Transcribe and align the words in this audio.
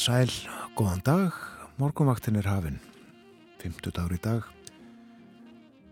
sæl, 0.00 0.30
góðan 0.78 1.02
dag, 1.04 1.34
morgunvaktin 1.76 2.38
er 2.40 2.46
hafinn, 2.48 2.78
50 3.60 3.92
dagur 3.92 4.14
í 4.16 4.18
dag, 4.24 4.46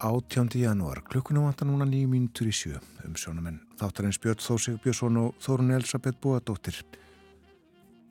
18. 0.00 0.48
janúar, 0.56 1.02
klukkunum 1.10 1.44
vantar 1.44 1.68
núna 1.68 1.84
nýjum 1.84 2.14
mínutur 2.14 2.48
í 2.48 2.54
sjö, 2.56 2.78
um 3.04 3.18
sjónamenn 3.20 3.58
þáttarins 3.76 4.16
Björn 4.22 4.40
Þósig 4.40 4.78
Björnsson 4.80 5.18
og 5.20 5.34
Þórun 5.44 5.74
Elisabeth 5.76 6.16
Bóadóttir. 6.24 6.78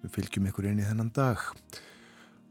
Við 0.04 0.14
fylgjum 0.14 0.50
ykkur 0.52 0.68
inn 0.70 0.84
í 0.84 0.86
þennan 0.86 1.10
dag 1.16 1.42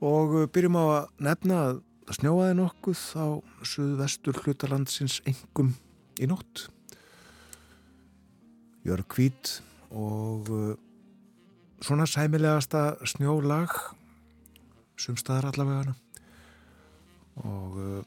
og 0.03 0.35
byrjum 0.51 0.81
á 0.83 0.85
að 0.85 1.23
nefna 1.29 1.61
að 1.69 1.79
snjóaði 2.19 2.57
nokkuð 2.59 3.05
á 3.15 3.27
suðvestur 3.63 4.41
hlutalandsins 4.43 5.21
engum 5.23 5.77
í 6.19 6.27
nótt. 6.27 6.67
Jörg 8.83 9.07
Kvít 9.15 9.61
og 9.95 10.51
svona 11.85 12.07
sæmilegasta 12.09 12.97
snjólag 13.05 13.75
sumstaðar 15.01 15.51
allavega 15.51 15.95
og 17.45 17.77
uh, 17.77 18.03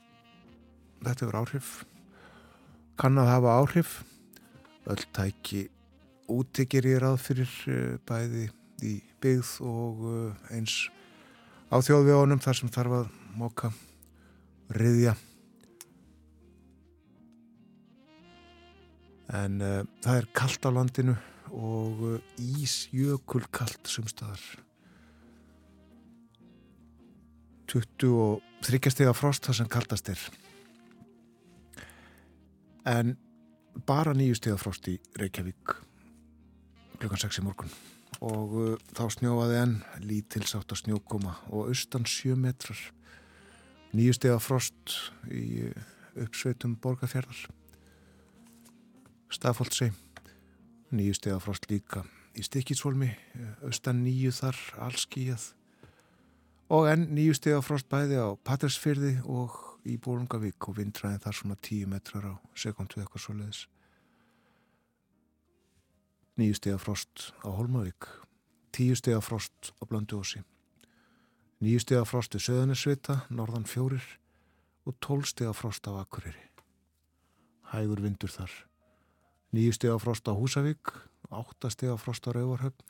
þetta 1.06 1.28
er 1.28 1.40
áhrif 1.44 1.74
kann 3.00 3.20
að 3.20 3.32
hafa 3.32 3.58
áhrif. 3.62 3.92
Öll 4.90 5.04
tæki 5.16 5.68
útikir 6.30 6.88
í 6.90 6.98
ráð 7.00 7.20
fyrir 7.24 7.54
uh, 7.70 7.96
bæði 8.08 8.50
í 8.86 8.98
byggð 9.24 9.54
og 9.66 10.04
uh, 10.08 10.52
eins 10.56 10.90
á 11.72 11.78
þjóðvegunum 11.80 12.42
þar 12.44 12.60
sem 12.60 12.72
þarf 12.74 12.98
að 13.00 13.10
móka 13.40 13.72
riðja 14.74 15.16
en 19.40 19.60
uh, 19.62 19.82
það 20.04 20.22
er 20.22 20.30
kallt 20.38 20.66
á 20.66 20.70
landinu 20.74 21.16
og 21.52 22.02
uh, 22.06 22.18
ísjökul 22.40 23.46
kallt 23.54 23.90
sumstaðar 23.90 24.42
23 27.70 28.94
steg 28.94 29.10
af 29.10 29.20
frost 29.20 29.46
þar 29.46 29.58
sem 29.60 29.70
kallast 29.70 30.10
er. 30.10 30.22
En 32.90 33.14
bara 33.86 34.16
nýju 34.18 34.40
steg 34.40 34.56
af 34.56 34.64
frost 34.64 34.90
í 34.90 34.98
Reykjavík 35.20 35.76
klukkan 37.00 37.22
6 37.22 37.40
í 37.40 37.46
morgun. 37.46 37.76
Og 38.26 38.56
uh, 38.58 38.74
þá 38.98 39.06
snjóaði 39.14 39.62
enn 39.62 39.78
lítilsátt 40.02 40.74
að 40.74 40.82
snjókoma 40.82 41.38
og 41.54 41.70
austan 41.70 42.10
7 42.10 42.34
metrar. 42.42 42.82
Nýju 43.94 44.18
steg 44.18 44.34
af 44.34 44.50
frost 44.50 44.98
í 45.30 45.70
uh, 45.70 45.88
uppsveitum 46.20 46.76
borgarfjörðar 46.82 47.48
Stafóldsei 49.30 49.92
nýju 50.92 51.18
steg 51.18 51.36
af 51.36 51.46
frost 51.46 51.70
líka 51.72 52.04
í 52.38 52.46
Stikisvolmi 52.46 53.10
austan 53.66 54.04
nýju 54.06 54.32
þar 54.36 54.62
allskíjað 54.88 55.50
og 56.76 56.88
enn 56.92 57.10
nýju 57.16 57.36
steg 57.40 57.58
af 57.58 57.68
frost 57.68 57.90
bæði 57.90 58.22
á 58.22 58.28
Patræsfyrði 58.46 59.18
og 59.26 59.58
í 59.90 59.98
Bólungavík 59.98 60.70
og 60.70 60.80
vindræðin 60.80 61.22
þar 61.24 61.38
svona 61.40 61.60
10 61.62 61.92
metrar 61.92 62.32
á 62.32 62.34
sekundu 62.54 63.02
eitthvað 63.02 63.26
svo 63.26 63.38
leiðis 63.40 63.66
nýju 66.40 66.58
steg 66.62 66.78
af 66.78 66.88
frost 66.88 67.30
á 67.44 67.50
Holmavík 67.52 68.10
tíu 68.72 68.96
steg 68.96 69.16
af 69.16 69.24
frost 69.24 69.74
á 69.82 69.84
Blönduósi. 69.86 70.44
Nýju 71.60 71.80
steg 71.84 72.00
af 72.00 72.10
frost 72.14 72.36
í 72.36 72.40
Söðanesvita, 72.40 73.26
norðan 73.30 73.68
fjórir 73.68 74.06
og 74.88 74.96
tól 75.04 75.26
steg 75.28 75.50
af 75.50 75.60
frost 75.60 75.88
á 75.90 75.92
Akureyri. 76.00 76.48
Hægur 77.74 78.02
vindur 78.02 78.32
þar 78.32 78.69
nýju 79.56 79.74
steg 79.74 79.92
af 79.94 80.04
frost 80.04 80.28
á 80.30 80.34
Húsavík 80.34 80.94
átta 81.30 81.70
steg 81.70 81.90
af 81.90 82.02
frost 82.02 82.28
á 82.28 82.34
Rauvarhöfn 82.34 82.86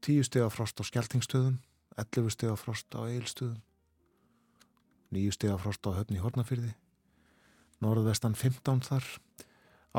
tíu 0.00 0.24
steg 0.24 0.42
af 0.42 0.52
frost 0.56 0.80
á 0.80 0.82
Skeltingstöðum 0.84 1.58
11 1.96 2.30
steg 2.32 2.50
af 2.50 2.62
frost 2.64 2.88
á 2.96 3.04
Eilstöðum 3.04 3.60
nýju 5.12 5.32
steg 5.36 5.52
af 5.52 5.60
frost 5.64 5.84
á 5.84 5.90
Höfn 5.92 6.16
í 6.16 6.22
Hornafyrði 6.22 6.72
norðvestan 7.84 8.36
15 8.36 8.84
þar 8.88 9.04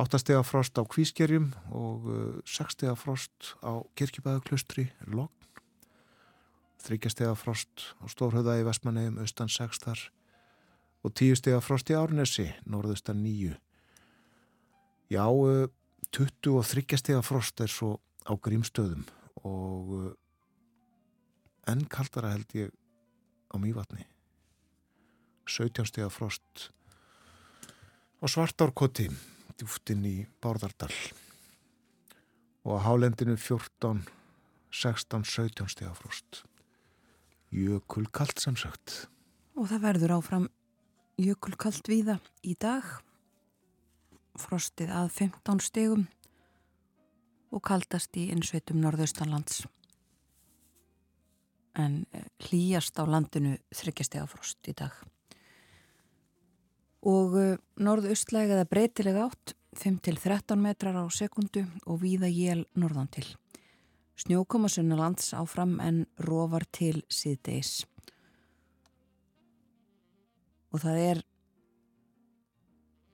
8 0.01 0.21
steg 0.23 0.39
af 0.39 0.49
frost 0.49 0.77
á 0.79 0.83
Kvískerjum 0.87 1.51
og 1.69 2.09
6 2.45 2.77
steg 2.77 2.89
af 2.89 3.03
frost 3.03 3.53
á 3.61 3.85
Kirkjubæðuklustri 3.93 4.89
Logn 5.05 5.33
3 6.81 6.97
steg 7.13 7.27
af 7.29 7.43
frost 7.43 7.91
á 8.01 8.09
Stórhauða 8.09 8.57
í 8.57 8.65
Vestmannegjum 8.65 9.21
austan 9.21 9.51
6 9.53 9.85
þar 9.85 10.07
og 11.05 11.13
10 11.13 11.37
steg 11.41 11.57
af 11.57 11.67
frost 11.67 11.93
í 11.93 11.97
Árnesi 11.97 12.47
norðustan 12.65 13.21
9 13.21 13.57
já 15.11 15.27
23 16.11 16.97
steg 16.97 17.15
af 17.17 17.27
frost 17.27 17.59
er 17.59 17.71
svo 17.71 17.99
á 18.23 18.31
Grímstöðum 18.31 19.03
og 19.43 20.15
enn 21.67 21.83
kaldara 21.91 22.31
held 22.31 22.55
ég 22.55 22.71
á 23.51 23.55
Mývatni. 23.59 24.05
17 25.47 25.89
steg 25.89 26.07
af 26.07 26.15
frost 26.15 26.71
og 28.21 28.31
Svartárkoti 28.31 29.09
djúftinn 29.59 30.07
í 30.07 30.15
Bárðardal. 30.39 30.93
Og 32.63 32.79
á 32.79 32.79
Hálendinu 32.87 33.35
14 33.35 34.05
16, 34.71 35.25
17 35.27 35.67
steg 35.67 35.91
af 35.91 35.99
frost. 35.99 36.43
Jökulkalt 37.51 38.39
sem 38.39 38.55
sagt. 38.55 39.09
Og 39.59 39.67
það 39.67 39.87
verður 39.89 40.17
áfram 40.21 40.47
jökulkalt 41.19 41.89
víða 41.91 42.21
í 42.47 42.55
dag 42.55 42.87
frostið 44.39 44.91
að 44.95 45.11
15 45.17 45.61
stegum 45.63 46.07
og 47.51 47.63
kaldast 47.67 48.15
í 48.17 48.29
innsveitum 48.31 48.79
norðaustanlands 48.83 49.65
en 51.79 52.03
hlýjast 52.43 52.99
á 52.99 53.03
landinu 53.07 53.55
þryggjastega 53.75 54.27
frost 54.27 54.67
í 54.67 54.75
dag. 54.75 54.91
Og 57.07 57.37
norðaustlega 57.81 58.57
eða 58.57 58.69
breytilega 58.69 59.27
átt 59.29 59.55
5-13 59.79 60.59
metrar 60.59 60.99
á 60.99 61.05
sekundu 61.07 61.63
og 61.87 62.01
víða 62.03 62.27
jél 62.27 62.65
norðan 62.75 63.09
til. 63.11 63.27
Snjókoma 64.19 64.69
sunnalands 64.69 65.31
áfram 65.33 65.79
en 65.81 66.03
rofar 66.19 66.67
til 66.69 67.01
síðdeis. 67.09 67.85
Og 70.71 70.83
það 70.83 70.99
er 71.07 71.23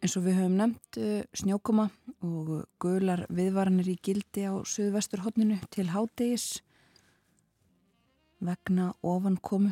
eins 0.01 0.15
og 0.17 0.27
við 0.27 0.39
höfum 0.39 0.57
nefnt 0.59 0.99
snjókoma 1.37 1.87
og 2.25 2.51
gular 2.81 3.25
viðvaranir 3.33 3.89
í 3.91 3.97
gildi 4.03 4.45
á 4.45 4.53
söðvesturhóttninu 4.67 5.59
til 5.73 5.89
hádegis 5.93 6.61
vegna 8.43 8.91
ofankomu, 9.01 9.71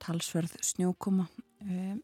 talsverð 0.00 0.56
snjókoma 0.64 1.26
e, 1.60 1.96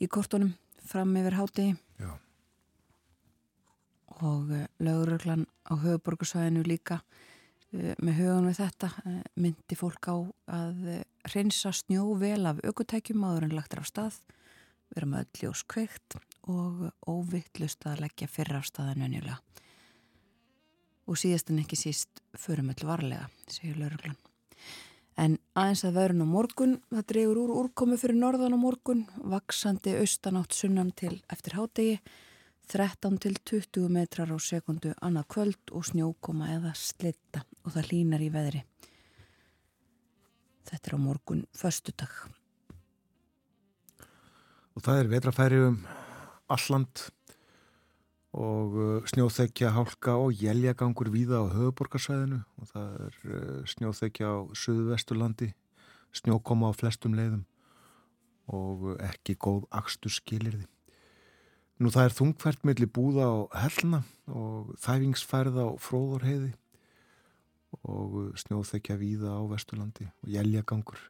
í 0.00 0.08
kortunum 0.12 0.52
fram 0.84 1.14
yfir 1.16 1.38
hátegi 1.38 1.76
Já. 2.00 2.10
og 4.20 4.52
e, 4.52 4.66
löguröglan 4.84 5.46
á 5.64 5.72
höfuborgarsvæðinu 5.80 6.66
líka 6.68 7.00
með 7.74 8.20
hugan 8.20 8.46
við 8.46 8.60
þetta 8.60 8.88
myndi 9.40 9.76
fólk 9.78 10.06
á 10.06 10.16
að 10.60 10.90
reynsa 11.32 11.72
snjó 11.74 12.12
vel 12.20 12.44
af 12.46 12.60
aukutækjum 12.62 13.24
áður 13.26 13.48
en 13.48 13.56
lagt 13.56 13.74
er 13.74 13.82
af 13.82 13.88
stað 13.90 14.20
vera 14.94 15.10
með 15.10 15.24
öll 15.24 15.42
ljós 15.42 15.64
kveikt 15.68 16.18
og 16.50 16.86
óvittlust 17.08 17.86
að 17.88 18.04
leggja 18.04 18.30
fyrra 18.30 18.60
af 18.60 18.68
staðan 18.68 19.06
önjulega 19.08 19.40
og 21.04 21.18
síðast 21.20 21.50
en 21.52 21.60
ekki 21.62 21.78
síst 21.78 22.22
förum 22.38 22.70
öll 22.72 22.86
varlega, 22.88 23.28
segir 23.50 23.76
lauruglan. 23.80 24.16
En 25.20 25.36
aðeins 25.54 25.84
að 25.86 25.98
verðun 25.98 26.26
á 26.26 26.28
morgun, 26.34 26.76
það 26.90 27.08
dregur 27.12 27.40
úr 27.44 27.52
úrkomi 27.60 27.98
fyrir 28.00 28.18
norðan 28.18 28.56
á 28.56 28.58
morgun, 28.58 29.04
vaksandi 29.22 29.94
austanátt 30.00 30.56
sunnan 30.56 30.90
til 30.96 31.20
eftir 31.30 31.58
hádegi, 31.58 31.98
13 32.72 33.18
til 33.20 33.36
20 33.44 33.90
metrar 33.92 34.32
á 34.32 34.38
sekundu 34.40 34.94
annað 35.04 35.28
kvöld 35.34 35.74
og 35.76 35.84
snjókoma 35.84 36.48
eða 36.56 36.72
slitta 36.74 37.44
og 37.62 37.76
það 37.76 37.90
línar 37.92 38.24
í 38.24 38.30
veðri. 38.32 38.64
Þetta 40.64 40.88
er 40.88 40.96
á 40.96 41.00
morgun 41.04 41.44
förstudag. 41.52 42.14
Og 44.74 44.82
það 44.82 45.00
er 45.00 45.10
vetrafæri 45.12 45.58
um 45.68 45.76
alland 46.50 47.04
og 48.34 48.74
uh, 48.74 49.04
snjóþekja, 49.06 49.70
hálka 49.70 50.16
og 50.18 50.34
jæljagangur 50.34 51.12
víða 51.14 51.38
á 51.38 51.54
höfuborgarsvæðinu 51.54 52.40
og 52.58 52.70
það 52.72 52.88
er 53.04 53.18
uh, 53.30 53.60
snjóþekja 53.70 54.26
á 54.26 54.36
Suðvesturlandi, 54.58 55.52
snjókoma 56.10 56.70
á 56.70 56.72
flestum 56.74 57.14
leiðum. 57.14 57.44
Og 58.50 58.82
uh, 58.90 58.96
ekki 59.06 59.36
góð 59.38 59.68
axtur 59.70 60.10
skilirði. 60.10 60.66
Nú 61.78 61.94
það 61.94 62.08
er 62.08 62.16
þungfært 62.18 62.66
millir 62.66 62.90
búða 62.90 63.30
á 63.30 63.34
hellna 63.62 64.02
og 64.26 64.74
þæfingsfærð 64.82 65.60
á 65.62 65.68
fróðorheiði 65.82 66.50
og 67.86 68.34
snjóþekja 68.38 68.98
víða 68.98 69.38
á 69.38 69.42
Vesturlandi 69.50 70.06
og 70.22 70.28
jæljagangur, 70.30 71.00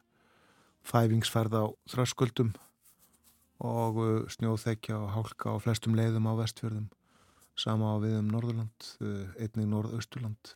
þæfingsfærð 0.89 1.57
á 1.61 1.65
þrasköldum 1.93 2.53
og 3.65 4.29
snjóþekja 4.35 4.99
og 4.99 5.09
hálka 5.15 5.53
á 5.53 5.57
flestum 5.63 5.97
leiðum 5.97 6.29
á 6.29 6.33
vestfjörðum 6.39 6.91
sama 7.55 7.95
á 7.95 8.03
við 8.03 8.19
um 8.19 8.29
Norðurland, 8.29 8.87
einnig 9.39 9.69
Norðausturland 9.71 10.55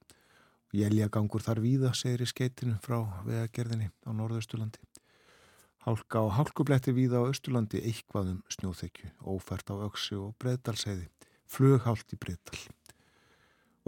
Jæljagangur 0.70 1.42
þar 1.42 1.64
víða, 1.64 1.90
segir 1.98 2.22
í 2.22 2.28
skeitinu 2.30 2.76
frá 2.84 3.00
vegagerðinni 3.26 3.88
á 4.06 4.10
norðausturlandi. 4.14 4.84
Hálka 5.82 6.22
og 6.22 6.36
hálkubletti 6.38 6.94
víða 6.94 7.24
á 7.24 7.26
austurlandi 7.26 7.82
eitthvaðum 7.90 8.44
snjóþekju, 8.54 9.10
ófært 9.26 9.74
á 9.74 9.76
öksi 9.88 10.20
og 10.20 10.36
breðdalseiði, 10.38 11.08
flughált 11.50 12.14
í 12.14 12.20
breðdal. 12.22 12.62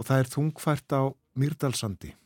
Og 0.00 0.08
það 0.08 0.24
er 0.24 0.32
þungfært 0.34 0.96
á 0.98 1.02
Myrdalsandi 1.38 2.16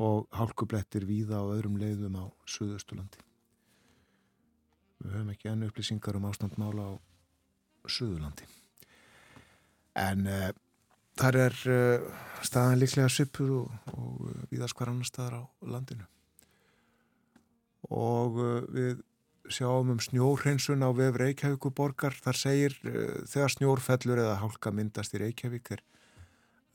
og 0.00 0.30
hálkublettir 0.32 1.04
víða 1.04 1.44
á 1.44 1.52
öðrum 1.52 1.76
leiðum 1.76 2.16
á 2.16 2.24
Suðausturlandi. 2.48 3.20
Við 5.00 5.12
höfum 5.14 5.30
ekki 5.32 5.50
ennu 5.50 5.68
upplýsingar 5.70 6.18
um 6.18 6.26
ástandmála 6.28 6.86
á 6.86 6.92
Suðurlandi. 7.88 8.46
En 9.98 10.26
uh, 10.28 10.50
þar 11.20 11.38
er 11.46 11.60
uh, 11.72 12.08
staðan 12.46 12.80
líklega 12.82 13.10
svipuð 13.12 13.52
og, 13.62 13.76
og 13.94 14.24
uh, 14.28 14.40
viðast 14.52 14.76
hver 14.76 14.92
annar 14.92 15.08
staðar 15.08 15.38
á 15.40 15.42
landinu. 15.64 16.08
Og 17.90 18.36
við 18.70 19.00
sjáum 19.50 19.88
um 19.96 20.02
snjórhreinsun 20.04 20.84
á 20.84 20.92
vef 20.94 21.16
Reykjavíku 21.18 21.72
borgar. 21.74 22.14
Þar 22.14 22.38
segir 22.38 22.76
þegar 23.26 23.50
snjórfellur 23.56 24.20
eða 24.20 24.36
hálka 24.38 24.70
myndast 24.70 25.16
í 25.16 25.22
Reykjavík 25.24 25.72
er 25.74 25.82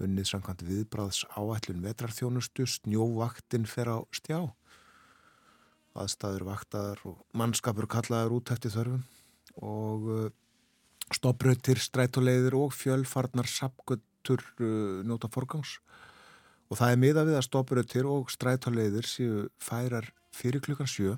unnið 0.04 0.28
samkvæmt 0.28 0.66
viðbráðs 0.68 1.22
áætlun 1.38 1.84
vetrarþjónustu, 1.86 2.66
snjóvaktinn 2.68 3.70
fer 3.70 3.94
á 3.96 3.98
stjá. 4.12 4.40
Aðstæður 5.96 6.50
vaktaðar 6.50 7.04
og 7.08 7.22
mannskapur 7.38 7.88
kallaður 7.88 8.40
út 8.40 8.52
eftir 8.52 8.74
þörfum 8.74 9.04
og 9.64 10.10
stopprautir, 11.14 11.80
strætulegðir 11.80 12.58
og 12.58 12.74
fjölfarnar 12.74 13.48
sapgötur 13.50 14.42
uh, 14.60 15.04
njóta 15.06 15.30
forgangs. 15.32 15.80
Og 16.70 16.80
það 16.80 16.92
er 16.92 17.02
miða 17.02 17.26
við 17.28 17.40
að 17.40 17.48
stopprautir 17.48 18.10
og 18.10 18.32
strætulegðir 18.34 19.10
séu 19.10 19.48
færar 19.62 20.10
fyrir 20.36 20.64
klukkan 20.66 20.90
sjö 20.90 21.16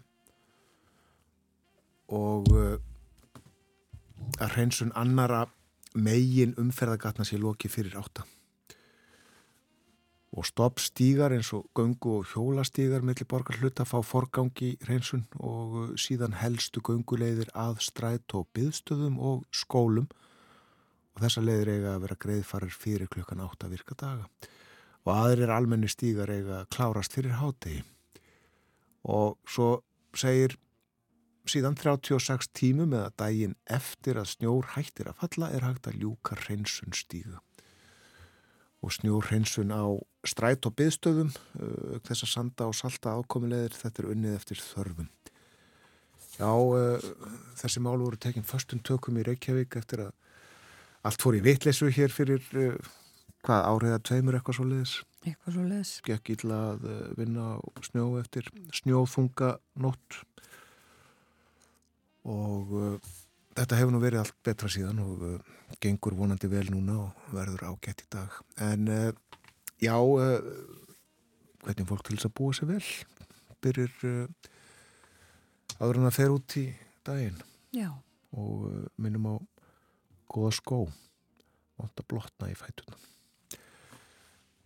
og 2.14 2.48
uh, 2.54 2.78
að 4.40 4.54
hreinsun 4.56 4.94
annara 4.96 5.46
megin 5.98 6.54
umferðagatna 6.60 7.26
sé 7.26 7.40
loki 7.40 7.72
fyrir 7.72 7.98
átta 8.00 8.28
og 10.38 10.46
stoppstígar 10.46 11.34
eins 11.34 11.50
og 11.58 11.66
göngu 11.74 12.20
og 12.20 12.28
hjólastígar 12.30 13.02
mellir 13.02 13.26
borgar 13.26 13.58
hlut 13.58 13.80
að 13.82 13.90
fá 13.90 13.98
forgangi 14.06 14.76
reynsun 14.86 15.26
og 15.40 15.74
uh, 15.74 15.88
síðan 15.98 16.38
helstu 16.38 16.84
gönguleiðir 16.86 17.50
að 17.58 17.82
stræt 17.88 18.36
og 18.38 18.46
byðstöðum 18.54 19.18
og 19.18 19.48
skólum. 19.50 20.06
Og 21.18 21.24
þessa 21.26 21.42
leiðir 21.42 21.74
eiga 21.74 21.96
að 21.96 22.04
vera 22.06 22.20
greiðfarir 22.22 22.78
fyrir 22.78 23.10
klukkan 23.10 23.42
átt 23.42 23.66
að 23.66 23.74
virka 23.74 23.98
daga. 23.98 24.30
Og 25.08 25.14
aðrir 25.16 25.54
almenni 25.56 25.90
stígar 25.90 26.30
eiga 26.30 26.62
að 26.62 26.70
klárast 26.76 27.18
fyrir 27.18 27.40
hátegi 27.42 27.82
og 29.08 29.38
svo 29.48 29.70
segir 30.18 30.58
síðan 31.48 31.78
36 31.80 32.52
tímum 32.52 32.94
eða 32.94 33.14
daginn 33.24 33.56
eftir 33.72 34.20
að 34.20 34.34
snjór 34.34 34.74
hættir 34.76 35.08
að 35.10 35.22
falla 35.22 35.52
er 35.56 35.64
hægt 35.64 35.88
að 35.88 36.02
ljúka 36.04 36.36
reynsun 36.44 36.96
stíga 36.98 37.40
og 38.86 38.94
snjór 38.94 39.26
hreinsun 39.30 39.74
á 39.74 39.84
stræt 40.28 40.68
og 40.70 40.76
byðstöðum 40.78 41.32
uh, 41.32 41.98
þess 42.06 42.26
að 42.26 42.32
sanda 42.34 42.68
og 42.70 42.78
salta 42.78 43.16
ákomilegir 43.18 43.76
þetta 43.78 44.04
er 44.04 44.10
unnið 44.14 44.38
eftir 44.38 44.62
þörfum. 44.62 45.10
Já, 46.38 46.52
uh, 46.54 47.10
þessi 47.58 47.82
mál 47.82 47.98
voru 47.98 48.20
tekinn 48.22 48.46
förstum 48.46 48.84
tökum 48.86 49.18
í 49.18 49.26
Reykjavík 49.26 49.80
eftir 49.80 50.08
að 50.08 50.16
allt 51.08 51.24
fór 51.24 51.38
í 51.40 51.44
vittlesu 51.46 51.90
hér 51.94 52.14
fyrir 52.14 52.44
uh, 52.54 52.78
hvað 53.48 53.70
áriða 53.74 54.02
tveimur 54.12 54.38
eitthvað 54.38 54.60
svo 54.60 54.68
leiðis 54.70 54.98
eitthvað 55.28 55.56
svo 55.56 55.68
leiðis 55.68 55.94
Gekk 56.08 56.34
ítla 56.36 56.58
að 56.72 56.90
vinna 57.18 57.48
snjó 57.84 58.06
eftir 58.22 58.48
snjófunga 58.76 59.58
nótt. 59.82 60.22
Og 62.28 62.72
þetta 63.58 63.80
hefur 63.80 63.94
nú 63.96 64.02
verið 64.04 64.24
allt 64.24 64.38
betra 64.46 64.70
síðan 64.72 65.04
og 65.04 65.26
uh, 65.26 65.38
gengur 65.84 66.16
vonandi 66.18 66.50
vel 66.52 66.68
núna 66.72 67.00
og 67.08 67.30
verður 67.34 67.68
ágætt 67.72 68.06
í 68.06 68.10
dag. 68.14 68.40
En 68.62 68.90
uh, 68.94 69.12
já, 69.82 69.96
uh, 69.98 70.38
hvernig 71.66 71.90
fólk 71.90 72.06
til 72.08 72.18
þess 72.18 72.30
að 72.30 72.38
búa 72.38 72.58
sér 72.58 72.72
vel 72.76 72.84
byrjir 73.64 73.94
uh, 74.06 74.28
aður 75.82 76.02
en 76.02 76.10
að 76.10 76.18
fer 76.18 76.34
út 76.34 76.58
í 76.60 76.68
daginn 77.08 77.38
já. 77.76 77.90
og 78.38 78.70
uh, 78.70 78.80
minnum 79.02 79.30
á 79.34 79.36
goða 80.32 80.54
skó 80.56 80.82
og 81.78 82.04
blotna 82.10 82.50
í 82.50 82.58
fætunum. 82.58 82.98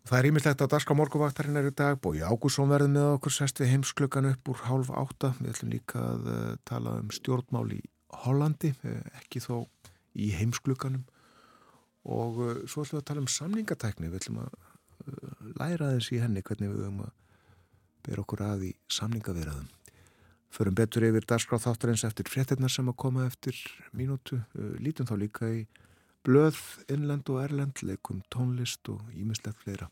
Það 0.07 0.17
er 0.17 0.27
ímyndilegt 0.27 0.61
að 0.63 0.71
Darska 0.73 0.95
morguvaktarinn 0.97 1.59
er 1.59 1.67
í 1.69 1.73
dag, 1.77 1.99
Bói 2.01 2.23
Ágússon 2.25 2.71
verði 2.71 2.89
með 2.95 3.17
okkur 3.17 3.35
sest 3.35 3.59
við 3.61 3.69
heimsklökan 3.75 4.31
upp 4.31 4.49
úr 4.51 4.63
hálf 4.65 4.89
átta. 4.97 5.29
Við 5.39 5.51
ætlum 5.53 5.73
líka 5.75 6.01
að 6.01 6.29
uh, 6.31 6.39
tala 6.67 6.95
um 6.99 7.11
stjórnmál 7.13 7.67
í 7.77 7.81
Hollandi, 8.11 8.73
eh, 8.83 9.01
ekki 9.21 9.41
þó 9.43 9.65
í 10.19 10.31
heimsklukanum 10.35 11.03
og 12.11 12.39
uh, 12.41 12.53
svo 12.65 12.83
ætlum 12.83 12.97
við 12.97 13.01
að 13.01 13.07
tala 13.09 13.21
um 13.23 13.29
samningatækni, 13.29 14.09
við 14.09 14.23
ætlum 14.23 14.39
að 14.41 14.55
uh, 14.55 15.51
læra 15.59 15.91
þess 15.95 16.15
í 16.15 16.21
henni 16.21 16.41
hvernig 16.45 16.71
við 16.71 16.81
höfum 16.81 17.03
að 17.05 17.13
bera 18.07 18.23
okkur 18.23 18.43
að 18.47 18.65
í 18.65 18.71
samningavirðaðum. 18.91 19.69
Förum 20.51 20.75
betur 20.75 21.05
yfir 21.07 21.27
dagskráð 21.29 21.67
þáttarins 21.67 22.03
eftir 22.07 22.27
fréttinnar 22.27 22.73
sem 22.73 22.89
að 22.89 22.97
koma 23.05 23.27
eftir 23.29 23.59
mínútu, 23.95 24.41
uh, 24.41 24.73
lítum 24.81 25.07
þá 25.07 25.15
líka 25.21 25.51
í 25.53 25.63
blöð, 26.25 26.59
innlend 26.91 27.29
og 27.33 27.39
erlend, 27.45 27.85
leikum 27.85 28.25
tónlist 28.33 28.89
og 28.93 29.05
ímislegt 29.13 29.61
fleira. 29.61 29.87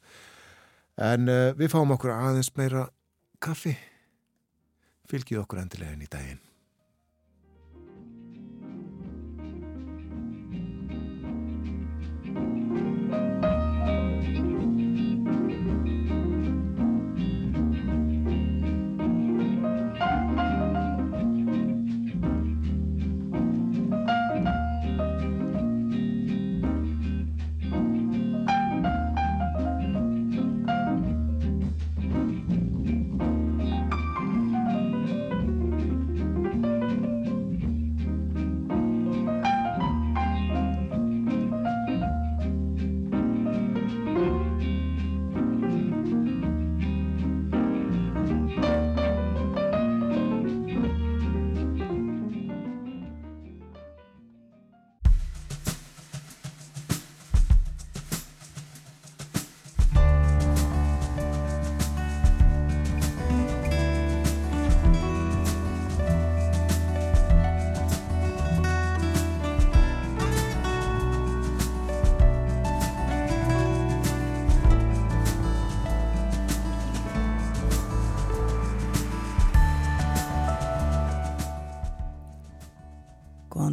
En 1.00 1.32
við 1.56 1.72
fáum 1.72 1.96
okkur 1.96 2.12
aðeins 2.12 2.52
meira 2.60 2.84
kaffi, 3.42 3.72
fylgjið 5.10 5.42
okkur 5.46 5.64
endilega 5.64 5.96
inn 5.96 6.06
í 6.06 6.12
daginn. 6.12 6.49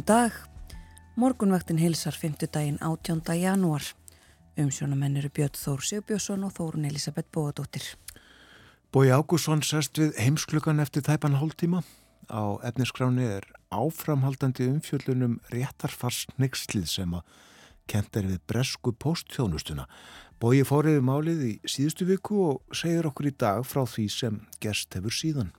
Dag. 0.07 0.31
Morgunvaktin 1.15 1.77
hilsar 1.77 2.15
5. 2.15 2.47
daginn 2.53 2.77
18. 2.81 3.21
janúar. 3.35 3.83
Umsjónamenn 4.57 5.17
eru 5.19 5.27
Björn 5.29 5.57
Þór 5.59 5.81
Sigbjörnsson 5.83 6.45
og 6.47 6.53
Þórun 6.55 6.85
Elisabeth 6.87 7.27
Bóadóttir. 7.35 7.83
Bói 8.93 9.11
Ágússon 9.11 9.63
sest 9.67 9.99
við 9.99 10.13
heimsklukan 10.15 10.79
eftir 10.79 11.03
tæpan 11.03 11.35
hóltíma. 11.41 11.81
Á 12.31 12.55
efniskráni 12.69 13.25
er 13.27 13.49
áframhaldandi 13.67 14.69
umfjöllunum 14.71 15.41
réttarfarsnygslið 15.51 16.87
sem 16.87 17.17
að 17.19 17.27
kent 17.91 18.15
er 18.15 18.29
við 18.31 18.39
bresku 18.47 18.93
posttjónustuna. 18.95 19.89
Bói 20.39 20.63
fóriði 20.63 21.03
málið 21.03 21.43
í 21.49 21.53
síðustu 21.67 22.07
viku 22.07 22.39
og 22.53 22.79
segir 22.79 23.11
okkur 23.11 23.27
í 23.27 23.35
dag 23.35 23.67
frá 23.67 23.83
því 23.83 24.07
sem 24.13 24.39
gerst 24.63 24.95
hefur 24.95 25.11
síðan 25.11 25.51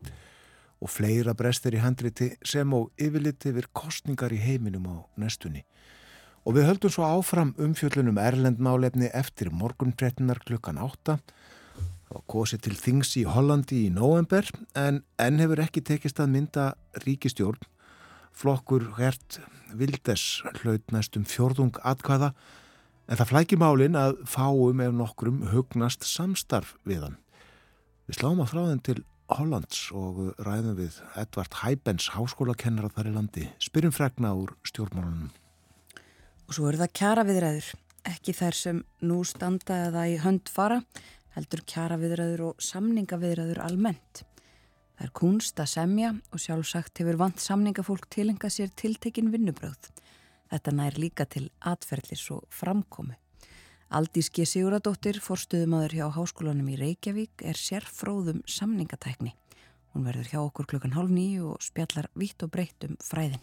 og 0.79 0.93
fleira 0.93 1.35
brestir 1.35 1.75
í 1.75 1.83
handriti 1.83 2.33
sem 2.47 2.73
og 2.75 2.91
yfirliti 3.01 3.53
yfir 3.53 3.71
kostningar 3.73 4.33
í 4.35 4.41
heiminum 4.43 4.87
á 4.87 4.97
nestunni. 5.19 5.65
Og 6.47 6.55
við 6.57 6.69
höldum 6.71 6.93
svo 6.95 7.05
áfram 7.05 7.55
umfjöllunum 7.61 8.19
Erlend 8.23 8.63
málefni 8.63 9.11
eftir 9.13 9.51
morgunbrettinar 9.53 10.41
klukkan 10.47 10.79
átta 10.81 11.19
Það 12.09 12.17
var 12.17 12.29
kosið 12.33 12.61
til 12.65 12.77
þings 12.81 13.11
í 13.21 13.23
Hollandi 13.29 13.79
í 13.85 13.89
november 13.93 14.47
en 14.81 15.03
enn 15.21 15.43
hefur 15.43 15.61
ekki 15.61 15.83
tekist 15.85 16.23
að 16.23 16.31
mynda 16.33 16.71
ríkistjórn. 17.03 17.61
Flokkur 18.33 18.87
Hert 18.97 19.37
Vildes 19.77 20.41
hlaut 20.63 20.95
næstum 20.95 21.27
fjörðung 21.29 21.77
atkvæða 21.85 22.31
en 23.13 23.21
það 23.21 23.29
flækir 23.29 23.61
málinn 23.61 23.99
að 24.01 24.23
fáum 24.25 24.81
ef 24.81 24.97
nokkrum 24.97 25.43
hugnast 25.53 26.09
samstarf 26.09 26.79
við 26.89 27.05
hann. 27.05 27.19
Við 28.09 28.23
sláum 28.23 28.41
að 28.41 28.55
frá 28.55 28.63
þenn 28.71 28.85
til 28.89 28.99
Hollands 29.29 29.91
og 29.93 30.23
ræðum 30.41 30.79
við 30.79 31.03
Edvard 31.21 31.59
Hæbens 31.61 32.09
háskólakennara 32.15 32.89
þar 32.95 33.11
í 33.11 33.13
landi. 33.13 33.45
Spyrjum 33.61 33.93
fregna 33.93 34.33
úr 34.39 34.55
stjórnmálunum. 34.69 35.29
Og 36.49 36.57
svo 36.57 36.71
eru 36.71 36.81
það 36.81 36.95
kjara 36.97 37.25
viðræður, 37.29 37.69
ekki 38.09 38.35
þær 38.39 38.57
sem 38.57 38.81
nú 39.05 39.21
standa 39.29 39.83
eða 39.91 40.07
í 40.09 40.17
hönd 40.23 40.49
fara 40.49 40.81
heldur 41.37 41.63
kjara 41.69 41.99
viðræður 42.01 42.47
og 42.49 42.65
samninga 42.65 43.21
viðræður 43.21 43.63
almennt. 43.67 44.25
Það 44.99 45.07
er 45.07 45.15
kunst 45.21 45.61
að 45.63 45.73
semja 45.77 46.15
og 46.33 46.43
sjálfsagt 46.43 47.03
hefur 47.03 47.21
vant 47.21 47.39
samningafólk 47.43 48.09
tilenga 48.11 48.51
sér 48.51 48.73
tiltekin 48.75 49.29
vinnubröð. 49.31 49.93
Þetta 50.49 50.75
nær 50.75 50.97
líka 50.99 51.29
til 51.29 51.51
atferðlis 51.61 52.25
og 52.35 52.49
framkomi. 52.49 53.15
Aldís 53.89 54.29
G. 54.29 54.45
Siguradóttir, 54.45 55.17
forstuðumadur 55.25 55.95
hjá 55.97 56.09
Háskólanum 56.13 56.67
í 56.69 56.75
Reykjavík, 56.77 57.41
er 57.41 57.57
sérfróðum 57.57 58.43
samningatækni. 58.45 59.31
Hún 59.95 60.05
verður 60.05 60.29
hjá 60.29 60.41
okkur 60.43 60.67
klukkan 60.69 60.93
hálf 60.93 61.09
nýju 61.09 61.55
og 61.55 61.63
spjallar 61.65 62.11
vitt 62.13 62.45
og 62.45 62.51
breytt 62.53 62.85
um 62.85 62.99
fræðin. 63.01 63.41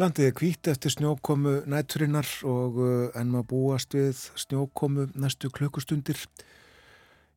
Landið 0.00 0.30
er 0.30 0.32
kvítt 0.38 0.70
eftir 0.72 0.94
snjókomu 0.94 1.58
nætturinnar 1.68 2.30
og 2.48 2.78
uh, 2.80 3.10
enn 3.20 3.28
maður 3.34 3.50
búast 3.50 3.92
við 3.92 4.22
snjókomu 4.40 5.10
næstu 5.12 5.50
klukkustundir. 5.52 6.16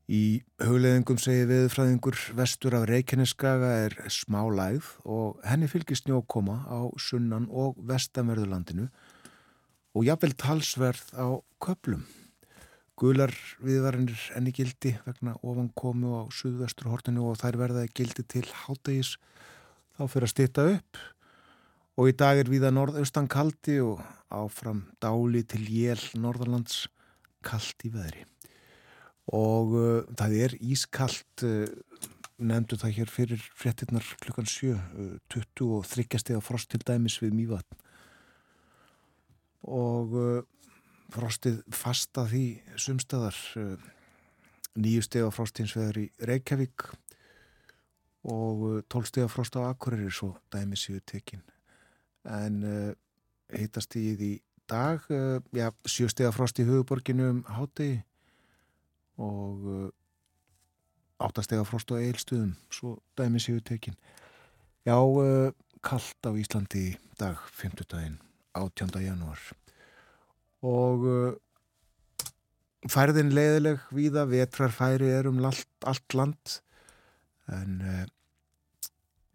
Í 0.08 0.46
hugleðingum 0.64 1.20
segir 1.20 1.50
viðfræðingur 1.50 2.22
vestur 2.40 2.78
af 2.80 2.88
Reykjaneskaga 2.88 3.74
er 3.84 3.98
smá 4.08 4.46
læð 4.48 4.88
og 5.04 5.44
henni 5.44 5.68
fylgir 5.68 6.00
snjókoma 6.00 6.62
á 6.72 6.88
sunnan 6.96 7.50
og 7.52 7.76
vestanverðurlandinu 7.84 8.88
og 9.96 10.04
jafnvel 10.04 10.36
talsverð 10.36 11.16
á 11.16 11.28
köplum. 11.64 12.04
Gular 13.00 13.32
viðvarinir 13.64 14.20
enni 14.36 14.52
gildi 14.56 14.94
vegna 15.08 15.36
ofankomu 15.44 16.20
á 16.20 16.24
suðvestur 16.32 16.92
hortinu 16.92 17.26
og 17.30 17.40
þær 17.40 17.58
verða 17.60 17.88
gildi 17.88 18.24
til 18.28 18.46
háttegis 18.66 19.16
þá 19.96 20.04
fyrir 20.12 20.28
að 20.28 20.34
stýta 20.34 20.66
upp 20.76 21.00
og 21.96 22.12
í 22.12 22.16
dag 22.20 22.40
er 22.40 22.52
viða 22.52 22.72
norðaustan 22.76 23.28
kaldi 23.32 23.80
og 23.84 24.04
áfram 24.32 24.84
dáli 25.04 25.44
til 25.48 25.64
jél 25.64 26.02
norðalands 26.20 26.86
kaldi 27.46 27.92
veðri. 27.94 28.26
Og 29.32 29.72
uh, 29.76 30.04
það 30.16 30.36
er 30.44 30.58
ískalt 30.60 31.44
uh, 31.48 31.66
nefndu 32.36 32.78
það 32.80 32.98
hér 33.00 33.12
fyrir 33.12 33.48
frettinnar 33.56 34.12
klukkan 34.24 34.48
7 34.48 34.76
uh, 34.76 35.16
23 35.32 36.20
steg 36.20 36.36
af 36.36 36.48
frost 36.48 36.72
til 36.72 36.84
dæmis 36.84 37.18
við 37.24 37.36
Mývatn 37.40 37.85
og 39.66 40.14
uh, 40.14 40.44
frostið 41.14 41.62
fasta 41.74 42.26
því 42.30 42.46
sumstaðar 42.82 43.38
uh, 43.60 43.76
nýju 44.76 45.06
steg 45.06 45.26
af 45.26 45.36
frost 45.38 45.60
hins 45.62 45.76
vegar 45.78 46.00
í 46.02 46.06
Reykjavík 46.30 46.88
og 48.30 48.66
12 48.92 49.02
uh, 49.02 49.10
steg 49.10 49.26
af 49.26 49.34
frost 49.34 49.58
á 49.58 49.66
Akureyri 49.66 50.12
svo 50.14 50.36
dæmis 50.54 50.86
séu 50.86 51.02
tekinn 51.06 51.44
en 52.26 52.64
heitast 53.54 53.94
í 54.02 54.16
því 54.18 54.32
dag 54.66 55.04
já, 55.54 55.68
sjöstega 55.86 56.32
frost 56.34 56.58
í 56.58 56.66
höfuborginu 56.66 57.28
um 57.30 57.44
hátegi 57.46 58.00
og 59.22 59.92
áttastega 61.22 61.62
frost 61.70 61.94
á 61.94 62.02
eilstuðum 62.02 62.56
svo 62.74 62.98
dæmi 63.14 63.40
séu 63.40 63.62
tekin. 63.62 63.94
Já, 64.90 64.98
kallt 65.86 66.26
á 66.26 66.34
Íslandi 66.34 66.98
dag, 67.22 67.38
50 67.62 67.86
daginn 67.86 68.18
18. 68.56 68.96
januar 69.04 69.42
og 70.66 71.06
færðin 72.90 73.34
leiðileg 73.36 73.82
víða, 73.94 74.26
vetrarfæri 74.30 75.12
er 75.14 75.30
um 75.30 75.42
allt, 75.46 75.70
allt 75.86 76.18
land 76.18 76.60
en 77.52 77.82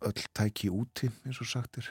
öll 0.00 0.22
tæki 0.34 0.70
úti 0.72 1.10
eins 1.24 1.40
og 1.42 1.50
sagtir 1.50 1.90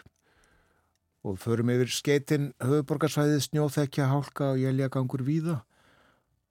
og 1.23 1.39
förum 1.39 1.69
yfir 1.73 1.91
skeitin 1.91 2.53
höfuborgarsvæðið 2.63 3.41
snjóþekja, 3.43 4.07
hálka 4.07 4.53
og 4.53 4.61
jæljagangur 4.61 5.23
víða. 5.27 5.57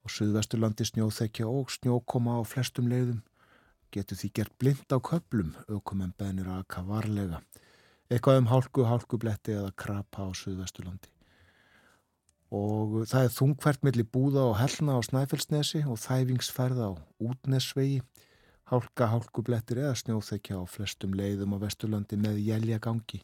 Og 0.05 0.13
Suðvesturlandi 0.13 0.85
snjóþekja 0.85 1.47
og 1.49 1.71
snjókoma 1.73 2.37
á 2.37 2.41
flestum 2.45 2.89
leiðum. 2.89 3.23
Getur 3.89 4.19
því 4.19 4.29
gert 4.37 4.53
blind 4.61 4.93
á 4.93 4.97
köplum 5.01 5.55
aukumenn 5.67 6.13
bennir 6.17 6.47
að 6.47 6.61
akka 6.63 6.85
varlega 6.85 7.41
eitthvað 8.09 8.41
um 8.41 8.49
hálku, 8.49 8.85
hálkubletti 8.89 9.55
eða 9.55 9.71
krapa 9.77 10.25
á 10.25 10.29
Suðvesturlandi. 10.33 11.11
Og 12.49 13.03
það 13.09 13.27
er 13.27 13.35
þungfært 13.35 13.83
millir 13.85 14.09
búða 14.09 14.47
og 14.49 14.57
hellna 14.57 14.97
á 14.97 15.05
Snæfellsnesi 15.05 15.83
og 15.85 15.99
þæfingsferð 16.01 16.81
á 16.81 16.91
útnesvegi. 17.21 18.01
Hálka, 18.69 19.07
hálkublettir 19.09 19.81
eða 19.81 19.95
snjóþekja 19.97 20.61
á 20.61 20.63
flestum 20.69 21.13
leiðum 21.17 21.55
á 21.57 21.61
Vesturlandi 21.61 22.17
með 22.21 22.41
jæljagangi 22.45 23.23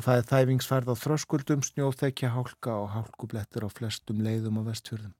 og 0.00 0.06
það 0.06 0.20
er 0.20 0.28
þæfingsfærð 0.30 0.92
á 0.92 0.96
þröskuldum, 0.96 1.64
snjóþekja, 1.66 2.30
hálka 2.32 2.76
og 2.80 2.92
hálkublettir 2.94 3.66
á 3.66 3.68
flestum 3.68 4.22
leiðum 4.24 4.60
á 4.62 4.68
vestfjörðum. 4.70 5.12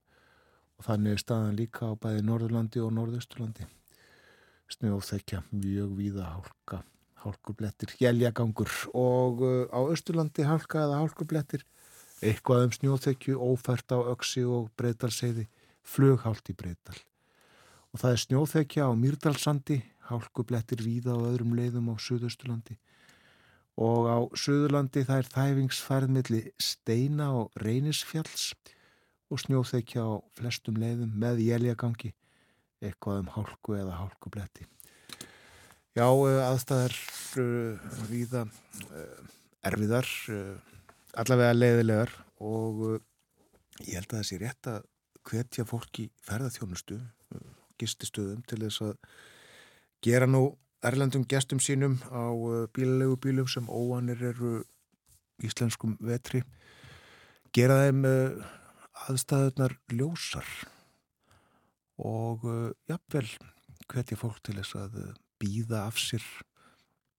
Og 0.80 0.86
þannig 0.86 1.16
er 1.16 1.20
staðan 1.20 1.58
líka 1.58 1.90
á 1.90 1.94
bæði 2.00 2.22
Norðurlandi 2.24 2.80
og 2.80 2.94
Norðausturlandi. 2.96 3.66
Snjóþekja, 4.72 5.42
mjög 5.52 5.92
víða 5.98 6.30
hálka, 6.30 6.80
hálkublettir, 7.24 7.94
jæljagangur 8.00 8.70
og 8.96 9.44
uh, 9.44 9.68
á 9.72 9.80
Östurlandi 9.92 10.46
hálka 10.48 10.84
eða 10.86 11.00
hálkublettir, 11.02 11.64
eitthvað 12.20 12.66
um 12.66 12.74
snjóþekju, 12.76 13.38
ófært 13.38 13.92
á 13.92 13.98
Öksi 14.12 14.44
og 14.44 14.68
Breitalseiði, 14.80 15.46
flughált 15.84 16.52
í 16.52 16.56
Breital. 16.56 16.98
Og 17.90 18.02
það 18.02 18.14
er 18.14 18.22
snjóþekja 18.24 18.88
á 18.88 18.92
Mýrdalsandi, 18.94 19.80
hálkublettir 20.10 20.82
víða 20.84 21.16
á 21.16 21.20
öðrum 21.22 21.56
leiðum 21.58 21.92
á 21.92 21.94
Suðausturlandi 21.98 22.76
og 23.80 24.08
á 24.10 24.18
Suðurlandi 24.36 25.04
það 25.08 25.22
er 25.22 25.28
þæfingsfærð 25.34 26.14
milli 26.16 26.40
steina 26.60 27.30
og 27.38 27.62
reynisfjalls 27.62 28.50
og 29.30 29.40
snjóþekja 29.44 30.04
á 30.04 30.12
flestum 30.36 30.76
leiðum 30.80 31.14
með 31.22 31.44
jæljagangi 31.46 32.12
eitthvað 32.80 33.22
um 33.22 33.32
hálku 33.36 33.76
eða 33.78 33.96
hálkubletti. 34.00 34.66
Já, 35.90 36.06
eh, 36.06 36.38
aðstæðar 36.46 36.92
uh, 37.42 37.86
viða 38.06 38.44
uh, 38.46 39.30
erfiðar, 39.66 40.06
uh, 40.30 40.82
allavega 41.18 41.56
leiðilegar 41.56 42.12
og 42.46 42.84
ég 43.82 43.96
held 43.96 44.12
að 44.12 44.20
það 44.20 44.28
sé 44.28 44.36
rétt 44.38 44.68
að 44.70 44.84
hvetja 45.26 45.64
fólki 45.66 46.04
ferðarþjónustu, 46.28 47.00
gististöðum 47.82 48.44
til 48.46 48.60
þess 48.62 48.84
að 48.86 48.92
gera 50.06 50.28
nú 50.30 50.44
erlendum 50.86 51.24
gestum 51.28 51.58
sínum 51.58 51.96
á 52.14 52.30
bílalegu 52.76 53.16
bílum 53.24 53.48
sem 53.50 53.66
óanir 53.66 54.22
eru 54.30 54.52
íslenskum 55.42 55.96
vetri 56.00 56.44
gera 57.56 57.80
þeim 57.82 58.06
aðstæðunar 59.08 59.74
ljósar 59.92 60.46
og 61.98 62.46
jafnvel 62.88 63.26
hvetja 63.90 64.20
fólk 64.20 64.40
til 64.46 64.56
þess 64.60 64.78
að 64.84 64.96
býða 65.40 65.84
af 65.88 65.98
sér 66.00 66.24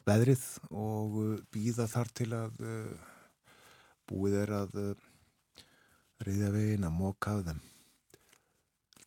veðrið 0.08 0.46
og 0.74 1.18
býða 1.54 1.88
þar 1.92 2.12
til 2.18 2.30
að 2.38 2.62
búið 4.10 4.38
er 4.42 4.54
að 4.62 4.78
reyðja 6.22 6.52
vegin 6.54 6.88
að 6.88 6.98
móka 6.98 7.36
af 7.38 7.46
þeim. 7.48 7.62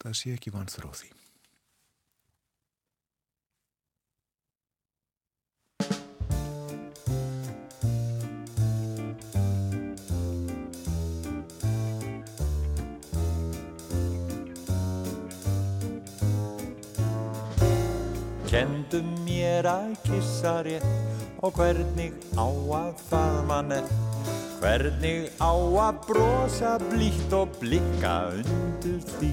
Það 0.02 0.16
sé 0.20 0.34
ekki 0.34 0.52
vanþur 0.54 0.90
á 18.54 18.62
því 18.62 18.64
Kendu 18.94 19.02
mér 19.24 19.66
að 19.66 19.96
kissa 20.06 20.62
rétt 20.62 20.86
og 21.42 21.54
hvernig 21.58 22.12
á 22.38 22.46
að 22.46 22.94
faðma 23.10 23.62
nett. 23.66 23.90
Hvernig 24.60 25.28
á 25.42 25.52
að 25.52 25.98
brosa 26.06 26.78
blíkt 26.78 27.32
og 27.34 27.48
blikka 27.60 28.30
undir 28.38 29.02
því. 29.18 29.32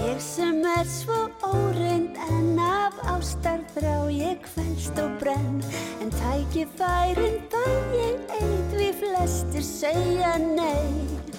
Ég 0.00 0.20
sem 0.20 0.64
er 0.64 0.86
svo 0.88 1.28
óreind 1.44 2.16
en 2.28 2.58
af 2.58 2.96
ástarðrá 3.04 4.08
ég 4.12 4.38
kvælst 4.44 4.96
og 5.00 5.10
brenn. 5.20 5.60
En 6.00 6.12
tækifærin 6.20 7.40
það 7.50 7.96
ég 7.96 8.36
eit 8.40 8.76
við 8.76 8.94
flestir 9.00 9.64
segja 9.64 10.38
nei 10.38 11.29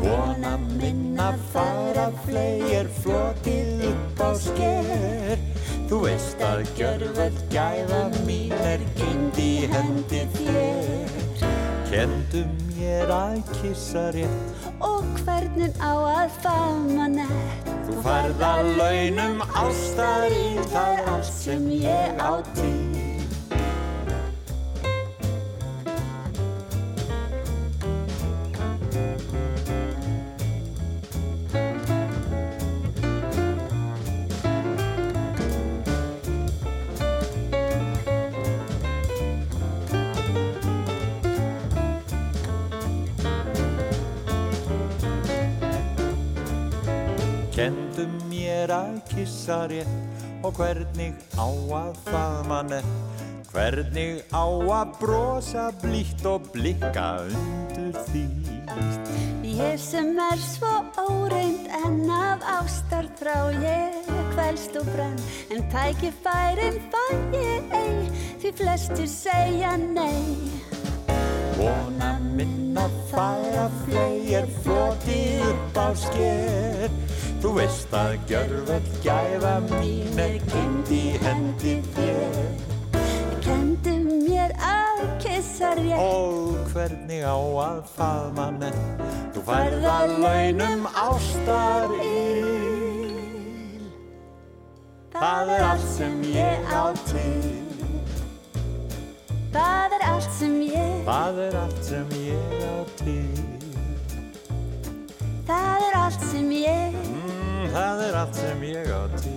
Vona 0.00 0.56
minna 0.80 1.32
fara 1.52 2.08
flegir 2.24 2.88
floti 3.02 3.60
á 4.20 4.30
sker. 4.36 5.38
Þú 5.90 5.98
veist 6.04 6.42
að 6.46 6.60
gjörföld 6.78 7.40
gæfa 7.50 8.02
mín 8.26 8.54
er 8.62 8.82
geimt 8.98 9.40
í 9.42 9.66
hendi 9.72 10.22
þér. 10.36 11.46
Kendu 11.90 12.44
mér 12.68 13.10
að 13.10 13.40
kissa 13.56 14.06
rétt. 14.14 14.68
Og 14.78 15.04
hvernig 15.24 15.74
á 15.82 15.92
að 15.98 16.36
faðma 16.44 17.08
nett. 17.16 17.72
Þú 17.88 18.04
færð 18.06 18.44
að 18.46 18.70
launum 18.78 19.42
ástar 19.50 20.30
í 20.30 20.46
það 20.70 21.10
allt 21.16 21.34
sem 21.34 21.66
ég 21.82 22.22
á 22.22 22.38
kissa 49.40 49.66
rétt 49.66 50.44
og 50.44 50.52
hvernig 50.56 51.14
á 51.40 51.48
að 51.48 51.96
faðma 52.04 52.60
nett. 52.68 53.22
Hvernig 53.50 54.20
á 54.36 54.44
að 54.46 54.92
brosa 55.00 55.70
blítt 55.80 56.24
og 56.28 56.44
blikka 56.52 57.24
undur 57.24 57.96
þýtt 58.10 59.48
Ég 59.50 59.80
sem 59.80 60.12
er 60.20 60.38
svo 60.38 60.74
óreind 61.00 61.66
en 61.72 62.04
af 62.12 62.44
ástar 62.44 63.08
frá 63.18 63.48
ég 63.64 64.06
kvelst 64.34 64.76
og 64.76 64.86
brenn. 64.92 65.18
En 65.50 65.64
tækifærin 65.72 66.78
fann 66.92 67.34
ég 67.34 67.74
ei 67.74 68.12
því 68.42 68.52
flestir 68.60 69.08
segja 69.08 69.74
nei. 69.80 70.52
Vona 71.56 72.12
minna 72.36 72.86
færa 73.10 73.66
flegir 73.82 74.46
floti 74.62 75.22
upp 75.48 75.80
á 75.80 75.88
sker 75.96 77.00
Þú 77.40 77.54
veist 77.56 77.94
að 77.96 78.16
gjörvöld 78.28 78.90
gæfa 79.04 79.54
mín 79.70 80.20
er 80.20 80.36
kind 80.50 80.92
í 80.92 81.04
hendi 81.24 81.78
þér. 81.96 82.40
Kendu 83.44 83.96
mér 84.04 84.52
að 84.60 85.04
kissa 85.24 85.72
rétt. 85.78 85.96
Og 86.00 86.60
hvernig 86.74 87.24
á 87.24 87.38
að 87.64 87.80
faðma 87.96 88.50
nett 88.60 89.06
Þú 89.34 89.46
færð 89.46 89.86
að 89.88 90.16
launum 90.20 90.84
ástar 90.90 91.96
íl 92.04 92.70
Það 95.10 95.50
er 95.52 95.62
allt 95.66 95.88
sem 95.90 96.20
ég 96.32 96.68
á 96.70 96.84
til. 97.10 97.56
Það 99.52 99.96
er 99.96 100.04
allt 100.06 100.28
sem 100.38 100.54
ég. 100.62 101.00
Það 101.08 101.40
er 101.44 101.56
allt 101.60 101.80
sem 101.84 102.14
ég 102.14 102.54
á 102.62 102.76
til. 103.00 103.40
Það 105.50 105.86
er 105.88 105.98
allt 105.98 106.24
sem 106.30 106.52
ég. 106.54 106.94
Mm, 106.94 107.19
Það 107.70 108.00
er 108.02 108.16
allt 108.18 108.34
sem 108.34 108.62
ég 108.66 108.88
á 108.90 109.02
til 109.22 109.36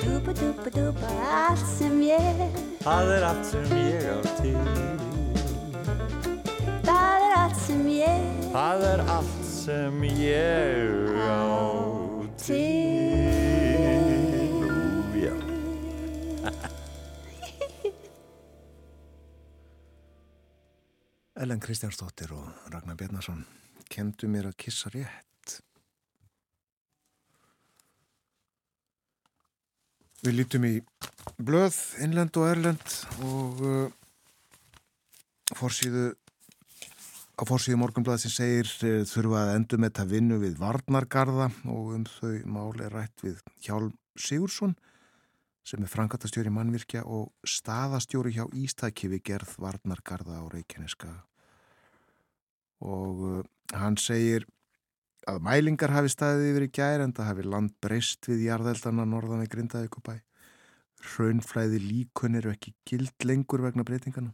Dúpa 0.00 0.32
dúpa 0.32 0.70
dúpa 0.72 1.08
allt 1.28 1.66
sem 1.68 1.98
ég 2.06 2.38
Það 2.80 3.10
er 3.16 3.26
allt 3.28 3.44
sem 3.50 3.66
ég 3.76 4.06
á 4.08 4.18
til 4.38 4.56
Það 6.86 7.26
er 7.26 7.34
allt 7.36 7.58
sem 7.60 7.82
ég 7.92 8.24
Það 8.54 8.86
er 8.88 9.04
allt 9.16 9.44
sem 9.50 10.06
ég 10.08 11.20
á 11.20 11.44
til 12.40 13.76
Ú, 14.64 14.80
já. 15.20 15.34
Ellen 21.36 21.60
Kristjánsdóttir 21.60 22.32
og 22.32 22.48
Ragnar 22.72 22.96
Bjarnason 22.96 23.44
kendu 23.92 24.24
mér 24.32 24.48
að 24.48 24.56
kissa 24.64 24.88
rétt. 24.94 25.25
Við 30.26 30.40
lítum 30.40 30.64
í 30.66 30.72
blöð, 31.38 31.76
innlend 32.02 32.34
og 32.40 32.48
erlend 32.50 32.94
og 33.22 33.60
uh, 33.62 33.84
fórsíðu 35.54 36.08
á 37.38 37.42
fórsíðu 37.46 37.78
morgunblað 37.78 38.24
sem 38.24 38.32
segir 38.34 38.72
uh, 38.88 39.04
þurfa 39.06 39.44
að 39.44 39.52
endur 39.52 39.82
með 39.84 39.92
þetta 39.92 40.06
vinnu 40.10 40.40
við 40.42 40.56
Varnargarða 40.58 41.46
og 41.70 41.92
um 41.94 42.08
þau 42.10 42.32
mál 42.56 42.74
er 42.82 42.96
rætt 42.96 43.22
við 43.22 43.38
Hjálm 43.68 43.92
Sigursson 44.18 44.74
sem 45.62 45.86
er 45.86 45.94
frangatastjóri 45.94 46.50
mannvirkja 46.50 47.04
og 47.06 47.30
staðastjóri 47.46 48.34
hjá 48.34 48.48
Ístæki 48.50 49.12
við 49.14 49.22
gerð 49.30 49.54
Varnargarða 49.62 50.42
á 50.42 50.44
Reykjaneska. 50.50 51.12
Og 52.82 53.22
uh, 53.30 53.40
hann 53.78 53.94
segir 53.94 54.50
að 55.26 55.42
mælingar 55.42 55.92
hafi 55.94 56.10
staðið 56.12 56.50
yfir 56.52 56.66
í 56.66 56.72
gær 56.78 57.02
en 57.02 57.14
það 57.16 57.30
hafi 57.30 57.46
land 57.46 57.74
breyst 57.82 58.28
við 58.30 58.46
jarðeldana 58.46 59.06
norðan 59.08 59.42
við 59.42 59.52
Grindavíkubæ 59.56 60.14
hraunflæði 61.06 61.80
líkun 61.82 62.38
eru 62.38 62.52
ekki 62.54 62.72
gild 62.88 63.26
lengur 63.26 63.64
vegna 63.66 63.84
breytingana 63.86 64.32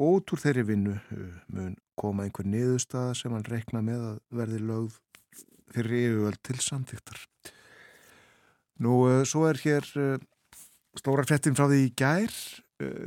og 0.00 0.30
úr 0.32 0.40
þeirri 0.40 0.64
vinnu 0.70 0.96
uh, 0.96 1.34
mun 1.52 1.76
koma 2.00 2.24
einhver 2.24 2.48
niðurstaða 2.48 3.16
sem 3.18 3.34
hann 3.34 3.46
rekna 3.48 3.82
með 3.84 4.06
að 4.12 4.20
verði 4.40 4.62
lögð 4.70 4.98
fyrir 5.74 5.96
yfirvöld 5.98 6.42
til 6.46 6.60
samþyktar 6.64 7.26
Nú, 8.80 8.94
uh, 9.04 9.22
svo 9.28 9.44
er 9.50 9.60
hér 9.60 9.86
uh, 10.00 10.16
stóra 10.96 11.26
frettin 11.28 11.56
frá 11.58 11.66
því 11.68 11.84
í 11.84 11.94
gær. 12.00 12.32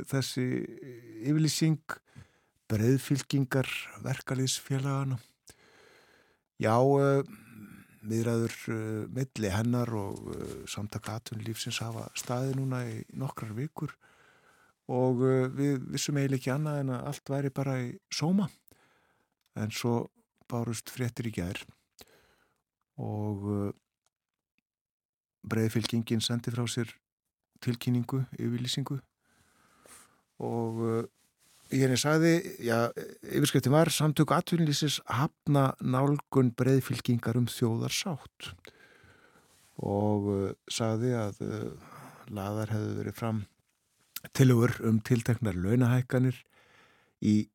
Þessi 0.06 0.44
yfirlýsing 1.26 1.96
breiðfylkingar 2.70 3.66
verkalýsfélagana 4.04 5.18
Já, 6.62 6.78
uh, 6.78 7.24
viðræður 8.06 8.54
uh, 8.70 9.06
milli 9.10 9.50
hennar 9.50 9.90
og 9.98 10.20
uh, 10.30 10.58
samtaka 10.70 11.16
atvinnulífsins 11.18 11.80
hafa 11.82 12.06
staði 12.14 12.52
núna 12.54 12.84
í 12.86 13.00
nokkrar 13.18 13.50
vikur 13.56 13.94
og 14.94 15.22
við 15.56 15.80
vissum 15.94 16.18
eiginlega 16.20 16.38
ekki 16.38 16.52
annað 16.52 16.80
en 16.82 16.92
að 16.92 17.06
allt 17.10 17.30
væri 17.32 17.50
bara 17.56 17.78
í 17.80 17.88
sóma. 18.12 18.50
En 19.56 19.72
svo 19.72 20.10
bárust 20.50 20.92
fréttir 20.92 21.30
í 21.30 21.32
gær 21.32 21.62
og 23.00 23.72
breiðfylkingin 25.48 26.20
sendi 26.22 26.52
frá 26.52 26.66
sér 26.68 26.92
tilkynningu, 27.64 28.20
yfirlýsingu 28.36 28.98
og 30.44 30.84
henni 31.72 31.96
sagði, 31.98 32.34
já, 32.62 32.90
yfirskriftin 33.24 33.72
var 33.74 33.90
samtök 33.92 34.34
atvinnlýsis 34.36 35.00
hafna 35.08 35.70
nálgun 35.80 36.52
breiðfylkingar 36.58 37.38
um 37.40 37.48
þjóðarsátt. 37.50 38.50
Og 39.82 40.28
uh, 40.30 40.52
sagði 40.70 41.14
að 41.18 41.40
uh, 41.42 41.94
laðar 42.30 42.74
hefðu 42.74 42.92
verið 43.00 43.16
fram 43.18 43.42
tilugur 44.36 44.76
um 44.86 45.00
tilteknar 45.04 45.56
launahækkanir 45.58 46.36
í 47.24 47.48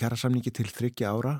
kjærasamningi 0.00 0.52
til 0.56 0.68
þryggja 0.68 1.12
ára. 1.12 1.36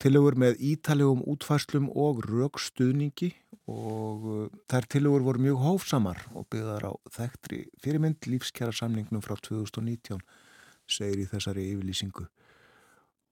Tilugur 0.00 0.38
með 0.40 0.62
ítalegum 0.64 1.20
útfærslum 1.28 1.90
og 1.92 2.22
raukstuðningi 2.24 3.34
og 3.68 4.30
uh, 4.30 4.46
þær 4.70 4.88
tilugur 4.94 5.26
voru 5.26 5.42
mjög 5.44 5.66
hófsamar 5.66 6.22
og 6.32 6.46
byggðar 6.54 6.86
á 6.88 6.92
þekktri 7.18 7.66
fyrirmynd 7.82 8.30
lífskjara 8.30 8.72
samningnum 8.78 9.26
frá 9.26 9.36
2019 9.36 10.22
segir 10.92 11.24
í 11.24 11.28
þessari 11.30 11.66
yfirlýsingu. 11.72 12.26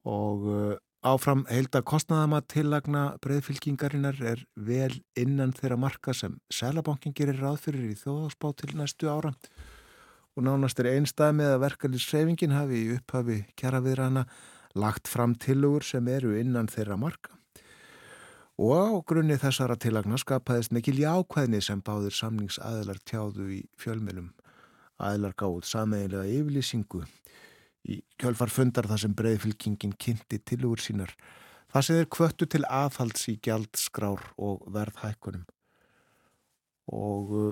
Og 0.08 0.46
uh, 0.48 0.74
áfram 1.06 1.44
heilda 1.50 1.82
kostnaðama 1.86 2.40
tillagna 2.50 3.04
breyðfylkingarinnar 3.24 4.20
er 4.32 4.44
vel 4.54 4.92
innan 5.18 5.54
þeirra 5.56 5.78
marka 5.80 6.14
sem 6.14 6.38
Sælabankin 6.52 7.16
gerir 7.16 7.40
ráð 7.42 7.64
fyrir 7.66 7.90
í 7.90 7.98
þjóðagsbá 7.98 8.52
til 8.60 8.76
næstu 8.78 9.10
ára. 9.10 9.34
Og 10.38 10.46
nánast 10.46 10.78
er 10.80 10.92
einstað 10.92 11.34
með 11.40 11.56
að 11.56 11.64
verkefnisreifingin 11.66 12.54
hafi 12.54 12.84
í 12.84 12.92
upphafi 12.96 13.40
kjara 13.58 13.82
viðrana 13.82 14.28
lagt 14.78 15.10
fram 15.10 15.34
tilugur 15.34 15.82
sem 15.82 16.06
eru 16.08 16.36
innan 16.38 16.70
þeirra 16.70 16.98
marka. 17.00 17.34
Og 18.58 18.74
á 18.74 18.86
grunni 19.06 19.36
þessara 19.38 19.76
tillagna 19.78 20.18
skapaðist 20.18 20.72
mikil 20.74 20.96
jákvæðni 20.98 21.60
sem 21.62 21.82
báðir 21.82 22.14
samningsaðilar 22.14 22.98
tjáðu 23.06 23.50
í 23.54 23.60
fjölmjölum 23.78 24.32
aðilar 24.98 25.34
gáð 25.38 25.62
sameiginlega 25.66 26.26
yfirlýsingu 26.26 27.04
í 27.88 28.00
kjölfar 28.20 28.52
fundar 28.52 28.88
þar 28.90 29.02
sem 29.04 29.14
breyðfylkingin 29.18 29.94
kynnti 30.00 30.40
tilugur 30.44 30.82
sínar. 30.82 31.14
Það 31.72 31.88
þeir 31.98 32.10
kvöttu 32.16 32.48
til 32.48 32.64
aðhalds 32.64 33.28
í 33.28 33.36
gjaldskrár 33.44 34.22
og 34.40 34.68
verðhækkunum. 34.72 35.44
Og 36.96 37.32
uh, 37.36 37.50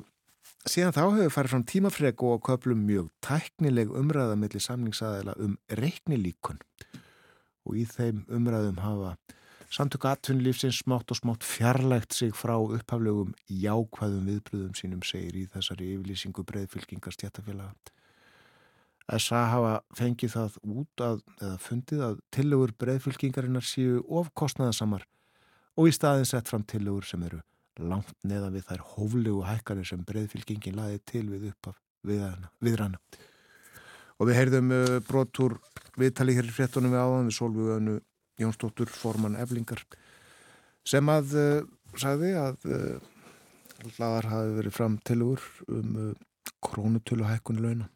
síðan 0.68 0.94
þá 0.96 1.02
hefur 1.04 1.34
farið 1.34 1.54
fram 1.54 1.66
tímafreg 1.72 2.22
og 2.24 2.44
köplum 2.48 2.86
mjög 2.88 3.10
tæknileg 3.24 3.92
umræða 3.92 4.38
mellir 4.40 4.64
samningsaðila 4.64 5.36
um 5.42 5.58
reiknilíkun 5.68 6.62
og 7.66 7.76
í 7.76 7.84
þeim 7.90 8.24
umræðum 8.32 8.80
hafa 8.80 9.16
Samtök 9.70 10.04
atvinnulífsins 10.06 10.78
smátt 10.78 11.10
og 11.10 11.18
smátt 11.18 11.42
fjarlægt 11.44 12.14
sig 12.14 12.30
frá 12.38 12.54
upphaflegum 12.54 13.34
jákvæðum 13.50 14.28
viðbröðum 14.30 14.76
sínum 14.78 15.02
segir 15.02 15.40
í 15.40 15.42
þessari 15.50 15.88
yfirlýsingu 15.96 16.44
breyðfylkingar 16.46 17.16
stjættafélaga. 17.16 17.74
SA 19.06 19.42
hafa 19.52 19.74
fengið 19.94 20.32
það 20.34 20.56
út 20.66 21.02
að, 21.04 21.20
eða 21.38 21.58
fundið 21.62 22.00
að 22.08 22.16
tillögur 22.34 22.72
breyðfylkingarinnar 22.80 23.66
séu 23.66 24.00
ofkostnaðasamar 24.02 25.06
og 25.78 25.90
í 25.90 25.94
staðin 25.94 26.26
sett 26.26 26.50
fram 26.50 26.64
tillögur 26.66 27.06
sem 27.06 27.22
eru 27.28 27.38
langt 27.78 28.14
neðan 28.26 28.56
við 28.56 28.66
þær 28.70 28.84
hóflegu 28.94 29.44
hækkanir 29.46 29.86
sem 29.86 30.02
breyðfylkingin 30.08 30.78
laði 30.78 31.00
til 31.06 31.24
við 31.30 31.50
uppaf 31.52 31.78
viðrana. 32.06 32.98
Og 34.16 34.30
við 34.30 34.38
heyrðum 34.40 34.70
uh, 34.74 34.98
brotur 35.06 35.58
viðtali 36.00 36.34
hér 36.36 36.48
í 36.48 36.54
fréttunum 36.56 36.94
við 36.94 37.02
áðan 37.04 37.28
við 37.30 37.38
Solvöðinu 37.38 37.98
Jónsdóttur 38.40 38.90
Forman 38.90 39.36
Eflingar 39.38 39.82
sem 40.88 41.06
að 41.12 41.36
uh, 41.36 41.66
sagði 42.00 42.32
að 42.40 42.70
uh, 42.70 43.90
laðar 44.00 44.30
hafi 44.32 44.56
verið 44.56 44.74
fram 44.74 44.96
tilugur 45.06 45.44
um 45.68 46.16
krónutölu 46.64 47.28
hækkunu 47.28 47.62
launa 47.62 47.90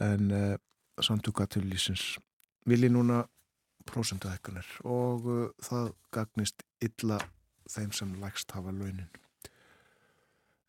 en 0.00 0.30
uh, 0.30 0.54
samtuga 1.00 1.46
til 1.46 1.66
lýsins 1.68 2.18
vilji 2.66 2.88
núna 2.92 3.24
prósendu 3.88 4.30
hækkanir 4.30 4.68
og 4.84 5.26
uh, 5.26 5.48
það 5.62 5.92
gagnist 6.14 6.62
illa 6.80 7.18
þeim 7.70 7.92
sem 7.92 8.14
lægst 8.22 8.54
hafa 8.56 8.72
launin 8.72 9.10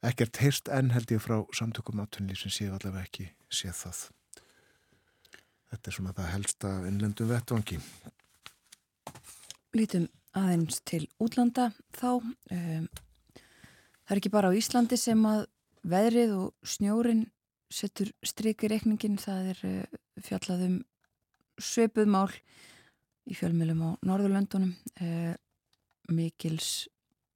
ekkert 0.04 0.42
heyrst 0.44 0.68
enn 0.68 0.92
held 0.92 1.12
ég 1.12 1.24
frá 1.24 1.40
samtökum 1.56 2.04
átunlýsins 2.04 2.60
ég 2.62 2.74
allavega 2.74 3.08
ekki 3.08 3.30
séð 3.50 3.78
það 3.86 4.02
þetta 5.72 5.88
er 5.88 5.98
svona 6.00 6.18
það 6.18 6.34
helsta 6.36 6.76
innlendum 6.90 7.32
vettvangi 7.32 7.80
Lítum 9.74 10.04
aðeins 10.38 10.82
til 10.86 11.08
útlanda 11.22 11.72
þá. 11.98 12.22
Um, 12.54 12.86
það 14.06 14.14
er 14.14 14.20
ekki 14.20 14.32
bara 14.34 14.52
á 14.54 14.58
Íslandi 14.58 15.00
sem 15.02 15.24
að 15.26 15.48
veðrið 15.90 16.36
og 16.38 16.68
snjórin 16.76 17.24
setur 17.74 18.12
stryk 18.26 18.66
í 18.66 18.72
reikningin. 18.72 19.20
Það 19.22 19.54
er 19.54 19.64
uh, 19.70 20.02
fjallaðum 20.24 20.82
sveipuð 21.62 22.12
mál 22.14 22.30
í 23.30 23.38
fjölmjölum 23.38 23.84
á 23.84 23.90
Norðurlöndunum. 24.06 24.76
Uh, 25.02 25.34
mikils, 26.14 26.88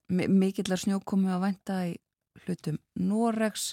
mikillar 0.10 0.82
snjókomi 0.82 1.32
að 1.32 1.44
vænta 1.46 1.80
í 1.88 1.96
hlutum 2.46 2.80
Noregs. 3.00 3.72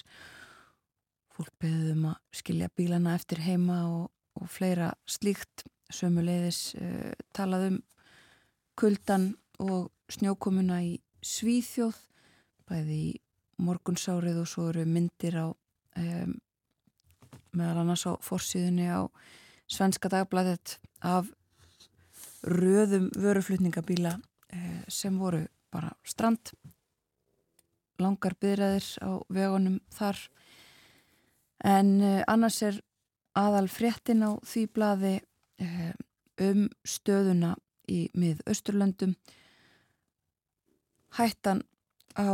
Fólk 1.35 1.51
beðum 1.59 2.09
að 2.13 2.19
skilja 2.39 2.71
bílana 2.75 3.15
eftir 3.19 3.43
heima 3.43 3.81
og, 3.91 4.05
og 4.39 4.51
fleira 4.51 4.93
slíkt 5.09 5.65
sömuleiðis 5.93 6.73
uh, 6.79 7.11
talaðum 7.35 7.81
kuldan 8.79 9.33
og 9.61 9.91
snjókomuna 10.11 10.81
í 10.83 10.95
Svíþjóð 11.25 11.97
bæði 12.69 12.97
í 13.07 13.13
morgunsárið 13.65 14.41
og 14.43 14.49
svo 14.49 14.67
eru 14.69 14.83
myndir 14.85 15.37
á 15.41 15.47
um, 15.49 16.33
meðal 17.57 17.81
annars 17.83 18.05
á 18.07 18.13
forsýðunni 18.23 18.87
á 18.91 19.07
Svenska 19.67 20.09
dagblæðet 20.11 20.77
af 21.01 21.31
röðum 22.45 23.09
vöruflutningabíla 23.17 24.15
uh, 24.19 24.81
sem 24.87 25.17
voru 25.17 25.45
bara 25.73 25.91
strand. 26.05 26.53
Langar 27.99 28.35
byrjaðir 28.39 28.87
á 29.01 29.11
vegunum 29.33 29.79
þar. 29.93 30.19
En 31.65 31.95
uh, 32.01 32.21
annars 32.27 32.61
er 32.61 32.81
aðal 33.35 33.67
fréttin 33.71 34.23
á 34.23 34.37
því 34.45 34.65
blaði 34.75 35.15
uh, 35.63 35.93
um 36.45 36.67
stöðuna 36.85 37.55
í 37.89 38.05
mið-austurlöndum. 38.17 39.15
Hættan 41.15 41.63
á 42.17 42.29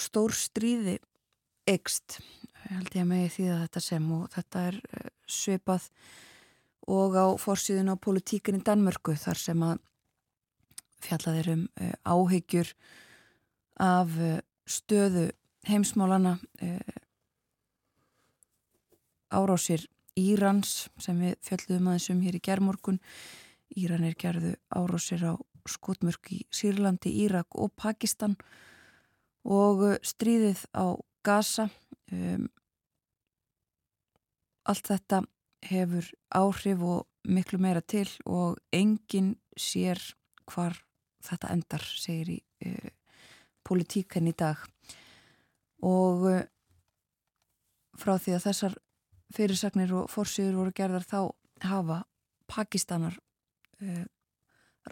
stór 0.00 0.34
stríði 0.34 0.98
ekst 1.68 2.18
held 2.70 2.94
ég 2.94 3.02
að 3.04 3.10
megi 3.10 3.32
því 3.36 3.48
að 3.52 3.62
þetta 3.64 3.82
sem 3.86 4.10
og 4.16 4.24
þetta 4.34 4.62
er 4.70 4.78
uh, 4.80 5.08
svipað 5.26 5.88
og 6.94 7.16
á 7.16 7.26
fórsýðun 7.40 7.92
á 7.92 7.96
politíkin 7.96 8.60
í 8.60 8.64
Danmörku 8.64 9.16
þar 9.20 9.40
sem 9.40 9.64
að 9.64 9.78
fjallaðir 11.04 11.50
um 11.54 11.64
uh, 11.80 11.94
áhyggjur 12.04 12.74
af 13.84 14.18
uh, 14.20 14.38
stöðu 14.64 15.30
heimsmálana 15.64 16.38
árásir 19.32 19.86
Írans 20.16 20.90
sem 21.00 21.16
við 21.20 21.38
fjalluðum 21.44 21.88
aðeins 21.90 22.10
um 22.12 22.20
hér 22.24 22.36
í 22.36 22.42
gerðmorgun 22.44 23.00
Íranir 23.80 24.14
gerðu 24.20 24.54
árásir 24.70 25.24
á 25.24 25.34
skotmörk 25.68 26.30
í 26.34 26.42
Sýrlandi, 26.52 27.10
Írak 27.24 27.56
og 27.58 27.72
Pakistan 27.76 28.36
og 29.44 29.82
stríðið 30.04 30.64
á 30.76 30.96
Gaza. 31.24 31.68
Um, 32.12 32.48
allt 34.68 34.88
þetta 34.88 35.22
hefur 35.64 36.08
áhrif 36.34 36.82
og 36.84 37.06
miklu 37.24 37.58
meira 37.60 37.80
til 37.80 38.08
og 38.28 38.58
enginn 38.72 39.34
sér 39.56 40.00
hvar 40.50 40.76
þetta 41.24 41.52
endar, 41.54 41.84
segir 41.84 42.34
í 42.34 42.38
uh, 42.68 42.90
politíkan 43.64 44.28
í 44.28 44.34
dag. 44.36 44.60
Og 45.84 46.26
uh, 46.28 46.42
frá 47.96 48.16
því 48.18 48.36
að 48.36 48.44
þessar 48.48 48.76
fyrirsagnir 49.34 49.94
og 49.96 50.10
fórsýður 50.12 50.60
voru 50.60 50.76
gerðar 50.76 51.08
þá 51.08 51.20
hafa 51.64 52.02
Pakistanar 52.50 53.16
uh, 53.80 54.04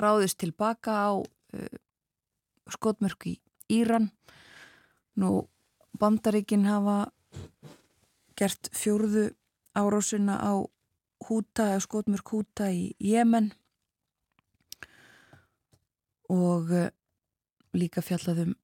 ráðist 0.01 0.41
tilbaka 0.41 0.97
á 1.05 1.13
skotmörk 2.73 3.27
í 3.29 3.35
Íran 3.69 4.09
nú 5.21 5.45
bandaríkin 6.01 6.65
hafa 6.65 7.13
gert 8.39 8.71
fjórðu 8.73 9.29
árásuna 9.75 10.39
á 10.41 10.53
húta 11.29 11.79
skotmörk 11.81 12.29
húta 12.29 12.71
í 12.73 12.93
Jemen. 12.99 13.53
Og 16.33 16.73
uh, 16.73 16.91
líka 17.77 18.03
fjallaðum 18.05 18.57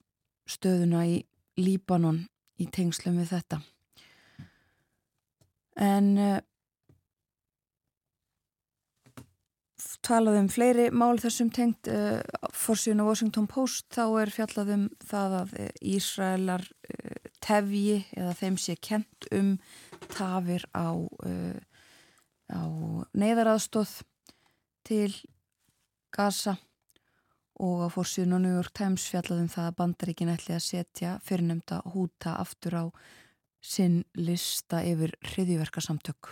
stöðuna 0.48 1.04
í 1.06 1.22
Líbanon 1.58 2.24
í 2.58 2.68
tengslum 2.72 3.18
við 3.20 3.32
þetta. 3.34 3.60
En 5.78 6.14
talað 10.04 10.38
um 10.42 10.48
fleiri 10.50 10.88
mál 10.94 11.18
þessum 11.20 11.50
tengt 11.54 11.88
uh, 11.90 12.20
fórsíðun 12.54 13.02
á 13.04 13.08
Washington 13.08 13.48
Post 13.50 13.88
þá 13.94 14.04
er 14.22 14.32
fjallað 14.32 14.72
um 14.74 14.84
það 15.04 15.36
að 15.42 15.54
Ísraelar 15.94 16.64
uh, 16.64 17.30
tefji 17.44 18.00
eða 18.16 18.34
þeim 18.38 18.58
sé 18.60 18.76
kent 18.80 19.28
um 19.34 19.56
tafir 20.12 20.64
á, 20.74 20.94
uh, 20.94 21.58
á 22.52 22.62
neyðaraðstóð 23.12 24.00
til 24.88 25.12
Gaza 26.14 26.56
og 27.58 27.84
á 27.84 27.88
fórsíðun 27.90 28.38
á 28.38 28.44
New 28.44 28.54
York 28.54 28.72
Times 28.76 29.04
fjallað 29.10 29.44
um 29.44 29.52
það 29.52 29.70
að 29.70 29.78
bandaríkin 29.80 30.32
ætli 30.32 30.54
að 30.56 30.66
setja 30.66 31.16
fyrirnemda 31.26 31.82
húta 31.92 32.36
aftur 32.38 32.78
á 32.78 32.84
sinn 33.60 34.04
lista 34.14 34.84
yfir 34.86 35.16
hriðjverkasamtök 35.32 36.30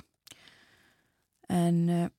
en 1.51 2.11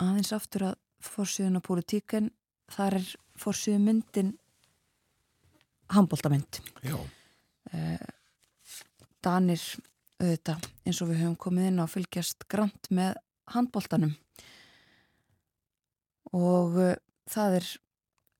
aðeins 0.00 0.32
aftur 0.36 0.68
að 0.68 0.76
fórsíðun 1.04 1.60
á 1.60 1.62
politíken 1.64 2.30
þar 2.72 2.98
er 3.00 3.08
fórsíðun 3.40 3.86
myndin 3.88 4.32
handbóltamynd 5.92 6.60
eh, 6.84 8.06
Danir 9.24 9.62
auðvitað 10.20 10.68
eins 10.84 11.00
og 11.02 11.10
við 11.10 11.22
höfum 11.22 11.38
komið 11.46 11.70
inn 11.70 11.82
á 11.82 11.86
fylgjast 11.90 12.46
grant 12.50 12.90
með 12.94 13.16
handbóltanum 13.54 14.14
og 16.34 16.78
uh, 16.80 16.94
það 17.30 17.58
er 17.60 17.72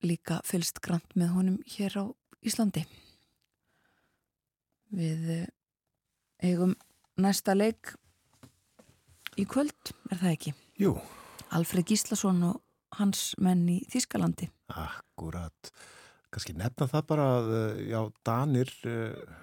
líka 0.04 0.38
fylgst 0.46 0.80
grant 0.84 1.18
með 1.18 1.34
honum 1.34 1.58
hér 1.76 1.98
á 2.00 2.04
Íslandi 2.44 2.84
við 4.94 5.28
uh, 5.40 5.44
eigum 6.44 6.76
næsta 7.20 7.54
leik 7.56 7.94
í 9.38 9.46
kvöld, 9.50 9.94
er 10.10 10.20
það 10.20 10.32
ekki? 10.36 10.56
Jú 10.78 10.96
Alfred 11.54 11.86
Gíslason 11.86 12.42
og 12.48 12.62
hans 12.98 13.32
menn 13.42 13.62
í 13.70 13.80
Þískalandi. 13.90 14.48
Akkurat. 14.74 15.70
Kanski 16.34 16.54
nefna 16.58 16.88
það 16.90 17.06
bara 17.10 17.26
að, 17.36 17.50
eh, 17.58 17.82
já, 17.92 18.00
Danir 18.26 18.72
uh, 18.90 19.34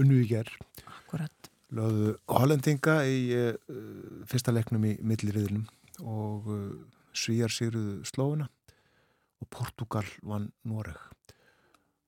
unnu 0.00 0.22
í 0.22 0.28
gerð. 0.30 0.54
Akkurat. 0.86 1.50
Löðu 1.74 2.14
hollendinga 2.32 3.00
í 3.08 3.18
uh, 3.36 3.50
fyrsta 4.28 4.54
leiknum 4.54 4.86
í 4.88 4.94
milliriðlum 5.04 5.66
og 6.06 6.48
uh, 6.48 6.62
Svíjar 7.18 7.52
sigruðu 7.52 8.00
Slóina 8.08 8.48
og 9.42 9.48
Portugal 9.52 10.06
vann 10.22 10.50
Noreg. 10.68 10.98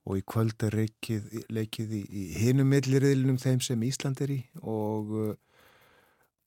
Og 0.08 0.16
í 0.18 0.24
kvöld 0.26 0.62
er 0.64 0.74
leikið, 0.78 1.42
leikið 1.52 1.92
í, 1.98 2.02
í 2.08 2.22
hinum 2.40 2.70
milliriðlunum 2.72 3.38
þeim 3.42 3.60
sem 3.62 3.82
Ísland 3.84 4.22
er 4.24 4.32
í 4.32 4.40
og 4.62 5.36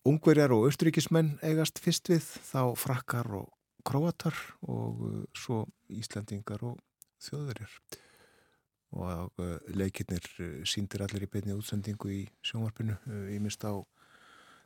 Ungverjar 0.03 0.51
og 0.51 0.65
austríkismenn 0.67 1.37
eigast 1.47 1.79
fyrst 1.79 2.09
við 2.11 2.25
þá 2.43 2.73
frakkar 2.75 3.29
og 3.37 3.51
Kroatar 3.87 4.35
og 4.67 5.03
uh, 5.07 5.21
svo 5.35 5.63
Íslandingar 5.91 6.63
og 6.67 6.79
þjóðverjar 7.23 7.77
og 8.93 9.41
uh, 9.41 9.57
leikirnir 9.73 10.25
uh, 10.39 10.61
síndir 10.69 11.03
allir 11.05 11.25
í 11.25 11.31
beinni 11.31 11.55
útsendingu 11.57 12.11
í 12.13 12.21
sjónvarpinu 12.45 12.97
í 13.33 13.39
mist 13.41 13.65
á 13.65 13.73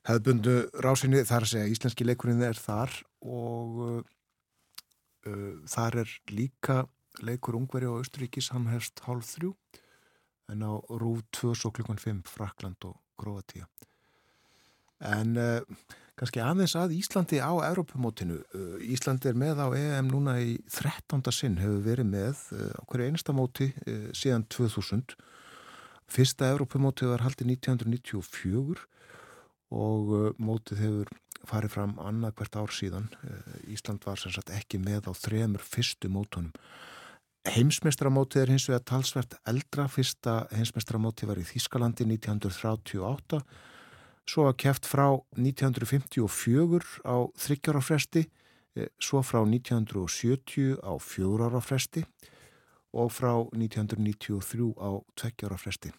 hefðbundu 0.07 0.57
rásinni. 0.83 1.23
Þar 1.27 1.45
að 1.45 1.51
segja 1.53 1.71
íslenski 1.71 2.07
leikurinn 2.07 2.45
er 2.45 2.59
þar 2.59 2.93
og 3.23 3.81
uh, 3.87 3.97
uh, 5.27 5.53
þar 5.67 6.01
er 6.03 6.15
líka 6.31 6.83
leikur 7.25 7.57
Ungveri 7.57 7.89
og 7.89 8.03
Östuríkis 8.03 8.51
hann 8.53 8.69
hefst 8.71 9.01
hálf 9.07 9.25
þrjú 9.33 9.53
en 10.53 10.63
á 10.63 10.73
rúf 11.01 11.23
2 11.35 11.55
svo 11.57 11.73
klukkan 11.75 11.99
5 11.99 12.23
Frakland 12.29 12.85
og 12.87 12.99
Kroatia 13.19 13.67
en 15.05 15.37
uh, 15.37 15.59
kannski 16.17 16.41
aðeins 16.41 16.73
að 16.79 16.95
Íslandi 16.97 17.39
á 17.41 17.53
Europamótinu 17.69 18.39
uh, 18.41 18.77
Íslandi 18.81 19.29
er 19.31 19.37
með 19.37 19.61
á 19.61 19.67
EM 19.77 20.09
núna 20.09 20.37
í 20.41 20.57
13. 20.73 21.21
sinn 21.35 21.59
hefur 21.61 21.83
verið 21.85 22.09
með 22.09 22.41
uh, 22.57 22.73
á 22.73 22.81
hverju 22.89 23.09
einasta 23.11 23.35
móti 23.37 23.69
uh, 23.85 24.09
síðan 24.17 24.47
2000 24.49 25.13
fyrsta 26.07 26.49
Europamóti 26.55 27.09
var 27.09 27.25
haldið 27.25 27.53
1994 27.57 28.85
og 29.75 30.11
mótið 30.39 30.79
hefur 30.79 31.09
farið 31.47 31.73
fram 31.73 31.97
annað 31.99 32.37
hvert 32.39 32.55
ár 32.55 32.71
síðan. 32.71 33.09
Ísland 33.67 34.05
var 34.07 34.15
sem 34.19 34.31
sagt 34.31 34.53
ekki 34.55 34.79
með 34.79 35.09
á 35.11 35.13
þremur 35.19 35.63
fyrstu 35.63 36.07
mótunum. 36.07 36.53
Heimsmestramótið 37.51 38.45
er 38.45 38.53
hins 38.53 38.67
vegar 38.69 38.85
talsvert 38.87 39.35
eldra. 39.47 39.89
Fyrsta 39.91 40.37
heimsmestramótið 40.55 41.29
var 41.31 41.41
í 41.43 41.45
Þískalandi 41.47 42.07
1938 42.07 43.41
svo 44.27 44.47
var 44.47 44.57
kæft 44.59 44.87
frá 44.89 45.07
1954 45.39 47.05
á 47.07 47.15
þryggjára 47.39 47.81
fresti 47.83 48.25
eh, 48.75 48.89
svo 48.99 49.23
frá 49.23 49.43
1970 49.43 50.81
á 50.83 50.93
fjórar 50.99 51.55
á 51.55 51.61
fresti 51.63 52.03
og 52.93 53.11
frá 53.11 53.33
1993 53.53 54.73
á 54.79 54.89
tveggjára 55.15 55.57
fresti 55.57 55.93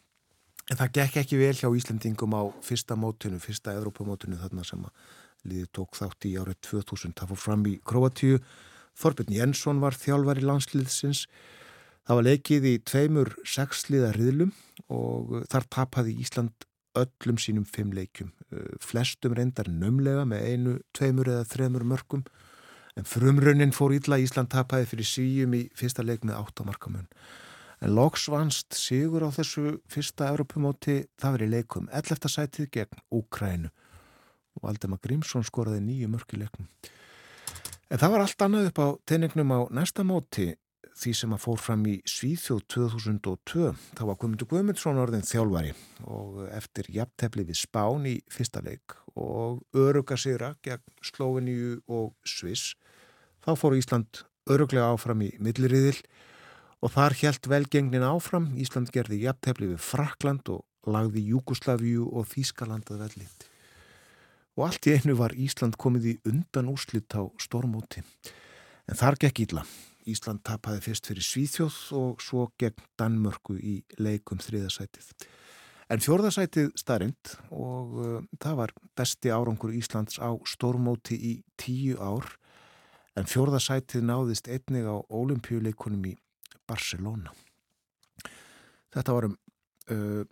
En 0.69 0.77
það 0.77 0.91
gekk 0.99 1.15
ekki 1.23 1.39
vel 1.41 1.55
hjá 1.57 1.69
Íslandingum 1.73 2.35
á 2.37 2.43
fyrsta 2.65 2.97
mótunu, 2.99 3.39
fyrsta 3.41 3.73
Evrópamótunu 3.79 4.37
þarna 4.37 4.67
sem 4.69 4.83
að 4.85 5.15
liði 5.49 5.69
tók 5.73 5.97
þátt 5.97 6.27
í 6.29 6.35
árið 6.37 6.59
2000. 6.69 7.15
Það 7.17 7.31
fór 7.33 7.41
fram 7.41 7.65
í 7.71 7.79
Kroatíu. 7.89 8.43
Þorbjörn 8.99 9.33
Jensson 9.33 9.81
var 9.81 9.97
þjálfar 9.97 10.43
í 10.43 10.45
landsliðsins. 10.45 11.25
Það 12.05 12.21
var 12.21 12.27
leikið 12.27 12.69
í 12.69 12.75
tveimur 12.85 13.33
sexliða 13.49 14.13
riðlum 14.17 14.53
og 14.93 15.47
þar 15.49 15.69
tapaði 15.73 16.19
Ísland 16.21 16.68
öllum 17.05 17.39
sínum 17.41 17.65
fimm 17.69 17.93
leikum. 17.97 18.33
Flestum 18.83 19.35
reyndar 19.37 19.71
nömlega 19.71 20.25
með 20.29 20.47
einu, 20.51 20.77
tveimur 20.97 21.31
eða 21.33 21.47
þremur 21.49 21.87
mörgum. 21.89 22.25
En 22.99 23.07
frumrunnin 23.07 23.75
fór 23.75 23.95
Ídla 23.95 24.19
Ísland 24.19 24.51
tapaði 24.51 24.89
fyrir 24.91 25.07
síjum 25.07 25.55
í 25.55 25.67
fyrsta 25.79 26.03
leik 26.03 26.25
með 26.27 26.41
áttamarkamun. 26.41 27.07
En 27.79 27.95
loks 27.95 28.27
vannst 28.33 28.75
sigur 28.75 29.23
á 29.23 29.31
þessu 29.31 29.77
fyrsta 29.91 30.33
Europamóti, 30.33 31.05
það 31.21 31.37
verið 31.37 31.53
leikum 31.53 31.91
11. 31.95 32.31
sætið 32.33 32.71
gegn 32.75 33.05
Úkrænu 33.15 33.71
og 34.59 34.65
Valdemar 34.67 34.99
Grímsson 35.05 35.47
skoraði 35.47 35.85
nýju 35.85 36.09
mörki 36.11 36.41
leikum. 36.41 36.67
En 37.89 38.01
það 38.01 38.15
var 38.15 38.25
allt 38.25 38.43
annað 38.45 38.71
upp 38.73 38.81
á 38.83 38.87
teiningnum 39.07 39.55
á 39.55 39.61
næsta 39.79 40.03
móti 40.05 40.51
því 40.99 41.13
sem 41.15 41.35
að 41.35 41.43
fór 41.45 41.61
fram 41.63 41.85
í 41.87 41.97
Svíþjóð 42.09 42.63
2002. 42.75 43.73
Það 43.99 44.09
var 44.09 44.19
Guðmundur 44.19 44.49
Guðmundsson 44.51 45.01
orðin 45.03 45.27
þjálfari 45.27 45.75
og 46.11 46.41
eftir 46.51 46.89
jafntefni 46.95 47.45
við 47.49 47.61
Spán 47.61 48.07
í 48.11 48.17
fyrsta 48.33 48.63
leik 48.65 48.97
og 49.19 49.61
öruga 49.79 50.19
sigra 50.19 50.55
gegn 50.65 50.83
Slóveníu 51.05 51.79
og 51.87 52.15
Sviss. 52.27 52.75
Þá 53.45 53.53
fór 53.59 53.79
Ísland 53.79 54.25
öruglega 54.51 54.91
áfram 54.95 55.23
í 55.27 55.33
milliriðil 55.43 55.99
og 56.83 56.95
þar 56.95 57.19
helt 57.23 57.51
velgengnin 57.51 58.07
áfram. 58.07 58.53
Ísland 58.59 58.91
gerði 58.95 59.23
jafntefni 59.27 59.73
við 59.75 59.85
Frakland 59.85 60.51
og 60.55 60.65
lagði 60.89 61.27
Júkoslavíu 61.33 62.09
og 62.11 62.27
Þískaland 62.33 62.91
að 62.91 63.05
velli. 63.07 63.29
Og 64.59 64.67
allt 64.67 64.89
í 64.91 64.97
einu 64.99 65.15
var 65.19 65.37
Ísland 65.39 65.79
komið 65.79 66.11
í 66.11 66.17
undan 66.27 66.71
úrslitt 66.73 67.15
á 67.15 67.23
stormóti. 67.39 68.03
En 68.89 68.99
þar 68.99 69.19
gekk 69.23 69.47
ílla. 69.47 69.63
Ísland 70.09 70.43
tapaði 70.47 70.83
fyrst 70.89 71.09
fyrir 71.11 71.25
Svíþjóð 71.25 71.77
og 71.99 72.23
svo 72.25 72.49
gegn 72.61 72.87
Danmörku 73.01 73.59
í 73.59 73.79
leikum 74.01 74.41
þriðasætið. 74.43 75.11
En 75.89 76.03
fjórðasætið 76.05 76.73
starrend 76.77 77.35
og 77.49 77.95
uh, 77.97 78.17
það 78.43 78.57
var 78.61 78.73
besti 78.99 79.33
árangur 79.33 79.73
Íslands 79.73 80.21
á 80.21 80.37
stormóti 80.45 81.17
í 81.17 81.35
tíu 81.61 81.97
ár 81.97 82.29
en 83.17 83.29
fjórðasætið 83.29 84.05
náðist 84.05 84.51
einnig 84.53 84.85
á 84.85 85.01
olimpíuleikunum 85.09 86.05
í 86.11 86.15
Barcelona. 86.69 87.33
Þetta 88.93 89.15
varum, 89.17 89.39
uh, 89.93 90.25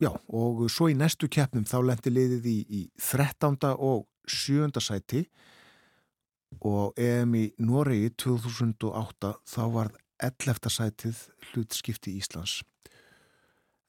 já, 0.00 0.10
og 0.12 0.64
svo 0.72 0.88
í 0.88 0.96
næstu 0.96 1.28
keppnum 1.28 1.68
þá 1.68 1.78
lendi 1.84 2.12
liðið 2.12 2.48
í, 2.48 2.58
í 2.68 2.82
13. 2.96 3.60
og 3.76 4.06
7. 4.26 4.72
sæti 4.80 5.26
og 6.60 6.98
EM 6.98 7.34
í 7.38 7.44
Noregi 7.58 8.12
2008 8.22 9.32
þá 9.46 9.62
var 9.74 9.90
11. 10.22 10.70
sætið 10.72 11.24
hlutskipti 11.50 12.14
Íslands. 12.20 12.62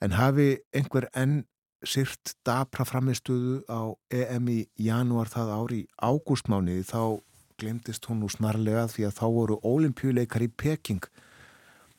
En 0.03 0.13
hafi 0.17 0.57
einhver 0.75 1.07
enn 1.17 1.45
sýrt 1.85 2.35
dapra 2.45 2.85
framistuðu 2.85 3.61
á 3.69 3.93
EM 4.13 4.49
í 4.49 4.59
janúar 4.81 5.29
það 5.29 5.53
ári 5.55 5.79
í 5.83 5.87
ágústmániði 6.01 6.85
þá 6.89 7.01
glemtist 7.57 8.05
hún 8.09 8.21
nú 8.21 8.29
snarlega 8.29 8.85
því 8.91 9.07
að 9.07 9.17
þá 9.17 9.25
voru 9.33 9.57
ólimpjuleikar 9.65 10.45
í 10.45 10.49
Peking 10.49 11.05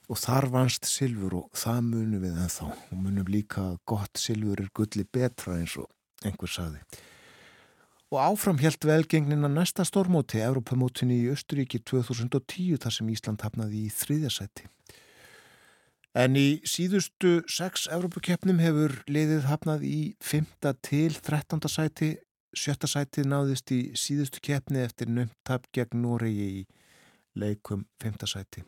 og 0.08 0.18
þar 0.20 0.48
vannst 0.54 0.88
Silfur 0.88 1.36
og 1.42 1.48
það 1.58 1.80
munum 1.90 2.22
við 2.22 2.40
ennþá 2.44 2.70
og 2.72 2.96
munum 2.96 3.30
líka 3.30 3.64
gott 3.88 4.20
Silfur 4.20 4.62
er 4.62 4.70
gulli 4.74 5.04
betra 5.04 5.58
eins 5.58 5.76
og 5.80 5.90
einhver 6.26 6.50
saði. 6.50 6.82
Og 8.08 8.20
áfram 8.24 8.60
helt 8.62 8.84
velgengnin 8.88 9.44
að 9.44 9.56
næsta 9.58 9.84
stormóti, 9.84 10.40
Europamótinni 10.40 11.18
í 11.26 11.32
Östuríki 11.32 11.82
2010 11.84 12.78
þar 12.80 12.94
sem 12.94 13.10
Ísland 13.12 13.44
hafnaði 13.44 13.84
í 13.84 13.92
þriðjasæti. 13.92 14.68
En 16.16 16.38
í 16.40 16.62
síðustu 16.64 17.42
sex 17.52 17.84
Europakefnum 17.92 18.62
hefur 18.64 18.96
liðið 19.12 19.44
hafnað 19.50 19.84
í 19.84 19.98
5. 20.24 20.72
til 20.80 21.12
13. 21.20 21.68
sæti 21.68 22.14
Sjötta 22.56 22.88
sætið 22.88 23.28
náðist 23.28 23.70
í 23.76 23.78
síðustu 23.98 24.40
keppni 24.42 24.80
eftir 24.80 25.10
nömtap 25.12 25.66
gegn 25.76 26.00
Noregi 26.00 26.46
í 26.62 26.62
leikum 27.38 27.84
femta 28.00 28.26
sæti. 28.26 28.64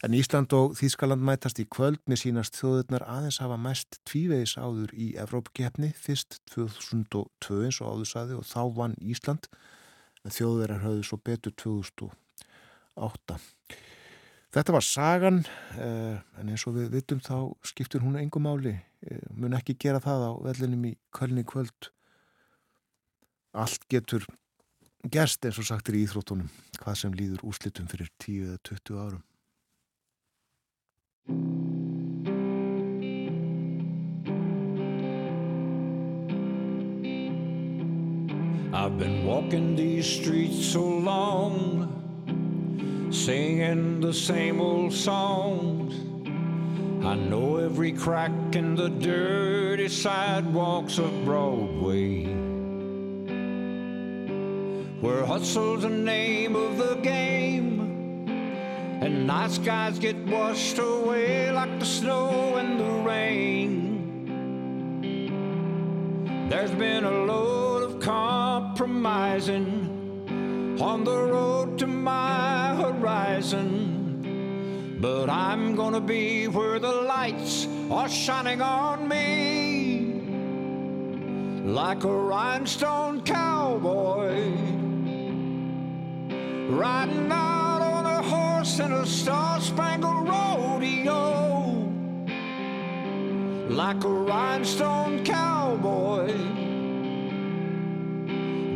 En 0.00 0.14
Ísland 0.16 0.48
og 0.56 0.78
Þískaland 0.78 1.20
mætast 1.20 1.58
í 1.60 1.66
kvöld. 1.68 2.00
Með 2.08 2.22
sínast 2.22 2.56
þjóðurnar 2.56 3.02
aðeins 3.04 3.36
hafa 3.42 3.58
mest 3.60 3.98
tvívegis 4.08 4.54
áður 4.56 4.94
í 4.96 5.10
Evrópkeppni 5.20 5.90
fyrst 5.92 6.38
2002 6.54 7.58
eins 7.66 7.80
og 7.84 7.90
áður 7.92 8.08
saði 8.08 8.38
og 8.38 8.48
þá 8.48 8.62
vann 8.78 8.96
Ísland. 9.04 9.50
En 10.24 10.32
þjóðverðar 10.32 10.86
höfðu 10.86 11.04
svo 11.04 11.20
betur 11.28 11.56
2008. 11.60 13.38
Þetta 14.56 14.74
var 14.78 14.88
sagan 14.88 15.44
eh, 15.76 16.16
en 16.40 16.48
eins 16.48 16.64
og 16.66 16.80
við 16.80 16.90
vitum 16.96 17.20
þá 17.20 17.52
skiptur 17.68 18.00
hún 18.02 18.16
engum 18.18 18.48
máli, 18.48 18.78
eh, 19.04 19.22
mun 19.36 19.54
ekki 19.54 19.76
gera 19.84 20.00
það 20.02 20.26
á 20.26 20.32
vellinum 20.48 20.88
í 20.88 20.96
Kölni 21.12 21.44
kvöld. 21.44 21.92
Allt 23.52 23.84
getur 23.92 24.24
gerst 25.12 25.44
eins 25.44 25.60
og 25.60 25.68
sagtir 25.68 26.00
í 26.00 26.06
Íþróttunum 26.08 26.48
hvað 26.80 27.02
sem 27.04 27.12
líður 27.20 27.44
úslitum 27.52 27.88
fyrir 27.92 28.08
10 28.16 28.48
eða 28.48 28.62
20 28.64 29.04
árum 29.04 29.26
I've 38.72 38.98
been 38.98 39.26
walking 39.26 39.74
these 39.74 40.06
streets 40.06 40.64
so 40.64 40.82
long 40.82 42.00
Singing 43.10 44.00
the 44.00 44.14
same 44.14 44.60
old 44.60 44.92
songs. 44.92 45.94
I 47.04 47.16
know 47.16 47.56
every 47.56 47.90
crack 47.90 48.30
in 48.54 48.76
the 48.76 48.88
dirty 48.88 49.88
sidewalks 49.88 50.98
of 50.98 51.24
Broadway 51.24 52.24
where 55.00 55.24
hustle's 55.26 55.82
the 55.82 55.88
name 55.88 56.54
of 56.54 56.78
the 56.78 56.94
game, 57.02 57.89
and 59.00 59.26
night 59.26 59.50
skies 59.50 59.98
get 59.98 60.16
washed 60.26 60.78
away 60.78 61.50
like 61.50 61.80
the 61.80 61.86
snow 61.86 62.56
and 62.56 62.78
the 62.78 62.90
rain. 63.08 63.96
There's 66.50 66.72
been 66.72 67.04
a 67.04 67.24
load 67.24 67.82
of 67.84 67.98
compromising 68.00 69.56
on 70.80 71.04
the 71.04 71.16
road 71.16 71.78
to 71.78 71.86
my 71.86 72.74
horizon, 72.76 73.56
but 75.00 75.30
I'm 75.30 75.74
gonna 75.76 76.02
be 76.02 76.46
where 76.48 76.78
the 76.78 76.92
lights 76.92 77.66
are 77.90 78.08
shining 78.08 78.60
on 78.60 79.08
me. 79.08 80.10
Like 81.64 82.04
a 82.04 82.14
rhinestone 82.14 83.22
cowboy. 83.22 84.52
Riding 86.68 87.32
on 87.32 87.69
horse 88.60 88.78
in 88.78 88.92
a 88.92 89.06
star-spangled 89.06 90.28
rodeo, 90.28 91.90
like 93.70 94.04
a 94.04 94.08
rhinestone 94.08 95.24
cowboy, 95.24 96.26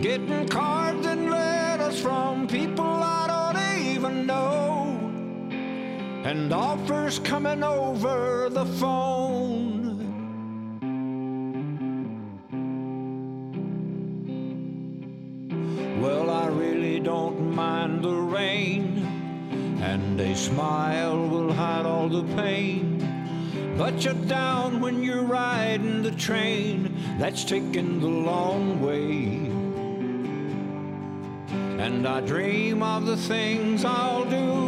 getting 0.01 0.49
cards 0.49 1.07
and 1.07 1.31
letters 1.31 2.01
from 2.01 2.47
people 2.47 2.83
I 2.87 3.27
don't 3.35 3.59
even 3.87 4.27
know, 4.27 4.97
and 6.25 6.51
offers 6.51 7.19
coming 7.19 7.63
over 7.63 8.49
the 8.49 8.65
phone. 8.65 10.01
Well, 16.01 16.31
I 16.31 16.47
really 16.47 17.01
don't 17.01 17.55
mind 17.55 18.03
the 18.03 18.15
rain, 18.15 19.24
and 19.81 20.21
a 20.21 20.35
smile 20.35 21.29
will 21.29 21.53
hide 21.53 21.87
all 21.87 22.09
the 22.09 22.25
pain. 22.35 23.01
But 23.77 24.05
you're 24.05 24.15
down 24.15 24.81
when 24.81 25.03
you're 25.03 25.25
riding 25.25 26.03
the 26.03 26.13
train 26.13 26.97
that's 27.19 27.45
taking 27.45 28.01
the 28.01 28.07
long 28.07 28.81
way. 28.81 29.51
And 31.85 32.07
I 32.07 32.21
dream 32.21 32.83
of 32.83 33.07
the 33.07 33.17
things 33.17 33.85
I'll 33.85 34.25
do 34.25 34.65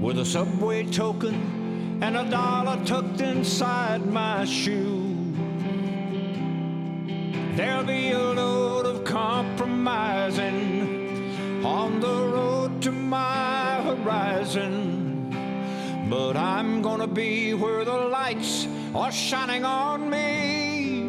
with 0.00 0.18
a 0.18 0.24
subway 0.24 0.84
token 0.84 1.98
and 2.02 2.16
a 2.16 2.28
dollar 2.30 2.78
tucked 2.84 3.22
inside 3.22 4.04
my 4.06 4.44
shoe. 4.44 5.02
There'll 7.56 7.84
be 7.84 7.95
I'm 16.46 16.80
gonna 16.80 17.08
be 17.08 17.54
where 17.54 17.84
the 17.84 17.96
lights 18.18 18.68
are 18.94 19.10
shining 19.10 19.64
on 19.64 20.08
me. 20.08 21.02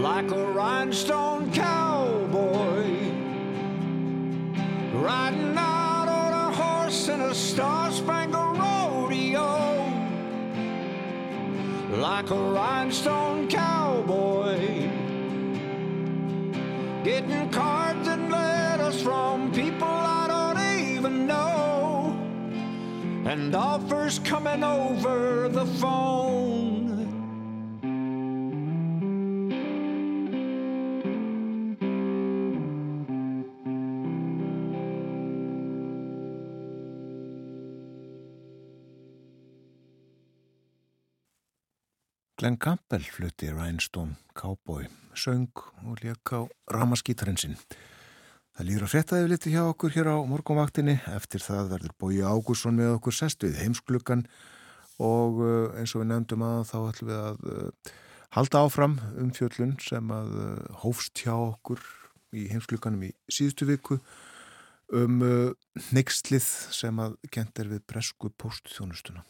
Like 0.00 0.30
a 0.30 0.52
rhinestone 0.52 1.50
cowboy. 1.52 2.86
Riding 4.94 5.58
out 5.58 6.08
on 6.08 6.32
a 6.32 6.54
horse 6.54 7.08
in 7.08 7.20
a 7.20 7.34
star-spangled 7.34 8.56
rodeo. 8.56 9.50
Like 11.98 12.30
a 12.30 12.42
rhinestone 12.58 13.48
cowboy. 13.48 14.88
Getting 17.02 17.50
cards 17.50 18.06
and 18.06 18.30
letters 18.30 19.02
from 19.02 19.50
people 19.50 20.15
and 23.26 23.54
offers 23.54 24.20
coming 24.20 24.62
over 24.62 25.48
the 25.48 25.66
phone 25.80 26.46
Glenn 42.38 42.58
Campbell 42.58 43.00
flutti 43.00 43.48
Rhinestone 43.50 44.16
Cowboy, 44.34 44.86
söng 45.14 45.48
og 45.56 45.98
lék 46.04 46.30
á 46.30 46.46
ramaskítarinn 46.68 47.36
sinn. 47.40 47.56
Það 48.56 48.68
líður 48.70 48.84
að 48.86 48.92
fréttaði 48.94 49.28
liti 49.28 49.50
hjá 49.52 49.62
okkur 49.68 49.92
hér 49.92 50.08
á 50.08 50.16
morgunvaktinni. 50.24 50.94
Eftir 51.12 51.42
það 51.44 51.74
verður 51.74 51.90
Bói 52.00 52.22
Ágússon 52.24 52.78
með 52.78 52.94
okkur 52.94 53.12
sest 53.12 53.44
við 53.44 53.58
heimsklukkan 53.60 54.22
og 54.96 55.42
uh, 55.44 55.74
eins 55.76 55.92
og 55.92 56.00
við 56.00 56.08
nefndum 56.14 56.44
að 56.46 56.62
þá 56.70 56.78
ætlum 56.78 57.10
við 57.10 57.18
að 57.18 57.44
uh, 57.52 57.92
halda 58.38 58.62
áfram 58.64 58.96
um 59.20 59.28
fjöllun 59.36 59.76
sem 59.84 60.08
að 60.08 60.32
uh, 60.40 60.80
hófst 60.86 61.20
hjá 61.20 61.34
okkur 61.36 61.84
í 62.32 62.46
heimsklukkanum 62.54 63.04
í 63.10 63.12
síðustu 63.28 63.68
viku 63.68 64.00
um 64.96 65.20
neykslið 65.92 66.48
sem 66.72 66.96
að 67.02 67.20
kent 67.34 67.60
er 67.60 67.68
við 67.74 67.84
presku 67.90 68.30
postþjónustuna. 68.40 69.20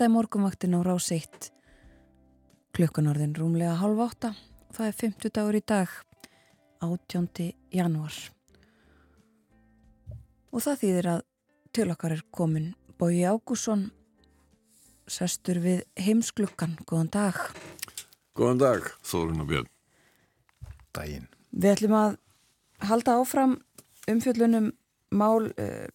Þetta 0.00 0.08
er 0.08 0.16
morgunvaktin 0.16 0.72
á 0.72 0.80
rás 0.80 1.10
1 1.12 1.50
klukkanorðin 2.72 3.34
rúmlega 3.36 3.74
halv 3.82 3.98
átta 4.00 4.30
og 4.32 4.70
það 4.78 4.86
er 4.86 4.94
50 4.96 5.32
dagur 5.36 5.58
í 5.58 5.60
dag 5.60 5.90
18. 6.86 7.48
janúar 7.76 8.16
og 10.56 10.64
það 10.64 10.80
þýðir 10.84 11.10
að 11.12 11.20
til 11.76 11.86
okkar 11.92 12.14
er 12.16 12.24
komin 12.32 12.70
Bói 12.96 13.20
Ágússon 13.28 13.90
sestur 15.04 15.60
við 15.60 15.84
heimsklukkan, 16.00 16.78
góðan 16.88 17.12
dag 17.18 17.44
Góðan 18.32 18.64
dag, 18.64 18.88
Þórun 19.04 19.44
og 19.44 19.52
Björn. 19.52 19.68
Dægin. 20.96 21.28
Við 21.52 21.74
ætlum 21.74 21.98
að 21.98 22.16
halda 22.88 23.20
áfram 23.20 23.58
umfjöllunum 24.08 24.72
mál 25.12 25.52
uh, 25.52 25.92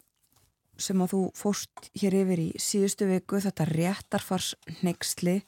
sem 0.78 1.00
að 1.02 1.12
þú 1.14 1.22
fóst 1.36 1.88
hér 1.96 2.16
yfir 2.22 2.42
í 2.42 2.48
síðustu 2.60 3.08
viku, 3.10 3.40
þetta 3.42 3.66
réttarfars 3.70 4.54
neyksli 4.84 5.40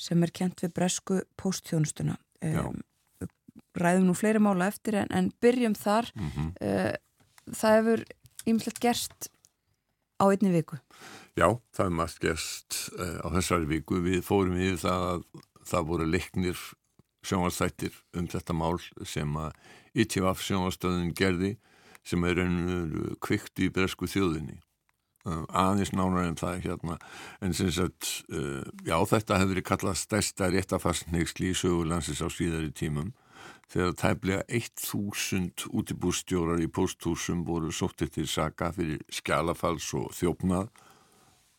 sem 0.00 0.22
er 0.24 0.32
kent 0.34 0.62
við 0.64 0.74
bresku 0.76 1.20
póstþjónustuna. 1.40 2.16
Um, 2.46 2.80
ræðum 3.76 4.08
nú 4.08 4.16
fleiri 4.16 4.40
mála 4.42 4.70
eftir 4.70 4.96
en, 5.02 5.10
en 5.12 5.30
byrjum 5.42 5.76
þar. 5.78 6.10
Mm 6.14 6.30
-hmm. 6.30 6.48
uh, 6.60 6.94
það 7.52 7.76
hefur 7.76 8.04
ýmslegt 8.46 8.80
gerst 8.80 9.30
á 10.20 10.24
einni 10.30 10.52
viku. 10.52 10.78
Já, 11.36 11.60
það 11.72 11.86
er 11.86 11.96
margt 11.96 12.20
gerst 12.20 12.90
uh, 12.98 13.18
á 13.24 13.28
þessari 13.36 13.66
viku. 13.66 14.00
Við 14.00 14.22
fórum 14.22 14.56
yfir 14.56 14.80
það 14.84 15.02
að 15.12 15.24
það 15.64 15.86
voru 15.86 16.06
leiknir 16.06 16.58
sjónastættir 17.22 17.92
um 18.16 18.26
þetta 18.28 18.56
mál 18.56 18.78
sem 19.04 19.36
að 19.36 19.52
ITVF 19.94 20.40
sjónastöðun 20.44 21.12
gerði 21.16 21.58
sem 22.10 22.26
er 22.26 22.42
ennur 22.44 23.16
kvikt 23.22 23.62
í 23.62 23.70
bresku 23.72 24.08
þjóðinni. 24.10 24.58
Uh, 25.28 25.44
aðeins 25.52 25.92
nánar 25.92 26.30
en 26.30 26.38
það 26.40 26.62
hérna. 26.64 26.96
En 27.44 27.52
sem 27.56 27.68
sagt, 27.76 28.22
uh, 28.32 28.62
já 28.86 28.96
þetta 29.10 29.40
hefur 29.40 29.54
verið 29.54 29.68
kallað 29.68 29.98
stærsta 30.00 30.48
réttafarsnegsli 30.52 31.52
í 31.52 31.58
sögurlansis 31.60 32.22
á 32.24 32.28
síðari 32.32 32.72
tímum 32.72 33.12
þegar 33.70 33.92
tæplega 33.94 34.44
1000 34.50 35.66
útibúrstjórar 35.70 36.62
í 36.62 36.68
posthúsum 36.72 37.44
voru 37.46 37.70
sóttið 37.74 38.14
til 38.16 38.26
saka 38.30 38.72
fyrir 38.74 39.04
skjálafals 39.12 39.92
og 39.98 40.10
þjófnað 40.16 40.70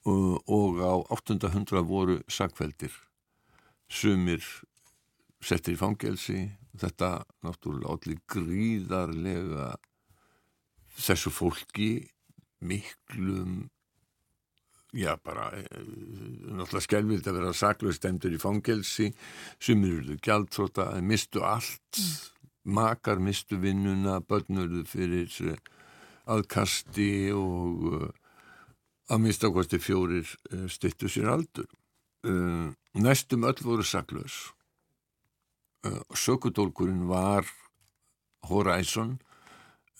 og 0.05 0.81
á 0.81 0.93
800 1.13 1.85
voru 1.87 2.17
sakveldir 2.27 2.91
sumir 3.91 4.43
settir 5.41 5.77
í 5.77 5.79
fangelsi 5.79 6.41
þetta 6.81 7.21
náttúrulega 7.45 7.95
allir 7.95 8.19
gríðarlega 8.33 9.71
þessu 11.01 11.31
fólki 11.33 11.91
miklum 12.61 13.69
já 14.93 15.15
bara 15.23 15.49
e, 15.55 15.63
náttúrulega 16.51 16.83
skelvild 16.83 17.27
að 17.27 17.37
vera 17.39 17.53
saklaust 17.55 18.05
endur 18.05 18.35
í 18.35 18.39
fangelsi 18.41 19.07
sumir 19.61 20.01
eruðu 20.01 20.17
gjaldtróta 20.23 20.91
mistu 21.01 21.45
allt. 21.47 21.97
Mm. 21.97 22.29
makar 22.63 23.17
mistu 23.17 23.57
vinnuna, 23.57 24.19
börnurðu 24.21 24.83
fyrir 24.85 25.31
eh, 25.49 25.55
aðkasti 26.29 27.31
og 27.33 27.85
uh, 27.89 28.03
að 29.09 29.23
mista 29.23 29.49
kosti 29.49 29.79
fjórir 29.81 30.29
uh, 30.53 30.67
stittu 30.69 31.09
sér 31.09 31.31
aldur. 31.33 31.65
Næstum 32.93 33.47
öll 33.49 33.63
voru 33.65 33.81
saklaus. 33.81 34.51
Sökudólkurinn 36.13 37.07
var 37.09 37.49
Horizon 38.45 39.15
uh, 39.17 39.30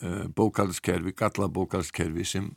galla 0.01 1.47
bókalskerfi 1.47 2.25
sem 2.25 2.51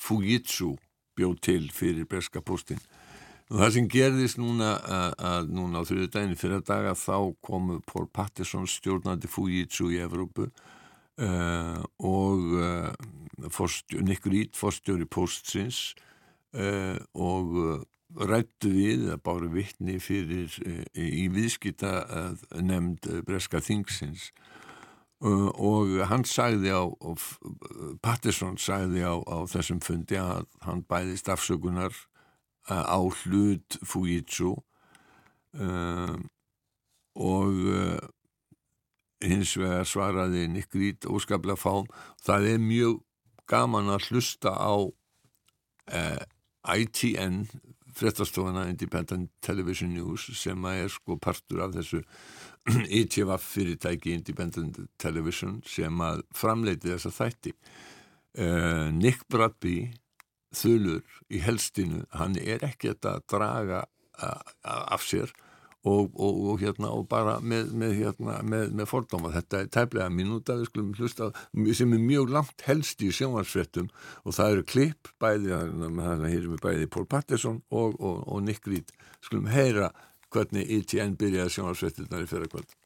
Fujitsu 0.00 0.76
bjóð 1.18 1.38
til 1.44 1.68
fyrir 1.74 2.08
Berska 2.08 2.40
postin 2.40 2.80
og 3.50 3.58
það 3.58 3.72
sem 3.74 3.88
gerðist 3.90 4.38
núna 4.38 4.74
að, 4.78 5.14
að 5.30 5.48
núna 5.56 5.82
á 5.82 5.88
þrjöðu 5.88 6.10
daginn 6.14 6.38
fyrir 6.38 6.60
að 6.60 6.68
daga 6.70 6.94
þá 6.98 7.16
komu 7.42 7.80
Pól 7.86 8.06
Patterson 8.06 8.68
stjórnandi 8.70 9.30
Fujitsu 9.30 9.90
í 9.90 9.98
Evrópu 10.04 10.46
uh, 10.46 11.80
og 11.98 12.46
uh, 12.54 12.92
Nick 14.00 14.28
Reed 14.30 14.54
fórstjóri 14.58 15.08
postsins 15.10 15.90
og 16.50 17.52
rættu 18.26 18.72
við 18.74 19.04
að 19.14 19.20
báru 19.22 19.48
vittni 19.54 20.00
fyrir 20.02 20.50
í 20.98 21.28
viðskita 21.30 21.92
nefnd 22.58 23.06
Breska 23.24 23.60
Þingsins. 23.62 24.32
Uh, 24.34 24.59
og 25.20 25.98
hann 26.08 26.24
sagði 26.24 26.72
á 26.72 26.88
Patterson 28.00 28.56
sagði 28.56 29.04
á, 29.04 29.20
á 29.20 29.44
þessum 29.52 29.82
fundi 29.84 30.16
að 30.16 30.46
hann 30.64 30.80
bæðist 30.88 31.28
afsökunar 31.28 31.92
uh, 32.70 32.84
á 32.88 33.00
hlut 33.04 33.76
Fujitsu 33.84 34.54
uh, 35.60 36.16
og 37.20 37.52
uh, 37.68 38.00
hins 39.20 39.52
vegar 39.60 39.84
svaraði 39.84 40.46
Nick 40.48 40.74
Reed 40.74 41.04
óskaplega 41.04 41.60
fám 41.60 41.90
það 42.24 42.48
er 42.54 42.64
mjög 42.64 43.02
gaman 43.50 43.92
að 43.92 44.08
hlusta 44.08 44.54
á 44.56 44.72
uh, 44.80 46.22
ITN 46.64 47.44
fréttastofana 47.92 48.68
Independent 48.70 49.30
Television 49.42 49.92
News 49.92 50.30
sem 50.38 50.64
er 50.64 50.88
sko 50.88 51.18
partur 51.20 51.64
af 51.66 51.74
þessu 51.76 52.00
ITVF 53.00 53.46
fyrirtæki 53.54 54.14
Independent 54.16 54.82
Television 55.00 55.60
sem 55.66 56.04
að 56.04 56.24
framleiti 56.36 56.92
þessa 56.92 57.12
þætti. 57.14 57.54
Uh, 58.38 58.88
Nick 58.94 59.26
Bradby 59.32 59.90
þulur 60.54 61.06
í 61.30 61.40
helstinu 61.42 62.04
hann 62.14 62.36
er 62.38 62.62
ekki 62.66 62.92
að 62.94 63.22
draga 63.30 63.84
af 64.20 65.04
sér 65.06 65.30
og, 65.80 66.10
og, 66.12 66.40
og, 66.50 66.58
hérna, 66.60 66.90
og 66.92 67.06
bara 67.08 67.38
með, 67.40 67.70
með, 67.72 67.94
hérna, 67.96 68.34
með, 68.44 68.74
með 68.76 68.88
fordóma. 68.90 69.32
Þetta 69.32 69.62
er 69.62 69.70
tæplega 69.72 70.10
minúta 70.12 70.58
við 70.58 70.68
skulum 70.68 70.90
hlusta 70.98 71.30
sem 71.78 71.94
er 71.96 72.02
mjög 72.04 72.34
langt 72.34 72.66
helst 72.66 73.00
í 73.04 73.08
sjónvarsfrettum 73.16 73.88
og 74.24 74.36
það 74.36 74.56
eru 74.56 74.66
klipp 74.74 75.12
bæði 75.22 75.54
að 75.56 76.26
hér 76.28 76.50
er 76.50 76.60
bæði 76.66 76.90
Pól 76.92 77.08
Patterson 77.08 77.62
og 77.72 78.36
Nick 78.44 78.68
Reed. 78.68 78.92
Skulum 79.24 79.48
heyra 79.52 79.88
hvernig 80.30 80.66
ITN 80.70 81.16
byrjaði 81.20 81.56
sjónarsvettirnar 81.56 82.24
í 82.24 82.30
fyrra 82.30 82.48
kvöld. 82.50 82.76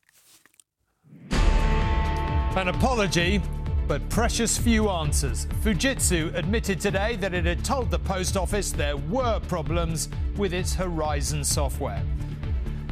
An 2.57 2.69
apology, 2.69 3.41
but 3.89 4.09
precious 4.09 4.57
few 4.57 4.89
answers. 4.89 5.47
Fujitsu 5.63 6.33
admitted 6.35 6.81
today 6.81 7.17
that 7.17 7.35
it 7.35 7.45
had 7.45 7.65
told 7.65 7.91
the 7.91 7.99
post 7.99 8.37
office 8.37 8.71
there 8.73 8.97
were 8.97 9.41
problems 9.49 10.09
with 10.37 10.55
its 10.55 10.75
Horizon 10.75 11.45
software. 11.45 12.03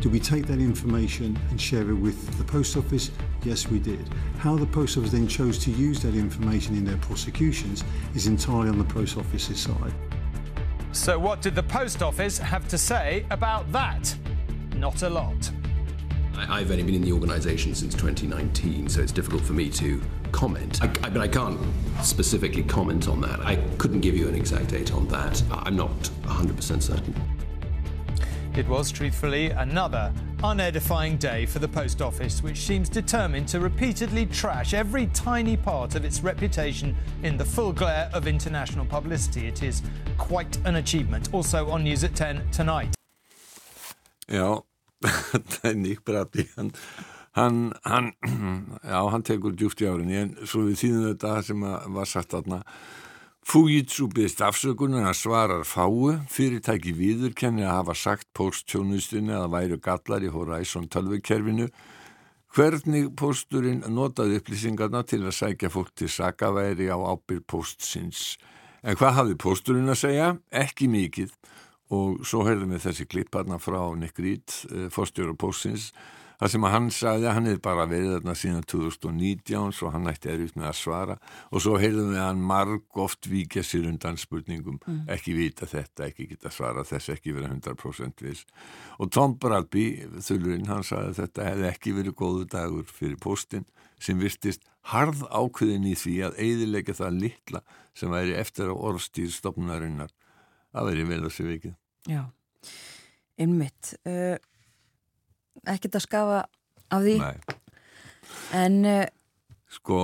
Did 0.01 0.11
we 0.11 0.19
take 0.19 0.47
that 0.47 0.59
information 0.59 1.39
and 1.51 1.61
share 1.61 1.89
it 1.89 1.95
with 1.95 2.37
the 2.37 2.43
post 2.43 2.77
office? 2.77 3.13
Yes, 3.45 3.69
we 3.69 3.79
did. 3.79 4.09
How 4.39 4.57
the 4.57 4.67
post 4.67 4.99
office 4.99 5.13
then 5.13 5.29
chose 5.29 5.59
to 5.59 5.71
use 5.71 6.03
that 6.03 6.17
information 6.17 6.75
in 6.75 6.85
their 6.85 6.97
prosecutions 6.97 7.85
is 8.17 8.27
entirely 8.27 8.69
on 8.69 8.79
the 8.79 8.85
post 8.85 9.17
office's 9.17 9.61
side. 9.61 9.95
So, 10.91 11.21
what 11.21 11.41
did 11.41 11.55
the 11.55 11.63
post 11.63 12.03
office 12.03 12.37
have 12.39 12.67
to 12.69 12.77
say 12.77 13.25
about 13.31 13.71
that? 13.71 14.13
Not 14.77 15.03
a 15.03 15.09
lot. 15.09 15.51
I've 16.37 16.71
only 16.71 16.83
been 16.83 16.95
in 16.95 17.03
the 17.03 17.13
organisation 17.13 17.75
since 17.75 17.95
2019, 17.95 18.89
so 18.89 19.01
it's 19.01 19.13
difficult 19.13 19.43
for 19.43 19.53
me 19.53 19.69
to 19.71 20.01
comment. 20.33 20.83
I, 20.83 20.87
I, 20.87 21.11
but 21.11 21.19
I 21.19 21.29
can't 21.29 21.61
specifically 22.03 22.63
comment 22.63 23.09
on 23.09 23.21
that. 23.21 23.41
I 23.41 23.57
couldn't 23.79 24.01
give 24.01 24.17
you 24.17 24.29
an 24.29 24.35
exact 24.35 24.69
date 24.69 24.93
on 24.93 25.07
that. 25.09 25.43
I'm 25.53 25.77
not 25.77 25.91
100% 26.23 26.83
certain. 26.83 27.15
It 28.57 28.69
was, 28.69 28.93
truthfully, 28.93 29.51
another 29.51 30.13
unedifying 30.43 31.17
day 31.17 31.47
for 31.47 31.59
the 31.59 31.69
post 31.69 32.03
office, 32.03 32.43
which 32.43 32.59
seems 32.59 32.89
determined 32.89 33.49
to 33.49 33.61
repeatedly 33.61 34.27
trash 34.27 34.75
every 34.75 35.07
tiny 35.09 35.57
part 35.57 35.95
of 35.95 36.05
its 36.05 36.23
reputation 36.23 36.95
in 37.23 37.39
the 37.39 37.45
full 37.45 37.73
glare 37.73 38.11
of 38.13 38.27
international 38.27 38.85
publicity. 38.85 39.47
It 39.47 39.63
is 39.63 39.83
quite 40.19 40.59
an 40.67 40.77
achievement. 40.77 41.31
Also 41.33 41.71
on 41.71 41.85
News 41.85 42.05
at 42.05 42.15
10 42.15 42.51
tonight. 42.51 42.95
Já, 44.31 44.63
þetta 45.33 45.71
er 45.71 45.79
Nick 45.79 46.05
Bradley 46.07 46.49
hann, 46.57 46.73
hann, 47.39 47.63
hann 47.85 48.13
já, 48.93 48.99
hann 49.11 49.27
tekur 49.27 49.57
djúft 49.57 49.83
í 49.83 49.89
árinni 49.91 50.19
en 50.21 50.35
svo 50.47 50.67
við 50.69 50.83
þýðum 50.85 51.09
þetta 51.13 51.37
sem 51.49 51.65
var 51.97 52.11
sagt 52.11 52.37
aðna 52.39 52.63
Fujitsu 53.43 54.07
byrst 54.07 54.39
afsökunar 54.47 55.09
að 55.11 55.17
svarar 55.19 55.65
fáu. 55.67 56.13
Fyrirtæki 56.31 56.93
viðurkenni 56.95 57.65
að 57.67 57.73
hafa 57.75 57.97
sagt 57.99 58.29
posttjónustinni 58.39 59.35
að 59.35 59.49
væru 59.57 59.79
gallar 59.83 60.23
í 60.23 60.31
Horizon 60.31 60.87
12-kerfinu 60.87 61.67
hvernig 62.53 63.11
posturinn 63.19 63.83
notaði 63.91 64.39
upplýsingarna 64.39 65.03
til 65.09 65.25
að 65.25 65.37
sækja 65.41 65.73
fólk 65.73 65.91
til 65.97 66.11
sakaværi 66.13 66.91
á 66.93 66.99
ábyrg 67.01 67.47
postsins 67.49 68.37
en 68.83 68.99
hvað 68.99 69.17
hafði 69.19 69.37
posturinn 69.41 69.91
að 69.91 70.01
segja? 70.03 70.29
Ekki 70.53 70.91
mikið 70.93 71.33
og 71.93 72.25
svo 72.27 72.47
heyrðum 72.49 72.75
við 72.77 72.87
þessi 72.89 73.09
klipp 73.11 73.37
hérna 73.37 73.61
frá 73.63 73.81
Nick 73.99 74.19
Reed, 74.23 74.49
eh, 74.73 74.89
fórstjóru 74.93 75.37
Pósins 75.39 75.93
það 76.43 76.51
sem 76.51 76.65
hann 76.67 76.89
sagði 76.91 77.27
að 77.29 77.37
hann 77.37 77.49
er 77.53 77.59
bara 77.63 77.85
verið 77.87 78.17
þarna 78.17 78.33
síðan 78.35 78.65
2019 78.67 79.75
svo 79.77 79.91
hann 79.95 80.11
ætti 80.11 80.31
erfitt 80.33 80.57
með 80.59 80.69
að 80.73 80.79
svara. 80.81 81.17
Og 81.55 81.63
svo 81.63 81.77
heyrðum 81.79 82.11
við 82.11 82.19
að 82.19 82.27
hann 82.27 82.41
marg 82.49 82.99
oft 83.05 83.29
vikja 83.31 83.63
sér 83.67 83.87
undan 83.91 84.19
spurningum, 84.19 84.81
mm. 84.83 85.05
ekki 85.15 85.37
vita 85.37 85.69
þetta 85.71 86.09
ekki 86.09 86.27
geta 86.33 86.51
svara 86.51 86.83
þess, 86.89 87.13
ekki 87.15 87.37
vera 87.37 87.53
100% 87.53 88.25
viss. 88.27 88.43
Og 88.99 89.13
Tom 89.15 89.37
Bradby 89.43 89.87
þulurinn, 90.19 90.67
hann 90.71 90.83
sagði 90.87 91.13
að 91.13 91.21
þetta 91.21 91.47
hefði 91.51 91.69
ekki 91.71 91.95
verið 92.01 92.19
góðu 92.19 92.49
dagur 92.57 92.91
fyrir 92.91 93.21
Póstin 93.23 93.69
sem 94.03 94.19
virtist 94.19 94.67
harð 94.91 95.23
ákveðin 95.31 95.87
í 95.93 95.95
því 95.95 96.17
að 96.27 96.43
eidilega 96.43 96.97
það 96.99 97.23
litla 97.23 97.63
sem 97.95 98.11
væri 98.11 98.35
eftir 98.35 98.73
á 98.73 98.75
orðstýr 98.75 99.31
stopnarinnar 99.31 100.11
að 100.75 100.91
veri 100.91 101.07
vel 101.07 101.23
að 101.23 101.35
sé 101.37 101.47
vikið 101.47 101.79
Já, 102.11 102.23
innmitt 103.39 103.93
uh, 104.09 104.35
ekkert 105.63 105.99
að 106.01 106.07
skafa 106.07 106.39
af 106.93 107.05
því. 107.05 107.17
Nei. 107.23 107.37
en 108.59 108.79
uh, 108.89 109.05
sko 109.73 109.99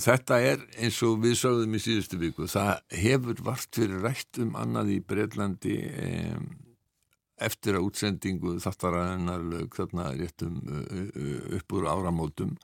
þetta 0.00 0.38
er 0.44 0.62
eins 0.80 1.00
og 1.04 1.18
við 1.24 1.36
sögðum 1.40 1.76
í 1.76 1.82
síðustu 1.82 2.20
viku 2.20 2.48
það 2.50 2.72
hefur 3.02 3.42
vart 3.44 3.76
fyrir 3.76 4.00
rætt 4.04 4.40
um 4.42 4.56
annað 4.58 4.94
í 4.96 4.98
Breitlandi 5.04 5.76
um, 6.06 6.48
eftir 7.36 7.76
að 7.76 7.90
útsendingu 7.90 8.56
þattaraðinar 8.64 9.44
lög 9.44 9.76
þarna 9.76 10.08
réttum 10.16 10.56
uh, 10.64 11.52
upp 11.58 11.76
úr 11.76 11.88
áramótum. 11.92 12.56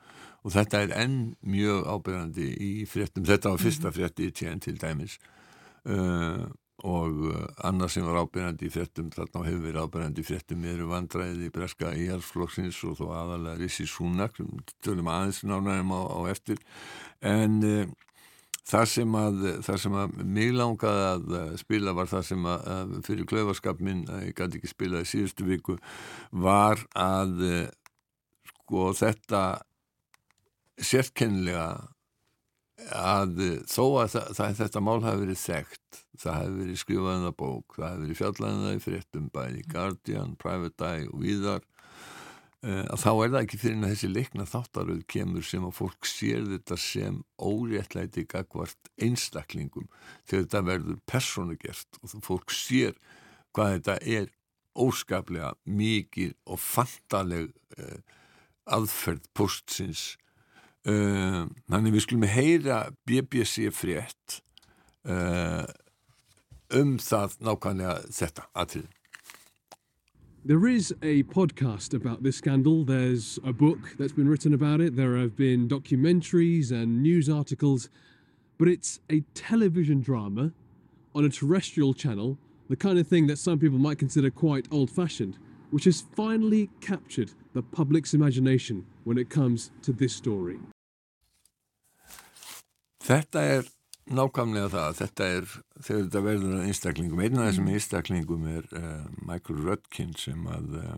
Og 0.43 0.57
þetta 0.57 0.81
er 0.83 0.97
enn 1.05 1.19
mjög 1.47 1.85
ábyrgandi 1.87 2.49
í 2.57 2.71
fréttum, 2.91 3.23
þetta 3.29 3.53
var 3.53 3.61
fyrsta 3.63 3.91
mhm. 3.91 3.95
frétti 3.99 4.27
í 4.27 4.33
tjén 4.35 4.65
til 4.65 4.75
dæmis. 4.81 5.21
Og 5.87 6.49
og 6.89 7.25
uh, 7.31 7.43
annað 7.69 7.95
sem 7.95 8.07
var 8.07 8.21
ábyrjandi 8.25 8.69
í 8.69 8.73
frettum 8.75 9.11
þarna 9.15 9.45
hefur 9.47 9.67
verið 9.67 9.87
ábyrjandi 9.87 10.23
í 10.23 10.27
frettum 10.27 10.65
eru 10.67 10.89
vandræði 10.91 11.51
breska 11.55 11.93
íhalsflokksins 11.95 12.81
og 12.89 12.97
þó 12.99 13.05
aðalega 13.21 13.59
Rissi 13.61 13.87
Súnak 13.87 14.41
tölum 14.83 15.11
aðeins 15.13 15.43
nánaðum 15.47 15.95
á, 15.95 16.01
á 16.11 16.21
eftir. 16.33 16.63
En 17.23 17.61
uh, 17.67 17.85
það 18.69 18.89
sem 18.93 19.15
að 19.19 19.41
það 19.67 19.81
sem 19.85 19.99
að 20.03 20.19
mig 20.39 20.53
langaði 20.55 21.07
að 21.09 21.37
uh, 21.37 21.45
spila 21.61 21.95
var 21.99 22.11
það 22.11 22.27
sem 22.31 22.51
að, 22.51 22.67
að 22.77 22.97
fyrir 23.09 23.31
klöfarskap 23.31 23.83
minn 23.83 24.03
að 24.11 24.27
ég 24.29 24.37
gæti 24.39 24.61
ekki 24.61 24.73
spila 24.73 25.03
í 25.03 25.09
síðustu 25.13 25.47
viku 25.49 25.79
var 26.31 26.83
að 26.99 27.47
uh, 27.47 27.65
sko 28.51 28.91
þetta 28.97 29.43
sérkennilega 30.83 31.67
að 32.91 33.43
þó 33.71 33.85
að 34.03 34.15
það, 34.15 34.31
það, 34.39 34.55
þetta 34.61 34.83
mál 34.85 35.03
hafi 35.05 35.23
verið 35.23 35.41
þekkt, 35.43 36.01
það 36.23 36.39
hafi 36.39 36.55
verið 36.61 36.81
skrifaðið 36.83 37.29
að 37.29 37.37
bók, 37.43 37.77
það 37.77 37.87
hafi 37.89 38.03
verið 38.05 38.21
fjallaðið 38.21 38.71
að 38.71 38.81
fréttum 38.87 39.29
bæði 39.35 39.63
Guardian, 39.73 40.35
Private 40.43 40.89
Eye 40.89 41.09
og 41.09 41.23
víðar 41.23 41.65
eh, 42.63 42.85
að 42.85 43.03
þá 43.05 43.11
er 43.13 43.33
það 43.35 43.39
ekki 43.41 43.61
fyrir 43.63 43.81
að 43.81 43.95
þessi 43.95 44.13
leikna 44.13 44.49
þáttaröð 44.53 45.03
kemur 45.15 45.49
sem 45.49 45.67
að 45.69 45.77
fólk 45.79 46.11
sér 46.11 46.47
þetta 46.53 46.79
sem 46.85 47.19
óréttlæti 47.39 48.27
gagvart 48.31 48.93
einstaklingum 49.03 49.91
þegar 50.23 50.47
þetta 50.47 50.65
verður 50.71 51.03
personugert 51.11 52.01
og 52.03 52.17
fólk 52.27 52.57
sér 52.57 52.97
hvað 53.53 53.77
þetta 53.77 53.99
er 54.19 54.33
óskaplega 54.73 55.53
mikið 55.69 56.35
og 56.49 56.61
fantaleg 56.63 57.53
eh, 57.77 58.01
aðferð 58.73 59.27
postsins 59.37 60.13
Uh, 60.83 61.47
þannig 61.71 61.95
við 61.95 62.03
skulum 62.03 62.25
heyra 62.27 62.79
BBC 63.07 63.69
frétt 63.71 64.41
uh, 65.07 65.63
um 66.75 66.97
það 66.99 67.37
nákvæmlega 67.39 68.01
þetta. 68.11 68.83
There 70.45 70.67
is 70.67 70.93
a 71.03 71.23
podcast 71.23 71.95
about 71.95 72.25
this 72.25 72.39
scandal. 72.39 72.83
There's 72.83 73.39
a 73.45 73.53
book 73.53 73.95
that's 73.97 74.13
been 74.13 74.29
written 74.29 74.53
about 74.53 74.81
it. 74.81 74.97
There 74.97 75.17
have 75.19 75.37
been 75.37 75.69
documentaries 75.69 76.73
and 76.73 77.01
news 77.01 77.29
articles. 77.29 77.89
But 78.59 78.67
it's 78.67 78.99
a 79.09 79.21
television 79.35 80.01
drama 80.01 80.51
on 81.15 81.25
a 81.25 81.29
terrestrial 81.29 81.95
channel, 81.95 82.39
the 82.69 82.75
kind 82.75 82.99
of 82.99 83.07
thing 83.07 83.29
that 83.29 83.39
some 83.39 83.61
people 83.61 83.79
might 83.79 84.01
consider 84.01 84.31
quite 84.31 84.67
old 84.73 84.91
fashioned, 84.91 85.39
which 85.71 85.85
has 85.85 86.03
finally 86.17 86.71
captured 86.81 87.31
the 87.55 87.63
public's 87.63 88.13
imagination 88.13 88.85
when 89.05 89.19
it 89.19 89.31
comes 89.31 89.71
to 89.83 89.93
this 89.93 90.17
story. 90.17 90.59
Þetta 93.03 93.41
er 93.57 93.71
nákvæmlega 94.13 94.69
það, 94.71 94.99
þetta 95.01 95.31
er 95.37 95.49
þegar 95.53 96.05
þetta 96.05 96.23
verður 96.27 96.53
að 96.59 96.67
einstaklingum, 96.69 97.23
einn 97.23 97.41
af 97.41 97.49
þessum 97.49 97.73
einstaklingum 97.73 98.45
er 98.51 98.69
uh, 98.79 99.09
Michael 99.27 99.65
Rudkin 99.67 100.15
sem 100.19 100.47
að 100.51 100.77
uh, 100.79 100.93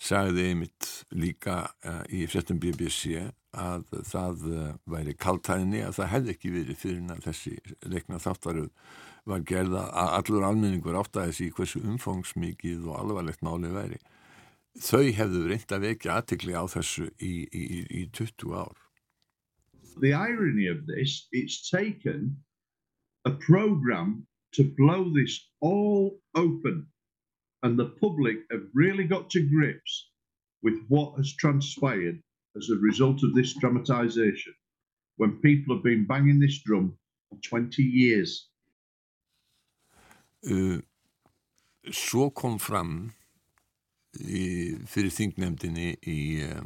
sagði 0.00 0.46
einmitt 0.50 0.88
líka 1.12 1.58
uh, 1.84 2.00
í 2.08 2.24
frettum 2.30 2.60
BBC 2.62 3.26
að 3.50 3.88
það 4.06 4.44
væri 4.88 5.16
kaltæðinni 5.18 5.80
að 5.82 5.96
það 5.98 6.10
hefði 6.12 6.34
ekki 6.36 6.52
verið 6.54 6.76
fyrir 6.78 7.08
að 7.10 7.24
þessi 7.24 7.54
leikna 7.90 8.20
þáttaröð 8.22 8.68
var 9.28 9.42
gerða 9.46 9.88
að 9.90 10.12
allur 10.18 10.46
almenningur 10.46 10.98
áttaði 11.00 11.32
þessi 11.32 11.48
hversu 11.56 11.82
umfangsmikið 11.84 12.86
og 12.88 13.00
alvarlegt 13.02 13.42
málið 13.44 13.76
væri. 13.76 13.98
Þau 14.78 15.02
hefðu 15.16 15.48
reynd 15.50 15.72
að 15.74 15.88
vekja 15.88 16.20
aðtikli 16.20 16.54
á 16.54 16.64
þessu 16.70 17.10
í, 17.18 17.34
í, 17.50 17.64
í 17.90 18.06
20 18.14 18.54
ár. 18.54 18.78
the 20.00 20.12
irony 20.12 20.66
of 20.66 20.86
this, 20.86 21.28
it's 21.32 21.70
taken 21.70 22.36
a 23.24 23.30
program 23.30 24.26
to 24.52 24.64
blow 24.76 25.12
this 25.14 25.48
all 25.60 26.18
open, 26.34 26.86
and 27.62 27.78
the 27.78 27.92
public 28.00 28.38
have 28.50 28.62
really 28.74 29.04
got 29.04 29.30
to 29.30 29.48
grips 29.48 30.10
with 30.62 30.74
what 30.88 31.16
has 31.16 31.34
transpired 31.36 32.18
as 32.56 32.70
a 32.70 32.80
result 32.80 33.22
of 33.22 33.34
this 33.34 33.54
dramatization 33.54 34.54
when 35.16 35.38
people 35.42 35.74
have 35.74 35.84
been 35.84 36.06
banging 36.06 36.40
this 36.40 36.62
drum 36.64 36.96
for 37.28 37.38
20 37.42 37.82
years. 37.82 38.48
Uh, 40.50 40.80
svo 41.92 42.30
kom 42.30 42.58
fram 42.58 43.12
í, 44.18 44.76
fyrir 44.90 45.14
þingnefndinni 45.14 45.94
í 46.08 46.20
uh, 46.46 46.62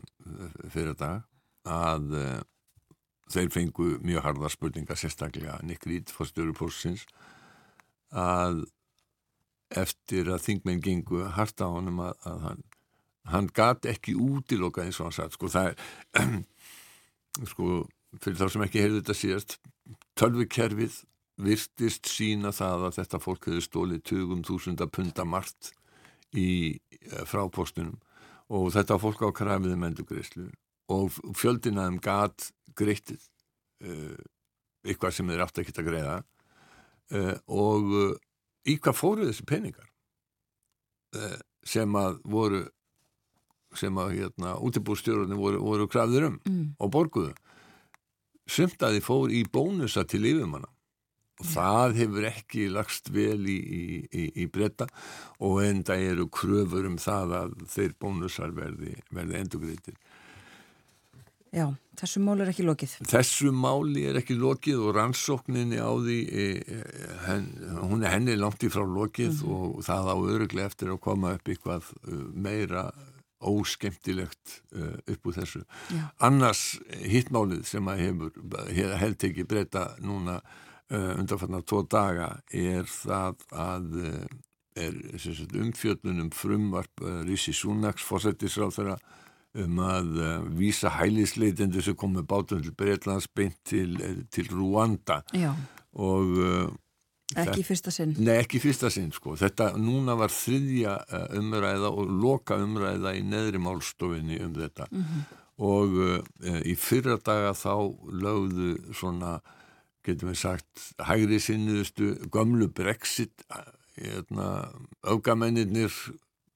fyrir 0.72 0.96
dag 0.98 1.24
að 1.68 2.16
uh, 2.16 2.40
þeir 3.32 3.50
fengu 3.52 3.88
mjög 4.04 4.26
harða 4.26 4.52
spurninga 4.52 4.96
sérstaklega 4.98 5.58
Nick 5.64 5.86
Reed 5.88 6.12
fórstjóru 6.12 6.54
pósins 6.56 7.06
að 8.14 8.64
eftir 9.74 10.28
að 10.30 10.44
þingmenn 10.44 10.82
gengu 10.84 11.24
harta 11.34 11.66
á 11.66 11.74
honum 11.74 12.02
að, 12.04 12.14
að 12.28 12.42
hann, 12.48 12.64
hann 13.32 13.48
gat 13.56 13.88
ekki 13.90 14.14
útiloka 14.14 14.84
eins 14.84 15.00
og 15.00 15.08
hann 15.08 15.16
satt 15.16 15.36
sko 15.36 15.50
það 15.50 15.72
er 15.72 16.44
sko 17.52 17.70
fyrir 18.22 18.38
þá 18.38 18.46
sem 18.52 18.66
ekki 18.68 18.84
heyrðu 18.84 19.00
þetta 19.00 19.18
síðast 19.18 19.56
tölvikerfið 20.20 21.00
virtist 21.44 22.06
sína 22.06 22.52
það 22.54 22.88
að 22.88 22.98
þetta 23.00 23.20
fólk 23.22 23.48
hefur 23.48 23.64
stólið 23.64 24.04
20.000 24.12 24.92
punta 24.94 25.26
margt 25.26 25.72
í 26.34 26.50
eh, 26.74 27.24
frápostunum 27.28 27.96
og 28.54 28.70
þetta 28.74 29.00
fólk 29.00 29.24
á 29.24 29.30
krafiðum 29.34 29.86
endugreislu 29.88 30.50
og 30.92 31.14
fjöldinaðum 31.38 31.96
gat 32.04 32.50
greittið 32.76 33.22
uh, 33.86 34.18
eitthvað 34.84 35.14
sem 35.16 35.30
þeir 35.30 35.44
átt 35.46 35.60
að 35.80 35.86
greiða. 35.88 36.16
Uh, 37.14 37.32
og 37.48 37.94
uh, 37.96 38.10
í 38.68 38.76
hvað 38.76 38.98
fóru 38.98 39.28
þessi 39.30 39.46
peningar? 39.48 39.88
Sem 41.64 41.94
að 41.94 42.16
voru 42.26 42.64
sem 43.78 43.98
að 44.02 44.16
hérna 44.18 44.56
útibúrstjórunni 44.66 45.36
voru, 45.38 45.60
voru 45.62 45.86
krafður 45.90 46.28
um 46.28 46.38
mm. 46.42 46.64
og 46.82 46.90
borguðu. 46.94 47.34
Sumt 48.50 48.82
að 48.82 48.98
þið 48.98 49.06
fór 49.06 49.32
í 49.32 49.44
bónusa 49.46 50.04
til 50.10 50.24
og 50.26 50.73
það 51.42 51.96
hefur 51.98 52.28
ekki 52.30 52.68
lagst 52.70 53.10
vel 53.14 53.42
í, 53.50 53.58
í, 53.58 53.84
í, 54.06 54.24
í 54.44 54.46
breyta 54.46 54.86
og 55.42 55.62
enda 55.64 55.96
eru 55.98 56.28
kröfur 56.30 56.86
um 56.86 56.98
það 57.00 57.38
að 57.40 57.56
þeir 57.74 57.96
bónusar 58.00 58.54
verði, 58.54 58.94
verði 59.10 59.40
endugreitir 59.40 59.98
Já, 61.54 61.68
þessu 62.00 62.18
máli 62.24 62.42
er 62.42 62.50
ekki 62.50 62.64
lokið. 62.66 62.92
Þessu 63.06 63.52
máli 63.54 64.08
er 64.10 64.16
ekki 64.18 64.34
lokið 64.34 64.80
og 64.88 64.96
rannsókninni 64.96 65.78
á 65.78 65.92
því, 65.94 66.16
e, 66.26 66.46
e, 66.66 66.78
henn, 67.28 67.44
hún 67.78 68.02
er 68.02 68.16
henni 68.16 68.34
langt 68.40 68.64
í 68.66 68.70
frá 68.74 68.82
lokið 68.82 69.30
mm 69.30 69.38
-hmm. 69.38 69.52
og 69.54 69.84
það 69.86 70.10
á 70.10 70.16
öruglega 70.34 70.66
eftir 70.66 70.90
að 70.90 71.00
koma 71.06 71.34
upp 71.38 71.48
eitthvað 71.48 71.92
e, 72.10 72.18
meira 72.34 72.90
óskemtilegt 73.44 74.62
uh, 74.72 74.96
upp 75.04 75.26
úr 75.26 75.34
þessu. 75.36 75.64
Já. 75.92 76.04
Annars 76.24 76.78
hittmálið 76.88 77.66
sem 77.68 77.88
að 77.88 77.98
hefur 78.00 78.30
held 78.96 79.26
ekki 79.28 79.44
breyta 79.44 79.96
núna 80.00 80.40
undanfarnar 80.92 81.62
tvo 81.64 81.82
daga 81.88 82.28
er 82.52 82.84
það 82.84 83.44
að 83.50 83.86
uh, 84.02 84.24
er 84.74 84.96
umfjöldunum 85.62 86.32
frumvarp 86.34 87.04
Rísi 87.24 87.54
Súnaks 87.54 88.04
fórsættisráð 88.04 88.74
þeirra 88.76 88.96
um 89.62 89.82
að 89.86 90.14
uh, 90.18 90.30
vísa 90.58 90.90
hælisleitendur 90.96 91.84
sem 91.84 91.96
komið 91.98 92.26
bátum 92.30 92.62
til 92.62 92.74
Breitlands 92.74 93.28
beint 93.30 93.56
til, 93.66 93.94
eh, 94.02 94.24
til 94.34 94.48
Rwanda 94.50 95.20
Já. 95.34 95.52
og 95.94 96.32
uh, 96.42 96.72
ekki 97.38 97.62
í 97.62 97.66
fyrsta 97.66 97.94
sinn 97.94 98.16
Nei, 98.18 98.34
ekki 98.40 98.58
í 98.58 98.64
fyrsta 98.64 98.90
sinn 98.92 99.12
sko 99.14 99.36
þetta 99.38 99.72
núna 99.78 100.16
var 100.18 100.34
þriðja 100.34 100.96
uh, 101.06 101.38
umræða 101.38 101.92
og 101.92 102.10
loka 102.10 102.58
umræða 102.62 103.14
í 103.14 103.22
neðri 103.26 103.62
málstofinni 103.62 104.40
um 104.42 104.54
þetta 104.58 104.88
mm 104.90 105.04
-hmm. 105.04 105.24
og 105.64 105.92
í 106.66 106.74
fyrra 106.74 107.14
daga 107.22 107.52
þá 107.54 107.94
lögðu 108.10 108.72
svona 108.90 109.36
getum 110.04 110.32
við 110.32 110.40
sagt 110.42 110.88
hægri 111.08 111.40
sinniðustu 111.40 112.10
gömlu 112.32 112.68
brexit 112.72 113.44
hérna, 113.96 114.70
augamennir 115.02 115.92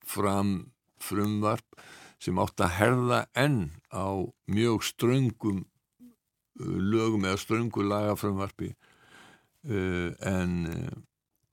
fram 0.08 0.70
frumvarp 1.02 1.78
sem 2.22 2.38
átt 2.42 2.62
að 2.62 2.74
herða 2.78 3.20
enn 3.38 3.60
á 3.94 4.26
mjög 4.50 4.82
ströngum 4.86 5.62
uh, 5.62 6.78
lögum 6.92 7.26
eða 7.28 7.42
ströngu 7.44 7.84
lagafrömmarpi 7.86 8.72
uh, 8.72 10.10
en 10.26 10.56
uh, 10.72 10.96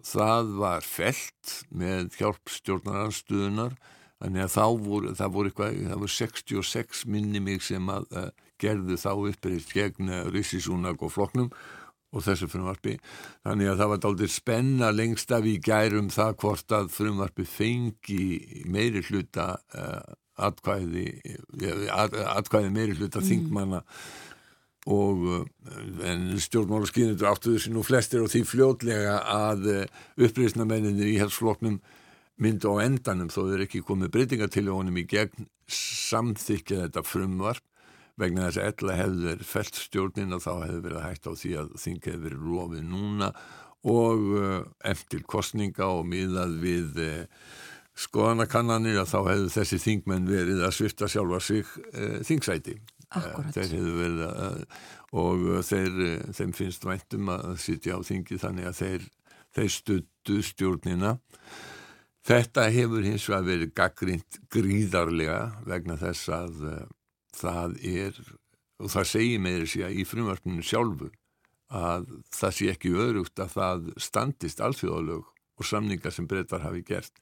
það 0.05 0.55
var 0.61 0.85
felt 0.85 1.59
með 1.69 2.17
hjálp 2.17 2.49
stjórnaranstöðunar 2.57 3.77
þannig 4.21 4.45
að 4.45 4.53
þá 4.55 4.65
voru, 4.87 5.13
voru 5.37 5.51
eitthvað, 5.51 5.79
voru 5.93 6.13
66 6.17 7.05
minni 7.11 7.41
mig 7.43 7.61
sem 7.65 7.93
að 7.93 8.09
uh, 8.15 8.29
gerðu 8.61 8.97
þá 8.97 9.11
upprýtt 9.13 9.73
gegn 9.75 10.13
Rissisúnag 10.33 11.01
og 11.03 11.13
Floknum 11.13 11.51
og 12.15 12.23
þessu 12.25 12.49
frumvarpi. 12.51 12.97
Þannig 13.45 13.71
að 13.71 13.81
það 13.81 13.91
var 13.91 14.05
aldrei 14.09 14.29
spenna 14.31 14.91
lengst 14.95 15.33
af 15.35 15.47
í 15.47 15.57
gærum 15.63 16.11
það 16.13 16.37
hvort 16.43 16.77
að 16.77 16.93
frumvarpi 16.95 17.47
fengi 17.49 18.21
meiri 18.71 19.03
hluta 19.09 19.51
uh, 19.75 20.13
atkvæði 20.47 21.09
atkvæði 21.89 22.71
meiri 22.71 22.95
hluta 22.95 23.21
mm. 23.21 23.27
þingmanna. 23.29 23.83
Og 24.85 25.21
en 26.05 26.25
stjórnmálaskýnendur 26.37 27.31
áttuðu 27.31 27.61
sér 27.63 27.73
nú 27.73 27.81
flestir 27.81 28.21
og 28.21 28.29
því 28.29 28.43
fljótlega 28.45 29.15
að 29.33 29.63
uppreysna 30.21 30.67
menninir 30.69 31.09
í 31.09 31.15
helsfloknum 31.17 31.79
myndu 32.37 32.69
á 32.69 32.83
endanum 32.83 33.31
þó 33.33 33.47
þeir 33.47 33.63
ekki 33.65 33.81
komið 33.87 34.11
breytinga 34.13 34.49
til 34.51 34.67
honum 34.69 34.99
í 34.99 35.07
gegn 35.09 35.47
samþykja 35.71 36.83
þetta 36.83 37.05
frumvarp 37.07 37.65
vegna 38.19 38.47
þess 38.47 38.61
að 38.61 38.71
ella 38.71 38.97
hefur 39.01 39.45
felt 39.49 39.79
stjórnin 39.79 40.35
og 40.35 40.43
þá 40.45 40.51
hefur 40.63 40.83
verið 40.87 41.05
hægt 41.05 41.29
á 41.29 41.31
því 41.35 41.53
að 41.61 41.71
þing 41.83 42.01
hefur 42.05 42.25
verið 42.25 42.49
lofið 42.55 42.83
núna 42.89 43.31
og 43.85 44.25
eftir 44.87 45.23
kostninga 45.29 45.89
og 45.93 46.07
miðað 46.09 46.55
við 46.63 47.01
skoðanakannanir 48.05 48.97
að 49.03 49.11
þá 49.11 49.19
hefur 49.29 49.51
þessi 49.53 49.79
þingmenn 49.83 50.27
verið 50.29 50.63
að 50.65 50.73
svifta 50.79 51.09
sjálfa 51.11 51.41
sig 51.43 51.69
þingsæti. 52.27 52.79
Akkurat. 53.15 53.53
Þeir 53.53 53.75
hefur 53.77 53.99
verið 53.99 54.23
að, 54.25 54.57
og 55.21 55.45
þeir, 55.67 56.01
þeim 56.35 56.57
finnst 56.57 56.87
væntum 56.87 57.31
að 57.35 57.55
sitja 57.63 57.95
á 57.95 57.99
þingi 58.03 58.39
þannig 58.41 58.69
að 58.71 58.81
þeir, 58.81 59.07
þeir 59.55 59.71
stuttu 59.77 60.41
stjórnina. 60.43 61.15
Þetta 62.25 62.65
hefur 62.73 63.05
hins 63.05 63.29
vegar 63.29 63.45
verið 63.45 63.73
gaggrínt 63.77 64.39
gríðarlega 64.51 65.39
vegna 65.69 65.99
þess 66.01 66.31
að 66.33 66.63
það 67.35 67.77
er, 67.85 68.17
og 68.81 68.91
það 68.93 69.11
segir 69.11 69.67
sig 69.69 69.85
að 69.85 69.99
í 69.99 70.07
frumvarpinu 70.07 70.65
sjálfu 70.65 71.11
að 71.75 72.07
það 72.33 72.55
sé 72.57 72.71
ekki 72.71 72.93
öðrugt 72.93 73.39
að 73.41 73.53
það 73.55 73.87
standist 74.01 74.61
alþjóðalög 74.61 75.29
og 75.55 75.65
samningar 75.65 76.13
sem 76.13 76.27
breytar 76.27 76.63
hafi 76.65 76.83
gert. 76.85 77.13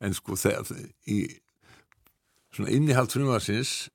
En 0.00 0.14
sko 0.14 0.36
þegar 0.38 0.68
í 1.08 1.22
svona 2.54 2.72
innihald 2.74 3.12
frumvarsins 3.12 3.88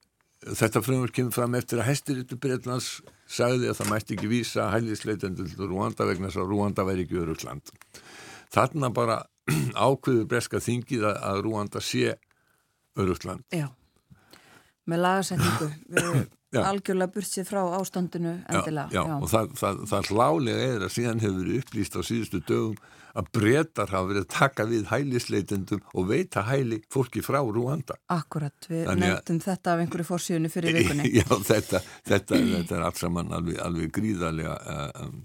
þetta 0.43 0.81
frumvars 0.83 1.13
kemur 1.15 1.35
fram 1.35 1.55
eftir 1.57 1.79
að 1.79 1.89
hæstirittu 1.91 2.37
Breitlands 2.41 2.97
sagði 3.31 3.69
að 3.71 3.77
það 3.79 3.91
mætti 3.93 4.17
ekki 4.17 4.31
vísa 4.31 4.67
hælisleitendur 4.73 5.51
til 5.51 5.69
Rúanda 5.69 6.07
vegna 6.07 6.29
þess 6.29 6.41
að 6.41 6.51
Rúanda 6.51 6.85
væri 6.87 7.05
ekki 7.05 7.21
örugt 7.21 7.45
land. 7.47 7.71
Þarna 8.53 8.91
bara 8.93 9.21
ákveður 9.87 10.27
breska 10.31 10.61
þingið 10.63 11.07
að 11.13 11.41
Rúanda 11.45 11.83
sé 11.83 12.17
örugt 12.99 13.27
land. 13.27 13.45
Já, 13.55 13.69
með 14.89 15.05
lagasetningu 15.07 15.69
við 15.93 16.23
algjörlega 16.61 17.13
burtsið 17.13 17.47
frá 17.49 17.61
ástandinu 17.79 18.33
endilega. 18.45 18.89
Já, 18.93 19.01
já. 19.09 19.15
og 19.17 19.29
það, 19.31 19.53
það, 19.59 19.79
það 19.89 20.09
hlálega 20.11 20.67
er 20.67 20.85
að 20.85 20.91
síðan 20.97 21.23
hefur 21.23 21.39
verið 21.39 21.63
upplýst 21.63 21.97
á 21.97 22.01
síðustu 22.05 22.41
dögum 22.45 22.75
að 23.13 23.27
brettar 23.37 23.91
hafa 23.93 24.09
verið 24.09 24.23
að 24.23 24.31
taka 24.33 24.65
við 24.69 24.87
hælisleitendum 24.89 25.81
og 25.93 26.07
veita 26.09 26.43
hæli 26.47 26.79
fólki 26.93 27.21
frá 27.25 27.39
Rúanda. 27.45 27.97
Akkurat, 28.13 28.55
við 28.69 28.89
nefndum 28.97 29.41
þetta 29.43 29.75
af 29.75 29.83
einhverju 29.83 30.07
fórsíðunni 30.07 30.49
fyrir 30.53 30.73
vikunni. 30.79 31.11
Já, 31.19 31.27
þetta, 31.29 31.83
þetta, 32.09 32.41
þetta 32.55 32.77
er 32.79 32.87
allt 32.87 33.01
saman 33.01 33.29
alveg, 33.37 33.59
alveg 33.61 33.93
gríðarlega 33.93 34.57
um, 35.05 35.21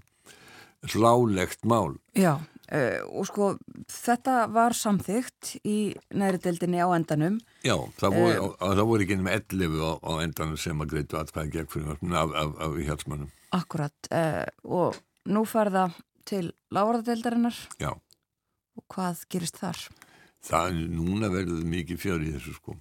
hlálegt 0.93 1.65
mál. 1.69 1.97
Já, 2.17 2.35
uh, 2.73 2.99
og 3.09 3.27
sko 3.29 3.49
þetta 3.91 4.35
var 4.53 4.75
samþygt 4.77 5.55
í 5.67 5.77
næri 6.17 6.41
deildinni 6.43 6.81
á 6.81 6.89
endanum. 6.95 7.39
Já, 7.65 7.75
það 7.99 8.17
voru, 8.17 8.49
uh, 8.49 8.73
það 8.79 8.83
voru 8.91 9.05
ekki 9.05 9.17
ennum 9.17 9.31
11 9.33 9.79
á, 9.81 9.91
á 9.99 10.11
endanum 10.23 10.59
sem 10.61 10.83
að 10.83 10.93
greitu 10.93 11.19
aðkvæði 11.19 11.53
gegn 11.55 11.71
fyrir 11.73 12.19
af, 12.21 12.35
af, 12.43 12.53
af 12.65 12.77
hjálpsmannum. 12.87 13.31
Akkurat, 13.57 14.11
uh, 14.13 14.45
og 14.63 14.99
nú 15.29 15.45
farða 15.49 15.89
til 16.29 16.51
lávarðadeildarinnar 16.75 17.57
Já. 17.81 17.91
og 18.77 18.85
hvað 18.93 19.25
gerist 19.33 19.59
þar? 19.61 19.81
Það 20.45 20.83
núna 20.93 21.31
verður 21.33 21.65
mikið 21.67 21.99
fjör 21.99 22.23
í 22.23 22.31
þessu 22.35 22.53
sko. 22.55 22.75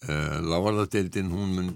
Lávarðadeildin 0.00 1.28
hún 1.28 1.50
mun 1.52 1.72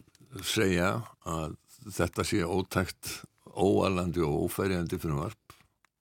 segja 0.48 0.94
að 1.28 1.58
þetta 1.92 2.24
sé 2.24 2.40
ótækt, 2.46 3.10
óalandi 3.52 4.22
og 4.24 4.46
ófæriandi 4.46 4.96
frumvarp 5.02 5.43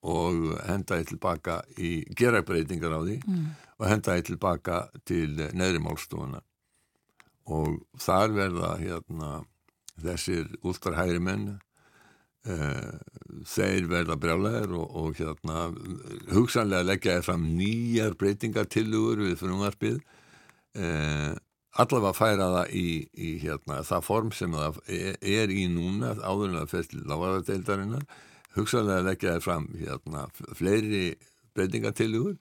og 0.03 0.49
henda 0.67 0.99
ég 0.99 1.11
tilbaka 1.13 1.61
í 1.79 1.91
gerabreitingar 2.17 2.95
á 2.95 2.99
því 3.01 3.19
mm. 3.23 3.45
og 3.79 3.85
henda 3.87 4.17
ég 4.19 4.27
tilbaka 4.27 4.79
til 5.07 5.29
neðri 5.55 5.81
málstofuna 5.83 6.41
og 7.53 7.79
þar 7.99 8.35
verða 8.35 8.73
hérna 8.79 9.29
þessir 10.03 10.49
últarhæri 10.63 11.21
menn 11.23 11.53
Uh, 12.43 12.97
þeir 13.47 13.85
verða 13.87 14.17
brjálæðir 14.19 14.73
og, 14.75 14.89
og 14.99 15.13
hérna 15.15 15.69
hugsanlega 16.35 16.83
leggja 16.83 17.13
þér 17.15 17.23
fram 17.23 17.45
nýjar 17.55 18.17
breytingartillugur 18.19 19.21
við 19.21 19.37
frumvarpið 19.39 20.01
uh, 20.75 21.37
allavega 21.79 22.11
færa 22.17 22.49
það 22.57 22.73
í, 22.75 22.89
í 23.15 23.29
hérna, 23.45 23.79
það 23.87 24.03
form 24.09 24.33
sem 24.35 24.59
það 24.59 24.81
er, 24.91 25.55
í 25.55 25.69
núna 25.71 26.11
áður 26.19 26.49
en 26.49 26.59
það 26.59 26.73
fyrst 26.73 26.97
lávarðardeildarinnar 26.99 28.03
hugsanlega 28.57 29.07
leggja 29.07 29.37
þér 29.37 29.45
fram 29.45 29.69
hérna, 29.77 30.27
fleiri 30.57 31.05
breytingartillugur 31.53 32.37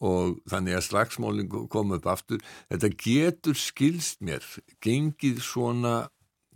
og 0.00 0.38
þannig 0.48 0.78
að 0.78 0.86
slagsmálinn 0.86 1.50
kom 1.70 1.92
upp 1.96 2.06
aftur. 2.08 2.40
Þetta 2.72 2.90
getur 3.04 3.58
skilst 3.58 4.22
mér 4.24 4.44
gengið 4.80 5.42
svona 5.44 5.94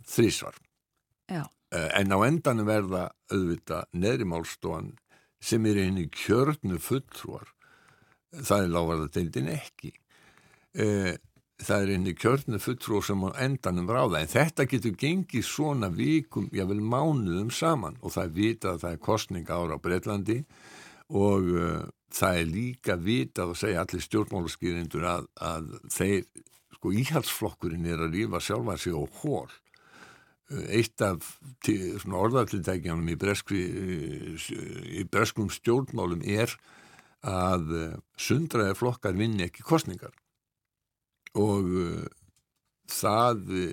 þrísvar 0.09 0.57
Já. 1.29 1.45
En 1.71 2.13
á 2.13 2.17
endanum 2.27 2.67
verða 2.69 3.07
auðvita 3.33 3.85
neðrimálstofan 3.97 4.93
sem 5.41 5.65
er 5.65 5.79
einu 5.81 6.05
kjörnu 6.13 6.77
fulltrúar. 6.81 7.49
Það 8.35 8.61
er 8.61 8.73
lávarðadeildin 8.75 9.49
ekki 9.55 9.91
það 11.63 11.83
er 11.83 11.91
einu 11.95 12.13
kjörnu 12.19 12.59
fulltrúar 12.59 13.05
sem 13.07 13.21
á 13.23 13.29
endanum 13.45 13.89
ráða 13.89 14.21
en 14.21 14.31
þetta 14.31 14.65
getur 14.69 14.95
gengið 14.99 15.45
svona 15.47 15.89
vikum, 15.93 16.49
jável 16.51 16.81
mánuðum 16.83 17.51
saman. 17.53 17.99
Og 18.03 18.15
það 18.15 18.25
er 18.25 18.33
vita 18.39 18.73
að 18.73 18.81
það 18.83 18.95
er 18.95 19.03
kostning 19.05 19.51
ára 19.51 19.77
á 19.79 19.83
Breitlandi 19.83 20.39
og 21.15 21.51
uh, 21.55 21.85
það 22.11 22.39
er 22.41 22.49
líka 22.51 22.97
vita 22.99 23.45
að 23.45 23.59
segja 23.61 23.85
allir 23.85 24.03
stjórnmálaskýrindur 24.03 25.07
að, 25.07 25.29
að 25.39 25.69
þeir, 25.93 26.25
sko 26.75 26.95
íhalsflokkurinn 27.01 27.87
er 27.87 28.03
að 28.03 28.17
rífa 28.17 28.41
sjálfa 28.43 28.77
sig 28.81 28.97
á 28.97 29.03
hól 29.21 29.47
eitt 30.69 31.01
af 31.01 31.25
orðarlítækjanum 32.05 33.07
í, 33.09 33.15
í 34.99 35.05
breskum 35.09 35.49
stjórnmálum 35.49 36.21
er 36.21 36.53
að 37.25 37.95
sundraði 38.21 38.75
flokkar 38.77 39.17
vinni 39.17 39.47
ekki 39.47 39.65
kostningar 39.65 40.13
og 41.35 41.71
uh, 41.75 42.03
það 42.91 43.47
uh, 43.55 43.71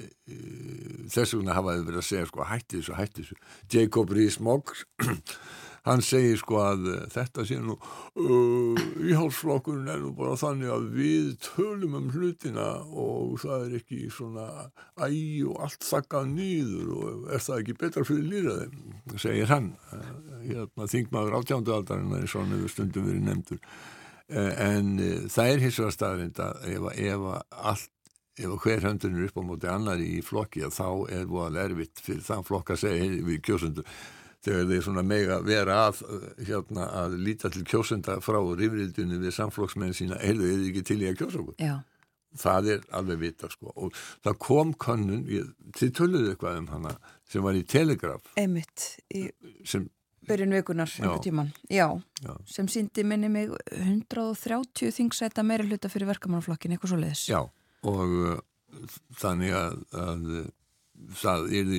þess 1.12 1.36
vegna 1.36 1.58
hafaði 1.58 1.88
verið 1.88 2.04
að 2.04 2.08
segja 2.08 2.30
sko 2.30 2.46
hætti 2.48 2.80
þessu, 2.80 2.96
hætti 2.98 3.24
þessu. 3.24 3.42
Jacob 3.72 4.14
Rees-Mogg 4.16 4.72
hann 5.86 6.02
segir 6.06 6.38
sko 6.38 6.60
að 6.62 6.84
þetta 7.10 7.44
sé 7.46 7.58
nú 7.60 7.74
uh, 7.74 8.82
íhálsflokkurinn 9.02 9.90
er 9.90 10.02
nú 10.02 10.12
bara 10.16 10.38
þannig 10.38 10.70
að 10.72 10.88
við 10.96 11.32
tölum 11.42 11.96
um 11.98 12.10
hlutina 12.14 12.68
og 12.86 13.40
það 13.42 13.66
er 13.66 13.78
ekki 13.80 14.02
svona 14.14 14.48
æg 15.02 15.48
og 15.50 15.64
allt 15.66 15.88
þakkað 15.88 16.30
nýður 16.36 16.92
og 16.98 17.32
er 17.34 17.42
það 17.46 17.64
ekki 17.64 17.78
betra 17.82 18.06
fyrir 18.08 18.28
lýraði 18.30 19.18
segir 19.22 19.50
hann. 19.50 19.72
Hérna, 20.42 20.86
þingmaður 20.90 21.40
átjándu 21.40 21.74
aldarinn 21.74 22.14
er 22.16 22.30
svona 22.30 22.62
stundum 22.70 23.10
verið 23.10 23.26
nefndur 23.28 23.60
en 24.28 24.94
það 25.32 25.48
er 25.48 25.64
hins 25.66 25.80
vegar 25.80 25.96
staðrind 25.96 26.40
að 26.42 26.68
ef, 26.72 26.88
ef 26.96 27.26
allt 27.72 27.90
ef 28.40 28.64
hver 28.64 28.80
höndun 28.86 29.18
er 29.18 29.28
upp 29.28 29.38
á 29.38 29.42
móti 29.44 29.68
annari 29.68 30.08
í 30.16 30.24
flokki 30.24 30.64
þá 30.72 30.88
er 31.12 31.28
það 31.28 31.58
erfitt 31.66 32.00
fyrir 32.00 32.24
þann 32.24 32.46
flokk 32.48 32.72
að 32.72 32.82
segja 32.86 33.08
við 33.28 33.40
kjósundur 33.44 33.88
þegar 34.42 34.68
þeir 34.70 34.84
svona 34.86 35.04
mega 35.06 35.38
vera 35.44 35.78
að 35.88 36.02
hérna 36.48 36.88
að 37.02 37.16
líta 37.22 37.50
til 37.52 37.62
kjósenda 37.68 38.18
frá 38.24 38.40
rifrildunni 38.40 39.20
við 39.22 39.36
samflokksmenn 39.36 39.94
sína 39.96 40.18
heyrðu 40.22 40.50
þið 40.50 40.68
ekki 40.70 40.84
til 40.88 41.00
í 41.02 41.10
að 41.10 41.18
kjósa 41.20 41.42
okkur 41.42 41.62
Já. 41.62 41.74
það 42.42 42.70
er 42.74 42.86
alveg 42.98 43.22
vita 43.22 43.50
sko 43.52 43.74
og 43.76 44.00
það 44.24 44.38
kom 44.48 44.72
kannun, 44.86 45.26
þið 45.78 45.94
töluðu 46.00 46.32
eitthvað 46.32 46.62
um 46.62 46.70
hana 46.72 46.96
sem 47.28 47.44
var 47.44 47.58
í 47.58 47.66
Telegraf 47.68 48.32
einmitt 48.40 48.88
í 49.14 49.26
sem, 49.68 49.86
byrjun 50.28 50.56
vikunar 50.56 50.90
sem 52.48 52.70
síndi 52.70 53.04
minni 53.06 53.30
mig 53.32 53.52
130 53.74 54.94
þingsæta 54.96 55.44
meiri 55.46 55.68
hluta 55.70 55.90
fyrir 55.92 56.10
verkamannaflokkin, 56.12 56.74
eitthvað 56.74 56.94
svo 56.94 57.00
leiðis 57.02 57.26
Já, 57.30 57.40
og 57.88 58.16
uh, 58.22 58.40
þannig 59.20 59.56
að, 59.58 59.78
að 59.92 60.26
það 61.18 61.52
er 61.58 61.70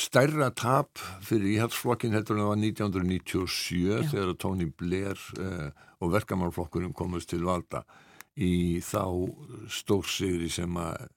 stærra 0.00 0.50
tap 0.56 1.00
fyrir 1.26 1.58
íhaldsflokkin 1.58 2.16
heldur 2.16 2.38
en 2.38 2.44
það 2.44 2.52
var 2.52 2.60
1997 2.64 3.78
Já. 3.84 4.02
þegar 4.12 4.36
Tony 4.40 4.68
Blair 4.72 5.24
uh, 5.38 5.70
og 5.98 6.14
verkamannflokkurinn 6.14 6.96
komast 6.96 7.32
til 7.32 7.44
valda 7.46 7.84
í 8.38 8.78
þá 8.86 9.02
stórsigri 9.72 10.46
sem 10.52 10.76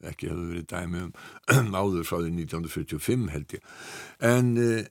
ekki 0.09 0.31
hefði 0.31 0.47
verið 0.55 0.69
dæmi 0.71 1.03
um 1.05 1.75
áður 1.81 2.07
frá 2.07 2.17
því 2.17 2.31
1945 2.47 3.27
held 3.35 3.55
ég. 3.57 3.67
En 4.31 4.55
uh, 4.57 4.81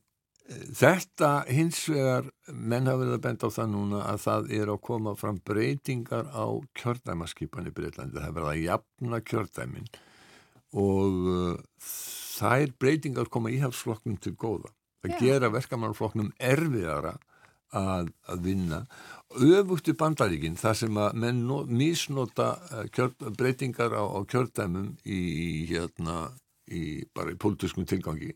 þetta 0.50 1.30
hins 1.50 1.84
vegar 1.90 2.28
menn 2.50 2.88
hafa 2.90 3.04
verið 3.04 3.16
að 3.16 3.24
benda 3.26 3.50
á 3.50 3.56
það 3.56 3.68
núna 3.74 4.02
að 4.10 4.20
það 4.24 4.52
er 4.58 4.72
að 4.72 4.80
koma 4.88 5.14
fram 5.18 5.38
breytingar 5.46 6.30
á 6.34 6.46
kjördæmaskipan 6.80 7.70
í 7.70 7.74
Breitlandi, 7.74 8.18
það 8.18 8.36
verða 8.38 8.54
að 8.54 8.64
jafna 8.64 9.20
kjördæmin 9.30 9.88
og 10.80 11.30
uh, 11.30 11.86
þær 12.40 12.74
breytingar 12.82 13.30
koma 13.30 13.52
íhaldsflokknum 13.54 14.18
til 14.22 14.34
góða. 14.38 14.70
Að 15.06 15.14
Já. 15.14 15.18
gera 15.22 15.50
verkamannflokknum 15.54 16.32
erfiðara 16.36 17.14
að, 17.74 18.10
að 18.28 18.44
vinna. 18.44 18.82
Öfugtu 19.30 19.94
bandaríkin 19.98 20.58
þar 20.60 20.76
sem 20.82 21.00
að 21.00 21.18
menn 21.22 21.42
no, 21.48 21.62
misnota 21.66 22.52
uh, 22.70 22.84
kjör, 22.94 23.14
breytingar 23.38 23.94
á, 23.94 24.02
á 24.02 24.18
kjördæmum 24.26 24.94
í, 25.06 25.18
í 25.18 25.50
hérna 25.70 26.28
í 26.70 27.02
bara 27.14 27.34
í 27.34 27.38
pólitískum 27.40 27.86
tilgangi 27.88 28.30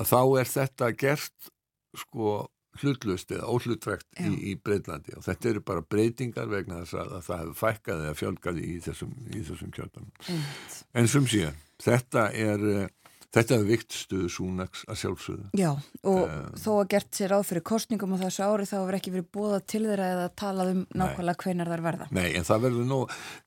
að 0.00 0.10
þá 0.10 0.20
er 0.40 0.50
þetta 0.50 0.90
gert 0.98 1.50
sko 1.94 2.34
hlutlust 2.82 3.30
eða 3.30 3.50
óhlutrækt 3.54 4.08
í, 4.18 4.30
í 4.50 4.54
Breitlandi 4.58 5.14
og 5.14 5.22
þetta 5.26 5.50
eru 5.52 5.62
bara 5.66 5.84
breytingar 5.86 6.50
vegna 6.50 6.80
þess 6.82 6.96
að, 6.98 7.12
að 7.14 7.26
það 7.28 7.42
hefur 7.42 7.58
fækkað 7.60 8.02
eða 8.02 8.16
fjölgað 8.18 8.60
í 8.64 8.72
þessum, 8.82 9.12
í 9.30 9.42
þessum 9.46 9.74
kjördæmum. 9.76 10.10
Einmitt. 10.26 10.78
en 10.98 11.10
sem 11.12 11.28
síðan, 11.30 11.60
þetta 11.84 12.24
er 12.34 12.66
uh, 12.72 12.88
þetta 13.34 13.58
er 13.58 13.66
vikt 13.68 13.98
stuðu 13.98 14.30
súnaks 14.32 14.84
að 14.88 15.00
sjálfsögðu 15.04 15.62
Já, 15.64 15.72
og 16.02 16.24
Um, 16.34 16.54
þó 16.58 16.70
að 16.80 16.88
gert 16.94 17.16
sér 17.16 17.34
áð 17.36 17.46
fyrir 17.48 17.64
kostningum 17.66 18.14
á 18.16 18.18
þessu 18.24 18.44
ári 18.46 18.66
þá 18.68 18.74
hefur 18.78 18.96
ekki 18.98 19.12
verið 19.14 19.28
búða 19.34 19.60
til 19.68 19.82
þeirra 19.84 20.08
eða 20.14 20.26
talað 20.40 20.70
um 20.72 20.80
nákvæmlega 20.94 21.44
hvenar 21.44 21.70
þær 21.72 21.82
verða. 21.84 22.08
Nei, 22.14 22.28
en 22.38 22.46
það 22.48 22.64
verður 22.64 22.88
nú, 22.90 22.98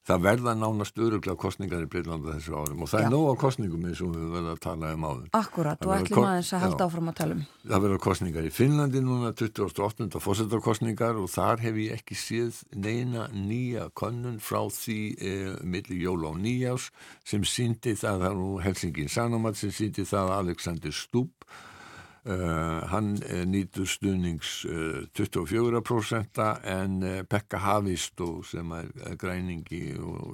það 0.07 0.25
verða 0.27 0.53
nánast 0.57 1.01
öruglega 1.07 1.41
kostningar 1.41 1.85
í 1.85 1.89
Breitlanda 1.91 2.35
þessu 2.35 2.57
árum 2.57 2.83
og 2.85 2.91
það 2.91 3.03
Já. 3.03 3.07
er 3.07 3.13
nóg 3.15 3.27
á 3.27 3.35
kostningum 3.43 3.87
eins 3.89 4.03
og 4.05 4.13
við 4.15 4.27
verðum 4.35 4.53
að 4.53 4.61
tala 4.67 4.91
um 4.97 5.07
áður. 5.07 5.29
Akkurat, 5.39 5.87
og 5.87 5.95
ætlum 5.97 6.27
aðeins 6.27 6.51
að 6.53 6.63
halda 6.65 6.87
áfram 6.87 7.11
að 7.11 7.17
tala 7.21 7.37
um. 7.37 7.43
Það 7.67 7.83
verður 7.87 8.03
kostningar 8.07 8.47
í 8.47 8.53
Finnlandi 8.57 9.03
núna 9.03 9.33
28. 9.35 10.21
fósettarkostningar 10.23 11.21
og 11.21 11.31
þar 11.33 11.63
hef 11.65 11.81
ég 11.83 11.97
ekki 11.97 12.17
séð 12.17 12.61
neina 12.75 13.27
nýja 13.33 13.89
konnun 13.97 14.39
frá 14.43 14.61
því 14.71 14.99
eh, 15.17 15.51
milli 15.67 15.99
jóla 16.03 16.31
og 16.31 16.39
nýjás 16.41 16.89
sem 17.27 17.43
síndi 17.47 17.95
það, 17.99 18.27
er 18.29 18.37
nú 18.39 18.53
Helsingin 18.63 19.11
Sanomat 19.11 19.59
síndi 19.77 20.05
það 20.07 20.31
að 20.33 20.37
Alexander 20.41 20.95
Stubb 20.95 21.49
Uh, 22.27 22.83
hann 22.91 23.13
uh, 23.23 23.45
nýtur 23.47 23.87
stuðnings 23.87 24.65
uh, 24.67 25.05
24% 25.15 26.41
en 26.67 26.97
Pekka 27.23 27.61
Havistó 27.63 28.41
sem 28.43 28.73
er, 28.75 28.89
er 29.07 29.15
græningi 29.15 29.93
og 29.95 30.33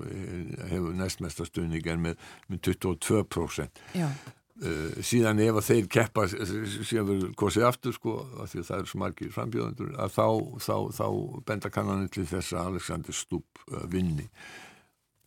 hefur 0.72 0.96
næstmesta 0.98 1.46
stuðning 1.46 1.86
er 1.86 2.02
með, 2.02 2.24
með 2.50 2.64
22% 2.72 3.84
Já, 3.94 4.08
uh, 4.10 4.98
síðan 5.06 5.44
ef 5.46 5.60
að 5.60 5.70
þeir 5.70 5.91
keppa 6.00 6.26
síðan 6.32 7.08
verður 7.12 7.38
kosið 7.44 7.70
aftur 7.70 7.96
sko 8.00 8.18
af 8.41 8.52
því 8.52 8.64
að 8.64 8.68
það 8.72 8.78
eru 8.80 8.91
svo 8.91 9.02
margir 9.04 9.34
frambjóðendur 9.38 9.94
að 9.94 10.18
þá, 10.18 10.28
þá, 10.66 10.76
þá 10.98 11.08
benda 11.52 11.74
kannanir 11.78 12.14
til 12.14 12.26
þess 12.30 12.56
að 12.56 12.74
Alexander 12.74 13.22
Stubb 13.22 13.66
uh, 13.70 13.84
vinni 13.91 14.32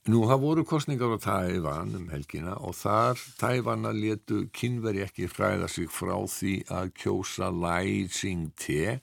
Nú, 0.07 0.21
það 0.23 0.39
voru 0.39 0.63
kostningar 0.63 1.17
á 1.17 1.19
Tævan 1.19 1.97
um 1.99 2.05
helgina 2.13 2.53
og 2.63 2.77
þar 2.79 3.19
Tævana 3.41 3.91
letu 3.91 4.45
kynveri 4.55 5.03
ekki 5.03 5.27
hræða 5.27 5.67
sig 5.67 5.89
frá 5.91 6.15
því 6.31 6.53
að 6.71 6.93
kjósa 7.03 7.49
Lai 7.51 8.07
Ching-te 8.07 9.01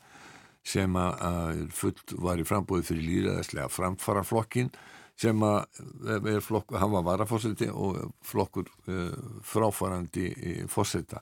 sem 0.64 0.96
að, 0.96 1.66
fullt 1.76 2.16
var 2.24 2.40
í 2.40 2.48
frambóði 2.48 2.88
fyrir 2.88 3.08
líðræðislega 3.10 3.68
framfaraflokkin 3.76 4.72
sem 5.20 5.44
að 5.44 6.24
er 6.32 6.40
flokk, 6.46 6.72
hann 6.80 6.96
var 6.96 7.04
varafósiti 7.10 7.68
og 7.68 8.00
flokkur 8.24 8.72
uh, 8.88 9.12
fráfarandi 9.44 10.30
uh, 10.32 10.66
fósita. 10.72 11.20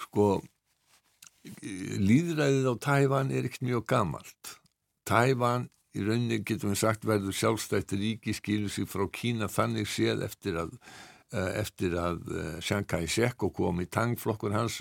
Sko, 0.00 0.38
líðræðið 1.60 2.72
á 2.72 2.74
Tævan 2.88 3.36
er 3.36 3.50
ekkert 3.50 3.68
mjög 3.68 3.90
gamalt. 3.92 4.56
Tævan 5.04 5.68
í 5.98 6.06
rauninni 6.06 6.42
getum 6.46 6.72
við 6.72 6.82
sagt 6.82 7.06
verður 7.08 7.34
sjálfstætt 7.34 7.96
ríki 7.98 8.34
skilur 8.36 8.72
sig 8.72 8.88
frá 8.90 9.06
Kína 9.12 9.48
þannig 9.50 9.88
séð 9.90 10.22
eftir 10.26 10.60
að, 10.62 10.76
eh, 11.32 11.50
eftir 11.62 11.98
að 11.98 12.22
eh, 12.34 12.60
Chiang 12.60 12.86
Kai-shek 12.86 13.42
og 13.42 13.54
kom 13.58 13.82
í 13.82 13.90
tangflokkur 13.90 14.54
hans 14.54 14.80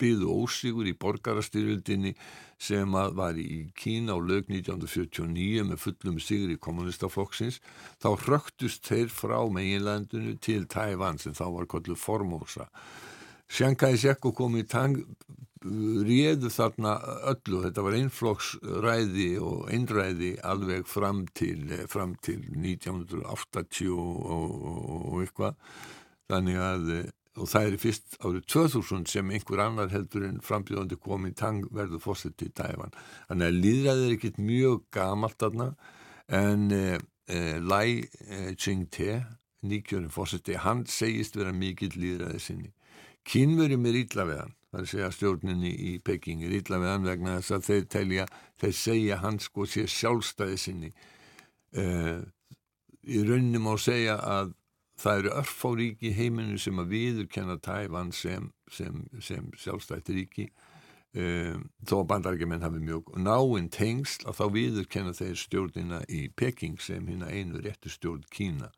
byðu 0.00 0.28
ósigur 0.42 0.88
í 0.90 0.96
borgarastyrjöldinni 0.98 2.14
sem 2.58 2.96
að 2.98 3.14
var 3.18 3.38
í 3.38 3.70
Kína 3.78 4.16
á 4.16 4.18
lög 4.18 4.50
1949 4.50 5.64
með 5.70 5.82
fullum 5.84 6.18
sigur 6.22 6.52
í 6.54 6.58
kommunistaflokksins 6.58 7.60
þá 8.02 8.08
hröktust 8.26 8.86
þeir 8.88 9.12
frá 9.14 9.38
meginlandinu 9.46 10.36
til 10.42 10.66
Tævan 10.66 11.20
sem 11.22 11.34
þá 11.36 11.46
var 11.58 11.70
kollu 11.70 11.96
Formosa. 11.98 12.68
Chiang 13.48 13.78
Kai-shek 13.78 14.24
og 14.26 14.34
kom 14.34 14.56
í 14.58 14.64
tang 14.66 14.98
réðu 15.64 16.50
þarna 16.52 16.94
öllu, 17.32 17.62
þetta 17.64 17.84
var 17.86 17.98
einflokksræði 17.98 19.28
og 19.40 19.68
einræði 19.72 20.34
alveg 20.44 20.86
fram 20.88 21.24
til, 21.36 21.72
fram 21.88 22.14
til 22.24 22.40
1980 22.52 23.92
og, 23.96 24.24
og, 24.36 24.56
og 25.12 25.20
eitthvað. 25.24 25.60
Þannig 26.32 26.64
að 26.64 26.90
og 27.40 27.50
það 27.50 27.68
er 27.68 27.80
fyrst 27.82 28.16
árið 28.22 28.44
2000 28.52 29.06
sem 29.10 29.30
einhver 29.34 29.62
annar 29.64 29.90
heldur 29.90 30.26
en 30.28 30.40
frambjóðandi 30.44 30.98
kom 31.02 31.26
í 31.26 31.32
tang 31.34 31.64
verður 31.74 32.02
fórsett 32.04 32.44
í 32.46 32.50
Tæfan 32.54 32.94
þannig 33.28 33.48
að 33.48 33.60
líðræði 33.64 34.04
er 34.06 34.14
ekkit 34.16 34.38
mjög 34.42 34.84
gamalt 34.94 35.38
þarna 35.42 35.70
en 36.38 36.68
eh, 36.74 36.98
eh, 37.26 37.56
Lai 37.58 38.04
eh, 38.04 38.52
Ching-te 38.54 39.24
nýkjörn 39.64 40.10
fórsetti, 40.12 40.58
hann 40.60 40.84
segist 40.86 41.38
vera 41.38 41.54
mikill 41.56 41.94
líðræði 41.96 42.42
sinni 42.42 42.70
kynverjum 43.26 43.90
er 43.90 44.00
illa 44.04 44.28
við 44.30 44.42
hann 44.44 44.54
það 44.74 44.80
er 44.80 44.86
að 44.86 44.90
segja 44.90 45.10
stjórninni 45.14 45.70
í 45.70 45.90
Peking 46.02 46.42
er 46.42 46.54
illa 46.56 46.80
við 46.82 46.90
hann 46.90 47.06
vegna 47.06 47.36
þess 47.38 47.54
að 47.54 47.66
þeir 47.68 47.84
telja 47.94 48.26
þeir 48.58 48.76
segja 48.80 49.18
hann 49.22 49.38
sko 49.42 49.66
sé 49.70 49.84
sjálfstæði 49.86 50.56
sinni. 50.58 50.90
Uh, 51.78 52.24
í 53.06 53.22
rauninni 53.22 53.60
má 53.62 53.74
segja 53.78 54.16
að 54.18 54.54
það 54.98 55.20
eru 55.20 55.32
örfá 55.38 55.70
ríki 55.78 56.10
í 56.10 56.16
heiminu 56.16 56.58
sem 56.58 56.78
að 56.82 56.90
viðurkenna 56.94 57.58
Tævan 57.62 58.10
sem, 58.14 58.50
sem, 58.70 59.04
sem 59.22 59.46
sjálfstætti 59.62 60.18
ríki. 60.18 60.48
Uh, 61.14 61.60
þó 61.86 62.00
að 62.00 62.08
bandarækjumenn 62.10 62.66
hafi 62.66 62.82
mjög 62.82 63.14
náinn 63.22 63.70
tengsl 63.70 64.26
að 64.26 64.40
þá 64.40 64.44
viðurkenna 64.58 65.14
þeir 65.14 65.38
stjórnina 65.38 66.02
í 66.10 66.26
Peking 66.34 66.82
sem 66.82 67.06
hérna 67.06 67.30
einu 67.30 67.62
réttu 67.62 67.92
stjórn 67.94 68.26
Kína. 68.34 68.72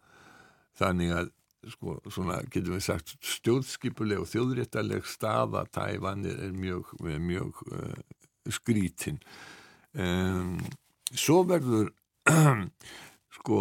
Þannig 0.77 1.17
að 1.17 1.33
sko, 1.73 1.97
svona 2.13 2.39
getum 2.53 2.77
við 2.77 2.85
sagt 2.87 3.15
stjórnskipuleg 3.25 4.23
og 4.23 4.31
þjóðréttaleg 4.31 5.07
staða 5.09 5.65
Tævan 5.73 6.25
er, 6.29 6.41
mjög, 6.55 6.93
mjög 7.03 7.63
uh, 7.73 7.99
skrítin. 8.53 9.21
Um, 9.97 10.57
svo 11.13 11.43
verður 11.49 11.93
sko 13.37 13.61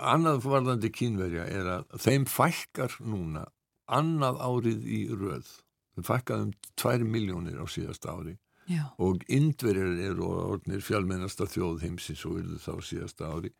annað 0.00 0.46
varðandi 0.46 0.90
kínverja 0.94 1.48
er 1.50 1.70
að 1.78 1.98
þeim 2.04 2.28
fækkar 2.30 2.96
núna 3.04 3.44
annað 3.90 4.40
árið 4.44 4.88
í 4.88 5.02
röð. 5.12 5.50
Þeim 5.94 6.08
fækkar 6.08 6.46
um 6.46 6.54
2 6.80 7.04
miljónir 7.06 7.60
á 7.60 7.66
síðasta 7.70 8.16
ári. 8.16 8.38
Já, 8.64 8.86
og 8.96 9.20
indverjar 9.28 9.98
eru 10.06 10.24
orðnir 10.24 10.80
fjálmennasta 10.80 11.44
þjóð 11.52 11.82
heimsins 11.84 12.22
og 12.24 12.38
eru 12.40 12.56
þá 12.56 12.72
síðasta 12.80 13.28
ári 13.28 13.50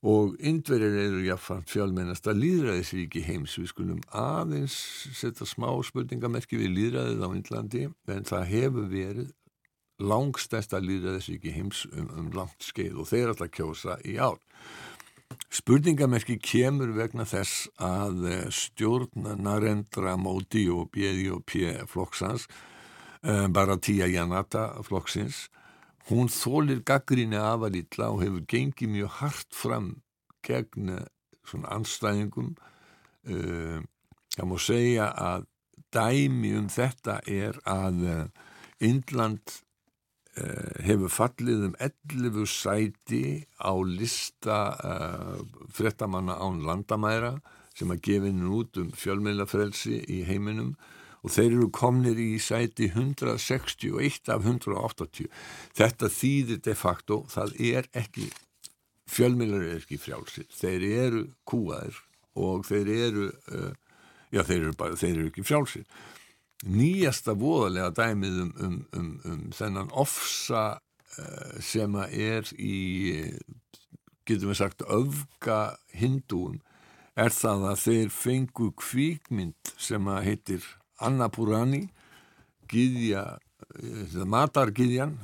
og 0.00 0.36
indverjar 0.40 0.94
eru 0.96 1.20
jáfnframt 1.26 1.68
fjálmennasta 1.68 2.32
líðræðisríki 2.32 3.20
heims. 3.26 3.58
Við 3.60 3.72
skulum 3.74 4.00
aðeins 4.16 4.76
setja 5.16 5.48
smá 5.48 5.68
spurningamerki 5.84 6.56
við 6.60 6.72
líðræðið 6.78 7.26
á 7.26 7.28
Indlandi 7.36 7.82
en 8.08 8.28
það 8.28 8.46
hefur 8.54 8.88
verið 8.88 9.28
langstæsta 10.00 10.80
líðræðisríki 10.80 11.52
heims 11.52 11.84
um, 11.92 12.08
um 12.16 12.30
langt 12.32 12.64
skeið 12.64 13.02
og 13.02 13.10
þeir 13.10 13.34
alltaf 13.34 13.52
kjósa 13.52 13.98
í 14.08 14.16
ár. 14.16 14.40
Spurningamerki 15.52 16.38
kemur 16.42 16.94
vegna 16.96 17.26
þess 17.28 17.68
að 17.82 18.24
eh, 18.30 18.48
stjórn 18.54 19.28
Narendra 19.42 20.16
Modi 20.18 20.64
og 20.72 20.88
BDOP 20.94 21.54
flokksans 21.90 22.48
eh, 23.22 23.46
bara 23.52 23.76
Tía 23.76 24.08
Janata 24.10 24.70
flokksins 24.86 25.48
hún 26.08 26.30
þólir 26.32 26.82
gaggrinni 26.86 27.38
afalítla 27.38 28.10
og 28.14 28.22
hefur 28.24 28.44
gengið 28.48 28.94
mjög 28.94 29.16
hart 29.20 29.54
fram 29.54 29.88
gegn 30.46 30.94
eh, 30.96 31.06
svona 31.44 31.72
anstæðingum 31.74 32.52
uh, 33.28 33.80
það 34.36 34.46
má 34.46 34.56
segja 34.62 35.08
að 35.18 35.48
dæmi 35.94 36.52
um 36.58 36.68
þetta 36.70 37.18
er 37.26 37.58
að 37.68 38.04
uh, 38.06 38.20
Indland 38.86 39.56
uh, 40.38 40.76
hefur 40.86 41.12
fallið 41.12 41.66
um 41.70 41.74
11 41.82 42.46
sæti 42.52 43.24
á 43.58 43.72
lista 43.82 44.60
uh, 44.78 45.40
frettamanna 45.74 46.38
án 46.38 46.62
landamæra 46.66 47.34
sem 47.74 47.90
að 47.90 48.04
gefinu 48.06 48.54
út 48.60 48.80
um 48.80 48.94
fjölmeilafrelsi 48.94 50.00
í 50.06 50.22
heiminum 50.28 50.74
og 51.20 51.34
þeir 51.34 51.50
eru 51.50 51.70
komnir 51.74 52.20
í 52.20 52.30
sæti 52.42 52.90
161 52.94 54.30
af 54.32 54.46
180 54.46 55.28
þetta 55.76 56.12
þýðir 56.20 56.62
de 56.64 56.76
facto 56.78 57.24
það 57.32 57.58
er 57.72 57.90
ekki 57.96 58.30
fjölmeilar 59.10 59.66
er 59.66 59.82
ekki 59.82 59.98
frjálsir 60.00 60.48
þeir 60.54 60.86
eru 60.88 61.26
kúaðir 61.48 61.98
og 62.40 62.64
þeir 62.68 62.90
eru 62.94 63.28
uh, 63.52 63.70
já 64.30 64.44
þeir 64.46 64.60
eru, 64.62 64.76
bara, 64.78 64.98
þeir 64.98 65.16
eru 65.16 65.28
ekki 65.30 65.44
frjálsir. 65.46 65.86
Nýjasta 66.70 67.34
voðalega 67.40 67.90
dæmið 67.96 68.40
um, 68.44 68.50
um, 68.60 68.78
um, 68.96 69.12
um 69.26 69.44
þennan 69.56 69.92
ofsa 69.96 70.64
uh, 70.76 71.54
sem 71.64 71.96
er 72.06 72.50
í 72.60 73.32
getum 74.28 74.52
við 74.52 74.60
sagt 74.60 74.84
öfga 74.86 75.60
hindúum 75.96 76.60
er 77.18 77.32
það 77.34 77.64
að 77.72 77.80
þeir 77.84 78.12
fengu 78.14 78.68
kvíkmynd 78.78 79.72
sem 79.80 80.06
að 80.12 80.26
heitir 80.28 80.68
Anna 81.00 81.30
Purani 81.32 81.86
Gíðja 82.70 83.24
matargiðjan 84.26 85.16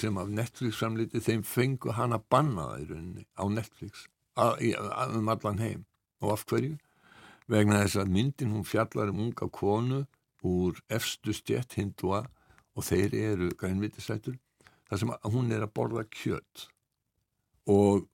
sem 0.00 0.16
af 0.18 0.30
Netflix 0.32 0.78
samliti 0.80 1.20
þeim 1.22 1.42
fengu 1.46 1.92
hana 1.94 2.18
bannaða 2.18 2.80
í 2.82 2.86
rauninni 2.88 3.26
á 3.38 3.44
Netflix 3.50 4.06
að, 4.34 4.64
að, 4.74 5.16
um 5.18 5.28
allan 5.30 5.60
heim. 5.62 5.84
Og 6.22 6.32
af 6.34 6.44
hverju? 6.48 6.78
Vegna 7.50 7.82
þess 7.82 8.00
að 8.00 8.12
myndin 8.14 8.54
hún 8.54 8.64
fjallar 8.64 9.12
um 9.12 9.20
unga 9.26 9.48
konu 9.52 10.04
úr 10.44 10.80
efstu 10.92 11.34
stjett 11.36 11.76
hindua 11.78 12.24
og 12.74 12.86
þeir 12.86 13.14
eru 13.16 13.50
grænvitisætur 13.58 14.38
þar 14.88 15.00
sem 15.00 15.12
hún 15.32 15.52
er 15.52 15.64
að 15.64 15.74
borða 15.76 16.04
kjött 16.08 16.66
og 17.70 18.06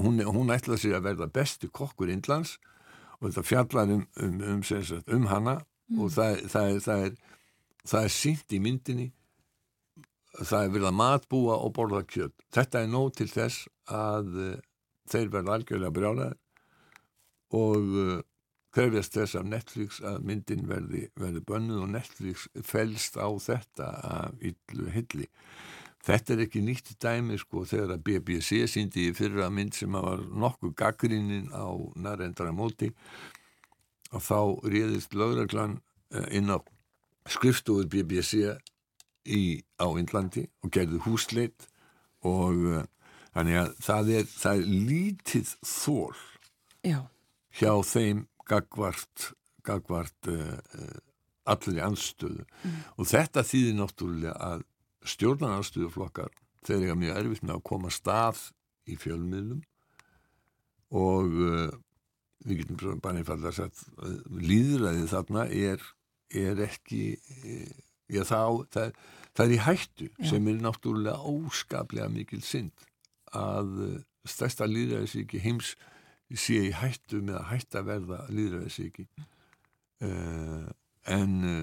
hún, 0.00 0.20
hún 0.24 0.52
ætlaði 0.52 0.82
sig 0.82 0.96
að 0.96 1.06
verða 1.08 1.30
besti 1.32 1.70
kokkur 1.72 2.10
Indlands 2.12 2.56
og 3.18 3.30
þetta 3.30 3.46
fjallar 3.46 3.94
um, 3.94 4.04
um, 4.20 4.40
um, 4.52 4.62
sagt, 4.64 5.08
um 5.12 5.28
hana 5.30 5.58
mm. 5.88 6.00
og 6.00 6.12
það, 6.14 6.42
það, 6.52 6.74
það, 6.84 7.06
er 7.06 7.88
það 7.88 8.08
er 8.08 8.14
sínt 8.14 8.54
í 8.54 8.60
myndinni. 8.62 9.08
Það 10.38 10.60
er 10.60 10.74
verið 10.74 10.90
að 10.90 10.98
matbúa 11.00 11.54
og 11.64 11.72
borða 11.74 12.04
kjöld 12.06 12.38
þetta 12.54 12.82
er 12.82 12.90
nóg 12.92 13.14
til 13.18 13.28
þess 13.30 13.68
að 13.92 14.34
uh, 14.38 14.50
þeir 15.08 15.32
verða 15.32 15.56
algjörlega 15.56 15.94
brjálæðir 15.96 16.36
og 17.58 17.96
uh, 17.96 18.18
krefjast 18.74 19.16
þess 19.16 19.38
af 19.40 19.48
Netflix 19.48 20.02
að 20.04 20.20
myndin 20.28 20.68
verði, 20.68 21.06
verði 21.18 21.42
bönnuð 21.48 21.82
og 21.86 21.90
Netflix 21.94 22.46
fælst 22.66 23.16
á 23.16 23.28
þetta 23.40 23.88
af 24.04 24.44
yllu 24.44 24.92
hilli. 24.92 25.28
Þetta 26.04 26.34
er 26.34 26.42
ekki 26.44 26.60
nýtt 26.62 26.92
dæmi 27.02 27.36
sko 27.40 27.64
þegar 27.68 27.96
að 27.96 28.04
BBC 28.06 28.62
síndi 28.70 29.08
í 29.08 29.14
fyrra 29.16 29.48
mynd 29.52 29.74
sem 29.76 29.96
var 29.96 30.22
nokkuð 30.22 30.76
gaggrinnin 30.78 31.50
á 31.50 31.68
nærendara 31.98 32.52
móti 32.54 32.92
þá 34.16 34.40
réðist 34.64 35.14
lögreglan 35.16 35.78
uh, 36.14 36.26
inn 36.32 36.52
á 36.52 36.58
skrifstofur 37.28 37.88
BBC 37.92 38.54
í, 39.28 39.60
á 39.76 39.86
Índlandi 40.00 40.46
og 40.64 40.72
gerði 40.72 41.02
húsleit 41.04 41.68
og 42.26 42.64
uh, 42.64 42.86
þannig 43.34 43.60
að 43.60 43.74
það 43.84 44.12
er, 44.16 44.30
það 44.32 44.62
er 44.62 44.72
lítið 44.88 45.52
þól 45.60 46.16
Já. 46.86 47.00
hjá 47.60 47.72
þeim 47.84 48.24
gagvart, 48.48 49.30
gagvart 49.66 50.30
uh, 50.32 50.56
uh, 50.56 50.98
allir 51.48 51.80
í 51.80 51.84
anstöðu 51.84 52.44
mm. 52.44 52.78
og 52.96 53.10
þetta 53.12 53.44
þýðir 53.46 53.78
náttúrulega 53.78 54.36
að 54.52 54.64
stjórnarnarstöðuflokkar 55.08 56.32
þeir 56.66 56.80
eru 56.80 56.96
mjög 57.00 57.20
erfitt 57.20 57.44
með 57.44 57.58
að 57.58 57.66
koma 57.70 57.92
stað 57.92 58.40
í 58.88 58.96
fjölmiðlum 59.00 59.62
og 60.98 61.36
við 62.46 62.62
getum 62.62 63.00
bara 63.02 63.20
einfalda 63.20 63.50
að 63.50 63.84
líðræðið 64.38 65.12
þarna 65.12 65.46
er 65.48 65.84
er 66.28 66.60
ekki 66.60 67.02
já, 68.12 68.22
það, 68.26 68.62
það, 68.74 68.92
það 69.32 69.44
er 69.44 69.54
í 69.54 69.60
hættu 69.64 70.08
já. 70.10 70.28
sem 70.32 70.50
er 70.50 70.62
náttúrulega 70.62 71.32
óskaplega 71.32 72.08
mikil 72.12 72.40
synd 72.44 72.86
að 73.36 73.74
eh, 73.86 73.98
stærsta 74.28 74.68
líðræðisíki 74.68 75.40
heims 75.44 75.74
sé 76.36 76.58
í 76.68 76.72
hættu 76.76 77.22
með 77.24 77.38
að 77.40 77.46
hætta 77.52 77.84
verða 77.86 78.18
líðræðisíki 78.32 79.06
uh, 79.08 80.08
eh, 80.08 80.66
en 81.08 81.36
uh, 81.48 81.62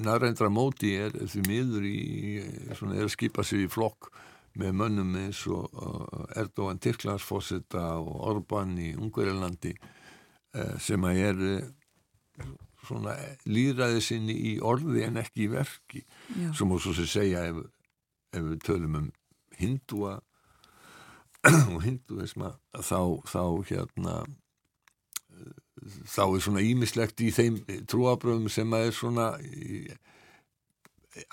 nærreindra 0.00 0.48
móti 0.48 0.94
er 0.96 1.12
því 1.12 1.42
miður 1.44 1.84
í, 1.84 1.98
svona, 2.72 2.96
er 2.96 3.04
að 3.04 3.12
skipa 3.12 3.44
sér 3.44 3.66
í 3.66 3.68
flokk 3.72 4.08
með 4.60 4.76
mönnum 4.80 5.16
eins 5.18 5.40
og 5.50 5.70
Erdogan 6.38 6.78
Tyrklandsfossetta 6.82 7.86
og 7.98 8.20
Orban 8.30 8.76
í 8.78 8.92
Ungverjalandi 8.94 9.74
sem 10.82 11.06
að 11.08 11.22
er 11.24 11.42
svona 12.84 13.14
líðræði 13.48 14.02
sinni 14.04 14.36
í 14.50 14.52
orði 14.62 15.06
en 15.06 15.18
ekki 15.22 15.46
í 15.46 15.50
verki 15.52 16.04
Já. 16.36 16.52
sem 16.56 16.72
og 16.72 16.82
svo 16.82 16.94
sem 16.96 17.08
segja 17.10 17.44
ef, 17.50 17.60
ef 18.34 18.46
við 18.50 18.62
tölum 18.66 18.98
um 19.00 19.10
hindúa 19.58 20.18
og 21.72 21.80
hinduisma 21.84 22.54
þá, 22.72 23.00
þá 23.28 23.42
hérna 23.70 24.16
þá 26.08 26.24
er 26.24 26.42
svona 26.44 26.64
ímislegt 26.64 27.20
í 27.24 27.30
þeim 27.34 27.60
trúabröðum 27.90 28.50
sem 28.52 28.72
að 28.76 28.88
er 28.88 28.96
svona 28.96 29.28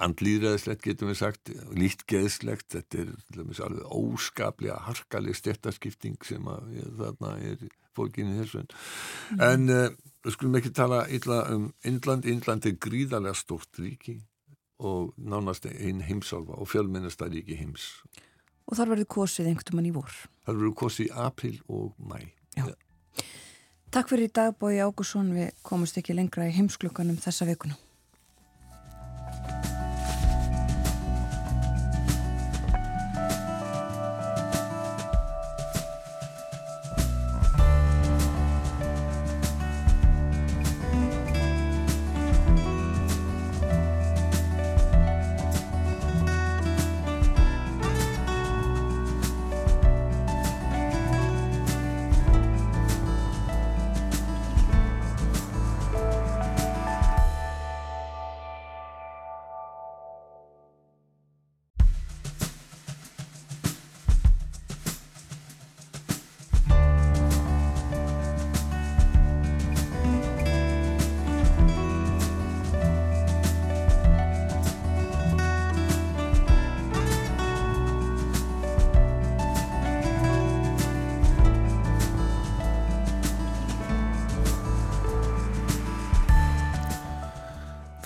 andlýðræðislegt 0.01 0.83
getum 0.85 1.11
við 1.11 1.19
sagt 1.21 1.51
lít 1.73 2.05
geðslegt, 2.09 2.69
þetta 2.75 3.03
er 3.03 3.13
alveg 3.65 3.85
óskaplega 3.89 4.77
harkaleg 4.85 5.37
stettarskipting 5.37 6.19
sem 6.25 6.47
að 6.49 6.75
þarna 6.99 7.31
er 7.49 7.63
fólkinni 7.97 8.37
þessu. 8.39 8.63
Mm. 8.63 9.41
en 9.47 9.73
uh, 9.73 9.87
við 10.23 10.35
skulum 10.37 10.59
ekki 10.61 10.73
tala 10.75 11.01
illa 11.11 11.41
um 11.51 11.71
Indland, 11.87 12.27
Indland 12.29 12.67
er 12.69 12.77
gríðarlega 12.81 13.35
stórt 13.37 13.81
ríki 13.81 14.21
og 14.81 15.11
nánast 15.17 15.67
einn 15.69 16.01
heimsálfa 16.05 16.57
og 16.57 16.69
fjölmennasta 16.69 17.29
ríki 17.29 17.57
heims. 17.59 17.89
Og 18.69 18.77
þar 18.77 18.93
verður 18.93 19.11
kosið 19.17 19.51
einhvern 19.51 19.77
mann 19.77 19.89
í 19.89 19.93
vor. 19.95 20.13
Þar 20.45 20.57
verður 20.61 20.77
kosið 20.85 21.09
í 21.09 21.13
april 21.25 21.57
og 21.67 21.91
mæ 21.97 22.21
Já. 22.51 22.67
Takk 23.91 24.11
fyrir 24.11 24.29
í 24.29 24.31
dag 24.31 24.55
Bói 24.59 24.79
Ágússon, 24.79 25.33
við 25.35 25.51
komumst 25.67 25.97
ekki 25.99 26.15
lengra 26.15 26.47
í 26.47 26.53
heimsklukkanum 26.55 27.19
þessa 27.19 27.47
vikuna 27.47 27.75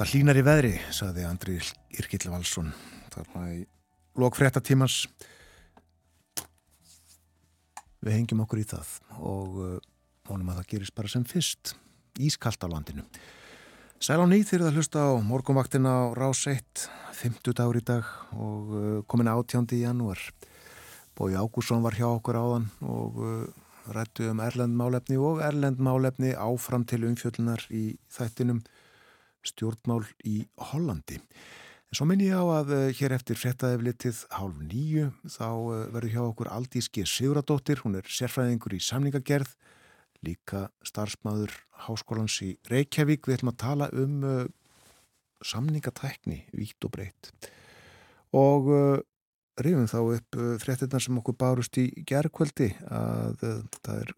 Það 0.05 0.19
hlínar 0.19 0.37
í 0.37 0.41
veðri, 0.45 0.71
saði 0.93 1.23
Andri 1.25 1.55
Irkill 1.97 2.27
Valsson 2.29 2.67
þarna 3.09 3.45
í 3.55 3.63
lokfréttatímans 4.21 4.99
við 8.05 8.13
hengjum 8.13 8.43
okkur 8.43 8.61
í 8.61 8.67
það 8.69 8.91
og 9.17 9.57
uh, 9.63 9.71
vonum 10.29 10.51
að 10.53 10.59
það 10.59 10.69
gerist 10.75 10.95
bara 10.99 11.09
sem 11.09 11.25
fyrst. 11.25 11.73
Ískalt 12.21 12.61
á 12.61 12.69
landinu. 12.69 13.01
Sæl 13.97 14.21
á 14.21 14.29
nýð 14.29 14.45
þegar 14.51 14.67
það 14.67 14.77
hlusta 14.77 15.07
á 15.09 15.11
morgunvaktina 15.25 15.95
á 15.97 16.03
Rás 16.21 16.43
1 16.53 16.85
50 17.23 17.57
dagur 17.57 17.81
í 17.81 17.83
dag 17.89 18.13
og 18.37 18.77
uh, 18.77 19.01
komin 19.09 19.33
átjándi 19.33 19.81
í 19.81 19.87
janúar. 19.87 20.21
Bói 21.17 21.33
Ágússon 21.33 21.81
var 21.81 21.97
hjá 21.97 22.11
okkur 22.11 22.37
áðan 22.37 22.69
og 22.85 23.17
uh, 23.25 23.49
rættu 23.89 24.29
um 24.29 24.45
erlendmálefni 24.45 25.17
og 25.17 25.41
erlendmálefni 25.49 26.37
áfram 26.37 26.85
til 26.85 27.07
umfjöllunar 27.09 27.65
í 27.73 27.95
þættinum 28.13 28.61
stjórnmál 29.45 30.03
í 30.25 30.41
Hollandi. 30.71 31.21
En 31.95 31.99
svo 31.99 32.07
minn 32.09 32.23
ég 32.25 32.35
á 32.35 32.43
að 32.43 32.71
uh, 32.75 32.81
hér 32.97 33.13
eftir 33.15 33.37
frettæðiflitið 33.39 34.17
hálf 34.35 34.57
nýju 34.67 35.05
þá 35.31 35.47
uh, 35.47 35.75
verður 35.93 36.11
hjá 36.11 36.21
okkur 36.25 36.49
Aldíski 36.51 37.05
Siguradóttir, 37.07 37.79
hún 37.85 37.95
er 37.99 38.09
sérfræðingur 38.09 38.75
í 38.75 38.81
samningagerð, 38.83 39.51
líka 40.25 40.65
starfsmæður 40.83 41.53
Háskólans 41.85 42.35
í 42.43 42.49
Reykjavík. 42.67 43.29
Við 43.29 43.37
ætlum 43.37 43.51
að 43.53 43.61
tala 43.61 43.89
um 43.93 44.25
uh, 44.25 44.41
samningatækni, 45.45 46.41
vítt 46.57 46.87
og 46.87 46.91
breytt. 46.97 47.29
Og 48.35 48.67
rifum 49.61 49.85
þá 49.87 49.99
upp 50.01 50.37
frettinnar 50.59 51.03
sem 51.03 51.19
okkur 51.21 51.37
bárust 51.39 51.77
í 51.79 51.85
gerðkvöldi 52.07 52.73
að 52.91 53.45
það 53.77 54.01
er 54.01 54.11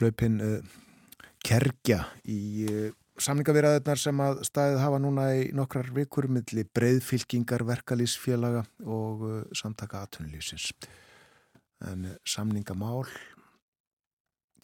hlaupin 0.00 0.40
kergja 1.46 2.00
í 2.26 2.40
samningavirðaðurnar 3.22 4.00
sem 4.00 4.20
að 4.24 4.40
staðið 4.48 4.80
hafa 4.82 4.98
núna 5.02 5.26
í 5.38 5.44
nokkrar 5.56 5.90
vikur 5.94 6.28
milli 6.32 6.64
breyðfylkingar, 6.74 7.64
verkalýsfélaga 7.68 8.64
og 8.84 9.24
uh, 9.26 9.36
samtaka 9.56 10.02
aðtunlýsins. 10.04 10.70
En 11.88 12.08
uh, 12.10 12.16
samningamál 12.28 13.06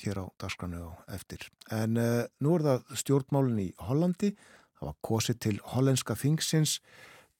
hér 0.03 0.23
á 0.23 0.25
dasgranu 0.39 0.91
á 0.91 0.91
eftir. 1.15 1.47
En 1.75 1.99
uh, 1.99 2.25
nú 2.43 2.57
er 2.59 2.67
það 2.67 2.97
stjórnmálinn 3.03 3.63
í 3.65 3.69
Hollandi. 3.89 4.33
Það 4.79 4.91
var 4.91 4.99
kosið 5.11 5.39
til 5.47 5.57
hollenska 5.75 6.19
þingsins 6.19 6.79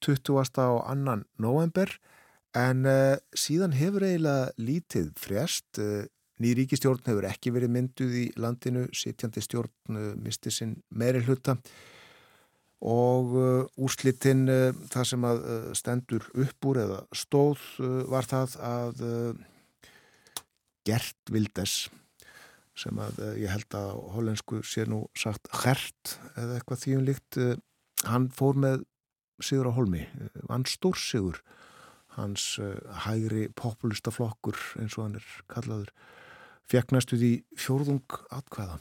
20. 0.03 0.39
og 0.39 0.81
annan 0.87 1.25
november 1.39 1.91
en 2.57 2.87
uh, 2.87 3.19
síðan 3.35 3.75
hefur 3.77 4.07
eiginlega 4.07 4.51
lítið 4.59 5.11
frjast. 5.19 5.83
Ný 6.39 6.53
ríkistjórn 6.55 7.03
hefur 7.09 7.27
ekki 7.27 7.51
verið 7.51 7.73
mynduð 7.75 8.15
í 8.15 8.25
landinu, 8.39 8.85
sitjandi 8.95 9.43
stjórn 9.43 9.99
misti 10.23 10.53
sinn 10.53 10.77
meiri 10.89 11.21
hluta 11.25 11.57
og 12.79 13.33
úrslitinn 13.75 14.45
það 14.87 15.07
sem 15.09 15.25
að 15.27 15.41
stendur 15.75 16.27
upp 16.31 16.67
úr 16.69 16.79
eða 16.85 16.99
stóð 17.11 17.65
var 18.07 18.27
það 18.29 18.55
að 18.63 19.01
Gert 20.87 21.33
Vildes 21.33 21.89
sem 22.79 23.01
að 23.03 23.19
ég 23.41 23.51
held 23.51 23.75
að 23.75 23.89
hollensku 24.15 24.61
sé 24.63 24.85
nú 24.87 25.01
sagt 25.19 25.51
Gert 25.51 26.15
eða 26.39 26.55
eitthvað 26.55 26.85
þýjum 26.85 27.03
líkt 27.09 27.41
hann 28.07 28.29
fór 28.31 28.55
með 28.55 28.87
Sigur 29.39 29.71
á 29.71 29.73
Holmi 29.75 30.03
vann 30.49 30.65
stórsigur. 30.67 31.39
Hans 32.17 32.57
hægri 33.05 33.47
populista 33.55 34.11
flokkur 34.11 34.57
eins 34.81 34.97
og 34.97 35.05
hann 35.05 35.19
er 35.19 35.27
kallaður 35.51 35.91
fekk 36.69 36.93
næstuð 36.93 37.25
í 37.25 37.33
fjórðung 37.57 38.19
atkvæða 38.35 38.77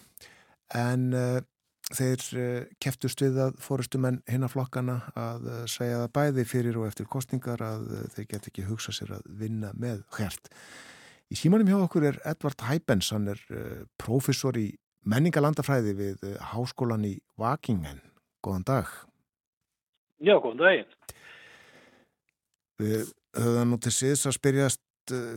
en 0.77 1.13
uh, 1.17 1.39
þeir 1.89 2.25
uh, 2.37 2.67
keftust 2.83 3.23
við 3.25 3.39
að 3.47 3.57
fórustumenn 3.65 4.21
hinnaflokkana 4.29 4.99
að 5.17 5.49
uh, 5.49 5.63
segja 5.71 6.03
það 6.03 6.13
bæði 6.19 6.47
fyrir 6.49 6.81
og 6.81 6.89
eftir 6.91 7.09
kostningar 7.09 7.65
að 7.65 7.89
þeir 8.17 8.29
get 8.35 8.51
ekki 8.51 8.67
hugsa 8.69 8.95
sér 8.95 9.17
að 9.19 9.31
vinna 9.41 9.73
með 9.77 10.05
hvert. 10.17 10.53
Í 11.29 11.37
símanum 11.37 11.69
hjá 11.69 11.79
okkur 11.83 12.09
er 12.09 12.21
Edvard 12.29 12.63
Hæbens, 12.65 13.11
hann 13.13 13.29
er 13.29 13.41
professor 14.01 14.57
í 14.57 14.71
menningalandafræði 15.09 15.93
við 15.99 16.23
háskólan 16.55 17.05
í 17.05 17.19
Vakingen. 17.37 18.01
Góðan 18.41 18.65
dag. 18.65 18.95
Já, 20.25 20.39
góðan 20.41 20.63
daginn. 20.63 20.95
Við 22.81 23.13
höfum 23.37 23.75
nú 23.75 23.79
til 23.85 23.93
síðs 23.93 24.25
að 24.31 24.39
spyrjast 24.39 24.81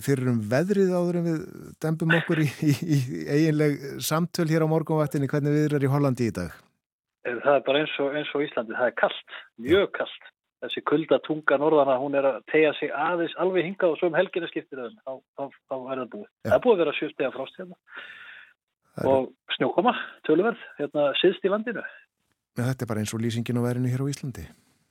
fyrir 0.05 0.31
um 0.31 0.41
veðrið 0.51 0.91
áður 0.95 1.19
en 1.19 1.25
við 1.27 1.39
dempum 1.83 2.13
okkur 2.17 2.43
í, 2.43 2.49
í, 2.65 2.73
í 2.97 2.99
eiginleg 3.29 3.79
samtöl 4.03 4.49
hér 4.49 4.65
á 4.65 4.71
morgunvaktinni 4.71 5.29
hvernig 5.31 5.55
við 5.55 5.67
erum 5.69 5.87
í 5.87 5.91
Hollandi 5.95 6.29
í 6.29 6.35
dag? 6.35 6.53
Það 7.21 7.55
er 7.55 7.65
bara 7.65 7.81
eins 7.83 7.95
og, 8.01 8.15
eins 8.17 8.29
og 8.33 8.43
Íslandi, 8.45 8.77
það 8.77 8.87
er 8.89 8.95
kallt, 8.97 9.35
mjög 9.61 9.91
kallt. 9.97 10.29
Þessi 10.61 10.81
kuldatunga 10.85 11.57
norðana, 11.57 11.97
hún 12.01 12.15
er 12.17 12.27
að 12.29 12.39
tegja 12.51 12.71
sig 12.77 12.91
aðeins 12.93 13.33
alveg 13.41 13.65
hingað 13.65 13.93
og 13.93 13.99
svo 13.99 14.09
um 14.11 14.17
helgina 14.17 14.49
skiptir 14.49 14.77
það, 14.77 14.97
þá, 15.01 15.13
þá, 15.37 15.43
þá 15.69 15.75
er 15.77 16.01
það 16.01 16.09
búið. 16.15 16.27
Já. 16.27 16.47
Það 16.47 16.57
er 16.57 16.63
búið 16.65 16.75
að 16.75 16.81
vera 16.83 16.95
sjústega 16.97 17.31
frost 17.33 17.57
hérna 17.57 17.77
er... 17.77 19.07
og 19.09 19.55
snjókoma, 19.57 19.93
töluverð, 20.29 20.65
hérna 20.77 21.05
síðst 21.21 21.45
í 21.45 21.53
landinu. 21.53 21.85
Þetta 22.61 22.85
er 22.85 22.91
bara 22.91 23.01
eins 23.01 23.13
og 23.17 23.23
lýsingin 23.23 23.61
á 23.61 23.65
verinu 23.65 23.89
hér 23.89 24.05
á 24.05 24.11
Íslandi. 24.13 24.45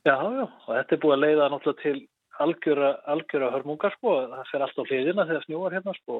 Já, 0.07 0.15
já, 0.17 0.43
og 0.47 0.71
þetta 0.71 0.95
er 0.97 1.01
búið 1.05 1.15
að 1.15 1.23
leiða 1.23 1.49
náttúrulega 1.53 1.83
til 1.85 1.97
algjöra, 2.45 2.91
algjöra 3.13 3.51
hörmungar 3.55 3.95
sko, 3.97 4.17
það 4.33 4.51
fer 4.51 4.65
allt 4.65 4.81
á 4.81 4.83
hliðina 4.89 5.27
þegar 5.29 5.47
snjóar 5.47 5.77
hérna 5.77 5.95
sko, 5.99 6.19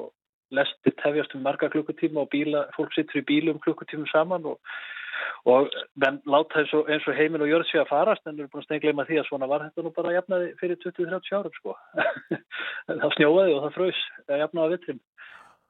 lestir 0.52 0.96
tefjast 1.02 1.36
um 1.36 1.44
marga 1.46 1.70
klukkutíma 1.72 2.24
og 2.24 2.32
bíla, 2.32 2.66
fólk 2.76 2.92
sittur 2.96 3.22
í 3.22 3.28
bílum 3.28 3.60
klukkutímum 3.64 4.08
saman 4.10 4.48
og, 4.52 4.58
og 5.48 5.70
menn 6.02 6.20
láta 6.28 6.60
eins 6.60 6.74
og, 6.76 6.90
eins 6.92 7.06
og 7.08 7.16
heiminn 7.16 7.44
og 7.44 7.50
jörð 7.50 7.70
sé 7.70 7.80
að 7.80 7.90
farast 7.92 8.26
en 8.26 8.36
við 8.36 8.44
erum 8.44 8.52
búin 8.52 8.64
að 8.64 8.68
stengleima 8.68 9.06
því 9.08 9.22
að 9.22 9.28
svona 9.30 9.48
var 9.50 9.64
þetta 9.66 9.86
nú 9.86 9.94
bara 9.96 10.12
að 10.12 10.18
jafnaði 10.18 10.52
fyrir 10.60 10.82
20-30 10.84 11.38
árum 11.38 11.56
sko 11.56 11.76
það 13.02 13.16
snjóaði 13.16 13.56
og 13.56 13.64
það 13.64 13.74
fröys 13.78 14.04
að 14.28 14.44
jafnaði 14.44 14.76
vitrin 14.76 15.02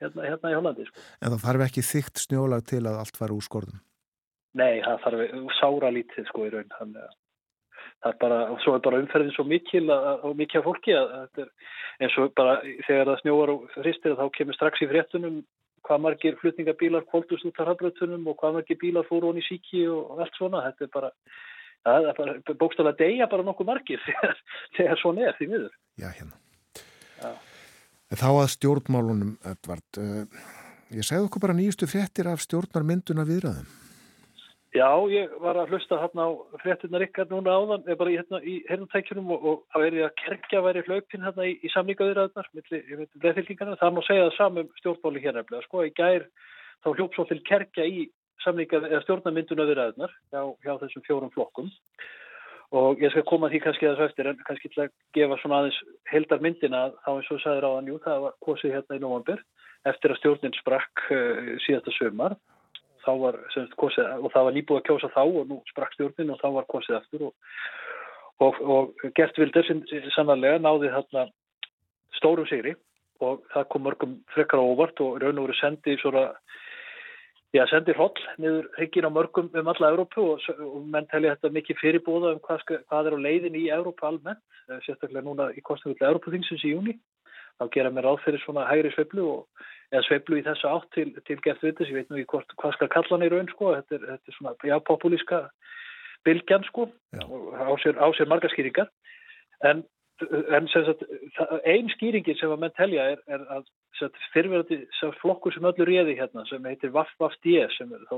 hérna, 0.02 0.28
hérna 0.28 0.52
í 0.52 0.58
Hollandi 0.58 0.86
sko. 0.88 1.06
En 1.20 1.34
það 1.34 1.42
þarf 1.46 1.66
ekki 1.68 1.86
þygt 1.88 2.22
snjólag 2.26 2.68
til 2.68 2.84
að 2.84 3.00
allt 3.02 3.18
fara 3.18 3.36
úr 3.36 3.46
skorðum? 3.46 3.82
Nei, 4.58 4.82
það 4.84 5.02
þarf 5.06 5.58
sára 5.58 5.92
lítið 5.94 6.28
sko 6.28 6.46
í 6.48 6.52
raun 6.52 6.72
þannig 6.76 7.04
að 7.06 7.18
það 8.02 8.12
er 8.12 8.18
bara, 8.20 8.38
svo 8.64 8.74
er 8.76 8.84
bara 8.84 9.00
umferðin 9.02 9.34
svo 9.36 9.44
mikil 9.46 9.86
og 9.92 10.32
mikil 10.38 10.60
af 10.60 10.66
fólki 10.66 10.94
að 10.96 11.42
er 11.44 11.50
eins 12.02 12.18
og 12.18 12.32
bara 12.38 12.58
þegar 12.86 13.12
það 13.12 13.20
snjóar 13.22 13.52
og 13.54 13.76
hristir 13.78 14.16
þá 14.18 14.24
kemur 14.36 14.58
strax 14.58 14.82
í 14.82 14.90
fréttunum 14.90 15.42
hvað 15.86 16.02
margir 16.04 16.36
flutningabílar 16.40 17.06
koldust 17.10 17.46
út 17.46 17.58
af 17.62 17.72
hafbröðtunum 17.72 18.26
og 18.30 18.38
hvað 18.40 18.58
margir 18.58 18.78
bílar 18.80 19.06
fóru 19.08 19.32
honi 19.32 19.42
síki 19.46 19.84
og 19.90 20.22
allt 20.22 20.38
svona, 20.38 20.62
þetta 20.68 20.86
er 20.86 20.92
bara 20.94 21.10
það 21.82 22.08
er 22.08 22.18
bara 22.18 22.56
bókstaflega 22.60 22.98
degja 23.00 23.28
bara 23.30 23.46
nokkuð 23.46 23.70
margir 23.70 24.02
þegar, 24.06 24.36
þegar 24.78 25.02
svona 25.02 25.28
er 25.28 25.38
því 25.38 25.50
miður. 25.52 25.78
Já, 25.98 26.08
hérna. 26.10 26.36
Já. 27.22 27.32
Þá 28.12 28.28
að 28.28 28.50
stjórnmálunum, 28.52 29.36
Edvard, 29.48 30.00
uh, 30.02 30.42
ég 30.92 31.06
segði 31.06 31.28
okkur 31.28 31.46
bara 31.46 31.56
nýjustu 31.56 31.88
fréttir 31.88 32.28
af 32.28 32.42
stjórnarmynduna 32.44 33.24
viðræðum. 33.28 33.70
Já, 34.72 34.88
ég 35.12 35.32
var 35.42 35.58
að 35.60 35.74
hlusta 35.74 35.98
hérna 36.00 36.24
á 36.24 36.30
fréttunar 36.62 37.02
ykkar 37.04 37.28
núna 37.28 37.52
áðan, 37.52 37.82
eða 37.84 37.98
bara 38.00 38.14
hérna 38.14 38.38
í 38.40 38.54
hernumtækjunum 38.70 39.34
og, 39.34 39.42
og 39.44 39.58
það 39.74 39.84
verið 39.84 40.06
að 40.06 40.14
kerkja 40.22 40.62
væri 40.64 40.84
hlaupin 40.86 41.26
hérna 41.26 41.44
í, 41.44 41.52
í 41.60 41.72
samlíkaðurraðunar 41.74 42.48
með 42.56 42.72
leðfylgingarna. 43.20 43.76
Það 43.82 43.92
má 43.92 44.00
segja 44.06 44.24
það 44.24 44.38
samum 44.38 44.70
stjórnbóli 44.80 45.20
hér 45.20 45.36
nefnilega. 45.36 45.66
Sko, 45.66 45.84
í 45.84 45.92
gær 45.98 46.24
þá 46.80 46.88
hljóps 46.94 47.18
svo 47.18 47.26
til 47.28 47.40
kerkja 47.50 47.84
í 47.84 48.06
stjórnarmyndunarurraðunar 48.42 50.12
hjá, 50.32 50.42
hjá 50.64 50.72
þessum 50.80 51.04
fjórum 51.06 51.32
flokkum 51.36 51.68
og 52.72 53.02
ég 53.04 53.12
skal 53.12 53.24
koma 53.28 53.50
því 53.52 53.60
kannski 53.66 53.86
að 53.86 53.98
þessu 53.98 54.08
eftir 54.08 54.30
en 54.30 54.40
kannski 54.48 54.70
til 54.72 54.86
að 54.86 54.94
gefa 55.16 55.36
svona 55.42 55.58
aðeins 55.60 55.80
heldar 56.08 56.40
myndina 56.42 56.86
þá 57.04 57.10
eins 57.12 57.28
og 57.34 57.42
sagður 57.42 57.68
á 57.68 57.70
þann, 57.76 57.90
jú, 57.92 57.98
það 58.06 58.24
var 58.24 58.38
kosið 58.46 58.74
hérna 58.78 58.96
í 58.96 59.02
november 59.04 59.42
eftir 59.90 60.14
að 60.14 60.20
stjórnin 60.22 60.56
sprakk 60.56 61.04
uh, 61.12 61.52
síðasta 61.66 61.92
sömar 61.98 62.38
þá 63.04 63.12
var 63.20 63.38
kosið, 63.80 64.08
og 64.20 64.32
það 64.32 64.48
var 64.48 64.56
nýbúið 64.56 64.80
að 64.80 64.86
kjósa 64.88 65.12
þá 65.14 65.22
og 65.24 65.44
nú 65.50 65.60
sprakk 65.70 65.96
stjórnin 65.96 66.32
og 66.34 66.40
þá 66.42 66.48
var 66.56 66.68
kosið 66.70 66.98
aftur 66.98 67.26
og, 67.28 67.34
og, 68.46 68.60
og 68.74 69.12
Gert 69.18 69.38
Vilder 69.38 69.70
sannarlega 70.14 70.62
náði 70.62 70.92
þarna 70.94 71.26
stórum 72.18 72.48
sigri 72.50 72.74
og 73.22 73.42
það 73.52 73.68
kom 73.70 73.86
mörgum 73.86 74.18
frekkar 74.34 74.62
ávart 74.62 75.02
og 75.04 75.20
raun 75.22 75.38
og 75.38 75.48
veru 75.48 75.58
sendi 75.60 75.98
svona 76.02 76.30
Já, 77.52 77.66
sendir 77.68 77.98
holl 78.00 78.16
niður 78.40 78.70
hryggin 78.78 79.04
á 79.04 79.12
mörgum 79.12 79.50
um 79.52 79.66
alla 79.68 79.90
Európu 79.92 80.22
og, 80.24 80.44
og 80.64 80.86
menn 80.88 81.04
telja 81.10 81.34
þetta 81.34 81.50
mikið 81.52 81.80
fyrirbóða 81.82 82.30
um 82.32 82.38
hvað, 82.46 82.62
hvað 82.88 83.10
er 83.10 83.16
á 83.20 83.24
leiðin 83.26 83.58
í 83.60 83.66
Európa 83.68 84.08
almennt, 84.08 84.40
sérstaklega 84.86 85.20
núna 85.26 85.50
í 85.52 85.60
kostnum 85.60 85.92
til 85.98 86.06
Európa-þingsins 86.08 86.64
í 86.64 86.72
júni. 86.72 86.94
Þá 87.60 87.68
gera 87.74 87.92
mér 87.94 88.08
ráð 88.08 88.22
fyrir 88.24 88.42
svona 88.42 88.66
hægri 88.68 88.92
sveiflu 88.94 89.26
og 89.28 89.64
eða 89.92 90.02
sveiflu 90.06 90.38
í 90.40 90.44
þessu 90.46 90.68
átt 90.70 90.88
til, 90.96 91.08
til 91.28 91.38
gert 91.44 91.62
vitis, 91.64 91.90
ég 91.90 92.00
veit 92.00 92.10
nú 92.10 92.18
ekki 92.18 92.32
hvort, 92.32 92.54
hvað 92.60 92.76
skal 92.76 92.92
kalla 92.92 93.16
hann 93.16 93.26
í 93.26 93.30
raun 93.32 93.50
sko, 93.52 93.72
þetta 93.76 93.98
er, 93.98 94.06
þetta 94.12 94.32
er 94.32 94.36
svona 94.38 94.54
já, 94.70 94.76
populíska 94.88 95.40
bylgjan 96.26 96.64
sko 96.68 96.86
á 97.18 97.72
sér, 97.82 97.98
á 98.00 98.08
sér 98.16 98.30
marga 98.30 98.50
skýringar. 98.52 98.88
En, 99.68 99.82
en 100.56 100.70
sagt, 100.72 101.04
ein 101.68 101.90
skýringi 101.92 102.36
sem 102.38 102.52
að 102.54 102.64
menn 102.64 102.76
telja 102.78 103.10
er, 103.14 103.20
er 103.28 103.44
að 103.58 103.68
fyrirverði 104.32 104.80
flokkur 105.20 105.54
sem 105.54 105.68
öllur 105.68 105.90
réði 105.90 106.16
hérna 106.18 106.46
sem 106.48 106.64
heitir 106.66 106.94
Vaff-Vaff-D 106.94 107.60
sem 107.76 107.92
er 107.92 108.08
þá 108.08 108.16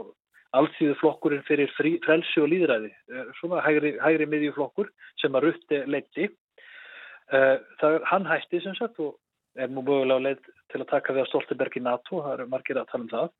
alltíðu 0.54 0.94
flokkurinn 1.00 1.44
fyrir 1.48 1.72
frí, 1.74 1.96
frelsi 2.04 2.42
og 2.42 2.50
líðræði 2.52 2.92
svona 3.40 3.62
hægri, 3.64 3.96
hægri 4.02 4.28
miðjuflokkur 4.30 4.90
sem 5.20 5.34
að 5.34 5.48
rutti 5.48 5.80
leiti 5.90 6.28
uh, 6.28 7.58
það 7.80 7.96
er 7.98 8.06
hann 8.12 8.28
hætti 8.28 8.60
sem 8.62 8.76
sagt 8.78 9.00
og 9.02 9.16
er 9.54 9.70
nú 9.70 9.84
mögulega 9.84 10.22
leið 10.22 10.50
til 10.72 10.82
að 10.82 10.90
taka 10.90 11.14
við 11.14 11.24
að 11.24 11.30
Stoltenberg 11.30 11.78
í 11.78 11.82
NATO, 11.84 12.20
það 12.24 12.36
eru 12.36 12.46
margir 12.50 12.80
að 12.80 12.90
tala 12.90 13.04
um 13.04 13.10
það. 13.12 13.32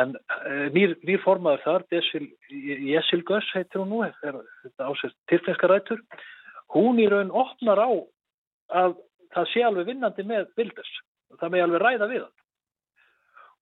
En 0.00 0.14
uh, 0.16 0.66
nýr, 0.72 0.94
nýr 1.04 1.20
formaður 1.24 1.64
þar, 1.66 1.86
Jessil 2.88 3.22
Göss 3.28 3.52
heitir 3.56 3.82
hún 3.82 3.92
nú, 3.92 4.02
er 4.06 4.38
þetta 4.62 4.88
ásett 4.88 5.16
tilfenska 5.28 5.68
rætur, 5.68 6.00
hún 6.72 7.00
í 7.02 7.08
raun 7.12 7.32
opnar 7.36 7.82
á 7.82 7.90
að 8.72 8.96
það 9.34 9.50
sé 9.52 9.64
alveg 9.66 9.90
vinnandi 9.90 10.24
með 10.28 10.48
Bilders. 10.56 10.92
Það 11.40 11.52
með 11.52 11.66
alveg 11.66 11.84
ræða 11.84 12.08
við 12.08 12.24
hann. 12.24 12.38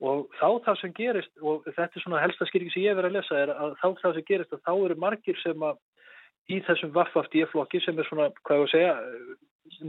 Og 0.01 0.23
þá 0.39 0.49
það 0.65 0.79
sem 0.81 0.93
gerist, 0.97 1.33
og 1.45 1.67
þetta 1.67 1.91
er 1.91 2.05
svona 2.05 2.23
helsta 2.23 2.47
skýringi 2.49 2.73
sem 2.73 2.87
ég 2.87 2.97
verið 2.97 3.11
að 3.11 3.17
lesa, 3.19 3.41
er 3.43 3.53
að 3.53 3.75
þá 3.83 3.89
það 4.01 4.15
sem 4.17 4.27
gerist 4.31 4.55
að 4.57 4.63
þá 4.65 4.73
eru 4.77 4.97
margir 5.03 5.41
sem 5.43 5.67
að 5.67 5.81
í 6.51 6.59
þessum 6.67 6.95
Vaff-Vaff-D-flokki 6.95 7.83
sem 7.85 7.99
er 8.01 8.09
svona, 8.09 8.31
hvað 8.47 8.63
ég 8.63 8.65
að 8.65 8.73
segja, 8.73 8.95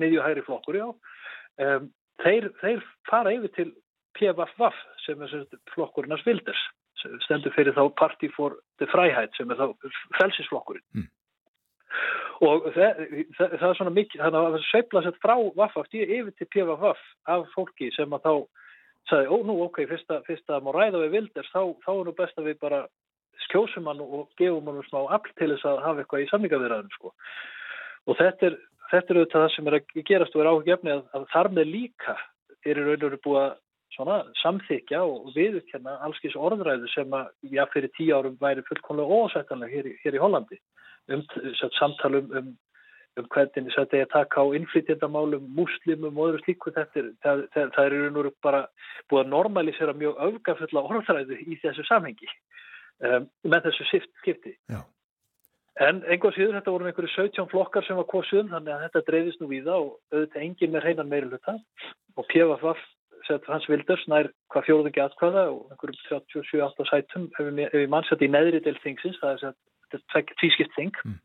miðjuhæri 0.02 0.43
flokkur, 0.45 0.78
já, 0.78 0.88
um, 1.60 1.89
þeir, 2.24 2.52
þeir 2.62 2.84
fara 3.10 3.34
yfir 3.36 3.56
til 3.58 3.70
PVF 4.18 4.78
sem 5.06 5.24
er 5.24 5.34
flokkurinn 5.74 6.16
að 6.16 6.26
Vilders 6.28 6.62
stendur 7.26 7.54
fyrir 7.56 7.74
þá 7.74 7.88
Party 7.97 8.30
for 8.36 8.60
the 8.80 8.88
Freiheit 8.91 9.34
sem 9.38 9.49
er 9.52 9.60
þá 9.60 9.72
felsisflokkurinn 10.20 10.86
mm. 10.99 11.08
og 12.47 12.68
það, 12.76 13.04
það, 13.38 13.56
það 13.58 13.68
er 13.70 13.78
svona 13.80 13.95
mikið 13.95 14.24
þannig 14.24 14.39
að 14.39 14.58
það 14.58 14.66
sveifla 14.70 15.04
sér 15.06 15.22
frá 15.24 15.36
Vaffaf 15.58 15.93
yfir 15.95 16.34
til 16.36 16.49
PVF 16.54 17.06
af 17.36 17.47
fólki 17.56 17.91
sem 17.95 18.18
að 18.18 18.28
þá 18.28 18.34
sagði, 19.10 19.32
ó 19.34 19.38
nú 19.47 19.56
ok, 19.66 19.82
fyrst 19.89 20.14
að, 20.14 20.26
fyrst 20.28 20.52
að 20.54 20.68
má 20.68 20.76
ræða 20.76 21.02
við 21.06 21.16
Vilders, 21.16 21.49
þá, 21.49 21.64
þá 21.82 21.91
er 21.95 22.04
nú 22.06 22.18
best 22.20 22.38
að 22.38 22.52
við 22.52 22.60
bara 22.62 22.84
skjósum 23.47 23.89
hann 23.89 24.04
og 24.04 24.28
gefum 24.38 24.70
hann 24.70 24.86
smá 24.86 25.02
afl 25.16 25.32
til 25.39 25.49
þess 25.56 25.66
að 25.72 25.82
hafa 25.88 26.04
eitthvað 26.04 26.26
í 26.26 26.30
samlingavirðaðum 26.30 26.93
sko 26.93 27.16
og 28.10 28.18
þetta 28.20 28.52
er 28.52 28.60
þetta 28.91 29.13
er 29.13 29.19
auðvitað 29.19 29.43
það 29.43 29.51
sem 29.55 29.67
er 29.69 29.77
að 29.77 30.05
gerast 30.09 30.35
og 30.35 30.43
er 30.43 30.51
áhugjefni 30.51 30.93
að, 30.93 31.03
að 31.17 31.27
þar 31.33 31.51
með 31.57 31.69
líka 31.75 32.15
er 32.61 32.77
í 32.77 32.85
raun 32.85 32.95
og 32.95 33.05
veru 33.07 33.21
búið 33.25 33.41
að 33.41 33.53
svona 33.95 34.17
samþykja 34.39 35.03
og 35.03 35.31
viðurkenna 35.35 35.97
allskins 36.05 36.37
orðræðu 36.39 36.89
sem 36.93 37.15
að 37.15 37.31
já 37.51 37.63
fyrir 37.73 37.91
tíu 37.97 38.15
árum 38.15 38.37
væri 38.39 38.63
fullkonlega 38.67 39.21
ósættanlega 39.25 39.73
hér, 39.73 39.89
hér 40.03 40.17
í 40.17 40.21
Hollandi 40.21 40.59
um 41.11 41.23
samtalum 41.79 42.29
um, 42.37 42.53
um 43.19 43.27
hvernig 43.33 43.73
þetta 43.75 43.97
er 43.97 44.05
að 44.05 44.13
taka 44.13 44.45
á 44.45 44.55
innflytjandamálum, 44.55 45.49
muslimum 45.57 46.17
og 46.17 46.31
öðru 46.31 46.43
slíku 46.45 46.73
þetta 46.75 47.07
það, 47.25 47.43
það, 47.55 47.73
það 47.75 47.85
er 47.89 48.15
nú 48.15 48.25
bara 48.45 48.63
búið 49.11 49.25
að 49.25 49.33
normalisera 49.33 49.97
mjög 49.97 50.23
öfgafulla 50.29 50.85
orðræðu 50.87 51.41
í 51.43 51.59
þessu 51.63 51.87
samhengi 51.89 52.31
um, 53.03 53.27
með 53.43 53.67
þessu 53.67 54.03
skipti. 54.21 54.55
Já. 54.71 54.83
En 55.82 56.01
einhvað 56.05 56.36
síður 56.36 56.57
þetta 56.59 56.73
voru 56.75 56.88
einhverju 56.89 57.11
17 57.15 57.47
flokkar 57.49 57.86
sem 57.88 57.97
var 57.97 58.05
kosuðum 58.11 58.51
þannig 58.51 58.73
að 58.75 58.82
þetta 58.86 59.01
dreifist 59.07 59.39
nú 59.41 59.47
við 59.49 59.69
það 59.69 59.86
og 59.86 59.93
auðvitað 60.13 60.43
engin 60.45 60.73
með 60.73 60.84
hreinan 60.86 61.09
meiri 61.09 61.29
hluta 61.32 61.55
og 62.19 62.27
PFF 62.29 62.84
sett 63.25 63.47
hans 63.49 63.65
vildurs 63.69 64.03
nær 64.11 64.29
hvað 64.53 64.67
fjóðungi 64.67 65.01
atkvæða 65.01 65.45
og 65.53 65.73
einhverjum 65.73 66.27
37-8 66.36 66.88
sætum 66.89 67.27
ef 67.39 67.73
við 67.73 67.89
mannsætti 67.89 68.29
í 68.29 68.34
neðri 68.34 68.61
del 68.65 68.77
þingsins. 68.84 69.17
Það 69.21 69.34
er 69.34 69.41
sett 70.13 70.34
tvískipt 70.41 70.77
þing. 70.77 70.93
Mm. 71.05 71.17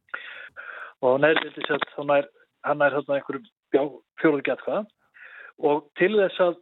og 1.05 1.19
neðri 1.21 1.53
del 1.57 1.81
hann 1.97 2.11
nær, 2.13 2.31
hann 2.65 2.81
nær 2.81 2.97
hérna 2.97 3.19
einhverjum 3.19 4.01
fjóðungi 4.23 4.55
atkvæða. 4.57 4.87
Og 5.69 5.85
til 6.01 6.13
þess 6.17 6.41
að 6.47 6.59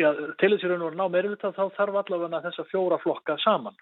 já, 0.00 0.08
til 0.40 0.52
þess 0.52 0.68
að 0.68 0.86
ná 1.00 1.04
meiri 1.08 1.32
hluta 1.32 1.54
þá 1.56 1.64
þarf 1.78 2.00
allavega 2.02 2.44
þessa 2.44 2.68
fjóra 2.68 3.00
flokka 3.00 3.40
saman 3.44 3.76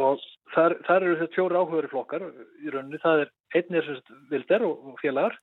og 0.00 0.22
þar, 0.54 0.76
þar 0.86 1.06
eru 1.06 1.18
þetta 1.20 1.36
fjóri 1.36 1.58
áhugaður 1.58 1.90
flokkar. 1.92 2.26
Í 2.64 2.72
rauninni, 2.72 3.00
það 3.02 3.24
er 3.24 3.32
einnir 3.58 3.90
vilder 4.32 4.66
og, 4.68 4.88
félagar. 5.02 5.38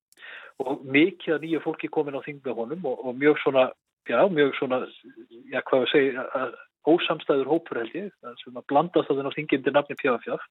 Og 0.62 0.84
mikið 0.86 1.38
að 1.38 1.46
nýju 1.46 1.64
fólki 1.64 1.90
komin 1.92 2.18
á 2.20 2.26
þing 2.26 2.42
með 2.46 2.60
honum 2.60 2.90
og, 2.92 3.06
og 3.08 3.18
mjög 3.18 3.40
svona, 3.42 3.70
já, 4.10 4.20
mjög 4.30 4.54
svona 4.60 4.82
já, 5.50 5.62
hvað 5.70 5.86
við 5.86 5.92
segja, 5.94 6.26
ósamstæður 6.90 7.50
hópur 7.50 7.82
held 7.82 7.96
ég, 7.98 8.10
það 8.22 8.40
sem 8.42 8.58
að 8.58 8.68
blanda 8.70 9.04
það 9.08 9.30
á 9.30 9.36
þingin 9.38 9.66
til 9.66 9.74
nafni 9.76 9.98
pjáfjáf 10.02 10.46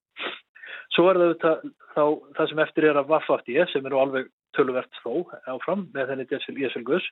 svo 0.95 1.09
er 1.11 1.19
það 1.19 1.33
þetta, 1.33 1.53
þá, 1.95 2.05
það 2.37 2.51
sem 2.51 2.63
eftir 2.65 2.87
er 2.91 3.01
að 3.01 3.11
vaffafti 3.11 3.57
ég, 3.57 3.71
sem 3.71 3.87
er 3.87 3.95
nú 3.95 4.01
alveg 4.03 4.31
töluvert 4.57 5.01
þó 5.03 5.13
áfram 5.51 5.87
með 5.95 6.13
þenni 6.13 6.27
Jessel 6.31 6.85
Gus, 6.87 7.07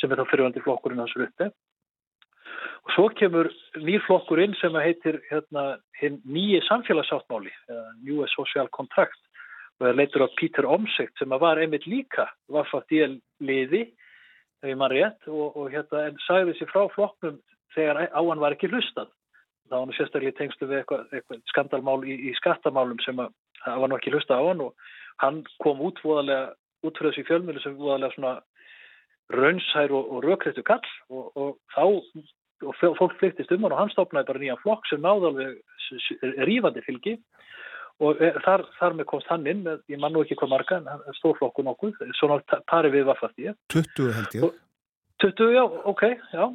sem 0.00 0.12
er 0.12 0.20
þá 0.20 0.30
fyrirvandi 0.30 0.64
flokkurinn 0.64 1.02
hans 1.02 1.14
rutti 1.18 1.48
Og 2.82 2.94
svo 2.96 3.08
kemur 3.14 3.50
nýrflokkur 3.78 4.42
inn 4.42 4.56
sem 4.58 4.74
heitir 4.82 5.20
hérna, 5.30 5.76
nýji 6.02 6.62
samfélagsáttmáli, 6.66 7.52
New 8.02 8.24
Social 8.34 8.70
Contract, 8.74 9.18
og 9.78 9.86
það 9.86 9.98
leitur 10.00 10.26
á 10.26 10.28
Peter 10.38 10.68
Omsekt 10.68 11.18
sem 11.18 11.34
var 11.42 11.60
einmitt 11.62 11.86
líka 11.86 12.26
vaffat 12.52 12.90
í 12.94 13.02
liði, 13.42 13.86
ef 14.62 14.70
ég 14.70 14.78
mann 14.78 14.92
rétt, 14.92 15.22
og, 15.30 15.56
og 15.56 15.70
hérna, 15.72 16.08
en 16.10 16.20
sagði 16.26 16.52
þessi 16.52 16.70
frá 16.70 16.86
flokknum 16.94 17.38
þegar 17.74 18.08
á 18.10 18.20
hann 18.20 18.42
var 18.42 18.56
ekki 18.56 18.70
hlustað. 18.70 19.10
Það 19.70 19.78
var 19.78 19.88
nú 19.88 19.96
sérstaklega 19.96 20.36
tengslu 20.36 20.68
við 20.68 20.82
eitthvað, 20.82 21.04
eitthvað 21.16 21.44
skandalmál 21.48 22.02
í, 22.04 22.18
í 22.28 22.34
skattamálum 22.36 23.00
sem 23.06 23.22
að 23.22 23.32
það 23.62 23.82
var 23.82 23.90
nú 23.90 23.98
ekki 23.98 24.12
hlustað 24.12 24.42
á 24.42 24.48
hann 24.50 24.64
og 24.66 24.90
hann 25.22 25.38
kom 25.62 25.80
útfóðalega, 25.86 26.52
út 26.82 26.98
fyrir 26.98 27.14
þessi 27.14 27.28
fjölmjölu 27.30 27.62
sem 27.62 27.78
útfóðalega 27.78 28.16
svona 28.16 28.34
raunsær 29.32 29.94
og, 29.96 30.10
og 30.12 30.26
rökriðtu 30.26 30.64
kall 30.66 30.84
og, 31.08 31.30
og 31.38 31.56
þá 31.72 31.84
og 32.62 32.76
fólk 32.98 33.16
flyktist 33.20 33.52
um 33.54 33.66
hann 33.66 33.74
og 33.74 33.80
hann 33.82 33.92
stopnaði 33.92 34.28
bara 34.30 34.42
nýjan 34.42 34.62
flokk 34.62 34.88
sem 34.88 35.02
náði 35.02 35.30
alveg 35.30 36.46
rífandi 36.48 36.84
fylgi 36.86 37.16
og 38.02 38.20
e, 38.22 38.32
þar, 38.44 38.64
þar 38.78 38.98
með 38.98 39.08
komst 39.12 39.30
hann 39.30 39.46
inn 39.50 39.62
með, 39.66 39.82
ég 39.92 40.00
man 40.00 40.14
nú 40.14 40.24
ekki 40.24 40.38
hvað 40.40 40.52
marga 40.54 40.80
en 40.80 41.16
stórflokku 41.20 41.64
nokkuð, 41.66 42.00
svona 42.18 42.40
pari 42.70 42.90
við 42.94 43.06
vaffast 43.10 43.38
ég. 43.42 43.56
20 43.74 44.14
held 44.16 44.36
ég. 44.38 44.60
20, 45.22 45.52
já, 45.54 45.64
ok, 45.92 46.06
já 46.32 46.46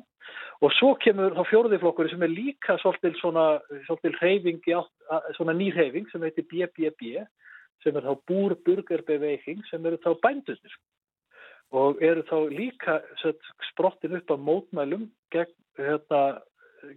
og 0.66 0.74
svo 0.74 0.94
kemur 1.02 1.36
þá 1.38 1.44
fjóruði 1.52 1.80
flokkur 1.82 2.10
sem 2.10 2.24
er 2.26 2.34
líka 2.34 2.78
svolítil 2.82 3.14
svona, 3.20 3.46
svolítil 3.86 4.16
hreyfing 4.18 4.64
svona 5.38 5.56
nýrheyfing 5.58 6.10
sem 6.12 6.24
heitir 6.26 6.48
BBB 6.50 7.22
sem 7.84 7.98
er 7.98 8.08
þá 8.08 8.16
búrburgerbeveiking 8.30 9.62
sem 9.70 9.86
eru 9.86 10.00
þá 10.02 10.16
bændunir 10.24 10.78
og 11.76 12.02
eru 12.04 12.24
þá 12.30 12.38
líka 12.54 13.00
sprottin 13.72 14.16
upp 14.20 14.32
af 14.32 14.40
mótmælum 14.40 15.08
gegn, 15.34 15.54
hérna, 15.78 16.22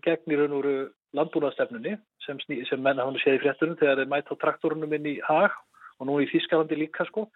gegn 0.05 0.31
í 0.31 0.39
raun 0.39 0.57
og 0.57 0.64
veru 0.64 0.89
landbúnaðstefnunni 1.18 1.97
sem, 2.25 2.39
sem 2.68 2.83
menna 2.83 3.07
hann 3.07 3.18
séð 3.18 3.41
í 3.41 3.43
fréttunum 3.45 3.79
þegar 3.81 4.03
þeir 4.03 4.12
mæta 4.12 4.37
traktorunum 4.39 4.95
inn 4.95 5.09
í 5.11 5.16
hag 5.27 5.57
og 5.99 6.09
nú 6.09 6.21
í 6.23 6.29
Þískalandi 6.31 6.79
líka 6.79 7.05
sko. 7.09 7.27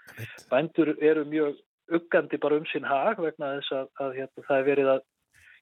Bændur 0.51 0.95
eru 1.03 1.25
mjög 1.29 1.59
uggandi 1.93 2.39
bara 2.41 2.61
um 2.61 2.69
sinn 2.71 2.87
hag 2.87 3.19
vegna 3.21 3.57
þess 3.59 3.75
að, 3.81 3.91
að 4.01 4.15
hérna, 4.21 4.47
það 4.47 4.61
er 4.61 4.69
verið 4.71 4.93
að 4.95 5.03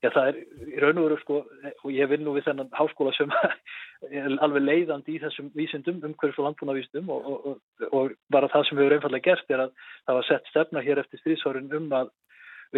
Já, 0.03 0.09
það 0.11 0.29
er 0.29 0.39
í 0.67 0.81
raun 0.83 0.99
og 0.99 1.05
veru 1.07 1.17
sko, 1.21 1.37
og 1.71 1.91
ég 1.95 2.09
vinn 2.11 2.25
nú 2.27 2.33
við 2.35 2.49
þennan 2.49 2.73
háskóla 2.75 3.13
sem 3.15 3.31
er 4.11 4.33
alveg 4.43 4.65
leiðandi 4.65 5.15
í 5.15 5.21
þessum 5.23 5.53
vísindum, 5.55 6.01
umhverfis 6.03 6.41
og 6.43 6.49
landbúnavísindum 6.49 7.13
og, 7.15 7.29
og, 7.31 7.45
og, 7.53 7.85
og 7.95 8.17
bara 8.35 8.51
það 8.51 8.67
sem 8.67 8.81
við 8.81 8.89
hefur 8.89 8.97
einfallega 8.97 9.29
gert 9.29 9.55
er 9.55 9.65
að 9.69 9.77
það 10.09 10.19
var 10.19 10.27
sett 10.27 10.51
stefna 10.51 10.83
hér 10.83 11.03
eftir 11.05 11.23
stríðsárin 11.23 11.71
um 11.79 11.87
að, 12.01 12.11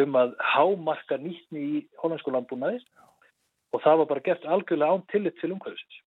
um 0.05 0.21
að 0.21 0.37
hámarka 0.53 1.21
nýttni 1.23 1.65
í 1.79 1.83
holandsku 2.03 2.35
landbúnaði 2.35 2.85
og 3.73 3.83
það 3.87 4.03
var 4.03 4.13
bara 4.13 4.27
gert 4.29 4.45
algjörlega 4.45 4.93
án 4.99 5.09
tillit 5.15 5.41
til 5.41 5.55
umhverfisins. 5.57 6.01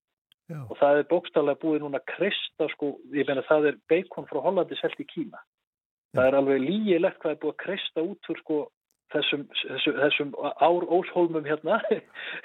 Já. 0.48 0.62
Og 0.70 0.78
það 0.80 1.02
er 1.02 1.10
bókstallega 1.10 1.60
búið 1.60 1.82
núna 1.84 2.00
kresta, 2.08 2.70
sko, 2.78 2.94
ég 3.18 3.28
meina 3.28 3.44
það 3.50 3.72
er 3.72 3.82
beikon 3.90 4.30
frá 4.30 4.40
Hollandi 4.46 4.78
selt 4.80 5.02
í 5.02 5.10
Kína. 5.10 5.42
Það 6.16 6.30
er 6.30 6.38
alveg 6.38 6.62
lígilegt 6.64 7.18
hvað 7.20 7.34
er 7.34 7.42
búið 7.42 7.56
að 7.56 7.64
kresta 7.66 8.06
út 8.06 8.30
úr 8.32 8.40
sko 8.46 8.60
þessum, 9.14 9.48
þessum, 9.62 9.98
þessum 10.02 10.36
ár 10.42 10.86
óshólmum 10.98 11.48
hérna 11.48 11.80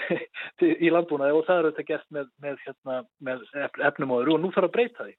í 0.87 0.93
landbúnaði 0.93 1.37
og 1.37 1.45
það 1.49 1.59
er 1.59 1.69
auðvitað 1.69 1.91
gert 1.91 2.09
með, 2.15 2.33
með, 2.45 2.65
hérna, 2.67 3.03
með 3.29 3.45
efnumóður 3.91 4.35
og 4.37 4.43
nú 4.43 4.53
þarf 4.55 4.71
að 4.71 4.75
breyta 4.79 5.09
því 5.09 5.17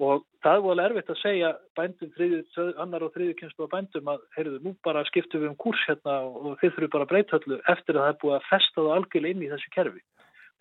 og 0.00 0.22
það 0.42 0.56
er 0.56 0.70
alveg 0.72 0.86
erfitt 0.86 1.10
að 1.12 1.20
segja 1.20 1.50
bændum, 1.76 2.10
þriði, 2.16 2.38
annar 2.80 3.04
og 3.04 3.12
þriði 3.14 3.34
kynstu 3.38 3.66
á 3.68 3.72
bændum 3.74 4.08
að, 4.08 4.22
heyrðu, 4.36 4.60
nú 4.64 4.72
bara 4.86 5.04
skiptum 5.08 5.42
við 5.42 5.50
um 5.52 5.58
kurs 5.60 5.82
hérna 5.88 6.16
og 6.24 6.56
þið 6.62 6.74
þurfum 6.76 6.94
bara 6.94 7.06
að 7.06 7.12
breyta 7.12 7.38
öllu 7.38 7.58
eftir 7.74 7.98
að 7.98 8.06
það 8.06 8.12
er 8.12 8.18
búið 8.22 8.36
að 8.38 8.48
festa 8.48 8.78
það 8.80 8.94
algjörlega 8.96 9.36
inn 9.36 9.44
í 9.44 9.50
þessu 9.52 9.74
kerfi. 9.76 10.02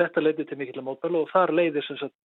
Þetta 0.02 0.24
leiði 0.26 0.48
til 0.50 0.58
mikill 0.60 0.84
mótbælu 0.86 1.24
og 1.24 1.32
þar 1.32 1.54
leiðir 1.56 1.88
sem 1.88 2.00
sagt 2.02 2.16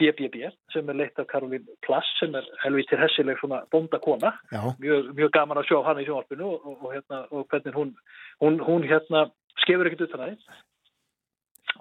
BBB 0.00 0.50
sem 0.72 0.88
er 0.90 0.98
leitt 0.98 1.18
af 1.18 1.28
Karolín 1.30 1.66
Plass 1.86 2.08
sem 2.20 2.34
er 2.36 2.46
helvítir 2.62 3.00
hessileg 3.00 3.38
svona 3.40 3.62
bondakona 3.72 4.34
mjög, 4.52 5.12
mjög 5.16 5.32
gaman 5.36 5.60
að 5.62 5.70
sjá 5.70 5.80
hann 5.86 6.00
í 6.02 6.06
sjónvarpinu 6.06 6.46
og, 6.46 6.64
og, 6.66 6.78
og, 6.84 6.94
hérna, 6.94 7.20
og 7.30 7.46
hvernig 7.52 7.76
hún, 7.76 7.92
hún, 8.44 8.60
hún 8.66 8.86
hérna 8.88 9.26
skefur 9.64 9.88
ekkert 9.88 10.08
utan 10.08 10.26
aðeins 10.26 10.64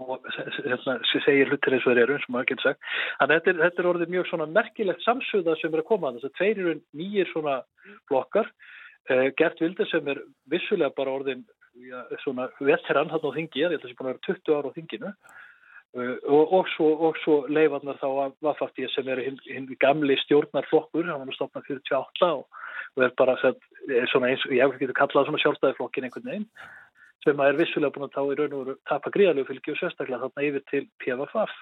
og 0.01 0.25
hérna, 0.65 0.97
segir 1.23 1.51
hlutir 1.51 1.75
eins 1.75 1.85
og 1.85 1.93
þeir 1.93 2.03
eru 2.03 2.15
eins 2.17 2.25
og 2.27 2.33
maður 2.35 2.49
getur 2.51 2.65
sagt. 2.69 2.87
Þannig 3.19 3.35
að 3.35 3.45
þetta, 3.45 3.61
þetta 3.63 3.81
er 3.81 3.89
orðið 3.91 4.13
mjög 4.15 4.25
svona 4.29 4.47
merkilegt 4.51 5.05
samsöða 5.05 5.55
sem 5.61 5.75
er 5.75 5.83
að 5.83 5.89
koma 5.91 6.11
þess 6.15 6.27
að 6.27 6.33
tveir 6.39 6.61
eru 6.63 6.73
nýjir 6.99 7.31
svona 7.31 7.55
flokkar. 8.09 8.51
Eh, 9.07 9.27
Gert 9.39 9.61
Vilde 9.61 9.87
sem 9.87 10.11
er 10.11 10.19
vissulega 10.51 10.91
bara 10.97 11.13
orðin 11.15 11.45
ja, 11.85 12.03
svona 12.23 12.49
veteran 12.59 13.11
hann 13.13 13.23
á 13.23 13.35
þingi, 13.37 13.61
ég 13.61 13.69
held 13.69 13.79
að 13.79 13.85
það 13.85 13.93
sé 13.93 13.99
búin 13.99 14.09
að 14.09 14.13
vera 14.13 14.25
20 14.27 14.57
ára 14.57 14.71
á 14.71 14.75
þinginu. 14.75 15.11
Uh, 15.11 15.44
og, 15.95 16.53
og 16.53 16.69
svo, 16.73 17.11
svo 17.23 17.35
leifarnar 17.51 17.99
þá 18.01 18.07
að 18.07 18.33
Vafartíð 18.43 18.89
sem 18.91 19.11
er 19.11 19.21
hinn 19.23 19.37
hin 19.47 19.67
gamli 19.79 20.17
stjórnarflokkur, 20.25 21.07
hann 21.07 21.23
var 21.23 21.37
stofnað 21.37 21.69
48 21.71 22.31
og, 22.31 22.65
og 22.95 23.05
er 23.05 23.13
bara 23.19 23.37
er 23.45 24.09
svona 24.11 24.31
eins, 24.31 24.43
ég 24.51 24.63
hef 24.63 24.73
ekki 24.73 24.85
getið 24.85 24.99
kallað 24.99 25.29
svona 25.29 25.43
sjálfstæðiflokkin 25.43 26.07
einhvern 26.07 26.27
veginn, 26.31 26.49
sem 27.23 27.45
er 27.45 27.59
vissulega 27.59 27.95
búin 27.95 28.09
að 28.09 28.17
tá 28.17 28.25
í 28.25 28.35
raun 28.41 28.57
og 28.59 28.73
tapa 28.89 29.13
gríðalegu 29.13 29.49
fylgi 29.51 29.73
og 29.73 29.79
sérstaklega 29.79 30.21
þarna 30.25 30.47
yfir 30.49 30.65
til 30.71 30.83
PFF. 31.03 31.55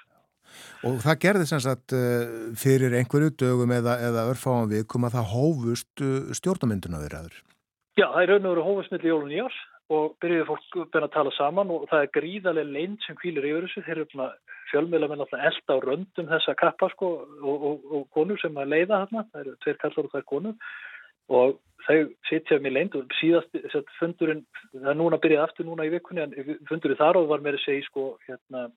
Og 0.89 0.97
það 1.05 1.19
gerði 1.23 1.45
sem 1.47 1.61
sagt 1.64 1.93
uh, 1.95 2.49
fyrir 2.60 2.97
einhverju 2.97 3.35
dögum 3.39 3.72
eða, 3.72 3.95
eða 4.10 4.26
örfáan 4.34 4.72
við 4.72 4.88
kom 4.91 5.05
að 5.07 5.19
það 5.19 5.30
hófust 5.35 6.03
uh, 6.03 6.34
stjórnamynduna 6.35 6.99
þeirra 7.05 7.22
aður? 7.23 7.38
Já, 7.93 8.07
það 8.10 8.19
er 8.23 8.34
raun 8.34 8.49
og 8.49 8.55
veru 8.55 8.65
hófust 8.65 8.91
millir 8.95 9.14
jólun 9.14 9.31
í 9.38 9.39
árs 9.45 9.61
og 9.91 10.15
byrjuði 10.23 10.47
fólk 10.47 10.77
byrja 10.93 11.07
að 11.10 11.14
tala 11.14 11.34
saman 11.35 11.72
og 11.73 11.85
það 11.91 12.05
er 12.05 12.11
gríðarlega 12.18 12.72
leint 12.72 13.03
sem 13.05 13.18
kvílir 13.19 13.47
yfir 13.49 13.68
þessu. 13.68 13.84
Þeir 13.88 14.01
eru 14.03 14.27
fjölmjöla 14.72 15.10
með 15.11 15.22
náttúrulega 15.22 15.49
elda 15.51 15.76
á 15.76 15.84
röndum 15.84 16.30
þessa 16.31 16.55
kappa 16.60 16.89
sko 16.93 17.10
og, 17.19 17.65
og, 17.69 17.85
og 17.91 18.05
konur 18.15 18.39
sem 18.41 18.57
að 18.57 18.72
leiða 18.73 19.03
þarna, 19.03 19.26
það 19.31 19.41
eru 19.43 19.55
tveir 19.65 19.80
kallar 19.81 20.07
og 20.07 20.14
það 20.14 20.22
er 20.22 20.30
konur. 20.31 20.73
Og 21.34 21.57
þau 21.88 21.97
sitja 22.30 22.60
með 22.64 22.76
leint 22.77 22.95
og 22.99 23.18
síðast 23.19 23.60
fundurinn, 23.99 24.45
það 24.72 24.93
er 24.93 24.99
núna 24.99 25.19
byrjað 25.23 25.47
aftur 25.47 25.68
núna 25.68 25.88
í 25.88 25.91
vikunni 25.93 26.23
en 26.23 26.38
fundurinn 26.69 26.99
þar 26.99 27.19
og 27.19 27.27
var 27.31 27.43
með 27.43 27.60
að 27.60 27.65
segja 27.65 27.88
sko 27.89 28.14
hérna 28.27 28.69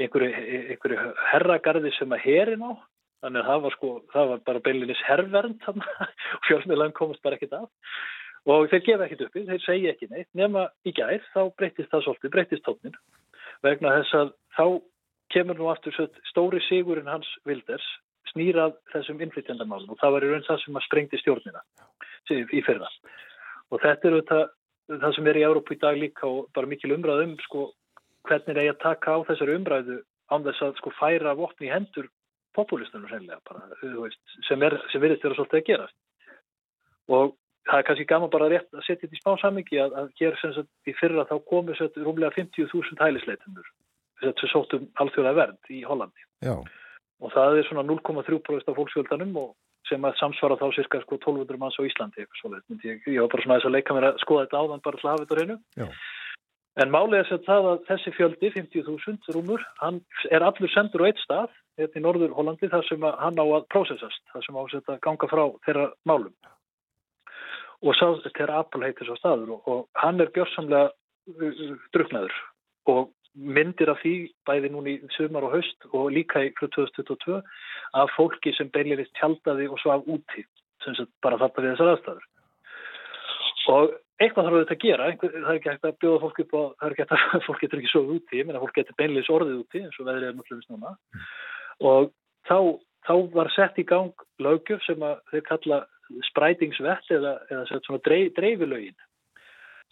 einhverju, 0.00 0.30
einhverju 0.72 1.10
herragarði 1.34 1.92
sem 1.98 2.16
að 2.16 2.24
herin 2.24 2.64
á. 2.64 2.72
Þannig 3.20 3.42
að 3.42 3.50
það 3.50 3.64
var 3.66 3.74
sko, 3.76 3.88
það 4.14 4.30
var 4.30 4.38
bara 4.48 4.64
beilinis 4.64 5.02
herrvernd 5.04 5.66
og 5.68 6.46
fjölmjölan 6.48 6.96
komast 6.96 7.20
bara 7.20 7.36
ekkit 7.36 7.58
af 7.58 7.68
og 8.48 8.68
þeir 8.70 8.84
gefa 8.86 9.06
ekkit 9.06 9.24
uppi, 9.26 9.46
þeir 9.48 9.64
segja 9.64 9.94
ekki 9.94 10.08
neitt. 10.10 10.28
Nema 10.38 10.68
í 10.88 10.94
gær, 10.96 11.20
þá 11.34 11.42
breytist 11.58 11.90
það 11.92 12.06
svolítið, 12.06 12.34
breytist 12.36 12.64
tónin 12.66 12.96
vegna 13.64 13.96
þess 13.98 14.16
að 14.16 14.30
þá 14.56 14.64
kemur 15.34 15.58
nú 15.58 15.68
aftur 15.70 15.96
stóri 16.30 16.62
sigurinn 16.66 17.10
hans 17.10 17.28
Vilders 17.46 17.86
snýrað 18.32 18.76
þessum 18.92 19.20
innflytjandamálum 19.24 19.92
og 19.92 19.98
það 20.00 20.14
var 20.14 20.24
í 20.24 20.30
raun 20.30 20.46
það 20.46 20.62
sem 20.64 20.78
að 20.78 20.86
sprengti 20.86 21.20
stjórnina 21.20 21.62
í 22.30 22.62
fyrra. 22.66 22.88
Og 23.70 23.82
þetta 23.82 24.08
er 24.08 24.16
auðvitað 24.16 24.46
það 24.98 25.14
sem 25.16 25.28
er 25.30 25.38
í 25.38 25.44
Európa 25.46 25.74
í 25.74 25.80
dag 25.82 25.98
líka 25.98 26.28
og 26.28 26.48
bara 26.54 26.70
mikil 26.70 26.94
umræð 26.94 27.24
um 27.26 27.36
sko 27.44 27.66
hvernig 28.28 28.56
er 28.56 28.70
ég 28.70 28.74
að 28.74 28.82
taka 28.84 29.16
á 29.16 29.18
þessari 29.28 29.56
umræðu 29.58 29.98
án 30.30 30.46
þess 30.46 30.64
að 30.66 30.80
sko 30.80 30.92
færa 30.98 31.36
vopni 31.38 31.68
í 31.68 31.72
hendur 31.72 32.08
populistunum 32.56 33.10
sem, 34.48 34.62
er, 34.66 34.76
sem 34.90 35.02
virðist 35.02 35.24
vera 35.24 35.36
svolítið 35.38 35.60
að 35.60 35.68
gera 35.68 35.86
og 37.10 37.36
það 37.70 37.78
er 37.78 37.86
kannski 37.88 38.08
gaman 38.10 38.32
bara 38.32 38.50
rétt 38.50 38.68
að 38.74 38.84
setja 38.86 39.06
þetta 39.06 39.16
í 39.16 39.22
smá 39.22 39.32
samingi 39.40 39.80
að, 39.82 39.96
að 40.00 40.10
gera 40.20 40.40
sem 40.40 40.52
sagt 40.56 40.90
í 40.90 40.94
fyrra 40.98 41.26
þá 41.30 41.36
komu 41.52 41.76
svo 41.78 41.88
rúmlega 42.02 42.34
50.000 42.36 43.00
hælisleitundur 43.00 43.72
sem 44.20 44.52
sóttum 44.52 44.88
alþjóðlega 45.00 45.38
vernd 45.38 45.72
í 45.72 45.80
Hollandi. 45.88 46.26
Já. 46.44 46.56
og 47.20 47.32
það 47.34 47.58
er 47.60 47.66
svona 47.68 47.84
0,3% 47.88 48.70
af 48.72 48.76
fólksfjöldanum 48.78 49.36
og 49.40 49.50
sem 49.88 50.04
að 50.06 50.16
samsvara 50.20 50.58
þá 50.60 50.66
cirka 50.76 51.00
sko 51.02 51.18
1200 51.18 51.60
manns 51.60 51.78
á 51.80 51.82
Íslandi 51.84 52.24
ég, 52.24 53.02
ég 53.04 53.20
var 53.20 53.30
bara 53.32 53.44
svona 53.44 53.58
þess 53.58 53.68
að 53.68 53.76
leika 53.76 53.96
mér 53.96 54.08
að 54.10 54.22
skoða 54.22 54.46
þetta 54.46 54.62
áðan 54.62 54.84
bara 54.84 55.00
til 55.00 55.06
að 55.08 55.12
hafa 55.12 55.24
þetta 55.24 55.38
reynu 55.40 55.56
en 56.80 56.92
málið 56.94 57.18
er 57.18 57.28
sem 57.28 57.42
það 57.48 57.68
að 57.70 57.82
þessi 57.88 58.12
fjöldi 58.16 58.50
50.000 58.54 59.34
rúmur, 59.36 59.64
hann 59.80 60.00
er 60.30 60.44
allur 60.46 60.72
sendur 60.72 61.04
á 61.04 61.08
eitt 61.08 61.20
stað, 61.24 61.56
hérna 61.80 62.00
í 62.00 62.04
Norður 62.04 62.36
Hollandi 62.36 62.70
þar 62.72 62.86
sem 62.88 63.08
hann 63.24 63.42
á 63.42 63.44
að 63.44 63.68
prósessast 63.74 64.22
þar 64.32 64.46
sem 64.46 64.60
á 64.60 64.62
að 64.62 65.00
ganga 65.04 65.30
frá 65.32 65.44
þeirra 65.66 65.90
málum 66.08 66.34
og 67.80 67.96
sá 67.96 68.06
þeirra 68.26 68.60
Apple 68.64 68.86
heitir 68.86 69.08
svo 69.08 69.16
staður 69.18 69.56
og, 69.56 69.70
og 69.70 70.02
hann 70.02 70.20
er 70.20 70.32
gjörsamlega 70.34 70.90
uh, 70.90 71.48
uh, 71.48 71.74
druknaður 71.94 72.36
og 72.90 73.10
myndir 73.34 73.92
af 73.92 74.00
því 74.02 74.14
bæði 74.48 74.72
núni 74.74 74.96
sumar 75.14 75.46
og 75.46 75.54
haust 75.54 75.86
og 75.92 76.10
líka 76.14 76.42
í 76.44 76.50
2022 76.58 77.38
af 78.00 78.12
fólki 78.16 78.52
sem 78.56 78.70
beilinist 78.74 79.14
tjaldaði 79.18 79.68
og 79.70 79.78
svaf 79.82 80.06
úti 80.10 80.44
sem 80.84 80.96
bara 81.22 81.38
þetta 81.40 81.62
við 81.62 81.74
þessar 81.74 81.92
aðstæður. 81.94 82.26
Og 83.70 83.92
eitthvað 84.20 84.46
þarf 84.46 84.56
auðvitað 84.56 84.76
að 84.76 84.84
gera 84.84 85.08
Einhver, 85.08 85.34
það 85.34 85.50
er 85.52 85.58
ekki 85.58 85.70
hægt 85.70 85.86
að 85.88 85.98
bjóða 86.02 86.22
fólk 86.24 86.40
upp 86.42 86.54
og 86.58 86.66
það 86.74 86.86
er 86.86 86.94
ekki 86.94 87.04
hægt 87.04 87.14
að 87.36 87.44
fólk 87.46 87.62
getur 87.62 87.80
ekki 87.80 87.92
svoð 87.92 88.12
úti, 88.16 88.40
ég 88.40 88.48
meina 88.48 88.62
fólk 88.62 88.76
getur 88.76 88.98
beinleis 88.98 89.32
orðið 89.32 89.60
úti 89.62 89.82
eins 89.84 90.00
og 90.00 90.08
veðrið 90.08 90.28
er 90.28 90.36
náttúrulega 90.38 90.74
núna. 90.74 90.92
Og 91.90 92.10
þá, 92.50 92.58
þá 93.06 93.14
var 93.36 93.52
sett 93.54 93.80
í 93.80 93.86
gang 93.88 94.26
lögjöf 94.42 94.84
sem 94.88 95.06
að 95.06 95.22
þau 95.30 95.40
kalla 95.48 95.80
sprætingsvett 96.30 97.10
eða, 97.16 97.36
eða 97.50 97.80
svona 97.84 98.02
dreif, 98.06 98.32
dreifilögin 98.36 98.96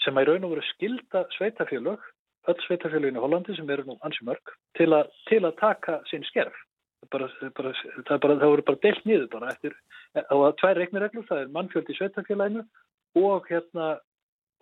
sem 0.05 0.17
að 0.17 0.25
í 0.25 0.31
raun 0.31 0.47
og 0.47 0.55
veru 0.55 0.65
skilda 0.73 1.25
sveitafélög 1.37 2.07
öll 2.49 2.65
sveitafélögin 2.65 3.19
í 3.19 3.23
Hollandi 3.23 3.57
sem 3.57 3.71
eru 3.71 3.85
nú 3.87 3.99
ansi 4.07 4.25
mörg 4.27 4.55
til, 4.79 4.91
a, 4.97 5.05
til 5.29 5.43
að 5.45 5.59
taka 5.61 5.99
sinn 6.11 6.25
skerf. 6.29 6.55
Bara, 7.13 7.29
bara, 7.55 7.73
það, 8.09 8.21
bara, 8.25 8.37
það 8.41 8.53
voru 8.53 8.67
bara 8.69 8.83
delt 8.83 9.05
nýður 9.07 9.29
bara 9.33 9.53
eftir, 9.53 9.75
þá 10.17 10.35
var 10.43 10.57
tvær 10.59 10.81
reiknireglur, 10.81 11.27
það 11.29 11.43
er 11.43 11.53
mannfjöldi 11.55 11.97
sveitafélaginu 11.97 12.65
og 13.23 13.47
hérna 13.49 13.91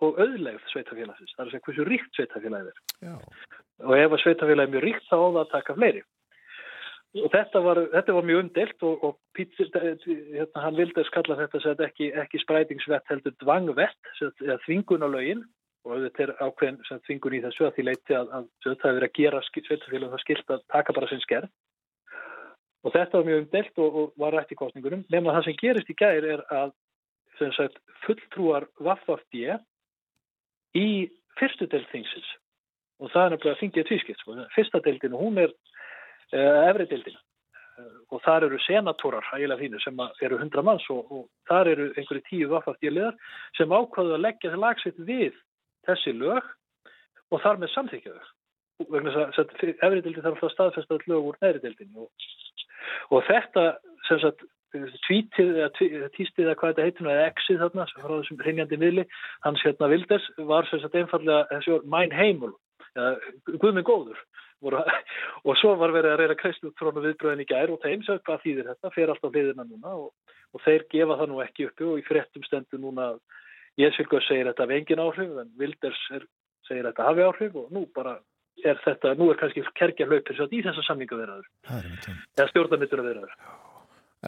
og 0.05 0.19
auðlegð 0.21 0.67
sveitafélagsins, 0.71 1.33
það 1.33 1.41
er 1.41 1.47
að 1.47 1.55
segja 1.55 1.65
hversu 1.65 1.87
ríkt 1.87 2.19
sveitafélagið 2.19 2.69
er. 2.69 2.83
Já. 3.07 3.15
og 3.87 3.95
ef 3.97 4.13
að 4.13 4.23
sveitafélagið 4.23 4.67
er 4.67 4.75
mjög 4.75 4.85
ríkt 4.85 5.09
þá 5.09 5.17
á 5.17 5.25
það 5.25 5.41
að 5.41 5.53
taka 5.55 5.77
fleiri 5.79 6.03
og 7.23 7.29
þetta 7.33 7.61
var, 7.65 7.81
þetta 7.93 8.15
var 8.17 8.25
mjög 8.29 8.41
umdelt 8.43 8.87
og, 8.87 9.03
og 9.03 9.17
Pít, 9.37 9.53
hérna, 9.57 10.63
hann 10.63 10.79
vildi 10.79 11.01
að 11.01 11.09
skalla 11.11 11.37
þetta 11.41 11.61
sem 11.63 11.85
ekki, 11.87 12.09
ekki 12.23 12.41
sprætingsvett 12.43 13.13
heldur 13.13 13.35
dvangvett 13.43 14.11
þvingunalögin 14.65 15.45
og 15.87 16.03
þetta 16.07 16.25
er 16.25 16.33
ákveðin 16.41 16.81
sem 16.87 17.03
þvingun 17.07 17.37
í 17.37 17.43
þessu 17.45 17.67
að 17.67 17.77
því 17.77 17.87
leiti 17.87 18.17
að, 18.17 18.33
að, 18.39 18.49
það 18.65 18.89
er 18.89 18.97
verið 18.99 19.07
að 19.07 19.17
gera 19.21 19.43
sveitafélagið 19.47 20.13
það 20.15 20.23
skilt 20.25 20.55
að 20.55 20.65
taka 20.73 20.97
bara 20.97 21.11
sinn 21.11 21.23
skerð 21.23 21.53
og 22.85 22.93
þetta 22.95 23.19
var 23.19 23.29
mjög 23.29 23.43
umdelt 23.43 23.79
og, 23.83 24.01
og 24.01 24.19
var 24.21 24.35
rætt 24.37 24.53
í 24.53 24.59
kostningunum 24.59 25.05
nema 25.13 25.37
það 25.37 25.47
sem 25.47 25.61
gerist 25.61 25.93
í 25.93 25.97
gæri 25.97 26.35
er 26.35 26.43
að 26.53 26.75
sagt, 27.55 27.79
fulltrúar 28.05 28.67
Vaffafdje 28.81 29.57
í 30.77 30.89
fyrstu 31.39 31.67
deild 31.69 31.87
þingsins. 31.91 32.29
Og 32.97 33.11
það 33.13 33.23
er 33.23 33.33
nefnilega 33.33 33.61
þingið 33.61 33.89
tvískipt 33.91 34.23
sko. 34.23 34.37
fyrsta 34.55 34.81
deildinu, 34.85 35.19
hún 35.21 35.37
er 35.37 35.53
efri 36.33 36.87
deildinu 36.91 37.17
uh, 37.17 37.97
og 38.11 38.23
þar 38.25 38.47
eru 38.49 38.59
senatórar 38.65 39.29
ægilega 39.35 39.61
fínu 39.61 39.81
sem 39.83 40.01
eru 40.21 40.39
hundra 40.41 40.63
manns 40.65 40.87
og, 40.93 41.05
og 41.11 41.27
þar 41.49 41.71
eru 41.73 41.89
einhverju 41.95 42.25
tíu 42.29 42.49
Vaffafdje 42.51 42.93
liðar 42.93 43.15
sem 43.57 43.71
ákvaðu 43.71 44.17
að 44.17 44.25
leggja 44.25 44.53
það 44.53 44.63
lagsitt 44.65 44.99
við 44.99 45.37
þessi 45.87 46.15
lög 46.17 46.43
og 47.31 47.41
þar 47.43 47.61
með 47.61 47.73
samþykjaðu 47.75 48.91
vegna 48.93 49.13
þess 49.15 49.41
að 49.41 49.55
efri 49.71 50.03
deildin 50.05 50.23
þarf 50.23 50.43
alltaf 50.43 50.49
að 50.49 50.53
staðfesta 50.55 50.99
lög 51.09 51.31
úr 51.31 51.39
neðri 51.41 51.63
deildinu 51.63 52.05
og, 52.05 52.29
og 53.09 53.25
þetta 53.29 53.65
sem 54.07 54.21
sagt 54.21 54.45
tvítið 55.07 55.59
eða 55.63 56.09
tístið 56.15 56.45
eða 56.45 56.55
hvað 56.59 56.73
þetta 56.73 56.85
heitir 56.85 57.09
eða 57.11 57.27
exið 57.31 57.61
þarna 57.63 57.85
sem 57.87 58.03
var 58.03 58.13
á 58.13 58.17
þessum 58.19 58.41
hrinjandi 58.43 58.79
miðli 58.81 59.05
hans 59.45 59.63
hérna 59.65 59.89
Vildes 59.91 60.25
var 60.49 60.67
sem 60.69 60.81
sagt 60.83 60.97
einfallega 60.99 61.47
þessi 61.53 61.73
orð 61.77 61.87
mæn 61.93 62.15
heimul 62.15 62.53
Guð 62.97 63.73
minn 63.77 63.87
góður 63.87 64.19
voru, 64.63 64.81
og 65.47 65.59
svo 65.61 65.73
var 65.79 65.93
verið 65.95 66.13
að 66.13 66.21
reyna 66.23 66.37
kreist 66.39 66.65
út 66.67 66.77
frá 66.79 66.91
viðbröðin 66.95 67.43
í 67.43 67.49
gær 67.49 67.73
og 67.73 67.81
þeim 67.83 68.05
sög 68.07 68.23
hvað 68.27 68.43
þýðir 68.45 68.71
þetta 68.71 68.93
fer 68.95 69.13
alltaf 69.13 69.33
hliðina 69.33 69.67
núna 69.67 69.93
og, 70.05 70.09
og 70.53 70.63
þeir 70.65 70.87
gefa 70.93 71.19
það 71.19 71.31
nú 71.31 71.43
ekki 71.43 71.69
uppi 71.69 71.87
og 71.87 72.01
í 72.01 72.07
frettum 72.07 72.47
stendur 72.47 72.83
núna 72.83 73.11
að 73.13 73.21
segja 73.77 74.49
þetta 74.49 74.65
af 74.65 74.73
engin 74.73 75.03
áhrif 75.03 75.37
en 75.43 75.53
Vildes 75.59 76.01
er, 76.17 76.25
segir 76.67 76.89
þetta 76.89 77.07
hafi 77.11 77.27
áhrif 77.27 77.55
og 77.61 77.71
nú 77.75 77.85
bara 77.93 78.17
er 78.65 78.79
þetta, 78.81 79.13
nú 79.17 79.29
er 79.31 79.37
kannski 79.37 79.63
kerkja 79.77 80.07
hlaupir 80.09 80.39
í 80.49 80.63
þessa 80.65 80.85
samninga 80.87 81.19
verðaður 81.19 81.49
eða 82.37 82.49
stjórnarmittur 82.51 83.03
að 83.03 83.09
verðaður 83.11 83.35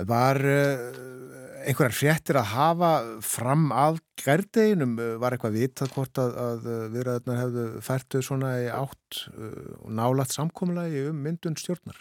Var 0.10 0.40
uh, 0.46 1.64
einhverjar 1.66 1.96
fréttir 1.96 2.38
að 2.40 2.52
hafa 2.54 2.92
fram 3.26 3.70
að 3.74 4.00
gærdeginum? 4.22 4.98
Var 5.22 5.36
eitthvað 5.36 5.58
vitað 5.58 5.94
hvort 5.96 6.22
að, 6.22 6.38
að 6.46 6.68
viðræðunar 6.94 7.42
hefðu 7.44 7.66
færtuð 7.88 8.26
svona 8.28 8.54
í 8.62 8.68
átt 8.74 9.24
uh, 9.34 9.74
og 9.86 9.94
nálagt 9.98 10.36
samkomlaði 10.36 11.08
um 11.10 11.24
myndun 11.26 11.58
stjórnar? 11.60 11.98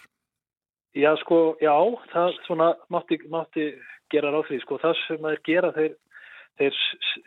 Já, 0.98 1.12
sko, 1.20 1.54
já, 1.62 1.72
það 2.12 2.36
svona 2.46 2.72
mátti, 2.92 3.20
mátti 3.30 3.70
gera 4.12 4.32
ráð 4.32 4.48
því, 4.48 4.60
sko, 4.64 4.78
það 4.82 4.94
sem 5.04 5.26
að 5.28 5.36
gera 5.46 5.70
þeir, 5.76 5.94
þeir 6.58 6.78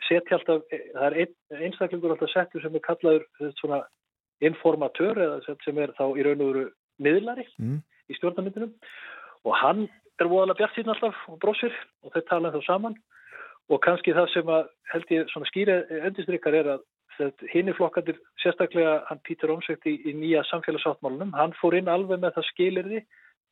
setja 0.08 0.38
alltaf, 0.38 0.64
það 0.68 1.06
er 1.06 1.18
ein, 1.22 1.34
einstaklingur 1.68 2.14
alltaf 2.14 2.32
settur 2.32 2.64
sem 2.64 2.76
er 2.76 2.84
kallaður 2.84 3.52
svona 3.60 3.80
informatör 4.42 5.20
eða 5.22 5.56
sem 5.64 5.80
er 5.80 5.94
þá 5.98 6.04
í 6.18 6.26
raun 6.26 6.42
og 6.42 6.52
veru 6.52 6.64
miðlari 7.02 7.46
mm. 7.62 7.78
í 8.10 8.18
stjórnarmyndunum 8.18 8.74
og 9.46 9.58
hann 9.58 9.86
er 10.22 10.30
voðalega 10.32 10.60
bjart 10.60 10.76
síðan 10.76 10.94
alltaf 10.94 11.20
og 11.30 11.38
brósir 11.42 11.74
og 12.02 12.14
þau 12.14 12.22
tala 12.30 12.54
þá 12.54 12.60
saman. 12.66 12.96
Og 13.70 13.80
kannski 13.84 14.14
það 14.16 14.32
sem 14.32 14.50
að 14.50 14.70
held 14.92 15.12
ég 15.14 15.30
svona 15.30 15.48
skýrið 15.48 15.92
endistrykar 16.08 16.56
er 16.58 16.70
að 16.76 16.88
hinn 17.52 17.68
er 17.68 17.76
flokkandir 17.76 18.18
sérstaklega 18.42 19.02
hann 19.08 19.20
Pítur 19.26 19.52
Ómsveikt 19.54 19.86
í, 19.86 19.98
í 20.08 20.14
nýja 20.16 20.42
samfélagsáttmálunum 20.48 21.34
hann 21.36 21.52
fór 21.60 21.76
inn 21.78 21.90
alveg 21.92 22.22
með 22.22 22.38
það 22.38 22.48
skilirði 22.48 23.02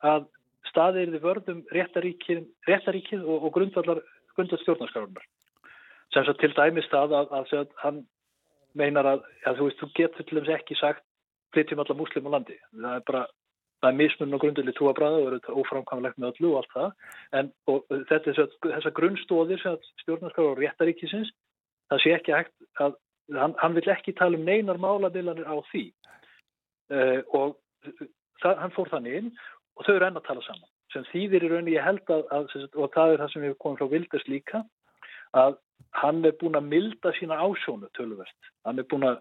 að 0.07 0.25
staðirði 0.71 1.21
vörðum 1.23 1.61
réttaríkið, 1.75 2.41
réttaríkið 2.69 3.27
og, 3.27 3.47
og 3.47 3.55
grundvallar 3.55 4.01
stjórnarskarunar 4.41 5.27
sem 6.15 6.25
svo 6.27 6.35
til 6.41 6.51
dæmi 6.57 6.83
stað 6.87 7.15
að, 7.19 7.35
að, 7.37 7.53
að 7.61 7.75
hann 7.85 8.01
meinar 8.79 9.07
að, 9.07 9.27
að 9.47 9.61
þú 9.61 9.69
veist, 9.69 9.83
þú 9.83 9.89
getur 9.99 10.27
til 10.27 10.39
dæmis 10.39 10.55
ekki 10.57 10.79
sagt 10.79 11.05
flytjum 11.55 11.83
alla 11.83 11.97
muslim 11.99 12.27
á 12.31 12.35
landi. 12.35 12.57
Það 12.75 12.97
er 12.97 13.05
bara 13.07 13.23
það 13.81 13.91
er 13.91 13.99
mismunum 13.99 14.37
á 14.37 14.43
grunduleg 14.43 14.77
trúabræða 14.77 15.21
og 15.21 15.29
eru 15.31 15.61
óframkvæmlegt 15.63 16.19
með 16.21 16.33
öllu 16.35 16.51
og 16.51 16.59
allt 16.61 16.75
það. 16.75 16.91
En 17.39 17.53
þetta 18.11 18.33
er 18.33 18.41
þessar 18.67 18.97
grunnstóðir 18.99 19.63
stjórnarskar 20.03 20.51
og 20.51 20.61
réttaríkisins 20.61 21.33
það 21.91 22.03
sé 22.05 22.13
ekki 22.17 22.35
hægt 22.35 22.83
að 22.83 22.99
hann, 23.37 23.55
hann 23.59 23.77
vil 23.77 23.87
ekki 23.93 24.15
tala 24.19 24.39
um 24.39 24.45
neinar 24.47 24.81
máladilanir 24.83 25.47
á 25.47 25.57
því. 25.71 25.87
Uh, 26.91 27.23
og 27.37 27.57
það, 28.43 28.61
hann 28.65 28.75
fór 28.75 28.91
þannig 28.91 29.19
inn 29.21 29.33
og 29.79 29.87
þau 29.87 29.95
eru 29.95 30.09
enn 30.09 30.21
að 30.21 30.29
tala 30.29 30.45
saman. 30.47 30.69
Sem 30.91 31.07
þýðir 31.13 31.47
í 31.47 31.51
rauninni 31.53 31.77
ég 31.77 31.87
held 31.87 32.11
að, 32.11 32.25
að 32.35 32.55
og 32.75 32.93
það 32.95 33.15
er 33.15 33.23
það 33.23 33.33
sem 33.33 33.45
við 33.47 33.59
komum 33.63 33.79
frá 33.79 33.91
Vilders 33.93 34.27
líka 34.31 34.65
að 35.39 35.59
hann 36.01 36.25
er 36.27 36.35
búin 36.41 36.59
að 36.59 36.71
milda 36.73 37.13
sína 37.19 37.39
ásjónu 37.39 37.91
töluvert. 37.95 38.51
Hann 38.67 38.83
er 38.83 38.89
búin 38.91 39.07
að 39.07 39.21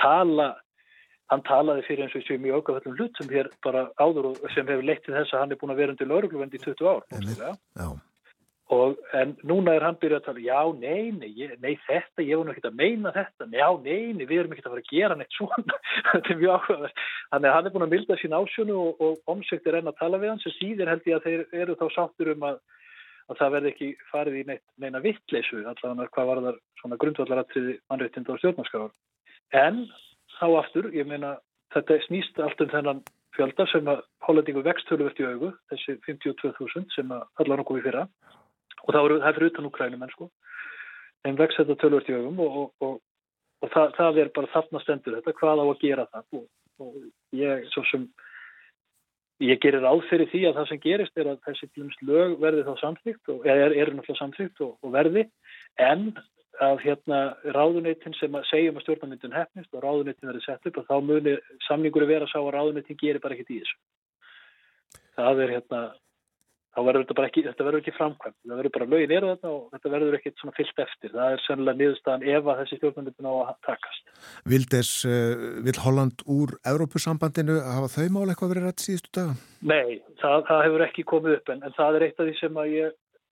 tala 0.00 0.48
hann 1.32 1.44
talaði 1.48 1.84
fyrir 1.86 2.06
eins 2.06 2.16
og 2.18 2.24
sér 2.26 2.40
mjög 2.42 2.64
ágafallum 2.64 2.96
hlut 2.98 3.20
sem 3.20 3.30
hér 3.32 3.52
bara 3.64 3.86
áður 4.00 4.32
og 4.32 4.42
sem 4.54 4.66
hefur 4.68 4.88
leitt 4.88 5.04
til 5.06 5.14
þess 5.16 5.32
að 5.32 5.44
hann 5.44 5.54
er 5.54 5.60
búin 5.60 5.74
að 5.74 5.80
vera 5.82 5.94
undir 5.94 6.10
laurugluvend 6.10 6.56
í 6.56 6.64
20 6.64 6.90
ár 6.90 7.94
og 8.72 8.96
en 9.12 9.34
núna 9.44 9.74
er 9.76 9.84
hann 9.84 9.98
byrjað 10.00 10.20
að 10.22 10.26
tala 10.26 10.42
já, 10.44 10.60
nei, 10.80 11.10
nei, 11.12 11.48
nei 11.60 11.74
þetta 11.84 12.24
ég 12.24 12.38
var 12.38 12.46
nú 12.46 12.54
ekki 12.54 12.64
að 12.70 12.78
meina 12.78 13.12
þetta, 13.12 13.48
já, 13.52 13.66
nei, 13.84 14.14
nei 14.16 14.24
við 14.24 14.38
erum 14.40 14.54
ekki 14.54 14.64
að 14.64 14.70
fara 14.72 14.84
að 14.84 14.92
gera 14.92 15.18
neitt 15.20 15.36
svona. 15.36 15.76
Þetta 16.12 16.32
er 16.32 16.38
mjög 16.40 16.54
ágafall, 16.54 16.92
hann 17.34 17.48
er 17.50 17.74
búin 17.74 17.86
að 17.86 17.92
milda 17.92 18.16
sín 18.20 18.36
ásjónu 18.38 18.78
og, 18.80 19.02
og 19.04 19.34
omsökt 19.34 19.68
er 19.68 19.78
enn 19.80 19.90
að 19.92 20.00
tala 20.00 20.20
við 20.22 20.32
hann 20.32 20.40
sem 20.44 20.56
síðir 20.56 20.92
held 20.94 21.10
ég 21.10 21.18
að 21.18 21.28
þeir 21.28 21.60
eru 21.60 21.76
þá 21.82 21.84
sáttur 21.92 22.32
um 22.32 22.48
að, 22.48 22.58
að 23.28 23.40
það 23.42 23.54
verði 23.58 23.72
ekki 23.74 23.90
farið 24.08 24.40
í 24.40 24.46
neitt, 24.48 24.64
neina 24.80 25.04
vittleysu 25.04 25.60
allavega 25.60 26.08
hvað 26.16 26.32
var 26.32 26.42
það 26.48 26.62
svona 26.80 27.00
grundvallaratriði 27.04 27.76
mannréttinda 27.92 28.32
og 28.32 28.40
stjórnarskráður 28.40 29.60
en 29.60 29.84
þá 30.38 30.46
aftur, 30.60 30.90
ég 30.96 31.08
meina 31.08 31.36
þetta 31.74 32.00
snýst 32.06 32.40
allt 32.42 32.60
um 32.64 32.72
þennan 32.72 33.02
fjölda 33.34 33.66
sem 33.72 33.88
að 33.90 34.04
hollendingu 34.26 34.62
vextöluvert 34.66 35.18
í 35.20 35.26
augu 35.26 35.50
þessi 35.72 35.96
52.000 36.06 36.86
sem 36.94 37.10
að 37.14 37.24
allar 37.42 37.60
nokkuð 37.60 37.80
við 37.80 37.88
fyrra. 37.88 38.04
Og 38.84 38.94
það 38.94 39.16
er 39.16 39.36
fyrir 39.38 39.50
utan 39.50 39.68
Ukrænum 39.70 40.04
en 40.04 40.12
sko. 40.12 40.30
Þeim 41.24 41.40
vext 41.40 41.58
þetta 41.60 41.80
töluvert 41.80 42.10
í 42.12 42.16
augum 42.18 42.40
og, 42.44 42.56
og, 42.60 42.70
og 42.84 42.94
og 43.64 43.72
það, 43.72 43.96
það 43.98 44.20
er 44.22 44.30
bara 44.36 44.52
þarna 44.52 44.82
stendur 44.82 45.18
þetta, 45.18 45.34
hvað 45.38 45.62
á 45.62 45.64
að 45.64 45.82
gera 45.82 46.06
það 46.12 46.38
og, 46.38 46.94
ég, 47.38 47.66
svo 47.72 47.84
sem 47.90 48.06
ég 49.42 49.60
gerir 49.62 49.84
ráð 49.84 50.04
fyrir 50.10 50.30
því 50.30 50.44
að 50.48 50.58
það 50.58 50.70
sem 50.70 50.82
gerist 50.84 51.20
er 51.20 51.30
að 51.32 51.40
þessi 51.48 51.86
lög 52.08 52.36
verði 52.42 52.66
þá 52.66 52.74
samþýgt 52.82 53.32
og 53.34 53.48
er, 53.48 53.72
er 53.72 53.92
náttúrulega 53.94 54.20
samþýgt 54.20 54.64
og, 54.66 54.76
og 54.80 54.94
verði. 54.94 55.26
En 55.80 56.12
að 56.62 56.84
hérna 56.84 57.18
ráðuneytin 57.56 58.14
sem 58.18 58.34
að 58.38 58.46
segjum 58.50 58.78
að 58.78 58.86
stjórnarmyndun 58.86 59.36
hefnist 59.36 59.74
og 59.74 59.84
ráðuneytin 59.84 60.30
verði 60.30 60.44
sett 60.44 60.70
upp 60.70 60.80
og 60.80 60.88
þá 60.88 60.96
muni 61.02 61.34
samningur 61.68 62.06
vera 62.10 62.28
sá 62.30 62.38
að 62.40 62.54
ráðuneytin 62.54 63.00
gerir 63.00 63.22
bara 63.24 63.34
ekkit 63.34 63.54
í 63.56 63.60
þessu. 63.62 63.78
Það 65.14 65.44
er 65.44 65.54
hérna 65.56 65.80
þá 66.74 66.80
verður 66.82 67.04
þetta 67.04 67.16
bara 67.18 67.28
ekki, 67.30 67.42
þetta 67.46 67.66
verður 67.66 67.82
ekki 67.82 67.94
framkvæmt 67.94 68.36
það 68.42 68.58
verður 68.60 68.74
bara 68.74 68.88
lögin 68.90 69.14
eru 69.14 69.30
þetta 69.30 69.50
og 69.52 69.60
þetta 69.74 69.92
verður 69.92 70.16
ekkit 70.18 70.40
svona 70.40 70.56
fyllt 70.56 70.82
eftir, 70.84 71.12
það 71.14 71.34
er 71.36 71.44
sennilega 71.44 71.80
niðurstaðan 71.80 72.26
ef 72.32 72.50
að 72.50 72.60
þessi 72.62 72.78
stjórnmyndin 72.80 73.30
á 73.30 73.34
að 73.34 73.52
takast 73.68 74.04
Vildes, 74.50 74.90
uh, 75.06 75.44
vil 75.68 75.76
Holland 75.84 76.26
úr 76.34 76.56
Európusambandinu, 76.72 77.60
hafa 77.62 77.92
þau 77.94 78.08
mál 78.16 78.26
eitthvað 78.26 78.54
verið 78.54 78.68
rætt 78.68 78.84
síðustu 78.84 79.14
daga? 79.20 79.38
Nei, 79.62 80.02
það, 80.22 80.38
það 80.50 80.64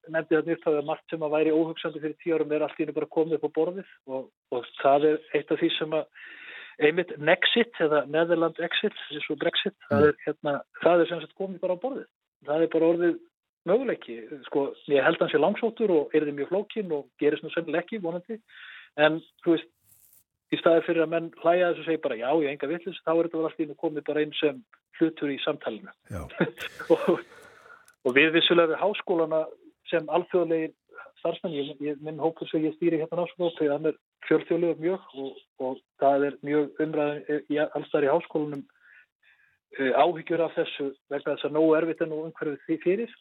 að 0.07 0.15
nefndi 0.17 0.37
þetta 0.37 0.51
nýtt, 0.51 0.69
er 0.69 0.87
margt 0.89 1.11
sem 1.11 1.25
að 1.25 1.35
væri 1.37 1.57
óhugsandi 1.57 2.03
fyrir 2.03 2.17
tíu 2.23 2.37
árum 2.37 2.55
er 2.55 2.65
allt 2.67 2.79
í 2.79 2.85
henni 2.85 2.95
bara 2.97 3.11
komið 3.17 3.39
upp 3.39 3.49
á 3.49 3.57
borðið 3.59 3.91
og, 4.09 4.31
og 4.55 4.71
það 4.81 5.09
er 5.11 5.19
eitt 5.39 5.53
af 5.53 5.61
því 5.61 5.71
sem 5.79 5.99
að 5.99 6.07
einmitt 6.83 7.13
Nexit 7.21 7.83
eða 7.85 8.05
Netherland 8.11 8.59
Exit, 8.65 8.97
þessu 9.11 9.37
Brexit, 9.41 9.77
það 9.91 10.09
er, 10.09 10.17
hérna, 10.27 10.55
það 10.83 11.05
er 11.05 11.11
sem 11.11 11.21
sagt 11.23 11.37
komið 11.39 11.61
bara 11.63 11.77
á 11.77 11.83
borðið. 11.83 12.09
Það 12.49 12.65
er 12.65 12.73
bara 12.73 12.89
orðið 12.95 13.21
möguleiki, 13.71 14.17
sko, 14.49 14.65
ég 14.91 15.05
held 15.07 15.21
hans 15.23 15.37
í 15.37 15.41
langsóttur 15.41 15.93
og 15.95 16.17
er 16.17 16.27
þið 16.27 16.39
mjög 16.41 16.51
flókin 16.51 16.95
og 16.97 17.07
gerist 17.23 17.45
nú 17.45 17.53
sennileg 17.55 17.85
ekki, 17.85 18.01
vonandi, 18.03 18.41
en 18.99 19.21
þú 19.45 19.55
veist, 19.55 19.69
í 20.53 20.59
staði 20.61 20.83
fyrir 20.89 21.05
að 21.05 21.13
menn 21.15 21.29
hlæja 21.41 21.71
þess 21.71 21.85
að 21.85 21.87
segja 21.89 22.05
bara 22.05 22.19
já, 22.19 22.29
ég 22.43 22.51
enga 22.51 22.71
villus, 22.73 22.99
þá 23.07 23.13
er 23.13 23.29
þetta 23.29 23.43
alltaf 23.43 23.75
og 23.77 23.85
komið 23.85 24.09
bara 24.09 24.25
einn 24.25 24.35
sem 24.41 24.59
hlutur 24.99 25.33
í 25.33 25.39
samtalinu. 25.45 25.95
Og, 26.93 27.23
og 28.03 28.17
við 28.17 28.33
vissulega 28.35 28.75
við 28.75 28.81
háskólana 28.83 29.45
sem 29.93 30.09
alþjóðlegin 30.17 30.75
starfsmenn, 31.23 31.55
ég, 31.55 31.99
minn 32.03 32.21
hópur 32.21 32.49
sem 32.51 32.65
ég 32.65 32.75
stýri 32.77 33.01
hérna 33.01 33.23
náttúrulega, 33.23 33.77
þannig 33.77 33.77
að 33.77 33.91
er 33.93 33.99
fjörþjóðlega 34.29 34.81
mjög 34.83 35.11
og, 35.23 35.43
og 35.63 35.83
það 36.03 36.27
er 36.29 36.39
mjög 36.49 36.81
umræðin 36.83 37.45
í 37.53 37.61
allstæðar 37.63 38.07
í 38.07 38.11
háskólanum 38.13 38.65
uh, 39.79 39.93
áhyggjur 40.03 40.45
af 40.47 40.57
þessu 40.57 40.89
vegna 41.13 41.37
þess 41.37 41.49
að 41.49 41.57
nógu 41.59 41.77
erfitt 41.79 42.03
en 42.05 42.13
nú 42.13 42.21
umhverfið 42.27 42.67
því 42.67 42.79
fyrir. 42.87 43.15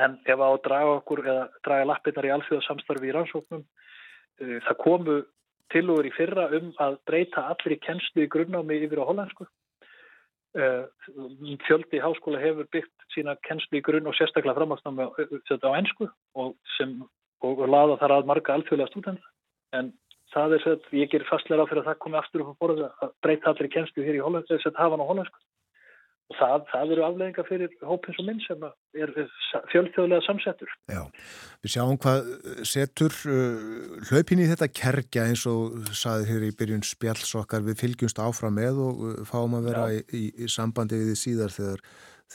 En 0.00 0.16
ef 0.22 0.44
að 0.46 0.60
draga 0.64 0.96
okkur 1.00 1.24
eða 1.26 1.46
draga 1.66 1.88
lappinnar 1.90 2.28
í 2.28 2.34
alþjóðasamstarfi 2.36 3.10
í 3.10 3.14
rannsóknum 3.16 3.64
uh, 3.64 4.58
það 4.68 4.82
komu 4.84 5.20
tilugur 5.70 6.06
í 6.06 6.14
fyrra 6.14 6.48
um 6.58 6.70
að 6.82 7.00
breyta 7.06 7.46
allir 7.50 7.76
í 7.76 7.82
kennslu 7.84 8.26
í 8.26 8.30
grunnámi 8.30 8.80
yfir 8.86 9.02
á 9.02 9.08
hollensku 9.10 9.46
fjöldi 11.66 11.98
háskóla 12.02 12.38
hefur 12.38 12.66
byggt 12.72 13.04
sína 13.14 13.36
kennslu 13.46 13.78
í 13.78 13.82
grunn 13.86 14.06
og 14.10 14.16
sérstaklega 14.18 14.58
framhagsnámi 14.58 15.06
á, 15.06 15.10
á 15.14 15.70
ennsku 15.78 16.08
og, 16.34 16.56
og, 17.40 17.62
laða 17.70 17.98
þar 18.00 18.16
að 18.16 18.30
marga 18.30 18.54
alþjóðlega 18.56 18.90
stúdenda 18.90 19.22
en 19.78 19.92
það 20.34 20.56
er 20.56 20.64
sett, 20.64 20.90
ég 20.90 21.10
ger 21.10 21.26
fastlega 21.30 21.62
á 21.62 21.70
fyrir 21.70 21.84
að 21.84 21.90
það 21.92 22.02
komi 22.02 22.18
aftur 22.18 22.42
upp 22.42 22.54
á 22.58 22.60
borðu 22.62 22.88
að 22.90 23.14
breyta 23.22 23.50
allir 23.52 23.70
kennslu 23.70 24.06
hér 24.06 24.18
í 24.18 24.24
hollensku, 24.24 24.56
þess 24.56 24.70
að 24.72 24.82
hafa 24.82 24.96
hann 24.96 25.06
á 25.06 25.10
hollensku 25.10 25.38
og 26.30 26.36
það, 26.38 26.64
það 26.70 26.92
eru 26.94 27.04
aflegginga 27.06 27.44
fyrir 27.48 27.72
hópins 27.86 28.18
og 28.22 28.26
minn 28.28 28.40
sem 28.44 28.62
er 29.02 29.12
fjölþjóðlega 29.72 30.22
samsettur. 30.26 30.72
Já, 30.90 31.02
við 31.64 31.74
sjáum 31.74 31.98
hvað 32.00 32.30
setur 32.70 33.16
uh, 33.30 34.04
hlaupin 34.10 34.42
í 34.44 34.48
þetta 34.50 34.70
kerkja 34.80 35.26
eins 35.30 35.42
og 35.50 35.90
saði 35.96 36.28
hér 36.30 36.46
í 36.46 36.52
byrjun 36.58 36.86
spjallsokkar 36.86 37.66
við 37.66 37.80
fylgjumst 37.82 38.22
áfram 38.22 38.56
með 38.60 38.82
og 38.86 39.02
uh, 39.08 39.16
fáum 39.28 39.58
að 39.58 39.70
vera 39.72 39.88
í, 39.96 40.02
í, 40.14 40.24
í 40.46 40.50
sambandi 40.50 41.00
við 41.00 41.12
því 41.12 41.20
síðar 41.24 41.56
þegar, 41.56 41.84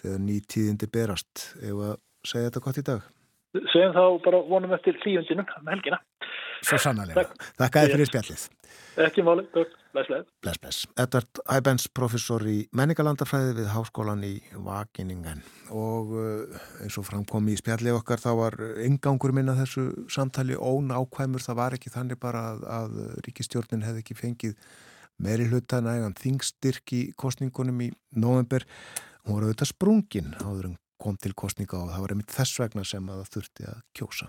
þegar 0.02 0.24
nýtíðindi 0.28 0.92
berast. 0.92 1.48
Eða 1.64 1.96
segja 2.28 2.50
þetta 2.50 2.66
gott 2.68 2.82
í 2.82 2.88
dag? 2.92 3.08
Segjum 3.72 3.96
þá 3.96 4.04
bara 4.26 4.44
vonum 4.50 4.76
eftir 4.76 5.00
hlíundinu 5.06 5.48
með 5.64 5.78
helgina. 5.78 6.02
Svo 6.66 6.80
sannarlega. 6.82 7.30
Þakka 7.62 7.84
þér 7.86 7.96
fyrir 7.96 8.10
spjallið. 8.12 8.46
Ekki 9.06 9.24
máli, 9.24 9.46
bless, 9.96 10.10
bless. 10.12 10.26
Bless, 10.44 10.60
bless. 10.62 10.80
Edvard 11.00 11.42
Æbens, 11.56 11.88
professor 11.96 12.44
í 12.46 12.58
menningalandafræði 12.76 13.56
við 13.62 13.70
Háskólan 13.74 14.26
í 14.28 14.34
Vakiningen 14.66 15.44
og 15.74 16.14
uh, 16.20 16.58
eins 16.84 17.00
og 17.00 17.08
framkomi 17.08 17.56
í 17.56 17.62
spjallið 17.62 18.00
okkar 18.02 18.22
þá 18.22 18.32
var 18.42 18.60
yngangur 18.86 19.34
minna 19.36 19.56
þessu 19.58 19.88
samtali 20.12 20.60
ónákvæmur, 20.60 21.44
það 21.44 21.60
var 21.62 21.78
ekki 21.80 21.94
þannig 21.96 22.22
bara 22.22 22.44
að, 22.52 22.66
að 22.80 23.02
ríkistjórnin 23.30 23.86
hefði 23.88 24.04
ekki 24.04 24.20
fengið 24.20 24.58
meiri 25.24 25.48
hluta 25.50 25.80
nægan 25.84 26.16
þingstyrk 26.20 26.96
í 26.96 27.04
kostningunum 27.16 27.86
í 27.88 27.92
november. 28.20 28.66
Hún 29.26 29.40
var 29.40 29.48
auðvitað 29.48 29.72
sprungin 29.72 30.34
áður 30.44 30.72
en 30.72 30.82
kom 31.02 31.18
til 31.20 31.34
kostninga 31.38 31.80
og 31.80 31.94
það 31.94 32.04
var 32.04 32.16
einmitt 32.16 32.36
þess 32.36 32.60
vegna 32.62 32.84
sem 32.88 33.08
að 33.10 33.24
það 33.24 33.32
þurfti 33.38 33.70
að 33.72 33.80
kjósa. 33.98 34.28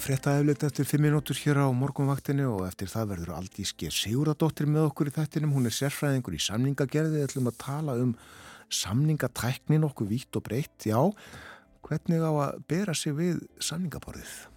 Fréttaeflit 0.00 0.62
eftir 0.64 0.86
5 0.88 1.02
minútur 1.02 1.36
hér 1.36 1.60
á 1.60 1.68
morgunvaktinu 1.76 2.46
og 2.54 2.62
eftir 2.66 2.88
það 2.88 3.10
verður 3.12 3.32
Aldís 3.36 3.72
G. 3.76 3.90
Siguradóttir 3.92 4.68
með 4.70 4.88
okkur 4.88 5.10
í 5.10 5.14
þettinum. 5.14 5.52
Hún 5.56 5.68
er 5.68 5.76
sérfræðingur 5.76 6.36
í 6.36 6.40
samningagerði. 6.40 7.18
Við 7.18 7.26
ætlum 7.28 7.50
að 7.50 7.58
tala 7.60 7.96
um 8.00 8.14
samningatæknin 8.72 9.84
okkur 9.90 10.08
vítt 10.10 10.40
og 10.40 10.46
breytt. 10.48 10.88
Já, 10.88 11.00
hvernig 11.86 12.24
á 12.24 12.32
að 12.32 12.62
bera 12.70 12.96
sig 12.96 13.16
við 13.18 13.44
samningaborðið? 13.60 14.49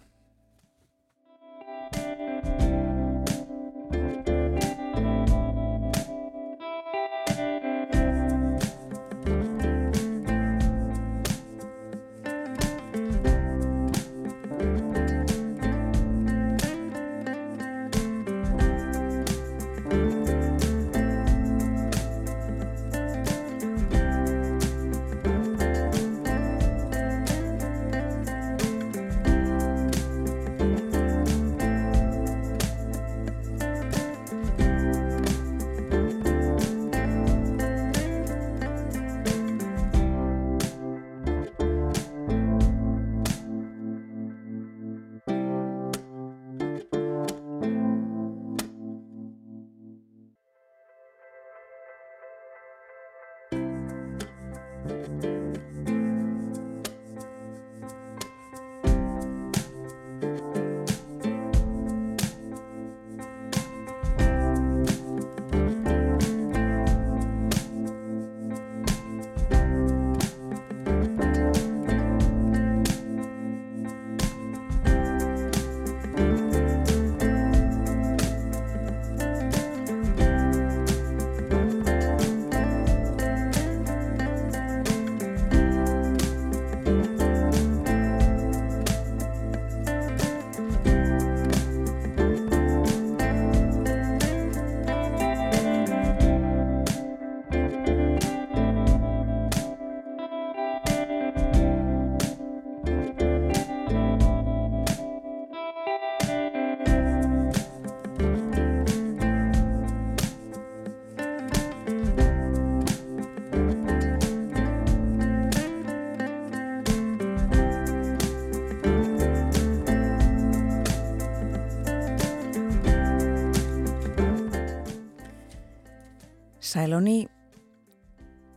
Sælón 126.74 127.06
í 127.06 127.18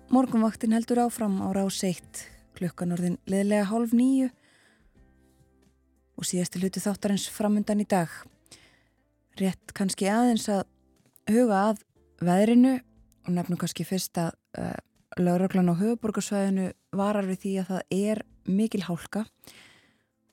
morgunvaktin 0.10 0.72
heldur 0.74 1.04
áfram 1.04 1.36
á 1.38 1.54
rás 1.54 1.84
1 1.86 2.24
klukkan 2.58 2.96
orðin 2.96 3.20
leðilega 3.30 3.68
hálf 3.70 3.94
nýju 3.94 4.32
og 6.18 6.26
síðasti 6.26 6.64
hluti 6.64 6.82
þáttarins 6.82 7.28
framundan 7.30 7.84
í 7.84 7.86
dag. 7.86 8.10
Rétt 9.38 9.76
kannski 9.78 10.10
aðeins 10.10 10.48
að 10.50 10.66
huga 11.30 11.62
að 11.68 11.86
veðrinu 12.26 12.74
og 13.28 13.32
nefnum 13.38 13.62
kannski 13.62 13.86
fyrst 13.86 14.18
að 14.18 14.34
uh, 14.58 14.74
lauraglan 15.22 15.70
á 15.70 15.78
höfuborgarsvæðinu 15.78 16.72
varar 16.98 17.30
við 17.30 17.44
því 17.46 17.56
að 17.62 17.74
það 17.76 17.98
er 18.02 18.26
mikil 18.50 18.86
hálka 18.90 19.28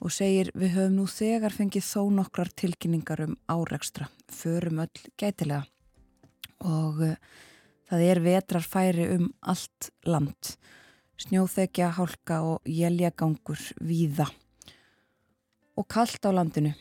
og 0.00 0.20
segir 0.22 0.54
við 0.56 0.78
höfum 0.80 1.02
nú 1.02 1.10
þegar 1.20 1.52
fengið 1.52 1.90
þó 1.92 2.08
nokkrar 2.16 2.56
tilkynningar 2.56 3.28
um 3.28 3.40
árekstra, 3.44 4.08
förum 4.32 4.86
öll 4.88 5.10
gætilega. 5.20 5.66
Og 6.64 7.10
uh, 7.12 7.18
það 7.90 8.04
er 8.10 8.20
vetrarfæri 8.24 9.08
um 9.16 9.28
allt 9.40 9.90
land, 10.08 10.54
snjóþekja, 11.20 11.90
hálka 11.98 12.40
og 12.44 12.68
jæljagangur 12.68 13.60
víða. 13.80 14.28
Og 15.74 15.88
kallt 15.90 16.22
á 16.24 16.30
landinu, 16.30 16.72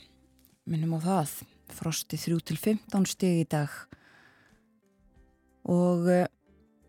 minnum 0.70 0.96
á 0.98 1.00
það, 1.02 1.36
frosti 1.74 2.20
3-15 2.20 3.10
stig 3.10 3.44
í 3.44 3.50
dag. 3.50 3.72
Og 5.64 6.10
uh, 6.10 6.26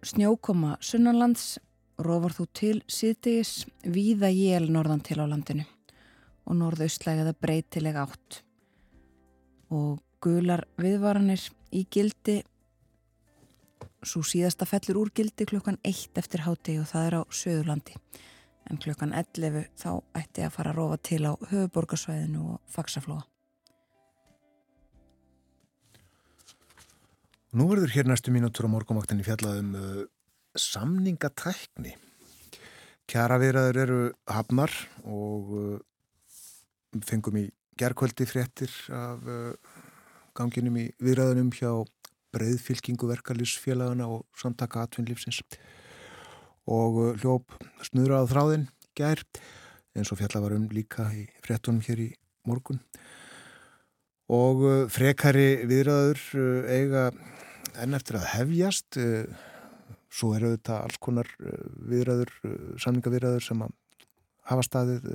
snjókoma 0.05 0.79
sunnanlands. 0.85 1.59
Rofar 1.95 2.35
þú 2.35 2.45
til 2.59 2.79
síðdegis. 2.91 3.69
Víða 3.87 4.27
jél 4.35 4.67
norðan 4.75 5.03
til 5.07 5.21
á 5.23 5.31
landinu. 5.31 5.63
Og 6.45 6.59
norðaustlægaða 6.59 7.37
breytilega 7.39 8.03
átt. 8.03 8.41
Og 9.71 10.03
gular 10.25 10.65
viðvaranir 10.81 11.45
í 11.71 11.85
gildi 11.87 12.41
svo 14.09 14.23
síðasta 14.27 14.69
fellur 14.69 15.03
úr 15.05 15.13
gildi 15.15 15.47
klukkan 15.49 15.79
1 15.83 16.19
eftir 16.21 16.45
háti 16.47 16.79
og 16.81 16.89
það 16.91 17.07
er 17.09 17.19
á 17.19 17.23
söðurlandi 17.29 17.99
en 18.71 18.81
klukkan 18.81 19.13
11 19.13 19.69
þá 19.77 19.91
ætti 20.17 20.47
að 20.47 20.57
fara 20.57 20.73
að 20.73 20.81
rofa 20.81 20.99
til 21.11 21.23
á 21.29 21.33
höfuborgarsvæðinu 21.51 22.51
og 22.55 22.61
faksaflóa 22.73 23.25
Nú 27.55 27.69
verður 27.71 27.93
hér 27.95 28.09
næstu 28.11 28.33
mínútur 28.35 28.67
á 28.67 28.75
morgumvaktinni 28.75 29.23
fjallaðum 29.23 29.75
uh, 29.79 29.99
samningatækni. 30.59 31.93
Kjara 33.07 33.37
viðræður 33.39 33.77
eru 33.79 33.99
hafnar 34.27 34.75
og 35.07 35.53
uh, 35.55 35.77
fengum 37.07 37.39
í 37.39 37.45
gerðkvöldi 37.79 38.27
fréttir 38.27 38.75
af 38.91 39.23
uh, 39.31 39.55
ganginum 40.35 40.81
í 40.83 40.89
viðræðunum 40.99 41.55
hjá 41.55 41.71
breyðfylkingu 42.35 43.09
verkalýsfélagana 43.11 44.09
og 44.11 44.25
samtaka 44.39 44.85
atvinnlífsins 44.85 45.43
og 46.71 46.99
uh, 46.99 47.11
hljóp 47.21 47.55
snuðra 47.85 48.23
á 48.25 48.31
þráðin 48.31 48.69
gær 48.97 49.23
eins 49.95 50.11
og 50.11 50.19
fjalla 50.21 50.43
var 50.43 50.57
um 50.57 50.69
líka 50.73 51.07
í 51.15 51.27
fréttunum 51.45 51.83
hér 51.85 52.03
í 52.07 52.11
morgun. 52.49 52.81
Og 54.33 54.63
uh, 54.65 54.75
frekari 54.93 55.65
viðræður 55.69 56.23
uh, 56.41 56.71
eiga 56.71 57.09
enn 57.83 57.97
eftir 57.97 58.21
að 58.21 58.31
hefjast 58.37 59.01
svo 60.15 60.29
eru 60.37 60.53
þetta 60.53 60.77
alls 60.85 60.99
konar 61.03 61.27
viðræður, 61.91 62.31
samningaviðræður 62.79 63.43
sem 63.43 63.65
að 63.67 63.73
hafa 64.47 64.63
staðið 64.63 65.09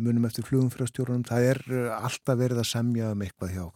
munum 0.00 0.24
eftir 0.24 0.46
flugum 0.48 0.70
fyrir 0.72 0.88
stjórnum 0.88 1.26
það 1.28 1.48
er 1.50 1.60
alltaf 1.98 2.38
verið 2.40 2.62
að 2.62 2.70
semja 2.70 3.10
um 3.12 3.26
eitthvað 3.26 3.52
hjá 3.58 3.66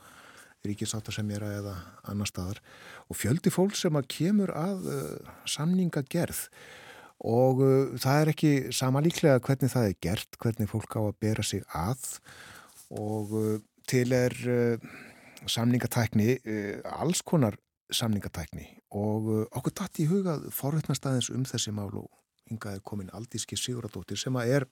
ríkisáttasemjara 0.66 1.52
eða 1.60 1.74
annar 2.08 2.30
staðar. 2.30 2.62
Og 3.10 3.20
fjöldi 3.20 3.52
fólk 3.54 3.76
sem 3.78 3.96
að 3.98 4.08
kemur 4.16 4.54
að 4.56 4.88
samningagerð. 5.50 6.46
Og 7.26 7.62
það 8.02 8.22
er 8.22 8.30
ekki 8.32 8.52
sama 8.76 9.00
líklega 9.04 9.40
hvernig 9.44 9.72
það 9.72 9.90
er 9.90 10.00
gert, 10.04 10.40
hvernig 10.42 10.68
fólk 10.68 10.98
á 10.98 11.02
að 11.06 11.14
bera 11.22 11.44
sig 11.46 11.62
að. 11.72 12.02
Og 12.92 13.36
til 13.88 14.10
er 14.12 14.34
samningatækni 15.46 16.36
alls 16.96 17.22
konar 17.24 17.56
samningatækni. 17.92 18.66
Og 18.96 19.28
uh, 19.30 19.42
okkur 19.56 19.74
dætt 19.80 20.00
í 20.02 20.06
hugað 20.10 20.46
forveitnast 20.54 21.06
aðeins 21.06 21.30
um 21.34 21.44
þessi 21.46 21.74
mál 21.74 21.90
og 21.98 22.08
hingaði 22.50 22.82
komin 22.86 23.12
Aldíski 23.14 23.58
Siguradóttir 23.58 24.18
sem 24.20 24.36
að 24.38 24.52
er 24.58 24.66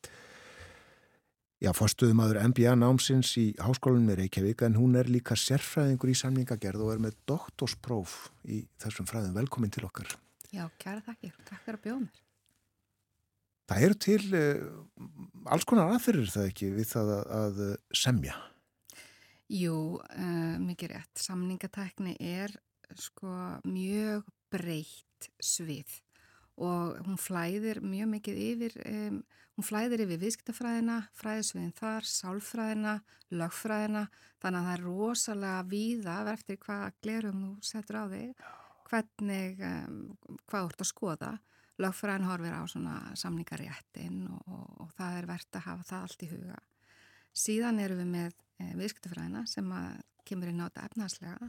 já, 1.62 1.70
fórstuðumadur 1.76 2.40
MBA 2.51 2.74
námsins 2.81 3.35
í 3.40 3.47
háskólanum 3.62 4.12
í 4.14 4.18
Reykjavík 4.22 4.64
en 4.66 4.78
hún 4.78 4.98
er 4.98 5.10
líka 5.10 5.36
sérfræðingur 5.39 6.12
í 6.12 6.18
samningagerð 6.18 6.85
og 6.86 6.93
er 6.94 7.02
með 7.06 7.16
doktorspróf 7.31 8.16
í 8.48 8.64
þessum 8.82 9.09
fræðum. 9.10 9.36
Velkomin 9.39 9.72
til 9.74 9.86
okkar. 9.86 10.16
Já, 10.55 10.66
kæra 10.78 11.02
þakkir. 11.06 11.35
Takk 11.48 11.64
fyrir 11.64 11.78
að 11.78 11.85
bjóða 11.86 12.02
mér. 12.05 12.20
Það 13.64 13.85
eru 13.86 13.97
til 14.05 14.24
uh, 14.36 14.64
alls 15.55 15.64
konar 15.68 15.94
aðferðir 15.94 16.32
það 16.35 16.51
ekki 16.51 16.70
við 16.74 16.90
það 16.90 17.12
að, 17.14 17.31
að 17.39 17.62
semja. 17.97 18.35
Jú, 19.55 19.78
uh, 20.01 20.56
mikið 20.60 20.93
rétt. 20.93 21.14
Samningatækni 21.20 22.16
er 22.20 22.52
sko 23.01 23.32
mjög 23.64 24.26
breytt 24.52 25.31
svið 25.43 26.01
og 26.60 27.01
hún 27.06 27.18
flæðir 27.18 27.81
mjög 27.82 28.10
mikið 28.12 28.43
yfir, 28.44 28.76
um, 28.86 29.16
hún 29.55 29.66
flæðir 29.66 30.02
yfir 30.05 30.20
viðskiptafræðina, 30.22 30.98
fræðisviðin 31.18 31.74
þar, 31.78 32.09
sálfræðina, 32.10 32.94
lögfræðina, 33.35 34.05
þannig 34.43 34.60
að 34.60 34.68
það 34.68 34.74
er 34.74 34.85
rosalega 34.89 35.64
víða 35.70 36.16
eftir 36.35 36.60
hvað 36.64 36.85
glerum 37.05 37.43
þú 37.44 37.70
setur 37.70 38.01
á 38.02 38.05
þig, 38.12 38.44
hvernig, 38.90 39.64
um, 39.70 39.98
hvað 40.44 40.64
þú 40.64 40.70
ert 40.72 40.85
að 40.85 40.90
skoða. 40.90 41.32
Lögfræðin 41.82 42.28
horfir 42.28 42.55
á 42.55 42.62
svona 42.70 42.97
samningaréttin 43.18 44.20
og, 44.31 44.43
og, 44.47 44.66
og 44.85 44.94
það 44.98 45.18
er 45.18 45.28
verðt 45.31 45.59
að 45.59 45.66
hafa 45.68 45.89
það 45.89 46.06
allt 46.06 46.22
í 46.22 46.31
huga. 46.31 46.59
Síðan 47.35 47.81
eru 47.82 47.98
við 47.98 48.10
með 48.12 48.36
e, 48.62 48.68
viðskiptafræðina 48.78 49.43
sem 49.51 49.72
kemur 50.26 50.51
inn 50.52 50.62
á 50.62 50.66
þetta 50.68 50.85
efnaðslega 50.90 51.48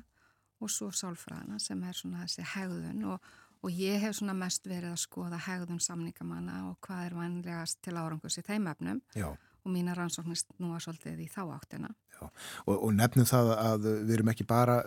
og 0.63 0.71
svo 0.71 0.89
sálfræðina 0.95 1.59
sem 1.61 1.83
er 1.85 1.97
svona 1.97 2.23
þessi 2.23 2.47
hegðun 2.55 3.05
og, 3.13 3.29
og 3.65 3.73
ég 3.73 3.99
hef 4.03 4.19
svona 4.19 4.35
mest 4.37 4.67
verið 4.69 4.93
að 4.93 5.01
skoða 5.01 5.41
hegðun 5.47 5.81
samningamanna 5.81 6.61
og 6.69 6.77
hvað 6.85 7.07
er 7.07 7.17
vanlegast 7.17 7.81
til 7.85 7.95
árangus 7.97 8.37
í 8.37 8.45
þeim 8.45 8.67
efnum 8.69 9.01
Já. 9.17 9.31
og 9.33 9.73
mína 9.73 9.95
rannsóknist 9.97 10.53
nú 10.61 10.75
að 10.75 10.83
svolítið 10.85 11.23
í 11.25 11.29
þá 11.33 11.41
áttina. 11.55 11.89
Og, 12.21 12.75
og 12.75 12.91
nefnum 12.95 13.27
það 13.27 13.51
að 13.55 13.87
við 13.89 14.13
erum 14.17 14.29
ekki 14.31 14.45
bara, 14.47 14.77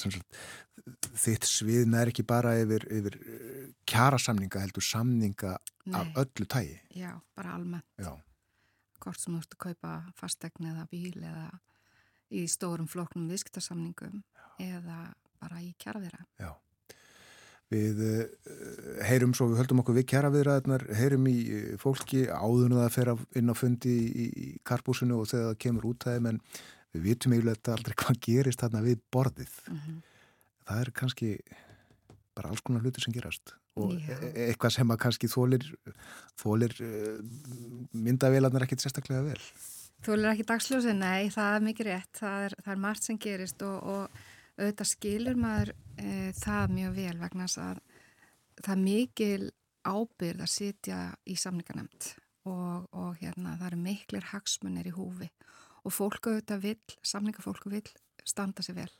sagt, 0.00 0.38
þitt 1.18 1.48
sviðna 1.48 2.04
er 2.04 2.12
ekki 2.12 2.24
bara 2.28 2.54
yfir, 2.62 2.86
yfir 2.94 3.18
kjara 3.88 4.20
samninga 4.22 4.62
heldur 4.62 4.86
samninga 4.86 5.56
Nei. 5.88 5.98
af 5.98 6.22
öllu 6.22 6.46
tægi. 6.48 6.78
Já, 6.96 7.10
bara 7.36 7.56
almennt. 7.58 7.88
Já. 7.98 8.14
Hvort 9.02 9.20
sem 9.20 9.34
þú 9.34 9.42
ert 9.42 9.58
að 9.58 9.64
kaupa 9.66 9.96
fastegn 10.18 10.70
eða 10.72 10.86
bíl 10.90 11.18
eða 11.18 11.50
í 12.34 12.46
stórum 12.50 12.88
floknum 12.90 13.28
viðskiptarsamningum 13.30 14.22
eða 14.62 15.02
bara 15.42 15.60
í 15.64 15.74
kjaraviðra. 15.80 16.24
Já. 16.40 16.50
Við 17.68 17.98
uh, 18.00 18.24
heyrum 19.04 19.34
svo, 19.36 19.50
við 19.50 19.60
höldum 19.60 19.82
okkur 19.82 19.98
við 19.98 20.08
kjaraviðraðnar, 20.14 20.86
heyrum 20.96 21.28
í 21.28 21.36
uh, 21.52 21.70
fólki 21.82 22.24
áður 22.30 22.70
en 22.70 22.78
það 22.80 22.94
fer 22.94 23.12
inn 23.36 23.52
á 23.52 23.54
fundi 23.58 23.94
í, 24.08 24.26
í 24.28 24.48
karpúsinu 24.64 25.20
og 25.20 25.28
þegar 25.28 25.50
það 25.50 25.62
kemur 25.66 25.88
út 25.90 26.06
það 26.06 26.30
en 26.32 26.42
við 26.96 27.06
vitum 27.10 27.36
eiginlega 27.36 27.74
aldrei 27.76 27.96
hvað 28.02 28.20
gerist 28.24 28.64
þarna 28.64 28.84
við 28.86 29.02
borðið. 29.12 29.56
Mm 29.68 29.80
-hmm. 29.84 30.02
Það 30.68 30.84
er 30.84 30.92
kannski 31.02 31.32
bara 32.38 32.52
alls 32.52 32.64
konar 32.64 32.84
hluti 32.84 33.04
sem 33.04 33.12
gerast 33.12 33.54
og 33.78 33.94
Já. 33.94 34.16
E-, 34.16 34.48
eitthvað 34.48 34.74
sem 34.74 34.90
að 34.92 35.00
kannski 35.04 35.30
þólir, 35.30 35.66
þólir 36.40 36.74
uh, 36.82 37.18
myndavélarnar 37.92 38.66
ekkert 38.66 38.84
sérstaklega 38.84 39.26
vel. 39.26 39.40
Þólir 40.06 40.32
ekki 40.32 40.46
dagsljósi? 40.46 40.94
Nei, 40.94 41.28
það 41.34 41.54
er 41.54 41.64
mikið 41.68 41.88
rétt. 41.90 42.10
Það 42.20 42.48
er, 42.48 42.56
það 42.64 42.74
er 42.74 42.82
margt 42.82 43.06
sem 43.08 43.18
gerist 43.18 43.64
og, 43.66 43.78
og 43.82 44.26
auðvitað 44.58 44.90
skilur 44.90 45.38
maður 45.38 45.72
e, 45.98 46.32
það 46.38 46.74
mjög 46.74 46.96
vel 46.98 47.16
vegna 47.22 47.46
að 47.48 47.80
það 48.58 48.72
er 48.74 48.82
mikil 48.82 49.50
ábyrð 49.88 50.44
að 50.44 50.52
sitja 50.52 50.98
í 51.30 51.36
samningarnemt 51.38 52.10
og, 52.48 52.88
og 52.92 53.20
hérna 53.20 53.56
það 53.60 53.68
eru 53.70 53.80
miklir 53.84 54.30
hagsmunir 54.32 54.90
í 54.90 54.94
húfi 54.96 55.28
og 55.84 55.94
fólku 55.94 56.34
auðvitað 56.34 56.64
vil, 56.64 56.98
samningafólku 57.06 57.72
vil 57.72 57.86
standa 58.26 58.64
sér 58.64 58.82
vel, 58.82 58.90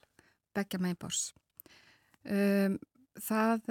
begja 0.57 0.81
meðbors. 0.81 1.33
Um, 2.25 2.79
það, 3.21 3.67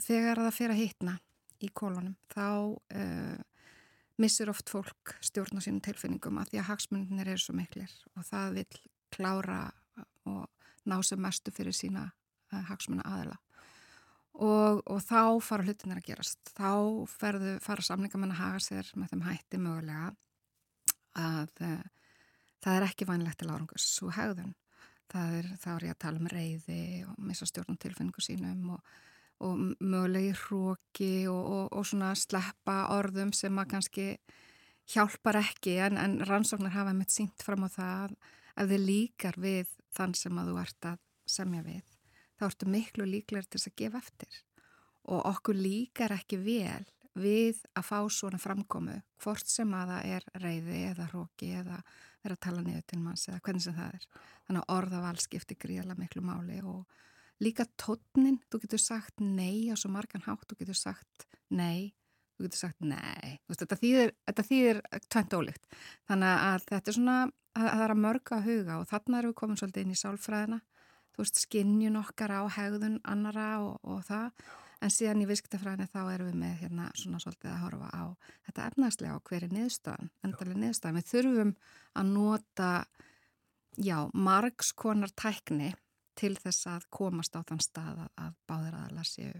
þegar 0.00 0.40
það 0.40 0.54
fyrir 0.56 0.74
að 0.76 0.80
hitna 0.80 1.16
í 1.60 1.68
kólunum, 1.76 2.14
þá 2.32 2.46
uh, 2.72 3.36
missur 4.22 4.52
oft 4.52 4.70
fólk 4.72 5.16
stjórn 5.24 5.60
á 5.60 5.64
sínum 5.64 5.82
tilfinningum 5.84 6.40
að 6.40 6.52
því 6.52 6.62
að 6.62 6.68
hagsmunir 6.70 7.32
eru 7.34 7.42
svo 7.42 7.56
miklir 7.56 7.92
og 8.14 8.24
það 8.28 8.60
vil 8.60 8.80
klára 9.12 9.60
og 10.26 10.55
ná 10.86 11.00
sem 11.04 11.20
mestu 11.20 11.52
fyrir 11.54 11.76
sína 11.76 12.06
uh, 12.08 12.62
hagsmuna 12.70 13.04
aðila 13.06 13.36
og, 14.36 14.82
og 14.84 15.00
þá 15.04 15.40
fara 15.44 15.64
hlutinir 15.64 16.00
að 16.00 16.08
gerast. 16.10 16.40
Þá 16.56 17.06
ferðu, 17.08 17.56
fara 17.64 17.84
samlingamenn 17.84 18.34
að 18.34 18.42
haga 18.42 18.62
sér 18.62 18.92
með 18.98 19.14
þeim 19.14 19.26
hætti 19.26 19.60
mögulega 19.62 20.12
að 21.16 21.64
uh, 21.64 21.82
það 22.64 22.78
er 22.78 22.88
ekki 22.90 23.08
vænlegt 23.08 23.40
til 23.40 23.50
árangus 23.50 23.88
svo 23.96 24.12
hegðun. 24.14 24.54
Það 25.12 25.36
er, 25.38 25.50
þá 25.62 25.68
er 25.72 25.84
ég 25.86 25.94
að 25.94 26.00
tala 26.02 26.20
um 26.20 26.30
reyði 26.30 26.80
og 27.06 27.20
missa 27.22 27.46
stjórnum 27.46 27.78
tilfinningu 27.80 28.24
sínum 28.24 28.72
og, 28.74 28.96
og 29.46 29.60
mögulegi 29.78 30.32
hróki 30.42 31.12
og, 31.30 31.70
og, 31.70 31.84
svona 31.86 32.10
sleppa 32.18 32.80
orðum 32.96 33.30
sem 33.36 33.62
að 33.62 33.70
kannski 33.70 34.08
hjálpar 34.90 35.38
ekki 35.40 35.76
en, 35.86 35.98
en 35.98 36.18
rannsóknar 36.26 36.74
hafa 36.74 36.94
mitt 36.94 37.14
sínt 37.14 37.42
fram 37.46 37.66
á 37.66 37.70
það 37.70 38.16
ef 38.56 38.68
þið 38.72 38.82
líkar 38.82 39.38
við 39.38 39.70
þann 39.96 40.16
sem 40.18 40.38
að 40.38 40.52
þú 40.52 40.58
ert 40.62 40.90
að 40.92 41.04
semja 41.26 41.62
við 41.66 41.96
þá 42.36 42.50
ertu 42.50 42.68
miklu 42.70 43.06
líklar 43.08 43.46
til 43.46 43.58
þess 43.58 43.70
að 43.70 43.78
gefa 43.80 44.02
eftir. 44.02 44.36
Og 45.06 45.24
okkur 45.30 45.58
líkar 45.58 46.14
ekki 46.16 46.38
vel 46.42 46.84
við 47.16 47.62
að 47.78 47.86
fá 47.88 47.98
svona 48.12 48.40
framkomu 48.40 48.98
hvort 49.22 49.48
sem 49.48 49.72
að 49.72 49.92
það 49.92 50.08
er 50.16 50.26
reyði 50.42 50.80
eða 50.90 51.08
hróki 51.12 51.50
eða 51.56 51.78
vera 52.22 52.36
að 52.36 52.42
tala 52.44 52.64
niður 52.64 52.86
til 52.90 53.00
manns 53.00 53.28
eða 53.30 53.42
hvernig 53.46 53.64
sem 53.64 53.76
það 53.76 53.94
er. 53.96 54.08
Þannig 54.46 54.64
að 54.64 54.74
orðaval 54.76 55.20
skiptir 55.22 55.60
gríðala 55.62 55.96
miklu 55.96 56.24
máli 56.26 56.58
og 56.60 56.98
líka 57.40 57.66
tótnin, 57.80 58.40
þú 58.50 58.62
getur 58.64 58.82
sagt 58.82 59.22
nei 59.22 59.70
á 59.72 59.74
svo 59.78 59.92
margan 59.94 60.24
hátt, 60.26 60.44
þú 60.50 60.60
getur 60.60 60.80
sagt 60.80 61.26
nei 61.48 61.94
þú 62.36 62.46
getur 62.46 62.60
sagt 62.60 62.84
nei. 62.84 63.38
Veist, 63.48 63.62
þetta 63.62 63.80
þýðir, 63.80 64.12
þýðir 64.50 64.80
tvent 65.08 65.36
ólíkt. 65.38 65.80
Þannig 66.10 66.44
að 66.50 66.68
þetta 66.70 66.92
er 66.92 66.98
svona 66.98 67.16
að 67.56 67.70
það 67.70 67.84
er 67.86 67.94
að 67.94 68.02
mörga 68.04 68.36
að 68.36 68.50
huga 68.50 68.78
og 68.80 68.90
þarna 68.90 69.18
erum 69.20 69.32
við 69.32 69.38
komin 69.40 69.60
svolítið 69.60 69.86
inn 69.86 69.94
í 69.94 69.98
sálfræðina. 70.02 70.60
Þú 71.16 71.24
veist, 71.24 71.42
skinnjun 71.46 71.98
okkar 72.02 72.34
á 72.36 72.42
hegðun 72.58 73.00
annara 73.08 73.48
og, 73.64 73.76
og 73.88 74.04
það. 74.04 74.46
En 74.84 74.92
síðan 74.92 75.22
í 75.24 75.28
viskitafræðinu 75.30 75.88
þá 75.88 76.00
erum 76.12 76.28
við 76.28 76.38
með 76.42 76.58
hérna 76.60 76.90
svona 77.00 77.20
svolítið 77.22 77.52
að 77.54 77.62
horfa 77.62 77.88
á 77.96 78.04
þetta 78.44 78.66
efnarslega 78.70 79.16
og 79.16 79.30
hver 79.30 79.46
er 79.46 79.54
niðurstaðan 79.54 80.10
endalega 80.20 80.60
niðurstaðan, 80.60 80.98
við 80.98 81.08
þurfum 81.14 81.52
að 81.96 82.10
nota 82.10 82.70
já, 83.80 83.96
margskonar 84.12 85.14
tækni 85.16 85.70
til 86.16 86.34
þess 86.36 86.68
að 86.74 86.88
komast 86.92 87.36
á 87.36 87.40
þann 87.40 87.64
stað 87.64 88.04
að, 88.04 88.10
að 88.20 88.36
báður 88.48 88.78
aðalar 88.82 89.08
séu 89.08 89.32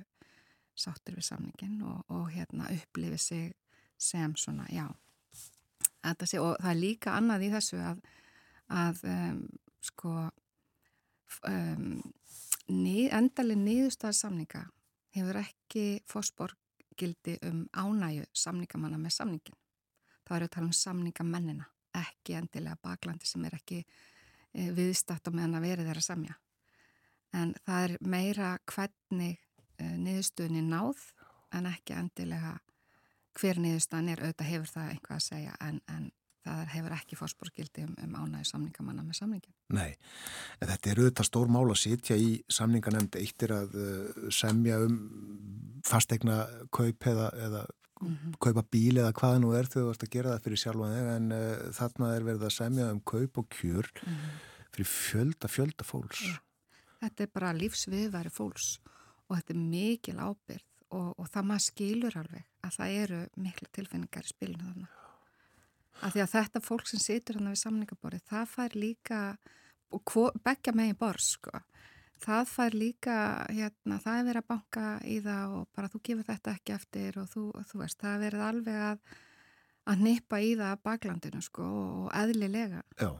sáttur 0.77 1.17
við 1.17 1.29
samningin 1.31 1.81
og, 1.83 2.05
og 2.13 2.31
hérna 2.35 2.69
upplifi 2.75 3.19
sig 3.19 3.53
sem 3.99 4.37
svona, 4.37 4.67
já 4.71 4.87
sé, 6.25 6.39
og 6.39 6.57
það 6.61 6.71
er 6.71 6.79
líka 6.81 7.17
annað 7.17 7.47
í 7.47 7.53
þessu 7.55 7.79
að, 7.83 8.03
að 8.69 9.03
um, 9.11 9.41
sko 9.83 10.13
um, 11.49 12.03
nið, 12.69 13.09
endalinn 13.17 13.65
niðurstaðar 13.67 14.19
samninga 14.21 14.65
hefur 15.17 15.41
ekki 15.41 15.87
fósborgildi 16.09 17.39
um 17.49 17.65
ánægu 17.73 18.27
samningamanna 18.37 19.01
með 19.01 19.17
samningin. 19.17 19.59
Það 20.27 20.37
eru 20.37 20.49
að 20.49 20.55
tala 20.57 20.67
um 20.67 20.77
samningamennina, 20.77 21.67
ekki 21.97 22.37
endilega 22.37 22.79
baklandi 22.83 23.29
sem 23.29 23.45
er 23.47 23.57
ekki 23.57 23.81
e, 23.81 24.71
viðstatt 24.75 25.29
á 25.29 25.31
meðan 25.31 25.59
að 25.59 25.69
verið 25.69 25.91
þeirra 25.91 26.05
samja. 26.05 26.39
En 27.37 27.55
það 27.67 27.85
er 27.87 27.97
meira 28.03 28.51
hvernig 28.67 29.46
e, 29.79 29.91
niðurstöðinni 29.97 30.63
náð 30.67 31.03
en 31.57 31.67
ekki 31.71 31.97
endilega 31.97 32.59
hver 33.37 33.61
niðurstaðin 33.61 34.13
er, 34.15 34.23
auðvitað 34.25 34.53
hefur 34.53 34.73
það 34.73 34.93
einhvað 34.93 35.17
að 35.19 35.27
segja 35.27 35.57
en, 35.61 35.81
en 35.93 36.11
það 36.47 36.61
hefur 36.73 36.95
ekki 36.97 37.19
fórspórskildi 37.19 37.87
um, 37.87 37.95
um 38.05 38.19
ánægi 38.21 38.51
samningamanna 38.53 39.05
með 39.07 39.19
samningin. 39.21 39.55
Nei, 39.75 39.97
en 40.61 40.71
þetta 40.71 40.93
er 40.93 41.01
auðvitað 41.03 41.29
stór 41.29 41.51
mál 41.53 41.65
að 41.65 41.81
sitja 41.83 42.19
í 42.21 42.31
samninganemnd 42.59 43.19
eittir 43.21 43.55
að 43.57 43.75
uh, 43.81 44.29
semja 44.35 44.79
um 44.85 45.01
fastegna 45.87 46.45
kaup 46.75 47.09
eða, 47.11 47.29
eða 47.49 47.65
mm 47.67 48.15
-hmm. 48.15 48.39
kaupa 48.47 48.65
bíl 48.71 48.97
eða 48.97 49.13
hvaða 49.13 49.43
nú 49.43 49.53
er 49.59 49.71
þau 49.71 49.91
að 49.91 50.09
gera 50.11 50.35
það 50.35 50.45
fyrir 50.49 50.63
sjálfa 50.63 50.91
þig 50.95 51.13
en 51.17 51.31
uh, 51.33 51.71
þarna 51.81 52.15
er 52.15 52.29
verið 52.31 52.49
að 52.49 52.57
semja 52.61 52.91
um 52.95 53.01
kaup 53.01 53.39
og 53.39 53.49
kjör 53.51 53.91
mm 54.03 54.13
-hmm. 54.13 54.43
fyrir 54.73 54.91
fjölda, 54.91 55.49
fjölda 55.49 55.85
fólks. 55.85 56.23
Ja. 56.23 56.39
Þetta 57.01 57.23
er 57.23 57.31
bara 57.35 57.53
lífsviðværi 57.53 58.31
fólks 58.31 58.79
og 59.27 59.37
þetta 59.39 59.55
er 59.55 59.63
mikil 59.63 60.17
ábyrð 60.21 60.67
og, 60.95 61.09
og 61.19 61.29
það 61.33 61.49
maður 61.51 61.65
skilur 61.67 62.19
alveg 62.21 62.47
að 62.67 62.79
það 62.79 62.97
eru 63.03 63.21
miklu 63.43 63.69
tilfinningar 63.75 64.27
í 64.27 64.33
spilinu 64.33 64.69
þarna. 64.71 64.89
Af 66.05 66.13
því 66.13 66.23
að 66.23 66.33
þetta 66.35 66.63
fólk 66.65 66.91
sem 66.91 67.01
situr 67.01 67.39
hann 67.39 67.49
við 67.49 67.63
samningaborið, 67.63 68.25
það 68.29 68.51
fær 68.53 68.77
líka, 68.77 69.21
begja 70.45 70.75
með 70.77 70.91
í 70.93 70.97
borð 71.01 71.25
sko, 71.25 71.61
það 72.21 72.51
fær 72.51 72.77
líka, 72.77 73.19
hérna, 73.49 74.01
það 74.05 74.19
er 74.19 74.27
verið 74.29 74.43
að 74.43 74.51
banka 74.53 74.89
í 75.09 75.17
það 75.25 75.55
og 75.57 75.71
bara 75.77 75.93
þú 75.93 76.03
gefur 76.09 76.29
þetta 76.29 76.57
ekki 76.57 76.75
eftir 76.77 77.21
og 77.23 77.31
þú, 77.33 77.47
þú 77.71 77.81
veist, 77.81 78.01
það 78.03 78.17
er 78.17 78.25
verið 78.27 78.45
alveg 78.51 78.83
að, 78.91 79.17
að 79.87 80.05
nippa 80.05 80.43
í 80.45 80.53
það 80.61 80.83
baklandinu 80.91 81.45
sko 81.45 81.71
og 81.81 82.11
eðlilega. 82.21 82.83
Já. 83.01 83.11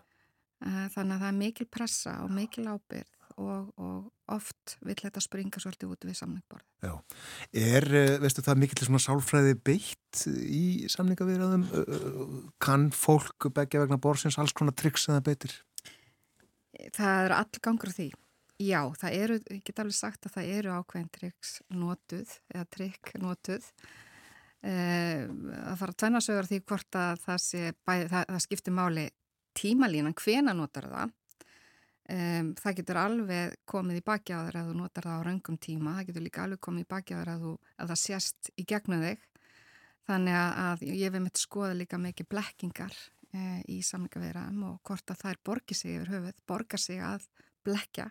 Eh, 0.65 0.85
þannig 0.93 1.17
að 1.17 1.23
það 1.23 1.29
er 1.29 1.41
mikil 1.41 1.69
pressa 1.69 2.15
og 2.25 2.33
mikil 2.33 2.69
ábyrð 2.69 3.16
og, 3.43 3.71
og 3.77 4.33
oft 4.33 4.77
vil 4.85 4.97
þetta 4.99 5.23
springa 5.23 5.61
svolítið 5.63 5.93
út 5.93 6.07
við 6.09 6.19
samningborði. 6.19 6.67
Já, 6.85 6.93
er, 7.53 7.87
eh, 8.01 8.17
veistu 8.23 8.45
það, 8.45 8.61
mikill 8.63 8.87
svona 8.89 9.03
sálfræði 9.03 9.57
beitt 9.69 10.23
í 10.27 10.67
samningavirðaðum? 10.93 11.67
Kann 12.63 12.89
fólk 12.97 13.51
begja 13.57 13.85
vegna 13.85 14.01
borsins 14.01 14.39
alls 14.41 14.57
konar 14.57 14.77
triks 14.77 15.09
eða 15.11 15.25
beitir? 15.27 15.57
Það 16.97 17.27
eru 17.27 17.37
all 17.41 17.63
gangur 17.65 17.93
því. 17.93 18.09
Já, 18.57 18.81
það 18.97 19.19
eru, 19.21 19.37
ég 19.53 19.63
get 19.67 19.81
alveg 19.83 19.97
sagt 19.99 20.27
að 20.27 20.39
það 20.39 20.51
eru 20.57 20.75
ákveðin 20.79 21.13
triks 21.13 21.59
notuð 21.77 22.31
eða 22.55 22.69
trikk 22.73 23.13
notuð. 23.21 23.67
Eh, 24.65 25.27
það 25.29 25.77
fara 25.83 25.93
að 25.93 26.01
tvenna 26.01 26.23
sögur 26.25 26.49
því 26.49 26.63
hvort 26.65 26.99
að 26.99 27.21
það, 27.27 27.43
sé, 27.45 27.63
bæði, 27.87 28.09
það, 28.15 28.25
það 28.33 28.45
skiptir 28.47 28.77
máli 28.77 29.07
tímalínan, 29.57 30.17
hvena 30.17 30.57
notar 30.57 30.89
það 30.89 31.13
Um, 32.07 32.53
það 32.55 32.77
getur 32.79 32.99
alveg 33.01 33.55
komið 33.67 33.97
í 33.99 34.05
bakjáður 34.07 34.61
að 34.61 34.69
þú 34.69 34.75
notar 34.79 35.09
það 35.09 35.17
á 35.19 35.27
raungum 35.27 35.57
tíma, 35.59 35.95
það 35.97 36.11
getur 36.11 36.25
líka 36.27 36.45
alveg 36.45 36.61
komið 36.63 36.85
í 36.85 36.91
bakjáður 36.93 37.31
að, 37.33 37.47
að 37.83 37.91
það 37.91 38.01
sést 38.03 38.51
í 38.55 38.67
gegnum 38.71 39.03
þig. 39.03 39.25
Þannig 40.07 40.37
að 40.39 40.85
ég 40.87 41.15
við 41.17 41.25
mitt 41.25 41.41
skoða 41.43 41.73
líka 41.75 41.99
mikið 41.99 42.29
blekkingar 42.31 42.95
eh, 43.35 43.59
í 43.75 43.81
samlingaveiraðum 43.83 44.63
og 44.69 44.77
hvort 44.87 45.11
að 45.11 45.19
það 45.25 45.33
er 45.33 45.43
borgið 45.51 45.81
sig 45.81 45.97
yfir 45.97 46.13
höfuð, 46.15 46.39
borgar 46.47 46.83
sig 46.85 47.03
að 47.03 47.27
blekja 47.67 48.07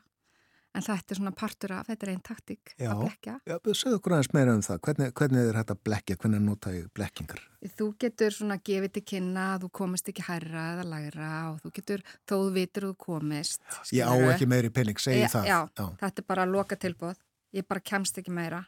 En 0.76 0.84
þetta 0.84 1.14
er 1.14 1.20
svona 1.20 1.32
partur 1.36 1.72
af, 1.72 1.88
þetta 1.88 2.06
er 2.06 2.10
einn 2.12 2.24
taktík 2.26 2.74
já, 2.76 2.90
að 2.92 3.02
blekja. 3.06 3.36
Já, 3.48 3.56
segðu 3.80 4.00
okkur 4.00 4.16
aðeins 4.18 4.32
meira 4.36 4.56
um 4.58 4.64
það. 4.66 4.80
Hvernig, 4.88 5.14
hvernig 5.16 5.48
er 5.48 5.60
þetta 5.62 5.76
að 5.78 5.82
blekja? 5.88 6.18
Hvernig 6.20 6.44
nota 6.44 6.74
ég 6.76 6.90
blekkingar? 6.98 7.42
Þú 7.80 7.88
getur 8.04 8.36
svona 8.36 8.58
gefið 8.60 8.94
til 8.98 9.04
kynna 9.14 9.46
að 9.54 9.66
þú 9.66 9.70
komist 9.80 10.12
ekki 10.12 10.26
hærra 10.28 10.66
eða 10.74 10.86
læra 10.92 11.32
og 11.54 11.64
þú 11.64 11.72
getur, 11.80 12.06
þó 12.28 12.36
þú 12.36 12.52
vitur 12.58 12.88
að 12.90 12.94
þú 12.94 13.00
komist. 13.06 13.64
Ég 13.96 14.12
á 14.12 14.14
ekki 14.34 14.50
meiri 14.52 14.74
pening, 14.76 15.00
segi 15.00 15.24
já, 15.24 15.32
það. 15.32 15.50
Já, 15.50 15.58
já, 15.80 15.86
þetta 16.04 16.24
er 16.24 16.30
bara 16.34 16.46
að 16.46 16.56
loka 16.58 16.80
tilbúð. 16.84 17.26
Ég 17.56 17.72
bara 17.72 17.88
kemst 17.94 18.20
ekki 18.20 18.36
meira. 18.36 18.66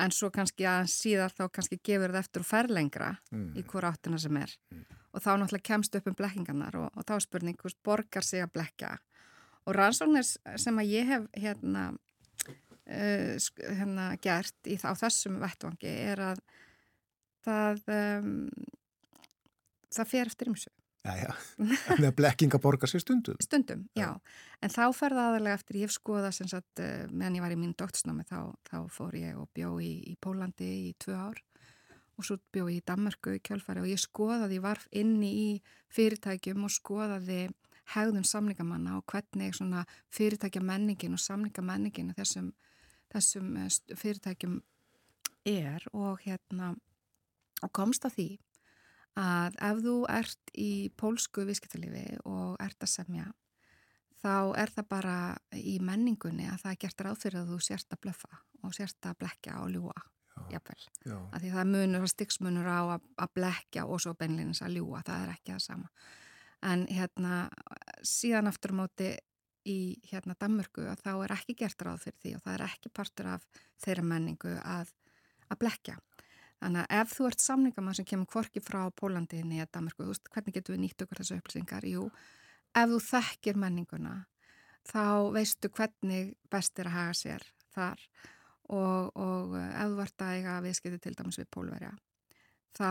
En 0.00 0.12
svo 0.12 0.28
kannski 0.32 0.68
að 0.68 0.86
síðan 0.92 1.32
þá 1.32 1.44
kannski 1.48 1.80
gefur 1.84 2.12
það 2.12 2.24
eftir 2.24 2.44
og 2.44 2.48
fer 2.48 2.68
lengra 2.72 3.14
mm. 3.32 3.52
í 3.56 3.64
hvora 3.68 3.92
áttina 3.92 4.20
sem 4.20 4.36
er. 4.40 4.52
Mm. 4.72 4.84
Og 5.10 5.24
þá 5.24 5.30
náttúrulega 5.34 5.66
kemst 5.72 5.96
upp 5.96 6.08
um 6.08 6.16
blekkingarnar 6.16 6.76
og, 6.80 6.92
og 6.92 7.08
þá 7.08 7.16
spurning 7.24 7.70
borgar 7.84 8.24
sig 8.24 8.44
að 8.44 8.52
blekja 8.54 8.98
og 9.66 9.76
rannsóknir 9.76 10.26
sem 10.26 10.82
að 10.82 10.92
ég 10.94 11.10
hef 11.10 11.28
hérna, 11.36 11.86
uh, 12.88 13.36
hérna 13.68 14.10
gert 14.22 14.70
í, 14.70 14.78
á 14.80 14.92
þessum 14.98 15.40
vettvangi 15.42 15.94
er 16.10 16.24
að 16.32 16.44
það 17.44 17.82
um, 17.96 18.36
það 19.90 20.12
fer 20.14 20.30
eftir 20.30 20.52
ymsu 20.52 20.72
Já, 21.00 21.14
já, 21.16 21.30
með 21.96 22.10
blekkinga 22.18 22.58
borgar 22.60 22.90
sér 22.90 23.00
stundum. 23.00 23.36
Stundum, 23.40 23.86
já, 23.96 24.10
en 24.60 24.72
þá 24.72 24.82
fer 24.92 25.14
það 25.16 25.28
aðalega 25.30 25.56
eftir, 25.56 25.78
ég 25.80 25.88
hef 25.88 25.94
skoðað 25.94 26.34
sem 26.36 26.50
sagt 26.50 26.82
uh, 26.84 27.06
meðan 27.08 27.38
ég 27.38 27.44
var 27.46 27.54
í 27.54 27.56
mín 27.56 27.72
doktorsnámi 27.72 28.26
þá, 28.28 28.52
þá 28.68 28.76
fór 28.92 29.16
ég 29.16 29.38
og 29.40 29.48
bjó 29.56 29.78
í, 29.80 29.94
í 30.12 30.18
Pólandi 30.20 30.68
í 30.90 30.92
tvö 31.00 31.16
ár. 31.16 31.40
Og 32.20 32.26
svo 32.28 32.36
bjó 32.52 32.66
ég 32.68 32.82
í 32.82 32.84
Danmarku 32.84 33.32
í 33.38 33.40
kjálfari 33.40 33.80
og 33.80 33.88
ég 33.88 34.02
skoðaði, 34.02 34.58
ég 34.58 34.66
var 34.66 34.82
inni 34.92 35.30
í 35.40 35.48
fyrirtækjum 35.96 36.68
og 36.68 36.74
skoðaði 36.74 37.40
hegðun 37.94 38.26
samningamanna 38.26 38.98
og 38.98 39.06
hvernig 39.10 39.56
fyrirtækja 40.14 40.62
menningin 40.62 41.16
og 41.16 41.22
samninga 41.22 41.62
menningin 41.64 42.14
þessum, 42.16 42.52
þessum 43.12 43.56
eh, 43.56 43.96
fyrirtækjum 43.96 44.60
er 45.48 45.86
og 45.92 46.20
hérna 46.24 46.74
og 47.64 47.72
komst 47.76 48.04
að 48.04 48.16
því 48.16 48.28
að 49.20 49.58
ef 49.66 49.82
þú 49.84 49.96
ert 50.08 50.52
í 50.54 50.72
pólsku 51.00 51.44
viðskiptalifi 51.48 52.20
og 52.28 52.60
ert 52.62 52.84
að 52.84 52.92
semja 52.92 53.26
þá 54.20 54.54
er 54.60 54.72
það 54.74 54.88
bara 54.90 55.16
í 55.56 55.78
menningunni 55.82 56.46
að 56.48 56.62
það 56.62 56.72
er 56.72 56.80
gert 56.84 57.04
ráð 57.04 57.20
fyrir 57.24 57.40
að 57.42 57.52
þú 57.54 57.60
sért 57.66 57.92
að 57.96 58.02
blöfa 58.06 58.40
og 58.60 58.74
sért 58.76 59.08
að 59.08 59.20
blekja 59.24 59.58
og 59.64 59.70
ljúa 59.74 59.98
jafnvel, 60.50 60.80
að 61.32 61.42
því 61.42 61.50
það 61.52 61.70
munur, 61.70 62.02
það 62.04 62.12
styggsmunur 62.14 62.68
á 62.70 62.80
að, 62.96 63.06
að 63.20 63.32
blekja 63.36 63.84
og 63.86 64.00
svo 64.02 64.14
beinleginnins 64.18 64.62
að 64.64 64.78
ljúa, 64.78 65.02
það 65.06 65.24
er 65.24 65.32
ekki 65.34 65.52
það 65.52 65.64
sama 65.66 65.90
en 66.66 66.86
hérna 66.90 67.48
síðan 68.06 68.50
aftur 68.50 68.74
móti 68.76 69.14
í 69.68 70.00
hérna 70.10 70.36
Danmörku 70.40 70.86
að 70.88 71.02
þá 71.04 71.12
er 71.14 71.34
ekki 71.36 71.56
gert 71.62 71.82
ráð 71.84 72.06
fyrir 72.06 72.18
því 72.22 72.34
og 72.36 72.44
það 72.44 72.54
er 72.54 72.66
ekki 72.66 72.92
partur 72.96 73.30
af 73.34 73.46
þeirra 73.84 74.04
menningu 74.12 74.54
að, 74.64 74.92
að 75.48 75.60
blekja. 75.60 75.96
Þannig 76.60 76.84
að 76.84 76.98
ef 77.00 77.14
þú 77.16 77.26
ert 77.28 77.44
samningamann 77.44 77.96
sem 77.96 78.08
kemur 78.08 78.28
kvorki 78.28 78.60
frá 78.64 78.82
Pólandiðinni 78.92 79.60
eða 79.60 79.72
Danmörku, 79.76 80.04
þú 80.04 80.12
veist, 80.12 80.28
hvernig 80.32 80.56
getur 80.56 80.76
við 80.76 80.82
nýtt 80.84 81.04
okkur 81.04 81.20
þessu 81.20 81.38
upplýsingar? 81.40 81.86
Jú, 81.88 82.08
ef 82.76 82.92
þú 82.92 83.00
þekkir 83.06 83.60
menninguna 83.60 84.14
þá 84.88 85.32
veistu 85.34 85.70
hvernig 85.72 86.34
best 86.52 86.78
er 86.80 86.90
að 86.90 86.96
haga 86.96 87.16
sér 87.16 87.46
þar 87.74 88.04
og, 88.70 89.10
og 89.16 89.56
ef 89.58 89.90
þú 89.90 89.98
vart 89.98 90.24
að 90.24 90.36
eiga 90.38 90.56
viðskipti 90.64 91.02
til 91.04 91.16
dæmis 91.18 91.40
við 91.40 91.50
pólverja 91.54 91.92
þá 92.76 92.90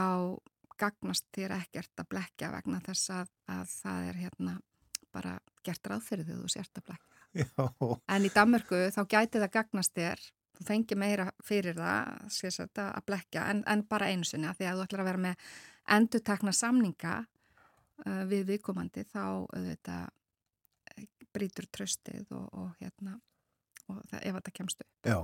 gagnast 0.79 1.27
þér 1.35 1.55
ekkert 1.59 2.01
að 2.01 2.09
blekja 2.13 2.51
vegna 2.53 2.81
þess 2.85 3.13
að, 3.15 3.31
að 3.51 3.71
það 3.75 4.09
er 4.09 4.19
hérna 4.23 4.57
bara 5.13 5.37
gert 5.65 5.89
ráð 5.89 6.03
fyrir 6.05 6.27
því 6.27 6.41
þú 6.41 6.51
sért 6.53 6.81
að 6.81 6.89
blekja. 6.89 7.23
Já. 7.39 7.65
En 8.09 8.25
í 8.25 8.33
Danmörku 8.33 8.83
þá 8.93 9.01
gæti 9.05 9.41
það 9.41 9.51
gagnast 9.53 9.95
þér, 9.97 10.21
þú 10.57 10.67
fengi 10.69 10.97
meira 10.97 11.27
fyrir 11.45 11.77
það 11.77 12.29
sagt, 12.33 12.81
að 12.81 13.03
blekja 13.05 13.47
en, 13.53 13.63
en 13.69 13.83
bara 13.89 14.09
einu 14.09 14.27
sinni 14.27 14.49
að 14.49 14.61
því 14.61 14.69
að 14.69 14.79
þú 14.79 14.85
ætlar 14.87 15.03
að 15.03 15.09
vera 15.11 15.23
með 15.27 15.49
endutakna 15.97 16.53
samninga 16.53 17.15
uh, 18.05 18.23
við 18.29 18.47
viðkomandi 18.53 19.05
þá 19.09 19.23
auðvitað 19.25 20.07
brítur 21.33 21.67
tröstið 21.69 22.31
og, 22.33 22.47
og 22.57 22.69
hérna 22.81 23.19
og 23.89 24.03
það, 24.09 24.21
ef 24.21 24.37
þetta 24.37 24.53
kemst 24.59 24.83
upp. 24.83 24.89
Já, 25.07 25.17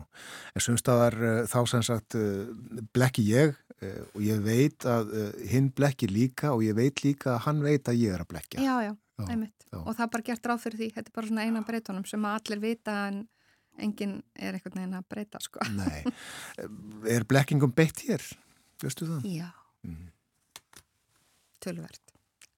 en 0.55 0.65
sumstaðar 0.67 1.17
uh, 1.21 1.37
þá 1.51 1.59
sem 1.71 1.85
sagt 1.85 2.17
uh, 2.19 2.49
blekki 2.95 3.25
ég 3.29 3.53
uh, 3.53 4.01
og 4.13 4.21
ég 4.25 4.41
veit 4.45 4.87
að 4.89 5.13
hinn 5.51 5.71
blekki 5.75 6.09
líka 6.11 6.53
og 6.55 6.65
ég 6.65 6.77
veit 6.77 7.03
líka 7.05 7.35
að 7.35 7.43
hann 7.49 7.63
veit 7.65 7.91
að 7.91 8.01
ég 8.01 8.15
er 8.15 8.25
að 8.25 8.31
blekja. 8.33 8.63
Já, 8.63 8.75
já, 8.89 8.93
já 9.21 9.29
einmitt. 9.29 9.69
Já. 9.71 9.79
Og 9.83 9.93
það 9.93 10.03
er 10.07 10.11
bara 10.17 10.27
gert 10.31 10.49
ráð 10.49 10.65
fyrir 10.65 10.81
því. 10.81 10.89
Þetta 10.97 11.11
er 11.11 11.17
bara 11.19 11.31
svona 11.31 11.47
eina 11.47 11.63
breytunum 11.67 12.05
sem 12.09 12.27
allir 12.29 12.61
vita 12.63 12.97
en 13.09 13.23
enginn 13.81 14.17
er 14.39 14.55
eitthvað 14.55 14.77
neina 14.79 15.01
að 15.01 15.07
breyta, 15.11 15.41
sko. 15.43 15.63
Nei. 15.75 16.03
Er 17.11 17.25
blekkingum 17.27 17.73
beitt 17.75 18.05
hér? 18.07 18.23
Veistu 18.83 19.07
það? 19.09 19.25
Já. 19.27 19.49
Mm. 19.87 20.11
Tölvert. 21.63 22.15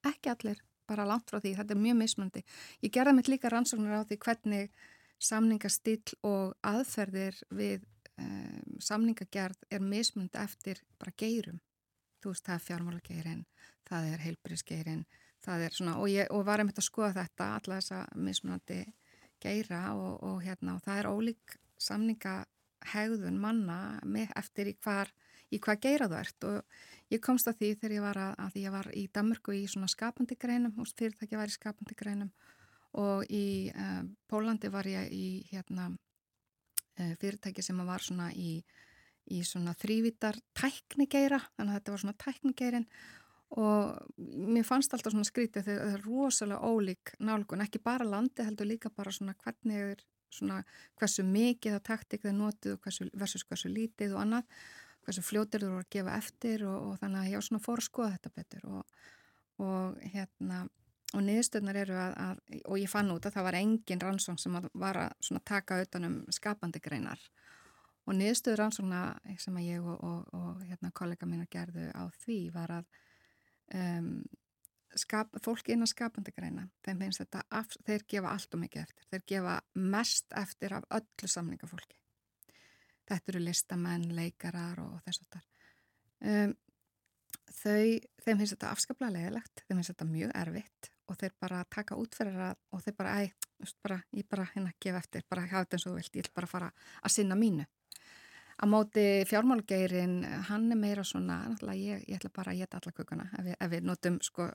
Ekki 0.08 0.32
allir, 0.32 0.62
bara 0.90 1.06
langt 1.08 1.30
frá 1.30 1.40
því. 1.42 1.56
Þetta 1.58 1.74
er 1.74 1.82
mjög 1.82 1.98
mismöndi. 2.02 2.44
Ég 2.84 2.94
gerði 2.94 3.16
mitt 3.18 3.30
líka 3.32 3.50
rannsóknir 3.52 3.98
á 3.98 4.06
því 4.06 4.20
hvernig 4.24 4.86
samningastill 5.18 6.16
og 6.26 6.54
aðferðir 6.66 7.38
við 7.50 7.86
um, 8.18 8.76
samningagerð 8.82 9.64
er 9.70 9.82
mismund 9.82 10.36
eftir 10.38 10.82
bara 10.98 11.14
geirum. 11.18 11.60
Þú 12.22 12.32
veist, 12.32 12.46
það 12.46 12.54
er 12.54 12.64
fjármálageirin, 12.66 13.42
það 13.86 14.12
er 14.12 14.22
heilbríðsgeirin, 14.24 15.04
það 15.44 15.64
er 15.66 15.76
svona, 15.76 15.96
og, 16.02 16.08
ég, 16.10 16.30
og 16.34 16.44
var 16.46 16.62
einmitt 16.62 16.80
að 16.80 16.88
skoða 16.88 17.14
þetta, 17.20 17.50
alla 17.60 17.78
þessa 17.78 18.00
mismunandi 18.18 18.80
geira 19.42 19.82
og, 19.94 20.22
og 20.26 20.40
hérna, 20.42 20.74
og 20.74 20.82
það 20.82 21.00
er 21.00 21.10
ólík 21.12 21.56
samningahegðun 21.78 23.38
manna 23.38 23.78
með 24.02 24.34
eftir 24.40 24.72
í 24.72 24.74
hvar, 24.82 25.12
í 25.54 25.60
hvað 25.62 25.82
geira 25.86 26.10
þú 26.10 26.18
ert 26.18 26.46
og 26.48 26.80
ég 27.14 27.22
komst 27.22 27.48
að 27.48 27.60
því 27.60 27.70
þegar 27.76 27.94
ég 27.94 28.06
var 28.08 28.20
að, 28.24 28.32
að 28.48 28.58
ég 28.64 28.74
var 28.74 28.90
í 28.90 29.06
Damurku 29.14 29.54
í 29.54 29.62
svona 29.70 29.90
skapandi 29.90 30.34
greinum, 30.34 30.74
fyrirtæki 30.74 31.38
var 31.38 31.50
í 31.50 31.54
skapandi 31.54 31.94
greinum 31.98 32.34
og 32.96 33.24
í 33.28 33.68
uh, 33.74 34.02
Pólandi 34.30 34.70
var 34.72 34.88
ég 34.88 35.12
í 35.12 35.26
hérna, 35.50 35.90
uh, 35.92 37.14
fyrirtæki 37.20 37.62
sem 37.64 37.80
var 37.86 38.04
svona 38.04 38.30
í, 38.32 38.58
í 39.28 39.42
svona 39.44 39.74
þrývítar 39.76 40.40
tæknigeira, 40.56 41.40
þannig 41.56 41.72
að 41.72 41.80
þetta 41.80 41.94
var 41.94 42.04
svona 42.04 42.20
tæknigeirin. 42.24 42.88
Og 43.58 43.96
mér 44.18 44.66
fannst 44.68 44.92
alltaf 44.92 45.14
svona 45.14 45.24
skrítið 45.24 45.64
þegar 45.64 45.84
það 45.86 45.94
er 45.94 46.02
rosalega 46.04 46.68
ólík 46.68 47.12
nálgun, 47.24 47.62
ekki 47.64 47.80
bara 47.80 48.04
landi 48.04 48.44
heldur 48.44 48.68
líka 48.68 48.90
bara 48.92 49.12
svona 49.14 49.32
hvernig 49.40 49.84
er 49.94 50.02
svona 50.28 50.58
hversu 50.98 51.24
mikið 51.24 51.78
á 51.78 51.86
taktik 51.88 52.26
þeir 52.26 52.36
notið 52.36 52.74
og 52.74 52.82
hversu, 52.84 53.08
versus 53.16 53.46
hversu 53.48 53.70
lítið 53.72 54.12
og 54.16 54.24
annað, 54.26 54.58
hversu 55.06 55.24
fljótir 55.24 55.64
þú 55.64 55.70
voru 55.72 55.86
að 55.86 55.94
gefa 55.96 56.16
eftir 56.20 56.66
og, 56.68 56.90
og 56.90 56.98
þannig 57.00 57.22
að 57.22 57.30
ég 57.30 57.40
á 57.40 57.46
svona 57.48 57.64
fór 57.64 57.80
að 57.80 57.88
skoða 57.88 58.10
þetta 58.16 58.34
betur. 58.36 58.66
Og, 58.68 58.98
og 59.64 60.02
hérna 60.12 60.60
og 61.16 61.24
niðurstöðnar 61.24 61.78
eru 61.82 61.96
að, 61.98 62.14
að, 62.24 62.40
og 62.68 62.80
ég 62.80 62.90
fann 62.92 63.12
út 63.14 63.26
að 63.26 63.36
það 63.38 63.46
var 63.48 63.58
engin 63.60 64.02
rannsókn 64.02 64.40
sem 64.42 64.58
var 64.72 65.00
að 65.04 65.38
taka 65.48 65.80
utanum 65.84 66.18
skapandi 66.34 66.82
greinar. 66.84 67.22
Og 68.08 68.16
niðurstöður 68.16 68.62
rannsókna 68.62 69.02
sem 69.40 69.56
að 69.60 69.68
ég 69.68 69.86
og, 69.86 70.02
og, 70.04 70.34
og 70.36 70.66
hérna, 70.68 70.92
kollega 70.96 71.28
mín 71.28 71.46
gerðu 71.50 71.88
á 71.92 72.04
því 72.24 72.40
var 72.52 72.74
að 72.80 72.98
um, 73.76 74.12
skap, 74.96 75.32
fólk 75.44 75.72
inn 75.72 75.84
á 75.84 75.88
skapandi 75.88 76.32
greina 76.36 76.68
þeim 76.84 77.04
finnst 77.04 77.24
þetta, 77.24 77.44
af, 77.52 77.72
þeir 77.88 78.04
gefa 78.08 78.34
allt 78.34 78.56
og 78.56 78.64
mikið 78.64 78.84
eftir. 78.84 79.08
Þeir 79.12 79.24
gefa 79.34 79.56
mest 79.96 80.36
eftir 80.36 80.76
af 80.76 80.88
öllu 81.00 81.28
samlingafólki 81.28 81.98
þetta 83.08 83.32
eru 83.32 83.42
listamenn, 83.42 84.08
leikarar 84.16 84.80
og 84.82 85.00
þess 85.06 85.24
að 85.24 85.34
það 85.34 86.32
um, 86.32 86.54
þau, 87.48 87.88
þeim 88.24 88.40
finnst 88.40 88.54
þetta 88.56 88.72
afskaplega 88.74 89.14
leðilegt, 89.16 89.64
þeim 89.64 89.78
finnst 89.78 89.92
þetta 89.94 90.08
mjög 90.12 90.34
erfitt 90.42 90.90
og 91.08 91.16
þeir 91.16 91.34
bara 91.40 91.64
taka 91.72 91.96
út 91.98 92.14
fyrir 92.16 92.36
það 92.36 92.58
og 92.72 92.84
þeir 92.84 92.96
bara, 92.98 93.16
æ, 93.16 93.30
bara, 93.84 93.98
ég 94.14 94.28
bara 94.28 94.46
hérna 94.52 94.72
gefa 94.80 95.00
eftir, 95.02 95.24
bara 95.30 95.46
hafa 95.46 95.64
þetta 95.64 95.78
eins 95.78 95.86
og 95.86 95.92
þú 95.92 95.98
vilt, 95.98 96.16
ég 96.16 96.26
ætla 96.26 96.36
bara 96.36 96.50
fara 96.50 96.70
að 97.02 97.14
sinna 97.14 97.38
mínu. 97.38 97.66
Á 98.58 98.64
móti 98.66 99.04
fjármálgeirin, 99.30 100.16
hann 100.48 100.66
er 100.72 100.78
meira 100.78 101.04
svona, 101.06 101.44
ég, 101.78 102.02
ég 102.08 102.18
ætla 102.18 102.30
bara 102.34 102.52
að 102.52 102.64
geta 102.64 102.80
alla 102.80 102.94
kökuna 102.96 103.28
ef 103.38 103.52
ef 103.54 103.70
við 103.70 103.86
notum 103.86 104.18
sko, 104.24 104.48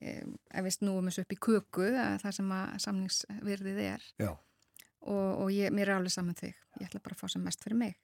ef 0.00 0.62
við 0.66 0.74
snúum 0.76 1.10
þessu 1.10 1.24
upp 1.26 1.34
í 1.34 1.40
köku, 1.48 1.88
það 2.22 2.36
sem 2.38 2.52
að 2.54 2.76
samningsvirðið 2.86 3.82
er 3.82 4.08
Já. 4.22 4.30
og, 4.30 5.30
og 5.42 5.50
ég, 5.50 5.74
mér 5.74 5.90
er 5.90 5.98
alveg 5.98 6.14
saman 6.14 6.38
þig, 6.38 6.54
ég 6.80 6.88
ætla 6.88 7.02
bara 7.02 7.18
að 7.18 7.24
fá 7.24 7.34
sem 7.34 7.42
mest 7.42 7.66
fyrir 7.66 7.80
mig. 7.82 7.98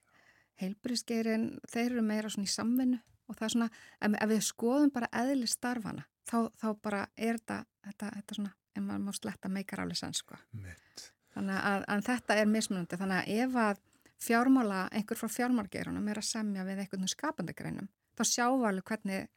Heilbríðsgeirin, 0.60 1.46
þeir 1.70 1.86
eru 1.92 2.04
meira 2.04 2.30
svona 2.30 2.50
í 2.50 2.52
samvinnu 2.52 2.98
og 3.30 3.38
það 3.38 3.46
er 3.46 3.54
svona, 3.54 3.70
ef 4.02 4.28
við 4.32 4.42
skoðum 4.44 4.90
bara 4.92 5.08
eðli 5.22 5.46
starfana, 5.48 6.04
þá, 6.28 6.38
þá 6.60 6.68
bara 6.82 7.02
er 7.16 7.38
þetta, 7.40 7.58
þetta, 7.88 8.10
þetta 8.16 8.38
svona, 8.38 8.54
en 8.76 8.86
maður 8.88 9.04
má 9.06 9.16
sletta 9.16 9.50
meikar 9.52 9.84
álega 9.84 10.00
sann, 10.02 10.16
sko. 10.16 10.38
Mitt. 10.62 11.06
Þannig 11.32 11.68
að, 11.70 11.84
að 11.94 12.02
þetta 12.08 12.38
er 12.40 12.50
mismunandi, 12.50 12.98
þannig 13.00 13.20
að 13.20 13.44
ef 13.44 13.60
að 13.62 13.84
fjármála, 14.22 14.80
einhver 14.94 15.18
frá 15.18 15.30
fjármálgerunum 15.36 16.10
er 16.12 16.20
að 16.20 16.28
semja 16.28 16.66
við 16.68 16.82
einhvern 16.84 17.10
skapandi 17.10 17.54
greinum, 17.58 17.88
þá 18.18 18.24
sjáum 18.28 18.66
alveg 18.68 18.90
hvernig, 18.90 19.30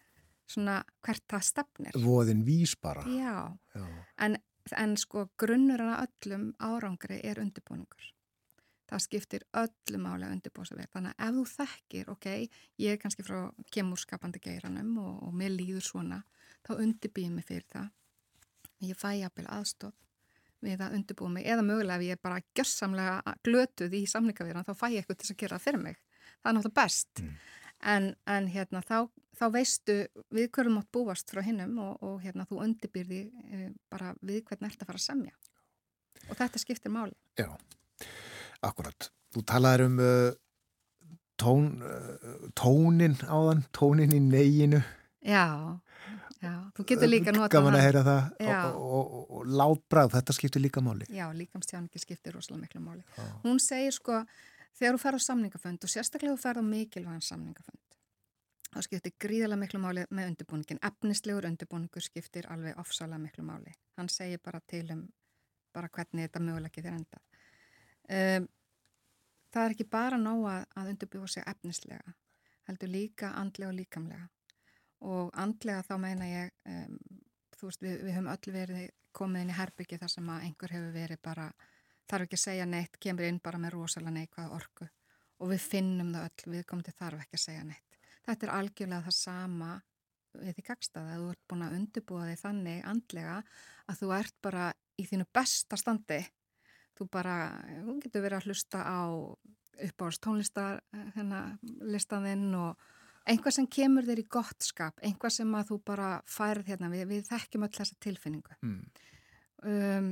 svona, 0.52 0.82
hvert 1.06 1.24
það 1.32 1.48
stefnir. 1.48 2.02
Voðin 2.04 2.44
vís 2.46 2.76
bara. 2.78 3.06
Já, 3.10 3.56
Já. 3.74 3.86
En, 4.28 4.38
en 4.78 4.98
sko 5.00 5.30
grunnur 5.40 5.82
að 5.88 6.06
öllum 6.06 6.52
árangri 6.62 7.22
er 7.26 7.42
undirbúningur 7.42 8.12
það 8.90 9.04
skiptir 9.06 9.46
öllu 9.58 10.02
máli 10.02 10.28
að 10.28 10.36
undirbúsa 10.38 10.78
við. 10.78 10.90
Þannig 10.94 11.16
að 11.16 11.28
ef 11.28 11.36
þú 11.38 11.46
þekkir, 11.52 12.12
ok, 12.14 12.28
ég 12.84 12.94
er 12.94 13.02
kannski 13.02 13.26
frá 13.26 13.40
kemur 13.74 14.02
skapandi 14.02 14.42
geiranum 14.44 14.92
og, 15.02 15.16
og 15.28 15.36
mér 15.38 15.56
líður 15.56 15.86
svona, 15.86 16.22
þá 16.66 16.74
undirbýðum 16.80 17.38
mig 17.40 17.48
fyrir 17.48 17.68
það. 17.72 17.92
Ég 18.86 19.00
fæ 19.00 19.12
jafnvel 19.20 19.48
aðstóð 19.54 19.94
við 20.66 20.82
að 20.82 20.96
undirbúa 20.98 21.32
mig 21.32 21.46
eða 21.50 21.66
mögulega 21.66 22.00
ef 22.00 22.06
ég 22.06 22.18
er 22.18 22.24
bara 22.24 22.42
gjörsamlega 22.58 23.36
glötuð 23.46 23.94
í 23.98 24.06
samlingavíðan 24.10 24.66
þá 24.66 24.74
fæ 24.80 24.88
ég 24.94 25.04
eitthvað 25.04 25.20
til 25.22 25.34
að 25.34 25.42
gera 25.42 25.60
það 25.60 25.66
fyrir 25.68 25.84
mig. 25.84 26.00
Það 26.42 26.50
er 26.50 26.58
náttúrulega 26.58 26.80
best. 26.82 27.22
Mm. 27.22 27.36
En, 27.86 28.08
en 28.32 28.48
hérna, 28.50 28.82
þá, 28.86 28.98
þá 29.38 29.46
veistu 29.54 29.98
við 30.34 30.48
hverjum 30.56 30.80
átt 30.80 30.92
búast 30.96 31.34
frá 31.34 31.44
hinnum 31.46 31.76
og, 31.84 32.00
og 32.06 32.24
hérna, 32.24 32.48
þú 32.50 32.62
undirbýrði 32.66 33.20
e, 33.28 33.68
bara 33.92 34.14
við 34.22 34.42
hvernig 34.48 34.72
ert 34.72 34.86
að 34.86 34.90
fara 34.90 35.02
að 35.02 35.06
semja. 35.06 35.36
Og 36.30 36.40
þetta 36.40 36.62
skiptir 36.62 36.94
máli. 36.96 37.14
Já. 37.38 37.52
Akkurat. 38.66 39.12
Þú 39.36 39.44
talaður 39.46 39.86
um 39.90 40.00
uh, 40.02 40.32
tón, 41.38 41.68
uh, 41.84 42.48
tónin 42.58 43.18
á 43.28 43.36
þann, 43.50 43.66
tónin 43.76 44.16
í 44.16 44.22
neginu. 44.24 44.80
Já, 45.26 45.76
já. 46.42 46.54
Þú 46.78 46.86
getur 46.92 47.10
líka 47.10 47.34
notað 47.34 47.46
hann. 47.46 47.54
Gaman 47.56 47.78
að 47.80 47.86
heyra 47.86 48.04
það. 48.06 48.28
Og, 48.46 48.78
og, 49.00 49.16
og, 49.20 49.32
og 49.38 49.54
látbráð, 49.62 50.12
þetta 50.18 50.36
skiptir 50.38 50.64
líka 50.64 50.84
máli. 50.86 51.08
Já, 51.14 51.26
líkamstjáningi 51.36 52.02
skiptir 52.02 52.36
rosalega 52.36 52.66
miklu 52.66 52.84
máli. 52.84 53.04
Já. 53.18 53.26
Hún 53.46 53.62
segir 53.64 53.96
sko, 53.96 54.22
þegar 54.78 54.98
þú 54.98 55.04
fer 55.06 55.18
á 55.18 55.20
samningafönd 55.28 55.88
og 55.88 55.94
sérstaklega 55.96 56.36
þú 56.36 56.42
fer 56.44 56.62
á 56.62 56.64
mikilvægan 56.66 57.26
samningafönd, 57.26 58.00
þá 58.72 58.80
skiptir 58.88 59.16
gríðarlega 59.26 59.62
miklu 59.64 59.84
máli 59.84 60.08
með 60.10 60.32
undirbúningin. 60.34 60.82
Efnislegur 60.92 61.50
undirbúningur 61.52 62.06
skiptir 62.06 62.50
alveg 62.52 62.80
ofsalega 62.82 63.22
miklu 63.24 63.48
máli. 63.48 63.76
Hann 64.00 64.12
segir 64.12 64.44
bara 64.44 64.62
til 64.68 64.88
um 64.94 65.08
bara 65.76 65.92
hvernig 65.92 66.30
þetta 66.30 66.44
mögulegir 66.44 66.86
þér 66.86 66.94
endað. 66.96 67.42
Um, 68.06 68.46
það 69.52 69.66
er 69.66 69.74
ekki 69.76 69.88
bara 69.92 70.20
nóg 70.22 70.46
að, 70.52 70.62
að 70.80 70.92
undirbúa 70.94 71.28
sig 71.32 71.44
efnislega, 71.52 72.16
heldur 72.70 72.92
líka 72.94 73.34
andlega 73.36 73.74
og 73.74 73.78
líkamlega 73.80 74.30
og 75.06 75.32
andlega 75.38 75.86
þá 75.86 75.96
meina 76.02 76.28
ég, 76.30 76.54
um, 76.70 77.00
þú 77.56 77.70
veist 77.70 77.86
við, 77.86 77.96
við 78.04 78.18
höfum 78.18 78.32
öll 78.34 78.54
verið 78.56 78.86
komið 79.16 79.46
inn 79.46 79.54
í 79.54 79.58
herbyggi 79.58 80.00
þar 80.02 80.12
sem 80.12 80.30
að 80.34 80.46
einhver 80.50 80.76
hefur 80.76 80.94
verið 80.96 81.22
bara, 81.24 81.50
þarf 82.10 82.28
ekki 82.28 82.40
að 82.40 82.44
segja 82.44 82.70
neitt, 82.70 83.00
kemur 83.02 83.28
inn 83.28 83.42
bara 83.44 83.62
með 83.62 83.78
rosalega 83.78 84.16
neikvað 84.18 84.56
orku. 84.58 84.88
Og 85.44 85.52
við 85.52 85.66
finnum 85.66 86.14
það 86.16 86.30
öll, 86.30 86.54
við 86.56 86.66
komum 86.70 86.86
til 86.88 86.96
þarf 86.96 87.24
ekki 87.24 87.40
að 87.40 87.44
segja 87.46 87.66
neitt. 87.68 88.00
Þetta 88.26 88.48
er 88.48 88.54
algjörlega 88.56 89.06
það 89.06 89.18
sama 89.18 89.74
við 90.36 90.58
því 90.58 90.66
gagstaða, 90.68 91.20
þú 91.20 91.28
ert 91.32 91.44
búin 91.50 91.66
að 91.66 91.76
undirbúa 91.78 92.26
þig 92.30 92.42
þannig 92.42 92.88
andlega 92.92 93.36
að 93.86 94.00
þú 94.02 94.10
ert 94.18 94.36
bara 94.44 94.66
í 95.00 95.06
þínu 95.08 95.28
besta 95.36 95.80
standi. 95.80 96.20
Þú 96.96 97.08
bara, 97.12 97.36
þú 97.84 97.98
getur 98.04 98.24
verið 98.24 98.40
að 98.40 98.50
hlusta 98.50 98.84
á 98.84 99.04
uppáhalds 99.86 100.22
tónlistar 100.24 100.80
hérna, 101.16 101.58
listaðinn 101.84 102.54
og 102.56 102.84
einhvað 103.30 103.58
sem 103.58 103.68
kemur 103.78 104.06
þér 104.08 104.22
í 104.22 104.28
gott 104.38 104.66
skap 104.66 105.02
einhvað 105.06 105.36
sem 105.40 105.58
að 105.58 105.72
þú 105.72 105.80
bara 105.88 106.12
færð 106.30 106.72
hérna, 106.72 106.92
við, 106.94 107.08
við 107.10 107.28
þekkjum 107.30 107.68
öll 107.68 107.74
þessa 107.76 107.98
tilfinningu 108.06 108.58
mm. 108.62 108.80
um, 109.72 110.10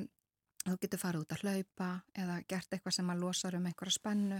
þú 0.64 0.76
getur 0.81 1.02
farið 1.02 1.26
út 1.26 1.35
að 1.35 1.45
hlaupa 1.45 1.90
eða 2.23 2.40
gert 2.49 2.76
eitthvað 2.76 2.98
sem 2.98 3.14
að 3.14 3.23
losa 3.26 3.53
um 3.53 3.68
einhverja 3.69 3.98
spennu 3.98 4.40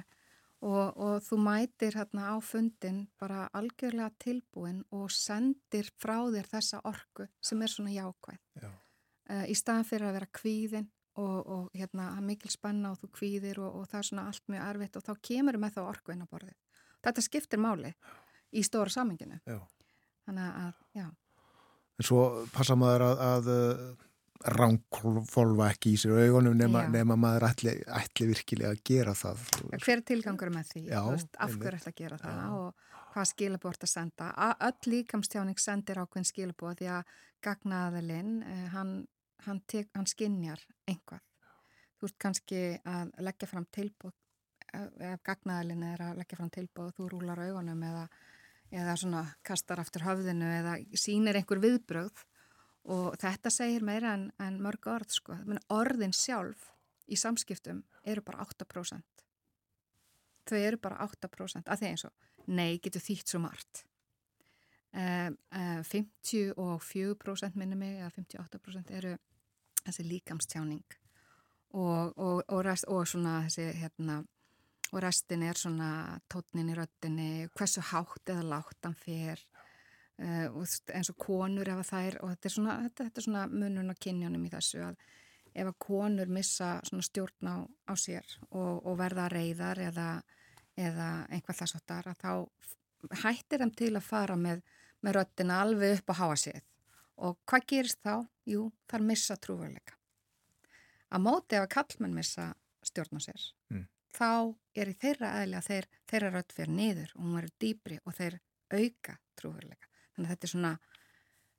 og, 0.64 0.86
og 0.95 1.16
þú 1.26 1.40
mætir 1.44 2.00
hérna 2.00 2.32
á 2.32 2.36
fundin 2.44 3.04
bara 3.20 3.45
algjörlega 3.54 4.14
tilbúin 4.24 4.82
og 4.95 5.12
sendir 5.12 5.91
frá 6.00 6.18
þér 6.34 6.50
þessa 6.56 6.82
orku 6.90 7.28
sem 7.44 7.62
er 7.62 7.74
svona 7.74 7.95
jákvæð 7.95 8.41
Já. 8.64 8.70
uh, 8.70 9.45
í 9.45 9.56
staðan 9.60 9.90
fyrir 9.90 10.10
að 10.10 10.20
vera 10.22 10.34
kvíðin 10.40 10.91
og, 11.22 11.38
og 11.45 11.66
hérna 11.78 12.10
mikil 12.26 12.50
spenna 12.50 12.94
og 12.94 13.02
þú 13.04 13.12
kvíðir 13.20 13.62
og, 13.62 13.82
og 13.82 13.90
það 13.91 14.00
er 14.00 14.08
svona 14.10 14.28
allt 14.32 14.48
mjög 14.50 14.70
erfitt 14.70 14.98
og 14.98 15.06
þá 15.06 15.14
kemur 15.30 15.60
með 15.62 15.76
þá 15.76 15.82
orku 15.86 16.14
inn 16.14 16.26
á 16.26 16.32
borðið. 16.32 16.56
Þetta 17.04 17.24
skiptir 17.26 17.60
máli 17.62 17.91
í 18.54 18.64
stóra 18.66 18.94
saminginu. 18.94 19.40
Þannig 20.24 20.64
að, 20.64 20.82
já. 20.96 21.08
En 22.00 22.08
svo 22.08 22.24
passa 22.54 22.78
maður 22.80 23.08
að, 23.10 23.24
að 23.28 23.52
ránkvolva 24.44 25.70
ekki 25.72 25.94
í 25.96 26.00
sér 26.00 26.18
augunum 26.26 26.56
nema, 26.58 26.84
nema 26.92 27.16
maður 27.20 27.46
ætli, 27.48 27.76
ætli 27.96 28.28
virkilega 28.28 28.74
að 28.74 28.82
gera 28.90 29.14
það. 29.16 29.44
Hver 29.78 29.94
er 29.96 30.04
tilgangur 30.10 30.52
með 30.52 30.72
því? 30.74 30.82
Já, 30.90 31.00
veist, 31.08 31.38
af 31.38 31.54
hverju 31.54 31.80
ætla 31.80 31.94
að 31.94 32.00
gera 32.02 32.18
það 32.20 32.40
já. 32.42 32.48
og 32.58 32.90
hvað 33.14 33.30
skilabort 33.30 33.86
að 33.86 33.92
senda? 33.94 34.32
Öll 34.68 34.92
líkamstjáning 34.92 35.62
sendir 35.62 36.02
ákveðin 36.02 36.28
skilabort 36.28 36.82
því 36.82 36.90
að 36.98 37.14
gagnaðalinn, 37.46 38.34
eh, 38.50 38.66
hann, 38.74 38.94
hann, 39.48 39.62
hann 39.96 40.12
skinnjar 40.12 40.66
einhvað. 40.90 41.24
Þú 42.00 42.10
ert 42.10 42.20
kannski 42.20 42.62
að 42.84 43.16
leggja 43.24 43.48
fram 43.48 43.68
tilbúð, 43.72 44.16
ef 44.74 45.24
gagnaðalinn 45.24 45.88
er 45.94 46.04
að 46.10 46.20
leggja 46.20 46.40
fram 46.40 46.52
tilbúð 46.52 46.90
og 46.90 46.98
þú 46.98 47.10
rúlar 47.14 47.46
augunum 47.48 47.84
eða, 47.88 48.08
eða 48.74 48.98
svona 48.98 49.24
kastar 49.45 49.82
aftur 49.84 50.06
höfðinu 50.08 50.50
eða 50.60 50.78
sínir 50.98 51.38
einhver 51.38 51.62
viðbröð 51.64 52.24
og 52.94 53.16
þetta 53.22 53.52
segir 53.54 53.86
meira 53.86 54.16
en, 54.18 54.30
en 54.44 54.60
mörg 54.62 54.90
orð 54.91 55.14
sko. 55.16 55.38
orðin 55.70 56.14
sjálf 56.14 56.72
í 57.08 57.16
samskiptum 57.16 57.84
eru 58.04 58.24
bara 58.26 58.44
8% 58.44 59.14
þau 60.50 60.60
eru 60.60 60.80
bara 60.82 61.06
8% 61.06 61.70
að 61.70 61.82
því 61.82 61.90
eins 61.90 62.06
og 62.08 62.52
nei 62.54 62.80
getur 62.84 63.04
þýtt 63.04 63.32
svo 63.32 63.41
margt. 63.44 63.84
Uh, 64.94 65.32
uh, 65.56 65.80
54% 65.90 67.58
minni 67.58 67.78
mig 67.80 67.95
eða 67.98 68.12
58% 68.14 68.91
eru 68.94 69.16
þessi 69.84 70.06
líkamstjáning. 70.06 71.00
Og, 71.74 72.14
og, 72.14 72.44
og, 72.44 72.60
rest, 72.68 72.86
og 72.86 73.08
svona 73.10 73.40
þessi 73.48 73.72
hérna 73.80 74.20
og 74.94 75.02
restin 75.02 75.44
er 75.44 75.57
svona 75.57 76.20
tótnin 76.30 76.70
í 76.70 76.78
röttinni 76.78 77.30
hversu 77.57 77.82
hátt 77.90 78.30
eða 78.30 78.49
látt 78.56 78.86
hann 78.86 78.98
fer 78.98 79.41
Uh, 80.22 80.45
eins 80.94 81.10
og 81.10 81.15
konur 81.18 81.65
ef 81.74 81.80
það 81.90 82.03
er 82.06 82.15
og 82.22 82.30
þetta 82.30 82.45
er 82.45 82.53
svona, 82.53 82.74
þetta, 82.84 83.06
þetta 83.07 83.20
er 83.20 83.26
svona 83.26 83.45
munun 83.49 83.90
og 83.90 83.98
kynjónum 83.98 84.44
í 84.45 84.52
þessu 84.53 84.84
að 84.86 84.99
ef 85.53 85.70
að 85.72 85.80
konur 85.82 86.30
missa 86.30 86.68
stjórn 86.86 87.49
á, 87.49 87.57
á 87.90 87.94
sér 87.98 88.28
og, 88.52 88.86
og 88.86 88.98
verða 88.99 89.26
reyðar 89.34 89.82
eða, 89.88 90.07
eða 90.78 91.07
einhvað 91.34 91.60
þess 91.64 91.80
að 91.80 92.11
þá 92.22 92.32
hættir 93.24 93.64
þeim 93.64 93.74
til 93.82 93.90
að 93.98 94.06
fara 94.06 94.38
með, 94.38 94.61
með 95.02 95.18
röttina 95.18 95.60
alveg 95.65 95.98
upp 95.98 96.14
á 96.14 96.20
háa 96.22 96.38
séð 96.44 96.61
og 97.18 97.41
hvað 97.49 97.68
gerist 97.74 98.02
þá? 98.06 98.22
Jú, 98.49 98.68
þar 98.90 99.07
missa 99.10 99.38
trúveruleika 99.41 99.98
að 101.10 101.26
móti 101.26 101.57
ef 101.57 101.65
að 101.65 101.74
kallmenn 101.74 102.18
missa 102.22 102.52
stjórn 102.86 103.18
á 103.18 103.22
sér 103.26 103.49
mm. 103.74 103.86
Þá 104.14 104.56
er 104.76 104.91
í 104.91 104.98
þeirra 105.02 105.31
eðli 105.41 105.60
að 105.60 105.69
þeir, 105.69 105.90
þeirra 106.10 106.34
rött 106.34 106.56
fyrir 106.56 106.73
niður 106.73 107.14
og 107.15 107.23
hún 107.23 107.38
verður 107.38 107.56
dýbri 107.64 107.99
og 108.03 108.18
þeir 108.18 108.40
auka 108.73 109.18
trúveruleika 109.40 109.90
þannig 110.14 110.27
að 110.27 110.34
þetta 110.34 110.48
er 110.48 110.53
svona 110.53 110.73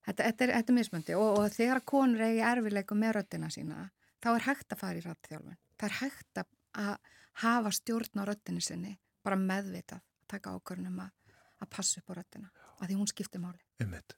þetta, 0.06 0.22
þetta 0.22 0.46
er, 0.46 0.54
er 0.58 0.78
mismöndi 0.78 1.18
og, 1.18 1.40
og 1.40 1.50
þegar 1.54 1.82
konur 1.86 2.24
eigi 2.26 2.42
erfileikum 2.46 3.02
með 3.02 3.18
röttina 3.18 3.50
sína 3.52 3.88
þá 4.24 4.30
er 4.34 4.46
hægt 4.48 4.74
að 4.74 4.82
fara 4.82 5.00
í 5.00 5.04
rættþjálfun 5.04 5.60
það 5.78 5.88
er 5.88 5.96
hægt 6.00 6.42
að, 6.42 6.50
að 6.84 7.12
hafa 7.42 7.72
stjórn 7.74 8.22
á 8.22 8.24
röttinu 8.28 8.62
sinni, 8.62 8.96
bara 9.24 9.38
meðvitað 9.40 10.00
að 10.00 10.04
taka 10.30 10.54
ákvörnum 10.54 11.00
að, 11.04 11.38
að 11.62 11.70
passa 11.74 12.00
upp 12.00 12.12
á 12.14 12.18
röttina, 12.20 12.50
að 12.78 12.90
því 12.90 12.98
hún 13.00 13.10
skiptir 13.10 13.42
máli. 13.42 13.60
Einmitt. 13.82 14.14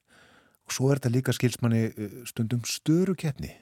og 0.67 0.75
svo 0.75 0.91
er 0.91 0.99
þetta 0.99 1.13
líka 1.13 1.35
skilsmanni 1.35 1.83
uh, 1.89 2.19
stundum 2.29 2.61
störu 2.67 3.15
keppni 3.17 3.55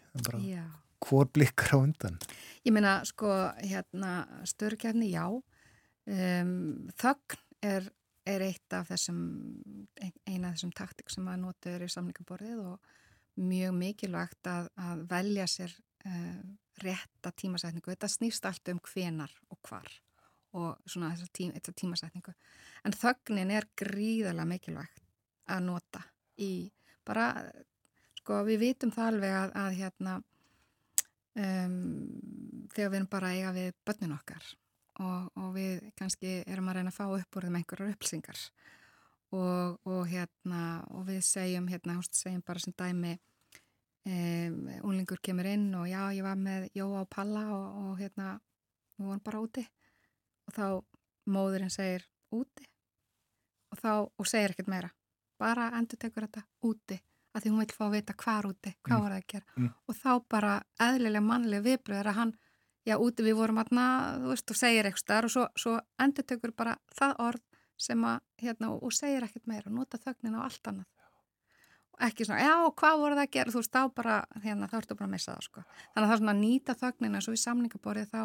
hvor 1.03 1.29
blikkar 1.33 1.75
á 1.75 1.77
undan 1.81 2.19
ég 2.65 2.73
meina 2.73 2.99
sko 3.05 3.29
hérna, 3.59 4.25
störu 4.47 4.77
keppni, 4.79 5.11
já 5.13 5.27
um, 5.29 6.89
þögn 6.97 7.43
er 7.65 7.91
er 8.25 8.41
eitt 8.41 8.73
af 8.73 8.89
þessum, 8.89 9.19
eina 10.25 10.49
af 10.49 10.55
þessum 10.57 10.73
taktik 10.75 11.11
sem 11.13 11.27
að 11.29 11.43
nota 11.43 11.73
er 11.75 11.85
í 11.85 11.89
samlingaborðið 11.93 12.63
og 12.65 12.95
mjög 13.45 13.75
mikilvægt 13.77 14.49
að, 14.49 14.69
að 14.81 15.03
velja 15.11 15.45
sér 15.51 15.75
uh, 16.07 16.39
rétta 16.81 17.31
tímasætningu. 17.37 17.91
Þetta 17.91 18.09
snýst 18.11 18.47
allt 18.49 18.73
um 18.73 18.81
hvenar 18.89 19.31
og 19.53 19.59
hvar 19.67 19.91
og 20.55 20.87
svona 20.87 21.11
þessar 21.13 21.31
tím, 21.35 21.51
tímasætningu. 21.67 22.33
En 22.87 22.95
þögnin 22.95 23.51
er 23.53 23.67
gríðarlega 23.77 24.49
mikilvægt 24.49 25.03
að 25.51 25.65
nota 25.67 26.01
í 26.41 26.71
bara, 27.05 27.29
sko 28.21 28.41
við 28.47 28.63
vitum 28.63 28.93
það 28.95 29.11
alveg 29.11 29.35
að, 29.37 29.55
að 29.61 29.77
hérna 29.81 30.15
um, 31.35 31.75
þegar 32.73 32.91
við 32.91 32.99
erum 32.99 33.11
bara 33.11 33.33
eiga 33.35 33.51
við 33.55 33.73
börnin 33.87 34.15
okkar 34.15 34.47
og, 35.03 35.29
og 35.35 35.53
við 35.55 35.85
kannski 35.99 36.39
erum 36.47 36.69
að 36.71 36.79
reyna 36.79 36.93
að 36.93 36.97
fá 36.97 37.05
upp 37.07 37.37
úr 37.37 37.47
þeim 37.47 37.59
einhverjar 37.59 37.93
upplýsingar. 37.95 38.41
Og, 39.35 39.79
og 39.89 40.03
hérna 40.07 40.59
og 40.95 41.07
við 41.09 41.23
segjum 41.27 41.67
hérna, 41.67 41.97
segjum 42.07 42.43
bara 42.45 42.61
sem 42.63 42.75
dæmi 42.77 43.15
um, 44.07 44.59
unlingur 44.87 45.19
kemur 45.23 45.49
inn 45.49 45.73
og 45.75 45.89
já, 45.89 45.99
ég 46.15 46.23
var 46.23 46.37
með 46.39 46.69
Jóa 46.77 47.01
og 47.03 47.09
Palla 47.11 47.43
og 47.55 47.97
hérna, 47.99 48.35
við 48.95 49.09
vorum 49.09 49.25
bara 49.25 49.41
úti. 49.43 49.65
Og 50.45 50.55
þá 50.55 50.65
móðurinn 51.35 51.73
segir 51.73 52.05
úti? 52.35 52.69
Og 53.73 53.81
þá, 53.81 53.91
og 54.05 54.29
segir 54.29 54.53
ekkert 54.53 54.71
meira. 54.71 54.93
Bara 55.41 55.71
endur 55.75 55.99
tekur 55.99 56.29
þetta 56.29 56.45
úti 56.63 57.01
að 57.35 57.43
því 57.43 57.51
hún 57.51 57.61
vil 57.61 57.75
fá 57.75 57.85
að 57.85 57.95
vita 57.97 58.15
hvað 58.23 58.49
úti, 58.49 58.73
hvað 58.85 58.97
mm. 58.97 59.03
var 59.03 59.13
það 59.13 59.21
að 59.21 59.29
gera 59.33 59.59
mm. 59.59 59.69
og 59.85 59.99
þá 59.99 60.11
bara 60.31 60.53
eðlilega 60.87 61.25
mannlega 61.25 61.65
viðbröður 61.65 62.11
að 62.11 62.19
hann 62.19 62.33
já, 62.85 62.95
úti 63.01 63.25
við 63.25 63.37
vorum 63.39 63.61
aðna, 63.61 63.85
þú 64.23 64.31
veist, 64.31 64.51
og 64.53 64.59
segir 64.59 64.87
eitthvað 64.87 65.03
starf 65.03 65.29
og 65.29 65.35
svo, 65.35 65.45
svo 65.59 65.75
endur 66.01 66.27
tökur 66.29 66.53
bara 66.55 66.75
það 66.95 67.15
orð 67.27 67.45
sem 67.85 68.03
að, 68.07 68.19
hérna, 68.39 68.71
og, 68.71 68.83
og 68.87 68.95
segir 68.95 69.25
ekkert 69.25 69.49
meira 69.51 69.67
og 69.67 69.75
nota 69.75 69.99
þögnin 69.99 70.37
á 70.39 70.45
allt 70.45 70.69
annað 70.71 70.91
og 71.95 72.03
ekki 72.07 72.27
svona, 72.27 72.43
já, 72.43 72.53
hvað 72.81 73.01
voru 73.01 73.17
það 73.17 73.25
að 73.25 73.33
gera 73.35 73.53
þú 73.53 73.61
veist, 73.61 73.75
þá 73.75 73.95
bara, 73.99 74.19
hérna, 74.43 74.69
þá 74.71 74.77
ertu 74.81 74.97
bara 74.99 75.09
að 75.09 75.15
missa 75.15 75.33
það 75.35 75.47
sko. 75.47 75.65
þannig 75.65 76.05
að 76.05 76.07
það 76.07 76.15
er 76.15 76.21
svona 76.21 76.35
að 76.35 76.41
nýta 76.43 76.77
þögnina 76.81 77.23
svo 77.23 77.35
í 77.35 77.41
samningaborið 77.43 78.09
þá 78.11 78.21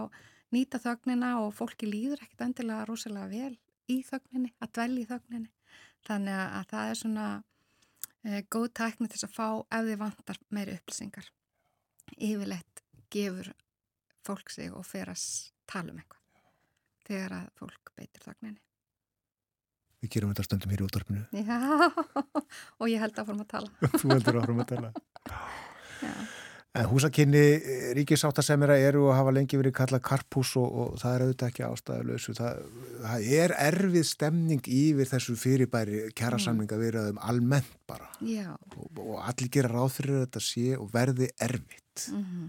nýta 0.50 0.80
þögnina 0.82 1.30
og 1.44 1.52
fólki 1.54 1.90
líður 1.90 2.24
ekkert 2.24 2.46
endilega 2.46 2.86
rosalega 2.88 3.30
vel 3.30 3.54
í 3.90 4.00
þögninni, 4.06 4.52
að 4.58 4.72
dvelja 4.78 5.04
í 5.04 5.08
þögninni 5.10 5.52
þannig 6.06 6.42
að 6.42 6.66
það 6.72 6.90
er 6.90 7.00
svona 7.00 7.28
góð 8.52 8.66
tækni 8.76 9.08
til 9.08 9.22
að 9.24 9.34
fá 9.34 9.46
ef 9.72 9.86
þið 9.86 10.00
vantar 10.00 10.40
meiri 10.52 10.76
upplýsingar 10.76 11.30
yfirleitt 12.18 12.82
gefur 13.12 13.52
fólk 14.26 14.50
sig 14.52 14.72
og 14.72 14.84
fer 14.86 15.10
að 15.12 15.22
tala 15.70 15.94
um 15.94 16.00
eitthvað 16.02 16.20
þegar 17.06 17.36
að 17.38 17.46
fólk 17.58 17.94
beitir 17.96 18.26
þagninni. 18.26 18.60
Við 20.00 20.12
gerum 20.14 20.30
þetta 20.32 20.46
stundum 20.46 20.70
hér 20.72 20.82
í 20.82 20.84
útdarpinu. 20.86 21.24
Já, 21.44 21.58
og 22.80 22.86
ég 22.88 23.02
held 23.02 23.18
fórum 23.18 23.42
að 23.44 23.50
tala. 23.50 23.90
Þú 23.96 24.12
heldur 24.14 24.38
fórum 24.40 24.62
að 24.62 24.70
tala. 24.70 24.92
Já. 26.00 26.14
En 26.78 26.86
húsakynni 26.86 27.40
ríkisáttasemira 27.98 28.76
eru 28.78 29.08
og 29.08 29.16
hafa 29.18 29.32
lengi 29.34 29.58
verið 29.58 29.72
kallað 29.74 30.04
karpús 30.06 30.52
og, 30.60 30.68
og 30.70 31.00
það 31.00 31.14
er 31.16 31.24
auðvitað 31.24 31.48
ekki 31.48 31.64
ástæðuleysu. 31.66 32.34
Það, 32.38 32.60
það 33.02 33.30
er 33.40 33.54
erfið 33.64 34.04
stemning 34.06 34.70
yfir 34.76 35.10
þessu 35.10 35.34
fyrirbæri 35.40 36.02
kjærasamninga 36.14 36.78
mm. 36.78 36.84
verið 36.84 37.08
um 37.10 37.18
almennt 37.26 37.72
bara. 37.90 38.06
Og, 38.76 39.00
og 39.02 39.16
allir 39.24 39.50
gera 39.56 39.72
ráð 39.72 39.96
fyrir 39.96 40.22
þetta 40.22 40.44
sé 40.46 40.68
og 40.78 40.92
verði 40.94 41.30
erfitt. 41.42 42.06
Mm 42.12 42.22
-hmm. 42.22 42.46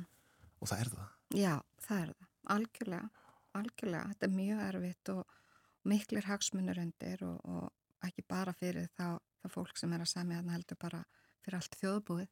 Og 0.61 0.69
það 0.69 0.85
er 0.85 0.91
það. 0.93 1.10
Já, 1.41 1.56
það 1.88 2.02
er 2.02 2.14
það. 2.14 2.30
Algjörlega. 2.56 3.10
Algjörlega. 3.57 4.07
Þetta 4.11 4.26
er 4.27 4.38
mjög 4.38 4.61
erfitt 4.68 5.14
og 5.15 5.39
miklir 5.84 6.30
hagsmunur 6.30 6.77
undir 6.77 7.26
og, 7.26 7.39
og 7.43 8.06
ekki 8.06 8.22
bara 8.27 8.53
fyrir 8.53 8.85
þá, 8.93 9.18
þá 9.41 9.48
fólk 9.49 9.77
sem 9.81 9.93
er 9.93 10.06
að 10.06 10.14
semja 10.14 10.38
þarna 10.38 10.60
heldur 10.60 10.77
bara 10.77 11.03
fyrir 11.41 11.57
allt 11.57 11.77
þjóðbúið. 11.81 12.30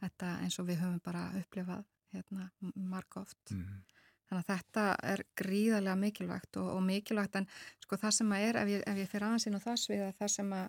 Þetta 0.00 0.32
eins 0.44 0.58
og 0.60 0.68
við 0.68 0.80
höfum 0.82 1.02
bara 1.04 1.28
upplifað 1.38 1.84
hérna 2.12 2.48
marg 2.74 3.18
oft. 3.20 3.52
Mm. 3.52 3.82
Þannig 4.26 4.42
að 4.42 4.48
þetta 4.50 4.84
er 5.06 5.22
gríðarlega 5.38 5.98
mikilvægt 6.00 6.58
og, 6.60 6.70
og 6.74 6.82
mikilvægt 6.82 7.38
en 7.38 7.46
sko 7.84 7.98
það 8.00 8.16
sem 8.18 8.32
að 8.34 8.46
er, 8.48 8.58
ef 8.62 8.72
ég, 8.72 8.82
ef 8.90 8.98
ég 9.02 9.10
fyrir 9.12 9.26
aðeins 9.28 9.46
inn 9.46 9.58
á 9.58 9.66
það 9.66 9.78
sviða, 9.84 10.08
það 10.18 10.32
sem 10.34 10.56
að 10.56 10.66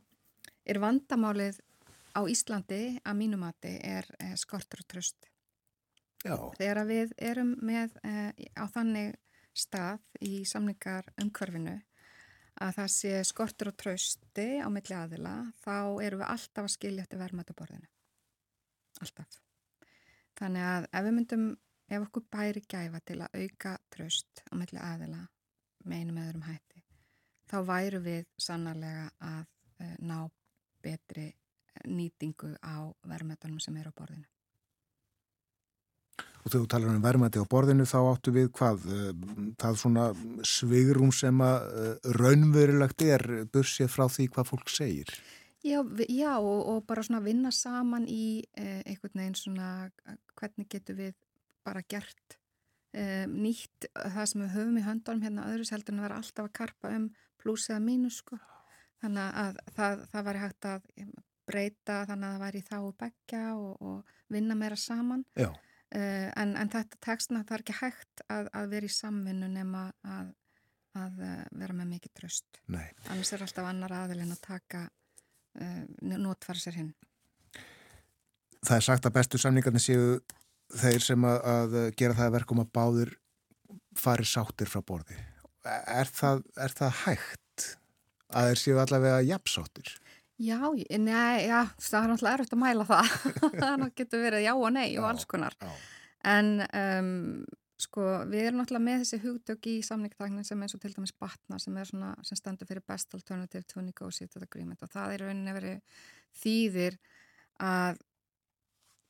er 0.67 0.79
vandamálið 0.83 1.59
á 2.13 2.21
Íslandi 2.29 2.81
að 3.01 3.17
mínumati 3.17 3.73
er, 3.85 4.07
er 4.21 4.37
skortur 4.39 4.83
og 4.83 4.89
tröst. 4.93 5.29
Já. 6.25 6.37
Þegar 6.57 6.83
við 6.89 7.13
erum 7.17 7.53
með 7.65 7.97
e, 8.05 8.13
á 8.57 8.65
þannig 8.73 9.17
stað 9.57 10.05
í 10.21 10.41
samlingar 10.45 11.09
umhverfinu 11.21 11.77
að 12.61 12.73
það 12.79 12.89
sé 12.93 13.13
skortur 13.25 13.71
og 13.71 13.77
trausti 13.77 14.47
á 14.61 14.67
milli 14.73 14.97
aðila, 14.97 15.35
þá 15.61 15.77
erum 16.05 16.23
við 16.23 16.31
alltaf 16.33 16.65
að 16.65 16.73
skilja 16.73 17.05
þetta 17.05 17.21
verðmættaborðinu. 17.21 17.89
Alltaf. 19.03 19.39
Þannig 20.37 20.67
að 20.69 20.87
ef 20.91 21.07
við 21.07 21.15
myndum, 21.17 21.47
ef 21.89 22.05
okkur 22.07 22.25
bæri 22.33 22.63
gæfa 22.69 23.01
til 23.05 23.19
að 23.25 23.41
auka 23.41 23.73
traust 23.93 24.43
á 24.49 24.53
milli 24.59 24.79
aðila 24.81 25.23
með 25.87 26.01
einum 26.03 26.21
eðurum 26.21 26.47
hætti, 26.47 26.81
þá 27.49 27.57
væru 27.67 28.01
við 28.05 28.25
sannarlega 28.41 29.09
að 29.23 29.43
uh, 29.43 29.93
ná 30.03 30.17
betri 30.83 31.29
nýtingu 31.87 32.55
á 32.61 32.89
verðmættanum 33.07 33.61
sem 33.61 33.77
er 33.77 33.89
á 33.89 33.93
borðinu. 33.93 34.25
Og 36.45 36.53
þú 36.53 36.61
talar 36.71 36.93
um 36.93 37.03
verðmætti 37.03 37.41
á 37.43 37.51
borðinu 37.51 37.85
þá 37.87 37.97
áttu 38.07 38.31
við 38.31 38.51
hvað? 38.55 38.85
Það 39.59 39.79
svona 39.81 40.05
svigrum 40.47 41.11
sem 41.11 41.41
að 41.43 41.97
raunverulegt 42.15 43.03
er 43.03 43.25
bursið 43.51 43.91
frá 43.91 44.05
því 44.07 44.29
hvað 44.31 44.49
fólk 44.53 44.71
segir? 44.71 45.11
Já, 45.65 45.81
já 46.09 46.33
og, 46.37 46.59
og 46.69 46.83
bara 46.87 47.03
svona 47.03 47.23
vinna 47.25 47.51
saman 47.51 48.05
í 48.07 48.43
eh, 48.57 48.83
einhvern 48.85 49.23
veginn 49.23 49.37
svona 49.37 49.69
hvernig 50.37 50.67
getur 50.69 50.99
við 50.99 51.15
bara 51.65 51.81
gert 51.81 52.37
eh, 52.93 53.25
nýtt 53.27 53.89
það 53.95 54.27
sem 54.31 54.43
við 54.43 54.53
höfum 54.53 54.77
í 54.77 54.85
höndunum 54.85 55.25
hérna 55.25 55.47
öðru 55.51 55.65
seldur 55.67 55.95
en 55.95 56.03
að 56.03 56.07
vera 56.07 56.19
alltaf 56.21 56.45
að 56.45 56.53
karpa 56.61 56.93
um 56.95 57.09
pluss 57.41 57.69
eða 57.71 57.81
mínus 57.83 58.21
sko. 58.21 58.37
Þannig 59.01 59.39
að 59.41 59.59
það, 59.75 60.03
það 60.11 60.27
væri 60.27 60.43
hægt 60.43 60.67
að 60.67 60.87
breyta 61.47 62.01
þannig 62.09 62.27
að 62.27 62.35
það 62.35 62.43
væri 62.43 62.61
þá 62.67 62.77
og 62.79 62.93
begja 63.01 63.43
og, 63.55 63.73
og 63.81 64.15
vinna 64.33 64.57
meira 64.57 64.77
saman. 64.79 65.23
Já. 65.37 65.51
Uh, 65.87 66.27
en, 66.35 66.57
en 66.59 66.67
þetta 66.67 66.97
textna 66.99 67.45
það 67.47 67.55
er 67.55 67.61
ekki 67.63 67.75
hægt 67.77 68.23
að, 68.27 68.49
að 68.59 68.73
vera 68.73 68.89
í 68.89 68.91
samvinnu 68.91 69.47
nema 69.47 69.85
að, 70.03 70.33
að 70.99 71.21
uh, 71.23 71.43
vera 71.61 71.77
með 71.77 71.93
mikið 71.93 72.15
tröst. 72.19 72.59
Nei. 72.73 72.89
Annars 73.07 73.31
er 73.31 73.45
alltaf 73.45 73.69
annar 73.69 73.95
aðilinn 74.01 74.33
að 74.35 74.41
taka 74.43 74.81
notfara 76.01 76.59
sér 76.59 76.79
hinn. 76.81 76.91
Það 78.65 78.75
er 78.75 78.85
sagt 78.87 79.07
að 79.07 79.15
bestu 79.15 79.39
samningarnir 79.41 79.83
séu 79.83 80.19
þeir 80.77 81.03
sem 81.03 81.25
að, 81.27 81.37
að 81.53 81.77
gera 81.99 82.17
það 82.17 82.33
verkum 82.35 82.61
að 82.63 82.71
báður 82.75 83.13
fari 83.97 84.25
sáttir 84.27 84.69
frá 84.69 84.81
borði. 84.85 85.17
Er 85.67 86.09
það, 86.11 86.43
er 86.63 86.75
það 86.75 86.99
hægt 87.03 87.67
að 88.27 88.49
þeir 88.49 88.61
séu 88.61 88.81
allavega 88.81 89.21
jafnsáttir? 89.27 89.93
Já, 90.37 90.59
nei, 91.01 91.47
já, 91.47 91.63
það 91.81 92.03
er 92.03 92.11
náttúrulega 92.11 92.33
erfitt 92.37 92.53
að 92.53 92.61
mæla 92.61 92.85
það. 92.85 93.13
það 93.61 93.85
getur 93.97 94.21
verið 94.21 94.43
já 94.45 94.51
og 94.53 94.67
nei 94.75 94.89
og 94.99 95.07
alls 95.09 95.25
konar. 95.29 95.55
Já. 95.57 95.71
En 96.27 96.51
um, 96.67 97.07
sko, 97.81 98.03
við 98.29 98.47
erum 98.47 98.61
náttúrulega 98.61 98.85
með 98.87 99.03
þessi 99.03 99.19
hugdögg 99.21 99.69
í 99.69 99.75
samningtæknin 99.85 100.45
sem 100.47 100.61
eins 100.63 100.73
og 100.73 100.81
til 100.81 100.93
dæmis 100.95 101.13
batna 101.13 101.59
sem, 101.61 101.77
svona, 101.89 102.13
sem 102.25 102.39
standur 102.39 102.69
fyrir 102.69 102.85
best 102.87 103.13
alternative 103.13 103.67
to 103.69 103.83
negotiated 103.85 104.43
agreement 104.43 104.81
og 104.85 104.91
það 104.93 105.13
er 105.13 105.23
rauninni 105.25 105.53
verið 105.57 106.01
þýðir 106.41 106.97
að 107.63 108.01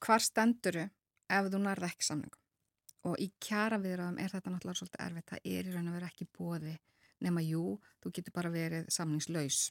hvar 0.03 0.23
stenduru 0.23 0.84
ef 1.27 1.49
þú 1.52 1.61
nærða 1.64 1.91
ekki 1.91 2.07
samningum. 2.07 2.44
Og 3.07 3.15
í 3.23 3.30
kjara 3.44 3.80
viðraðum 3.80 4.19
er 4.19 4.34
þetta 4.34 4.52
náttúrulega 4.52 4.80
svolítið 4.81 5.03
erfitt. 5.06 5.31
Það 5.31 5.49
er 5.53 5.68
í 5.68 5.73
raun 5.73 5.89
og 5.89 5.95
verið 5.95 6.10
ekki 6.11 6.27
bóði 6.38 6.76
nema 7.23 7.41
jú, 7.41 7.64
þú 8.03 8.11
getur 8.14 8.35
bara 8.35 8.52
verið 8.53 8.89
samningslaus. 8.94 9.61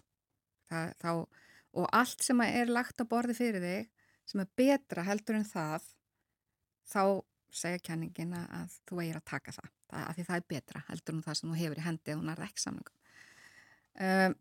Það, 0.67 0.93
þá, 1.03 1.11
og 1.79 1.89
allt 1.95 2.25
sem 2.27 2.43
er 2.47 2.73
lagt 2.73 3.03
á 3.03 3.05
borði 3.07 3.37
fyrir 3.39 3.63
þig 3.63 3.91
sem 4.27 4.43
er 4.43 4.53
betra 4.59 5.05
heldur 5.07 5.39
en 5.39 5.47
það 5.47 5.85
þá 6.91 7.03
segja 7.53 7.83
kenningin 7.91 8.35
að 8.37 8.75
þú 8.89 9.01
eigir 9.03 9.21
að 9.21 9.29
taka 9.31 9.55
það, 9.57 9.71
það 9.91 10.09
af 10.09 10.17
því 10.17 10.27
það 10.29 10.41
er 10.41 10.49
betra 10.55 10.83
heldur 10.89 11.17
en 11.17 11.23
það 11.27 11.39
sem 11.39 11.51
þú 11.51 11.61
hefur 11.61 11.81
í 11.81 11.87
hendi 11.87 12.15
og 12.15 12.21
hún 12.23 12.33
er 12.33 12.45
ekki 12.49 12.65
samlingum 12.65 12.99
um, 14.09 14.37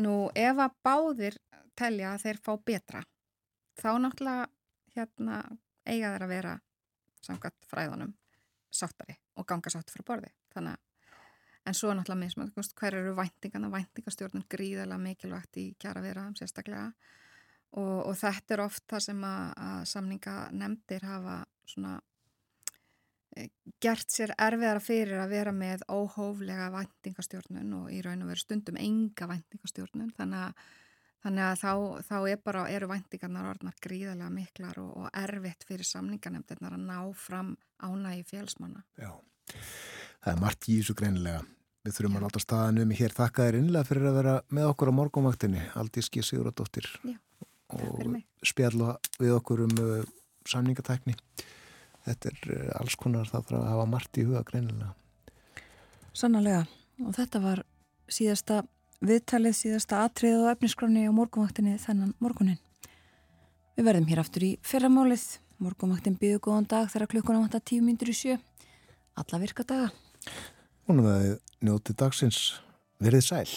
Nú 0.00 0.14
ef 0.38 0.60
að 0.62 0.76
báðir 0.86 1.36
telja 1.76 2.14
að 2.14 2.22
þeir 2.24 2.38
fá 2.44 2.52
betra 2.64 3.00
þá 3.80 3.90
náttúrulega 4.00 4.46
hérna 4.94 5.40
eiga 5.84 6.12
þeir 6.14 6.24
að 6.24 6.32
vera 6.32 6.52
samkvæmt 7.26 7.66
fræðunum 7.68 8.14
sáttari 8.70 9.18
og 9.36 9.48
ganga 9.50 9.72
sátt 9.72 9.90
frá 9.92 10.04
borði. 10.06 10.30
Þannig 10.54 10.78
að 10.78 10.90
En 11.68 11.74
svo 11.74 11.92
náttúrulega 11.94 12.24
mismönd, 12.24 12.72
hver 12.74 12.94
eru 12.96 13.12
væntingarna, 13.16 13.68
væntingastjórnum 13.70 14.46
gríðarlega 14.48 15.02
mikilvægt 15.02 15.58
í 15.60 15.64
kjara 15.78 16.00
viðraðum 16.00 16.38
sérstaklega 16.38 16.86
og, 17.76 18.06
og 18.08 18.14
þetta 18.16 18.56
er 18.56 18.62
oft 18.64 18.86
það 18.88 19.04
sem 19.04 19.20
að, 19.28 19.42
að 19.66 19.82
samninga 19.92 20.36
nefndir 20.56 21.04
hafa 21.04 21.36
svona 21.68 21.98
gert 23.80 24.10
sér 24.10 24.34
erfiðara 24.36 24.82
fyrir 24.82 25.20
að 25.22 25.32
vera 25.36 25.52
með 25.54 25.84
óhóflega 25.88 26.68
væntingastjórnun 26.74 27.74
og 27.78 27.90
í 27.94 28.00
raun 28.04 28.24
og 28.24 28.32
veru 28.32 28.42
stundum 28.42 28.78
enga 28.80 29.28
væntingastjórnun 29.30 30.12
þannig 30.18 30.54
þannig 31.24 31.44
að 31.44 31.56
þá, 31.60 31.72
þá 32.08 32.16
er 32.32 32.42
bara, 32.44 32.66
eru 32.72 32.88
væntingarnar 32.90 33.48
orðnar 33.52 33.78
gríðarlega 33.84 34.32
miklar 34.34 34.80
og, 34.82 34.90
og 35.02 35.08
erfitt 35.20 35.66
fyrir 35.68 35.88
samninganemndirnar 35.88 36.76
að 36.76 36.86
ná 36.86 37.00
fram 37.16 37.54
ánægi 37.84 38.24
fjölsmanna. 38.30 38.84
Já. 39.00 39.12
Það 40.20 40.32
er 40.32 40.40
margt 40.40 40.68
í 40.68 40.78
þessu 40.80 40.96
greinilega. 40.96 41.42
Við 41.84 41.96
þurfum 41.96 42.18
að 42.18 42.24
láta 42.26 42.42
staðan 42.42 42.82
um 42.82 42.90
hér. 42.96 43.14
Þakka 43.16 43.46
þér 43.46 43.58
innlega 43.60 43.88
fyrir 43.88 44.08
að 44.10 44.18
vera 44.20 44.34
með 44.52 44.72
okkur 44.72 44.92
á 44.92 44.98
morgumvaktinni. 44.98 45.62
Aldíski 45.80 46.24
Siguradóttir. 46.24 46.88
Já, 47.08 47.16
og 47.76 48.18
spjalla 48.44 48.96
við 49.20 49.32
okkur 49.38 49.64
um 49.64 49.78
uh, 49.80 50.02
samningatækni. 50.48 51.16
Þetta 52.10 52.32
er 52.32 52.52
uh, 52.56 52.64
alls 52.80 52.96
konar 52.98 53.28
það 53.30 53.46
þarf 53.48 53.60
að 53.60 53.70
hafa 53.70 53.86
margt 53.94 54.18
í 54.18 54.26
huga 54.26 54.42
greinilega. 54.48 54.92
Sannarlega. 56.16 56.64
Og 57.06 57.14
þetta 57.16 57.40
var 57.44 57.62
síðasta 58.10 58.64
viðtalið, 59.00 59.54
síðasta 59.56 60.02
atrið 60.04 60.42
og 60.42 60.50
efniskráni 60.52 61.06
á 61.06 61.12
morgumvaktinni 61.14 61.78
þennan 61.80 62.12
morgunin. 62.20 62.58
Við 63.78 63.86
verðum 63.86 64.10
hér 64.10 64.22
aftur 64.24 64.44
í 64.44 64.50
fyrramálið. 64.66 65.26
Morgumvaktin 65.60 66.18
býðu 66.20 66.40
góðan 66.44 66.68
dag 66.68 66.88
þegar 66.92 67.12
klukkuna 67.14 67.42
vantar 67.42 67.62
tíu 67.64 67.84
myndur 67.84 68.10
í 68.12 68.16
sjö. 68.16 68.36
Alla 69.20 69.40
virka 69.40 69.64
daga. 69.64 69.90
Hún 70.88 71.02
er 71.02 71.10
að 71.10 71.26
njóti 71.64 71.94
dagsins 71.96 72.60
verið 73.00 73.26
sæl. 73.26 73.48